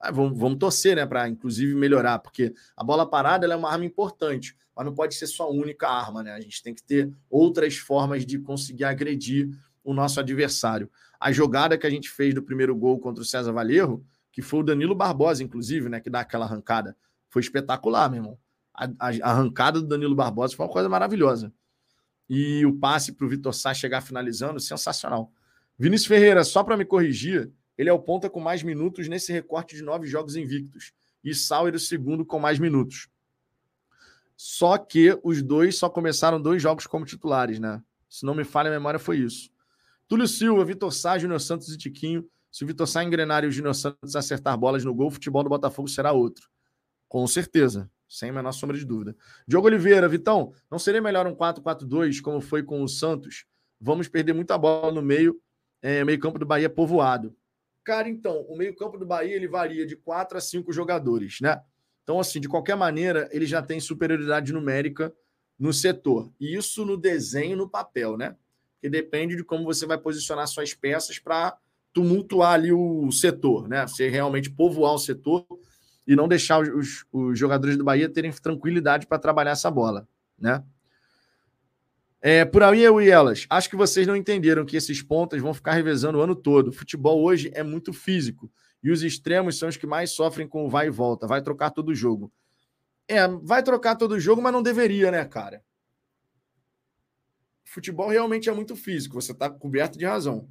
Ah, 0.00 0.10
vamos, 0.10 0.38
vamos, 0.38 0.58
torcer, 0.58 0.96
né, 0.96 1.04
para 1.04 1.28
inclusive 1.28 1.74
melhorar, 1.74 2.18
porque 2.18 2.54
a 2.74 2.82
bola 2.82 3.04
parada 3.04 3.46
é 3.46 3.56
uma 3.56 3.70
arma 3.70 3.84
importante, 3.84 4.56
mas 4.74 4.86
não 4.86 4.94
pode 4.94 5.14
ser 5.16 5.26
só 5.26 5.44
a 5.44 5.50
única 5.50 5.86
arma, 5.86 6.22
né? 6.22 6.32
A 6.32 6.40
gente 6.40 6.62
tem 6.62 6.74
que 6.74 6.82
ter 6.82 7.12
outras 7.28 7.76
formas 7.76 8.24
de 8.24 8.38
conseguir 8.38 8.84
agredir 8.84 9.50
o 9.84 9.92
nosso 9.92 10.18
adversário. 10.18 10.90
A 11.18 11.32
jogada 11.32 11.76
que 11.76 11.86
a 11.86 11.90
gente 11.90 12.08
fez 12.08 12.34
do 12.34 12.42
primeiro 12.42 12.74
gol 12.76 12.98
contra 12.98 13.22
o 13.22 13.26
César 13.26 13.52
Valerro, 13.52 14.04
que 14.32 14.42
foi 14.42 14.60
o 14.60 14.62
Danilo 14.62 14.94
Barbosa, 14.94 15.42
inclusive, 15.42 15.88
né, 15.88 16.00
que 16.00 16.08
dá 16.08 16.20
aquela 16.20 16.44
arrancada, 16.44 16.96
foi 17.28 17.42
espetacular, 17.42 18.08
meu 18.08 18.18
irmão. 18.18 18.38
A, 18.72 18.84
a, 19.00 19.30
arrancada 19.30 19.80
do 19.80 19.86
Danilo 19.88 20.14
Barbosa 20.14 20.54
foi 20.54 20.64
uma 20.64 20.72
coisa 20.72 20.88
maravilhosa. 20.88 21.52
E 22.28 22.64
o 22.64 22.76
passe 22.76 23.12
para 23.12 23.26
o 23.26 23.28
Vitor 23.28 23.52
Sá 23.52 23.74
chegar 23.74 24.00
finalizando, 24.00 24.60
sensacional. 24.60 25.32
Vinícius 25.78 26.06
Ferreira, 26.06 26.44
só 26.44 26.62
para 26.62 26.76
me 26.76 26.84
corrigir, 26.84 27.50
ele 27.76 27.88
é 27.88 27.92
o 27.92 27.98
ponta 27.98 28.28
com 28.28 28.40
mais 28.40 28.62
minutos 28.62 29.08
nesse 29.08 29.32
recorte 29.32 29.76
de 29.76 29.82
nove 29.82 30.06
jogos 30.06 30.36
invictos. 30.36 30.92
E 31.24 31.34
Sauer 31.34 31.74
o 31.74 31.78
segundo 31.78 32.24
com 32.24 32.38
mais 32.38 32.58
minutos. 32.58 33.08
Só 34.36 34.78
que 34.78 35.18
os 35.24 35.42
dois 35.42 35.76
só 35.76 35.88
começaram 35.88 36.40
dois 36.40 36.62
jogos 36.62 36.86
como 36.86 37.04
titulares, 37.04 37.58
né? 37.58 37.82
Se 38.08 38.24
não 38.24 38.34
me 38.34 38.44
falha 38.44 38.68
a 38.68 38.72
memória, 38.72 38.98
foi 38.98 39.18
isso. 39.18 39.50
Túlio 40.08 40.26
Silva, 40.26 40.64
Vitor 40.64 40.92
Sá, 40.92 41.18
Júnior 41.18 41.40
Santos 41.40 41.68
e 41.68 41.76
Tiquinho. 41.76 42.26
Se 42.50 42.64
o 42.64 42.66
Vitor 42.66 42.86
Sá 42.88 43.04
engrenar 43.04 43.44
e 43.44 43.46
o 43.46 43.52
Júnior 43.52 43.74
Santos 43.74 44.16
acertar 44.16 44.56
bolas 44.56 44.82
no 44.82 44.94
gol, 44.94 45.08
o 45.08 45.10
futebol 45.10 45.44
do 45.44 45.50
Botafogo 45.50 45.86
será 45.86 46.12
outro. 46.12 46.48
Com 47.06 47.26
certeza, 47.26 47.90
sem 48.08 48.30
a 48.30 48.32
menor 48.32 48.52
sombra 48.52 48.76
de 48.76 48.86
dúvida. 48.86 49.14
Diogo 49.46 49.66
Oliveira, 49.66 50.08
Vitão, 50.08 50.52
não 50.70 50.78
seria 50.78 51.02
melhor 51.02 51.26
um 51.26 51.34
4-4-2 51.34 52.22
como 52.22 52.40
foi 52.40 52.62
com 52.62 52.82
o 52.82 52.88
Santos? 52.88 53.44
Vamos 53.78 54.08
perder 54.08 54.32
muita 54.32 54.56
bola 54.56 54.90
no 54.90 55.02
meio, 55.02 55.38
é, 55.82 56.02
meio 56.04 56.18
campo 56.18 56.38
do 56.38 56.46
Bahia 56.46 56.70
povoado. 56.70 57.36
Cara, 57.84 58.08
então, 58.08 58.42
o 58.42 58.56
meio-campo 58.56 58.98
do 58.98 59.06
Bahia 59.06 59.34
ele 59.34 59.48
varia 59.48 59.86
de 59.86 59.96
quatro 59.96 60.36
a 60.36 60.40
cinco 60.40 60.72
jogadores, 60.72 61.38
né? 61.40 61.58
Então, 62.02 62.20
assim, 62.20 62.40
de 62.40 62.48
qualquer 62.48 62.76
maneira, 62.76 63.28
ele 63.32 63.46
já 63.46 63.62
tem 63.62 63.80
superioridade 63.80 64.52
numérica 64.52 65.10
no 65.58 65.72
setor. 65.72 66.30
E 66.38 66.54
isso 66.54 66.84
no 66.84 66.96
desenho, 66.96 67.56
no 67.56 67.68
papel, 67.68 68.16
né? 68.16 68.36
Que 68.80 68.88
depende 68.88 69.36
de 69.36 69.44
como 69.44 69.64
você 69.64 69.86
vai 69.86 69.98
posicionar 69.98 70.46
suas 70.46 70.74
peças 70.74 71.18
para 71.18 71.56
tumultuar 71.92 72.52
ali 72.52 72.72
o 72.72 73.10
setor, 73.10 73.68
né? 73.68 73.86
Você 73.86 74.08
realmente 74.08 74.50
povoar 74.50 74.94
o 74.94 74.98
setor 74.98 75.44
e 76.06 76.14
não 76.14 76.28
deixar 76.28 76.60
os, 76.60 77.04
os 77.12 77.38
jogadores 77.38 77.76
do 77.76 77.84
Bahia 77.84 78.08
terem 78.08 78.30
tranquilidade 78.32 79.06
para 79.06 79.18
trabalhar 79.18 79.52
essa 79.52 79.70
bola, 79.70 80.08
né? 80.38 80.62
É, 82.20 82.44
por 82.44 82.62
aí 82.62 82.82
eu 82.82 83.00
e 83.00 83.08
elas. 83.08 83.46
Acho 83.48 83.70
que 83.70 83.76
vocês 83.76 84.06
não 84.06 84.16
entenderam 84.16 84.64
que 84.64 84.76
esses 84.76 85.00
pontas 85.02 85.40
vão 85.40 85.54
ficar 85.54 85.72
revezando 85.72 86.18
o 86.18 86.20
ano 86.20 86.34
todo. 86.34 86.68
O 86.68 86.72
futebol 86.72 87.22
hoje 87.22 87.50
é 87.54 87.62
muito 87.62 87.92
físico. 87.92 88.50
E 88.82 88.90
os 88.90 89.02
extremos 89.02 89.58
são 89.58 89.68
os 89.68 89.76
que 89.76 89.86
mais 89.86 90.10
sofrem 90.10 90.48
com 90.48 90.66
o 90.66 90.68
vai 90.70 90.86
e 90.86 90.90
volta. 90.90 91.26
Vai 91.26 91.42
trocar 91.42 91.70
todo 91.70 91.90
o 91.90 91.94
jogo. 91.94 92.32
É, 93.06 93.26
vai 93.28 93.62
trocar 93.62 93.96
todo 93.96 94.12
o 94.12 94.20
jogo, 94.20 94.42
mas 94.42 94.52
não 94.52 94.62
deveria, 94.62 95.10
né, 95.10 95.24
cara? 95.24 95.62
Futebol 97.68 98.08
realmente 98.08 98.48
é 98.48 98.52
muito 98.52 98.74
físico. 98.74 99.20
Você 99.20 99.32
está 99.32 99.50
coberto 99.50 99.98
de 99.98 100.06
razão. 100.06 100.48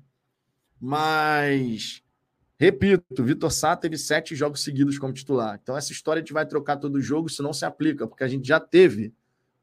Mas, 0.79 2.03
repito, 2.59 3.23
Vitor 3.23 3.51
Sá 3.51 3.75
teve 3.75 3.97
sete 3.97 4.35
jogos 4.35 4.61
seguidos 4.61 4.99
como 4.99 5.11
titular. 5.11 5.59
Então, 5.61 5.75
essa 5.75 5.91
história 5.91 6.21
de 6.21 6.31
vai 6.31 6.45
trocar 6.45 6.77
todo 6.77 7.01
jogo, 7.01 7.27
isso 7.27 7.41
não 7.41 7.53
se 7.53 7.65
aplica, 7.65 8.07
porque 8.07 8.23
a 8.23 8.27
gente 8.27 8.47
já 8.47 8.59
teve 8.59 9.15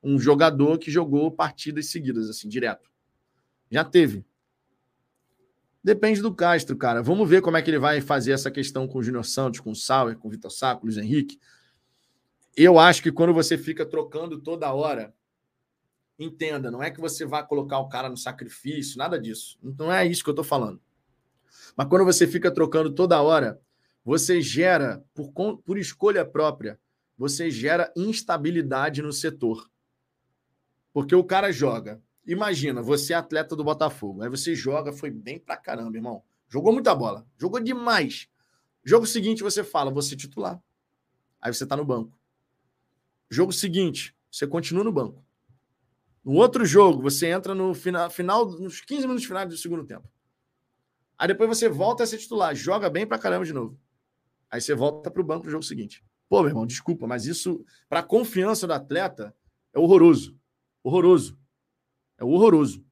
um 0.02 0.18
jogador 0.18 0.78
que 0.78 0.90
jogou 0.90 1.30
partidas 1.30 1.86
seguidas, 1.86 2.28
assim, 2.28 2.48
direto. 2.48 2.90
Já 3.70 3.84
teve. 3.84 4.26
Depende 5.82 6.20
do 6.20 6.34
Castro, 6.34 6.76
cara. 6.76 7.04
Vamos 7.04 7.28
ver 7.28 7.40
como 7.40 7.56
é 7.56 7.62
que 7.62 7.70
ele 7.70 7.78
vai 7.78 8.00
fazer 8.00 8.32
essa 8.32 8.50
questão 8.50 8.88
com 8.88 8.98
o 8.98 9.02
Júnior 9.02 9.24
Santos, 9.24 9.60
com 9.60 9.70
o 9.70 9.76
Sauer, 9.76 10.18
com 10.18 10.26
o 10.26 10.30
Vitor 10.30 10.50
Sá, 10.50 10.74
com 10.74 10.82
o 10.82 10.84
Luiz 10.86 10.96
Henrique. 10.96 11.38
Eu 12.56 12.80
acho 12.80 13.00
que 13.00 13.12
quando 13.12 13.32
você 13.32 13.56
fica 13.56 13.86
trocando 13.86 14.40
toda 14.40 14.72
hora, 14.72 15.14
entenda, 16.18 16.70
não 16.70 16.82
é 16.82 16.90
que 16.90 17.00
você 17.00 17.24
vai 17.24 17.46
colocar 17.46 17.78
o 17.78 17.88
cara 17.88 18.08
no 18.08 18.16
sacrifício, 18.16 18.98
nada 18.98 19.18
disso. 19.18 19.58
Não 19.62 19.92
é 19.92 20.06
isso 20.06 20.22
que 20.22 20.30
eu 20.30 20.32
estou 20.32 20.44
falando. 20.44 20.80
Mas 21.76 21.88
quando 21.88 22.04
você 22.04 22.26
fica 22.26 22.50
trocando 22.50 22.92
toda 22.92 23.20
hora, 23.20 23.60
você 24.04 24.40
gera, 24.40 25.02
por, 25.14 25.32
por 25.58 25.78
escolha 25.78 26.24
própria, 26.24 26.78
você 27.16 27.50
gera 27.50 27.92
instabilidade 27.96 29.02
no 29.02 29.12
setor. 29.12 29.68
Porque 30.92 31.14
o 31.14 31.24
cara 31.24 31.50
joga. 31.52 32.00
Imagina, 32.26 32.80
você 32.80 33.12
é 33.12 33.16
atleta 33.16 33.56
do 33.56 33.64
Botafogo. 33.64 34.22
Aí 34.22 34.28
você 34.28 34.54
joga, 34.54 34.92
foi 34.92 35.10
bem 35.10 35.38
pra 35.38 35.56
caramba, 35.56 35.96
irmão. 35.96 36.22
Jogou 36.48 36.72
muita 36.72 36.94
bola. 36.94 37.26
Jogou 37.38 37.60
demais. 37.60 38.28
Jogo 38.84 39.06
seguinte, 39.06 39.42
você 39.42 39.64
fala, 39.64 39.90
você 39.90 40.14
titular. 40.14 40.62
Aí 41.40 41.52
você 41.52 41.66
tá 41.66 41.76
no 41.76 41.84
banco. 41.84 42.18
Jogo 43.30 43.52
seguinte, 43.52 44.14
você 44.30 44.46
continua 44.46 44.84
no 44.84 44.92
banco. 44.92 45.24
No 46.24 46.32
outro 46.34 46.64
jogo, 46.64 47.02
você 47.02 47.28
entra 47.28 47.54
no 47.54 47.74
final, 47.74 48.10
final 48.10 48.46
nos 48.46 48.80
15 48.80 49.02
minutos 49.02 49.24
finais 49.24 49.48
do 49.48 49.56
segundo 49.56 49.84
tempo. 49.84 50.08
Aí 51.18 51.28
depois 51.28 51.48
você 51.48 51.68
volta 51.68 52.02
a 52.02 52.06
ser 52.06 52.18
titular, 52.18 52.54
joga 52.54 52.88
bem 52.88 53.06
pra 53.06 53.18
caramba 53.18 53.44
de 53.44 53.52
novo. 53.52 53.78
Aí 54.50 54.60
você 54.60 54.74
volta 54.74 55.10
pro 55.10 55.24
banco 55.24 55.44
no 55.44 55.50
jogo 55.50 55.62
seguinte. 55.62 56.04
Pô, 56.28 56.40
meu 56.40 56.48
irmão, 56.48 56.66
desculpa, 56.66 57.06
mas 57.06 57.26
isso, 57.26 57.64
para 57.88 58.02
confiança 58.02 58.66
do 58.66 58.72
atleta, 58.72 59.34
é 59.72 59.78
horroroso 59.78 60.36
horroroso. 60.84 61.38
É 62.18 62.24
horroroso. 62.24 62.84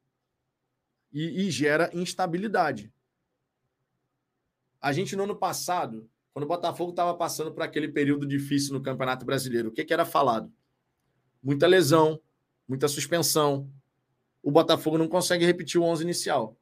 E, 1.12 1.46
e, 1.46 1.50
gera 1.50 1.90
instabilidade. 1.92 2.90
A 4.80 4.92
gente, 4.92 5.14
no 5.14 5.24
ano 5.24 5.36
passado, 5.36 6.08
quando 6.32 6.44
o 6.44 6.48
Botafogo 6.48 6.90
estava 6.90 7.14
passando 7.14 7.52
por 7.52 7.62
aquele 7.62 7.86
período 7.86 8.26
difícil 8.26 8.72
no 8.72 8.82
Campeonato 8.82 9.26
Brasileiro, 9.26 9.68
o 9.68 9.72
que, 9.72 9.84
que 9.84 9.92
era 9.92 10.06
falado? 10.06 10.50
Muita 11.42 11.66
lesão, 11.66 12.18
muita 12.72 12.88
suspensão. 12.88 13.70
O 14.42 14.50
Botafogo 14.50 14.96
não 14.96 15.06
consegue 15.06 15.44
repetir 15.44 15.78
o 15.78 15.84
11 15.84 16.02
inicial. 16.02 16.56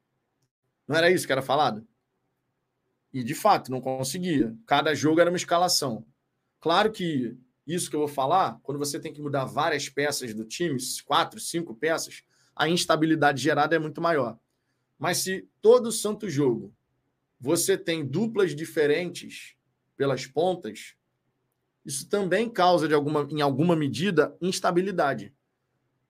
Não 0.85 0.97
era 0.97 1.09
isso 1.09 1.25
que 1.25 1.31
era 1.31 1.41
falado? 1.41 1.87
E, 3.13 3.23
de 3.23 3.33
fato, 3.33 3.71
não 3.71 3.79
conseguia. 3.79 4.53
Cada 4.67 4.93
jogo 4.93 5.21
era 5.21 5.31
uma 5.31 5.37
escalação. 5.37 6.05
Claro 6.59 6.91
que 6.91 7.37
isso 7.65 7.89
que 7.89 7.95
eu 7.95 8.01
vou 8.01 8.09
falar, 8.09 8.59
quando 8.61 8.77
você 8.77 8.99
tem 8.99 9.13
que 9.13 9.21
mudar 9.21 9.45
várias 9.45 9.87
peças 9.87 10.33
do 10.33 10.43
time, 10.43 10.77
quatro, 11.05 11.39
cinco 11.39 11.73
peças, 11.73 12.23
a 12.53 12.67
instabilidade 12.67 13.41
gerada 13.41 13.73
é 13.73 13.79
muito 13.79 14.01
maior. 14.01 14.37
Mas 14.99 15.19
se 15.19 15.47
todo 15.61 15.93
santo 15.93 16.29
jogo 16.29 16.75
você 17.39 17.77
tem 17.77 18.05
duplas 18.05 18.53
diferentes 18.53 19.55
pelas 19.95 20.27
pontas, 20.27 20.93
isso 21.85 22.09
também 22.09 22.49
causa, 22.49 22.85
de 22.85 22.93
alguma, 22.93 23.25
em 23.31 23.39
alguma 23.39 23.77
medida, 23.77 24.35
instabilidade. 24.41 25.33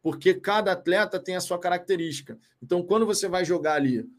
Porque 0.01 0.33
cada 0.33 0.71
atleta 0.71 1.19
tem 1.19 1.35
a 1.35 1.41
sua 1.41 1.59
característica. 1.59 2.39
Então, 2.61 2.81
quando 2.81 3.05
você 3.05 3.27
vai 3.27 3.45
jogar 3.45 3.75
ali 3.75 4.09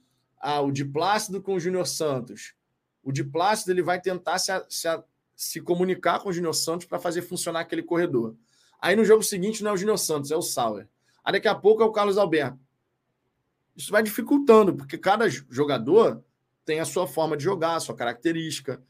ah, 0.40 0.60
o 0.60 0.70
de 0.70 0.84
Plácido 0.84 1.42
com 1.42 1.54
o 1.54 1.60
Júnior 1.60 1.86
Santos, 1.86 2.54
o 3.02 3.10
de 3.10 3.24
Plácido 3.24 3.72
ele 3.72 3.82
vai 3.82 4.00
tentar 4.00 4.38
se, 4.38 4.52
se, 4.68 4.88
se 5.34 5.60
comunicar 5.60 6.20
com 6.20 6.28
o 6.28 6.32
Júnior 6.32 6.54
Santos 6.54 6.86
para 6.86 6.98
fazer 6.98 7.22
funcionar 7.22 7.60
aquele 7.60 7.82
corredor. 7.82 8.36
Aí 8.80 8.96
no 8.96 9.04
jogo 9.04 9.22
seguinte 9.22 9.62
não 9.62 9.72
é 9.72 9.74
o 9.74 9.76
Júnior 9.76 9.98
Santos, 9.98 10.30
é 10.30 10.36
o 10.36 10.42
Sauer. 10.42 10.88
Aí 11.24 11.32
daqui 11.32 11.48
a 11.48 11.54
pouco 11.54 11.82
é 11.82 11.86
o 11.86 11.92
Carlos 11.92 12.18
Alberto. 12.18 12.58
Isso 13.76 13.90
vai 13.90 14.02
dificultando, 14.02 14.74
porque 14.74 14.98
cada 14.98 15.28
jogador 15.28 16.22
tem 16.64 16.80
a 16.80 16.84
sua 16.84 17.06
forma 17.06 17.36
de 17.36 17.44
jogar, 17.44 17.76
a 17.76 17.80
sua 17.80 17.94
característica. 17.94 18.82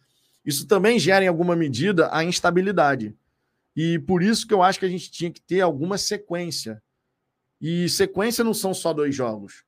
Isso 0.45 0.67
também 0.67 0.99
gera, 0.99 1.25
em 1.25 1.29
alguma 1.29 1.55
medida, 1.55 2.09
a 2.13 2.25
instabilidade. 2.25 3.17
E 3.75 3.99
por 3.99 4.23
isso 4.23 4.47
que 4.47 4.53
eu 4.53 4.63
acho 4.63 4.79
que 4.79 4.85
a 4.85 4.89
gente 4.89 5.11
tinha 5.11 5.31
que 5.31 5.41
ter 5.41 5.61
alguma 5.61 5.97
sequência. 5.97 6.83
E 7.61 7.89
sequência 7.89 8.45
não 8.45 8.53
são 8.53 8.75
só 8.75 8.93
dois 8.93 9.15
jogos. 9.15 9.65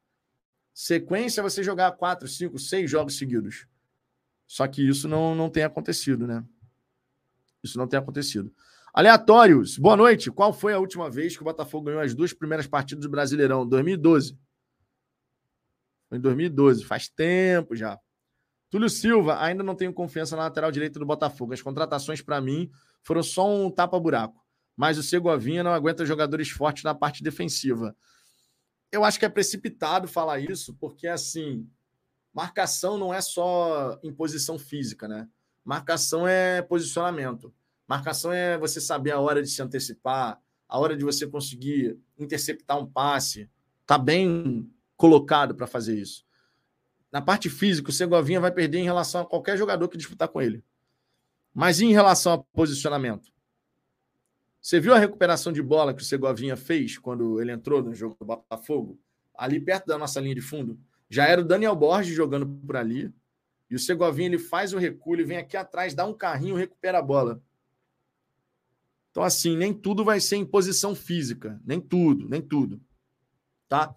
Sequência 0.72 1.40
é 1.40 1.42
você 1.42 1.62
jogar 1.62 1.92
quatro, 1.92 2.26
cinco, 2.26 2.58
seis 2.58 2.90
jogos 2.90 3.16
seguidos. 3.16 3.66
Só 4.46 4.66
que 4.66 4.86
isso 4.86 5.08
não, 5.08 5.34
não 5.34 5.48
tem 5.48 5.62
acontecido, 5.62 6.26
né? 6.26 6.44
Isso 7.62 7.78
não 7.78 7.86
tem 7.86 7.98
acontecido. 7.98 8.52
Aleatórios, 8.92 9.78
boa 9.78 9.96
noite. 9.96 10.30
Qual 10.30 10.52
foi 10.52 10.74
a 10.74 10.78
última 10.78 11.10
vez 11.10 11.36
que 11.36 11.42
o 11.42 11.44
Botafogo 11.44 11.86
ganhou 11.86 12.00
as 12.00 12.14
duas 12.14 12.32
primeiras 12.32 12.66
partidas 12.66 13.04
do 13.04 13.10
Brasileirão? 13.10 13.66
2012. 13.66 14.38
Foi 16.08 16.18
em 16.18 16.20
2012, 16.20 16.84
faz 16.84 17.08
tempo 17.08 17.74
já. 17.74 17.98
Túlio 18.74 18.90
Silva, 18.90 19.40
ainda 19.40 19.62
não 19.62 19.76
tenho 19.76 19.92
confiança 19.92 20.34
na 20.34 20.42
lateral 20.42 20.72
direita 20.72 20.98
do 20.98 21.06
Botafogo. 21.06 21.52
As 21.52 21.62
contratações, 21.62 22.20
para 22.20 22.40
mim, 22.40 22.68
foram 23.04 23.22
só 23.22 23.48
um 23.48 23.70
tapa-buraco. 23.70 24.44
Mas 24.76 24.98
o 24.98 25.02
Segovinha 25.04 25.62
não 25.62 25.72
aguenta 25.72 26.04
jogadores 26.04 26.50
fortes 26.50 26.82
na 26.82 26.92
parte 26.92 27.22
defensiva. 27.22 27.96
Eu 28.90 29.04
acho 29.04 29.16
que 29.16 29.24
é 29.24 29.28
precipitado 29.28 30.08
falar 30.08 30.40
isso, 30.40 30.74
porque, 30.80 31.06
assim, 31.06 31.70
marcação 32.32 32.98
não 32.98 33.14
é 33.14 33.20
só 33.20 33.96
imposição 34.02 34.58
física, 34.58 35.06
né? 35.06 35.28
Marcação 35.64 36.26
é 36.26 36.60
posicionamento. 36.60 37.54
Marcação 37.86 38.32
é 38.32 38.58
você 38.58 38.80
saber 38.80 39.12
a 39.12 39.20
hora 39.20 39.40
de 39.40 39.50
se 39.50 39.62
antecipar, 39.62 40.42
a 40.68 40.78
hora 40.80 40.96
de 40.96 41.04
você 41.04 41.28
conseguir 41.28 41.96
interceptar 42.18 42.76
um 42.76 42.86
passe. 42.90 43.48
Tá 43.86 43.96
bem 43.96 44.68
colocado 44.96 45.54
para 45.54 45.68
fazer 45.68 45.96
isso. 45.96 46.24
Na 47.14 47.22
parte 47.22 47.48
física, 47.48 47.90
o 47.90 47.92
Segovinha 47.92 48.40
vai 48.40 48.50
perder 48.50 48.78
em 48.78 48.84
relação 48.84 49.20
a 49.20 49.24
qualquer 49.24 49.56
jogador 49.56 49.86
que 49.86 49.96
disputar 49.96 50.26
com 50.26 50.42
ele. 50.42 50.64
Mas 51.54 51.80
em 51.80 51.92
relação 51.92 52.32
ao 52.32 52.42
posicionamento? 52.42 53.32
Você 54.60 54.80
viu 54.80 54.92
a 54.92 54.98
recuperação 54.98 55.52
de 55.52 55.62
bola 55.62 55.94
que 55.94 56.02
o 56.02 56.04
Segovinha 56.04 56.56
fez 56.56 56.98
quando 56.98 57.40
ele 57.40 57.52
entrou 57.52 57.84
no 57.84 57.94
jogo 57.94 58.16
do 58.18 58.24
Botafogo? 58.24 58.98
Ali 59.32 59.60
perto 59.60 59.86
da 59.86 59.96
nossa 59.96 60.20
linha 60.20 60.34
de 60.34 60.40
fundo. 60.40 60.76
Já 61.08 61.24
era 61.28 61.40
o 61.40 61.44
Daniel 61.44 61.76
Borges 61.76 62.16
jogando 62.16 62.48
por 62.48 62.76
ali. 62.76 63.14
E 63.70 63.76
o 63.76 63.78
Segovinha 63.78 64.26
ele 64.26 64.38
faz 64.38 64.72
o 64.72 64.78
recuo, 64.78 65.14
ele 65.14 65.22
vem 65.22 65.36
aqui 65.36 65.56
atrás, 65.56 65.94
dá 65.94 66.04
um 66.04 66.14
carrinho, 66.14 66.56
recupera 66.56 66.98
a 66.98 67.02
bola. 67.02 67.40
Então, 69.12 69.22
assim, 69.22 69.56
nem 69.56 69.72
tudo 69.72 70.04
vai 70.04 70.18
ser 70.18 70.34
em 70.34 70.44
posição 70.44 70.96
física. 70.96 71.60
Nem 71.64 71.80
tudo, 71.80 72.28
nem 72.28 72.42
tudo. 72.42 72.82
Tá? 73.68 73.94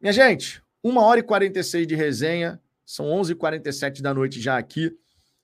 Minha 0.00 0.12
gente, 0.12 0.60
uma 0.82 1.02
hora 1.02 1.20
e 1.20 1.22
46 1.22 1.86
de 1.86 1.94
resenha, 1.94 2.60
são 2.84 3.06
11h47 3.06 4.02
da 4.02 4.12
noite 4.12 4.40
já 4.40 4.58
aqui. 4.58 4.96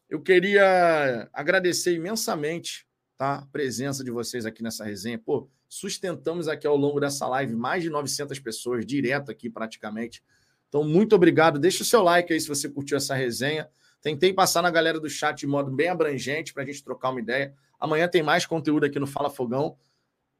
Eu 0.09 0.21
queria 0.21 1.29
agradecer 1.33 1.95
imensamente 1.95 2.87
tá, 3.17 3.37
a 3.37 3.47
presença 3.47 4.03
de 4.03 4.11
vocês 4.11 4.45
aqui 4.45 4.63
nessa 4.63 4.85
resenha. 4.85 5.19
Pô, 5.19 5.49
sustentamos 5.69 6.49
aqui 6.49 6.67
ao 6.67 6.77
longo 6.77 6.99
dessa 6.99 7.29
live 7.29 7.55
mais 7.55 7.83
de 7.83 7.91
900 7.91 8.39
pessoas, 8.41 8.85
direto 8.85 9.31
aqui 9.31 9.49
praticamente. 9.49 10.23
Então, 10.69 10.83
muito 10.83 11.15
obrigado. 11.15 11.59
Deixa 11.59 11.83
o 11.83 11.87
seu 11.87 12.03
like 12.03 12.33
aí 12.33 12.41
se 12.41 12.49
você 12.49 12.69
curtiu 12.69 12.97
essa 12.97 13.15
resenha. 13.15 13.69
Tentei 14.03 14.33
passar 14.33 14.63
na 14.63 14.71
galera 14.71 14.99
do 14.99 15.09
chat 15.09 15.39
de 15.39 15.47
modo 15.47 15.71
bem 15.71 15.89
abrangente 15.89 16.53
para 16.53 16.63
a 16.63 16.67
gente 16.67 16.83
trocar 16.83 17.11
uma 17.11 17.21
ideia. 17.21 17.55
Amanhã 17.79 18.09
tem 18.09 18.23
mais 18.23 18.45
conteúdo 18.45 18.85
aqui 18.87 18.99
no 18.99 19.07
Fala 19.07 19.31
Fogão. 19.31 19.77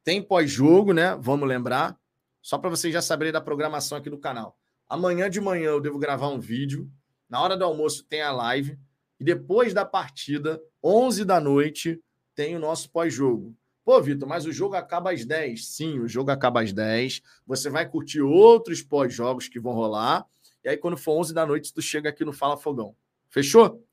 Tem 0.03 0.21
pós-jogo, 0.21 0.93
né? 0.93 1.17
Vamos 1.19 1.47
lembrar. 1.47 1.97
Só 2.41 2.57
para 2.57 2.69
vocês 2.69 2.93
já 2.93 3.01
saberem 3.01 3.31
da 3.31 3.41
programação 3.41 3.97
aqui 3.97 4.09
do 4.09 4.17
canal. 4.17 4.58
Amanhã 4.89 5.29
de 5.29 5.39
manhã 5.39 5.69
eu 5.69 5.79
devo 5.79 5.99
gravar 5.99 6.29
um 6.29 6.39
vídeo. 6.39 6.89
Na 7.29 7.39
hora 7.39 7.55
do 7.55 7.63
almoço 7.63 8.03
tem 8.03 8.23
a 8.23 8.31
live. 8.31 8.79
E 9.19 9.23
depois 9.23 9.71
da 9.71 9.85
partida, 9.85 10.59
11 10.83 11.23
da 11.25 11.39
noite, 11.39 12.01
tem 12.33 12.55
o 12.55 12.59
nosso 12.59 12.89
pós-jogo. 12.89 13.55
Pô, 13.85 14.01
Vitor, 14.01 14.27
mas 14.27 14.45
o 14.45 14.51
jogo 14.51 14.75
acaba 14.75 15.11
às 15.11 15.25
10. 15.25 15.67
Sim, 15.67 15.99
o 15.99 16.07
jogo 16.07 16.31
acaba 16.31 16.61
às 16.61 16.73
10. 16.73 17.21
Você 17.45 17.69
vai 17.69 17.87
curtir 17.87 18.21
outros 18.21 18.81
pós-jogos 18.81 19.47
que 19.47 19.59
vão 19.59 19.73
rolar. 19.73 20.25
E 20.63 20.69
aí, 20.69 20.77
quando 20.77 20.97
for 20.97 21.19
11 21.19 21.33
da 21.33 21.45
noite, 21.45 21.73
tu 21.73 21.81
chega 21.81 22.09
aqui 22.09 22.25
no 22.25 22.33
Fala 22.33 22.57
Fogão. 22.57 22.95
Fechou? 23.29 23.85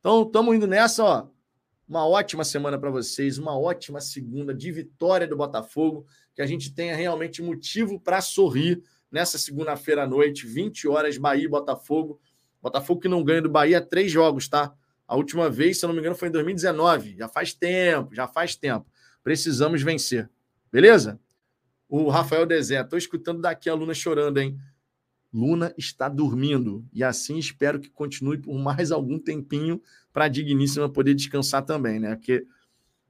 Então, 0.00 0.22
estamos 0.22 0.54
indo 0.54 0.66
nessa, 0.66 1.04
ó. 1.04 1.28
Uma 1.88 2.06
ótima 2.06 2.44
semana 2.44 2.78
para 2.78 2.90
vocês, 2.90 3.38
uma 3.38 3.58
ótima 3.58 4.00
segunda 4.00 4.54
de 4.54 4.72
vitória 4.72 5.26
do 5.26 5.36
Botafogo, 5.36 6.06
que 6.34 6.40
a 6.40 6.46
gente 6.46 6.74
tenha 6.74 6.96
realmente 6.96 7.42
motivo 7.42 8.00
para 8.00 8.20
sorrir 8.20 8.82
nessa 9.14 9.38
segunda-feira 9.38 10.02
à 10.02 10.06
noite, 10.08 10.44
20 10.44 10.88
horas, 10.88 11.16
Bahia 11.16 11.44
e 11.44 11.48
Botafogo. 11.48 12.20
Botafogo 12.60 13.00
que 13.00 13.06
não 13.06 13.22
ganha 13.22 13.40
do 13.40 13.48
Bahia 13.48 13.80
três 13.80 14.10
jogos, 14.10 14.48
tá? 14.48 14.74
A 15.06 15.14
última 15.14 15.48
vez, 15.48 15.78
se 15.78 15.84
eu 15.84 15.86
não 15.86 15.94
me 15.94 16.00
engano, 16.00 16.16
foi 16.16 16.26
em 16.26 16.32
2019. 16.32 17.14
Já 17.16 17.28
faz 17.28 17.54
tempo, 17.54 18.12
já 18.12 18.26
faz 18.26 18.56
tempo. 18.56 18.90
Precisamos 19.22 19.82
vencer. 19.82 20.28
Beleza? 20.72 21.20
O 21.88 22.08
Rafael 22.08 22.44
Dezé, 22.44 22.80
estou 22.80 22.98
escutando 22.98 23.40
daqui 23.40 23.70
a 23.70 23.74
Luna 23.74 23.94
chorando, 23.94 24.38
hein? 24.38 24.58
Luna 25.32 25.72
está 25.78 26.08
dormindo. 26.08 26.84
E 26.92 27.04
assim 27.04 27.38
espero 27.38 27.78
que 27.78 27.90
continue 27.90 28.38
por 28.38 28.58
mais 28.58 28.90
algum 28.90 29.16
tempinho 29.16 29.80
para 30.12 30.24
a 30.24 30.28
Digníssima 30.28 30.88
poder 30.88 31.14
descansar 31.14 31.64
também, 31.64 32.00
né? 32.00 32.16
Porque 32.16 32.44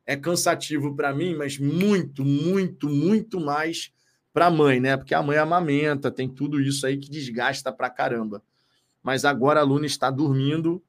é 0.05 0.17
cansativo 0.17 0.95
para 0.95 1.15
mim, 1.15 1.35
mas 1.35 1.59
muito, 1.59 2.27
muito, 2.27 2.91
muito 2.91 3.41
mais 3.41 3.94
para 4.35 4.47
a 4.47 4.51
mãe, 4.51 4.81
né? 4.81 4.97
Porque 4.97 5.15
a 5.15 5.23
mãe 5.23 5.39
amamenta, 5.39 6.11
tem 6.11 6.29
tudo 6.29 6.61
isso 6.61 6.85
aí 6.85 6.99
que 6.99 7.09
desgasta 7.09 7.73
para 7.73 7.89
caramba. 7.89 8.43
Mas 9.01 9.25
agora 9.25 9.61
a 9.61 9.63
Luna 9.63 9.87
está 9.87 10.11
dormindo 10.11 10.83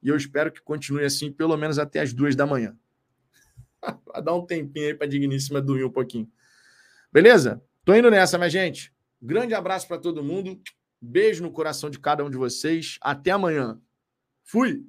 e 0.00 0.08
eu 0.08 0.16
espero 0.16 0.52
que 0.52 0.62
continue 0.62 1.04
assim 1.04 1.32
pelo 1.32 1.56
menos 1.56 1.80
até 1.80 2.00
as 2.00 2.12
duas 2.12 2.36
da 2.36 2.46
manhã. 2.46 2.76
Vai 4.06 4.22
dar 4.22 4.36
um 4.36 4.46
tempinho 4.46 4.86
aí 4.86 4.94
para 4.94 5.06
a 5.06 5.10
Digníssima 5.10 5.60
dormir 5.60 5.84
um 5.84 5.90
pouquinho. 5.90 6.30
Beleza? 7.12 7.60
Tô 7.84 7.92
indo 7.92 8.08
nessa, 8.08 8.38
minha 8.38 8.48
gente. 8.48 8.94
Grande 9.20 9.52
abraço 9.52 9.88
para 9.88 9.98
todo 9.98 10.22
mundo. 10.22 10.62
Beijo 11.00 11.42
no 11.42 11.50
coração 11.50 11.90
de 11.90 11.98
cada 11.98 12.24
um 12.24 12.30
de 12.30 12.36
vocês. 12.36 12.98
Até 13.02 13.32
amanhã. 13.32 13.80
Fui! 14.44 14.86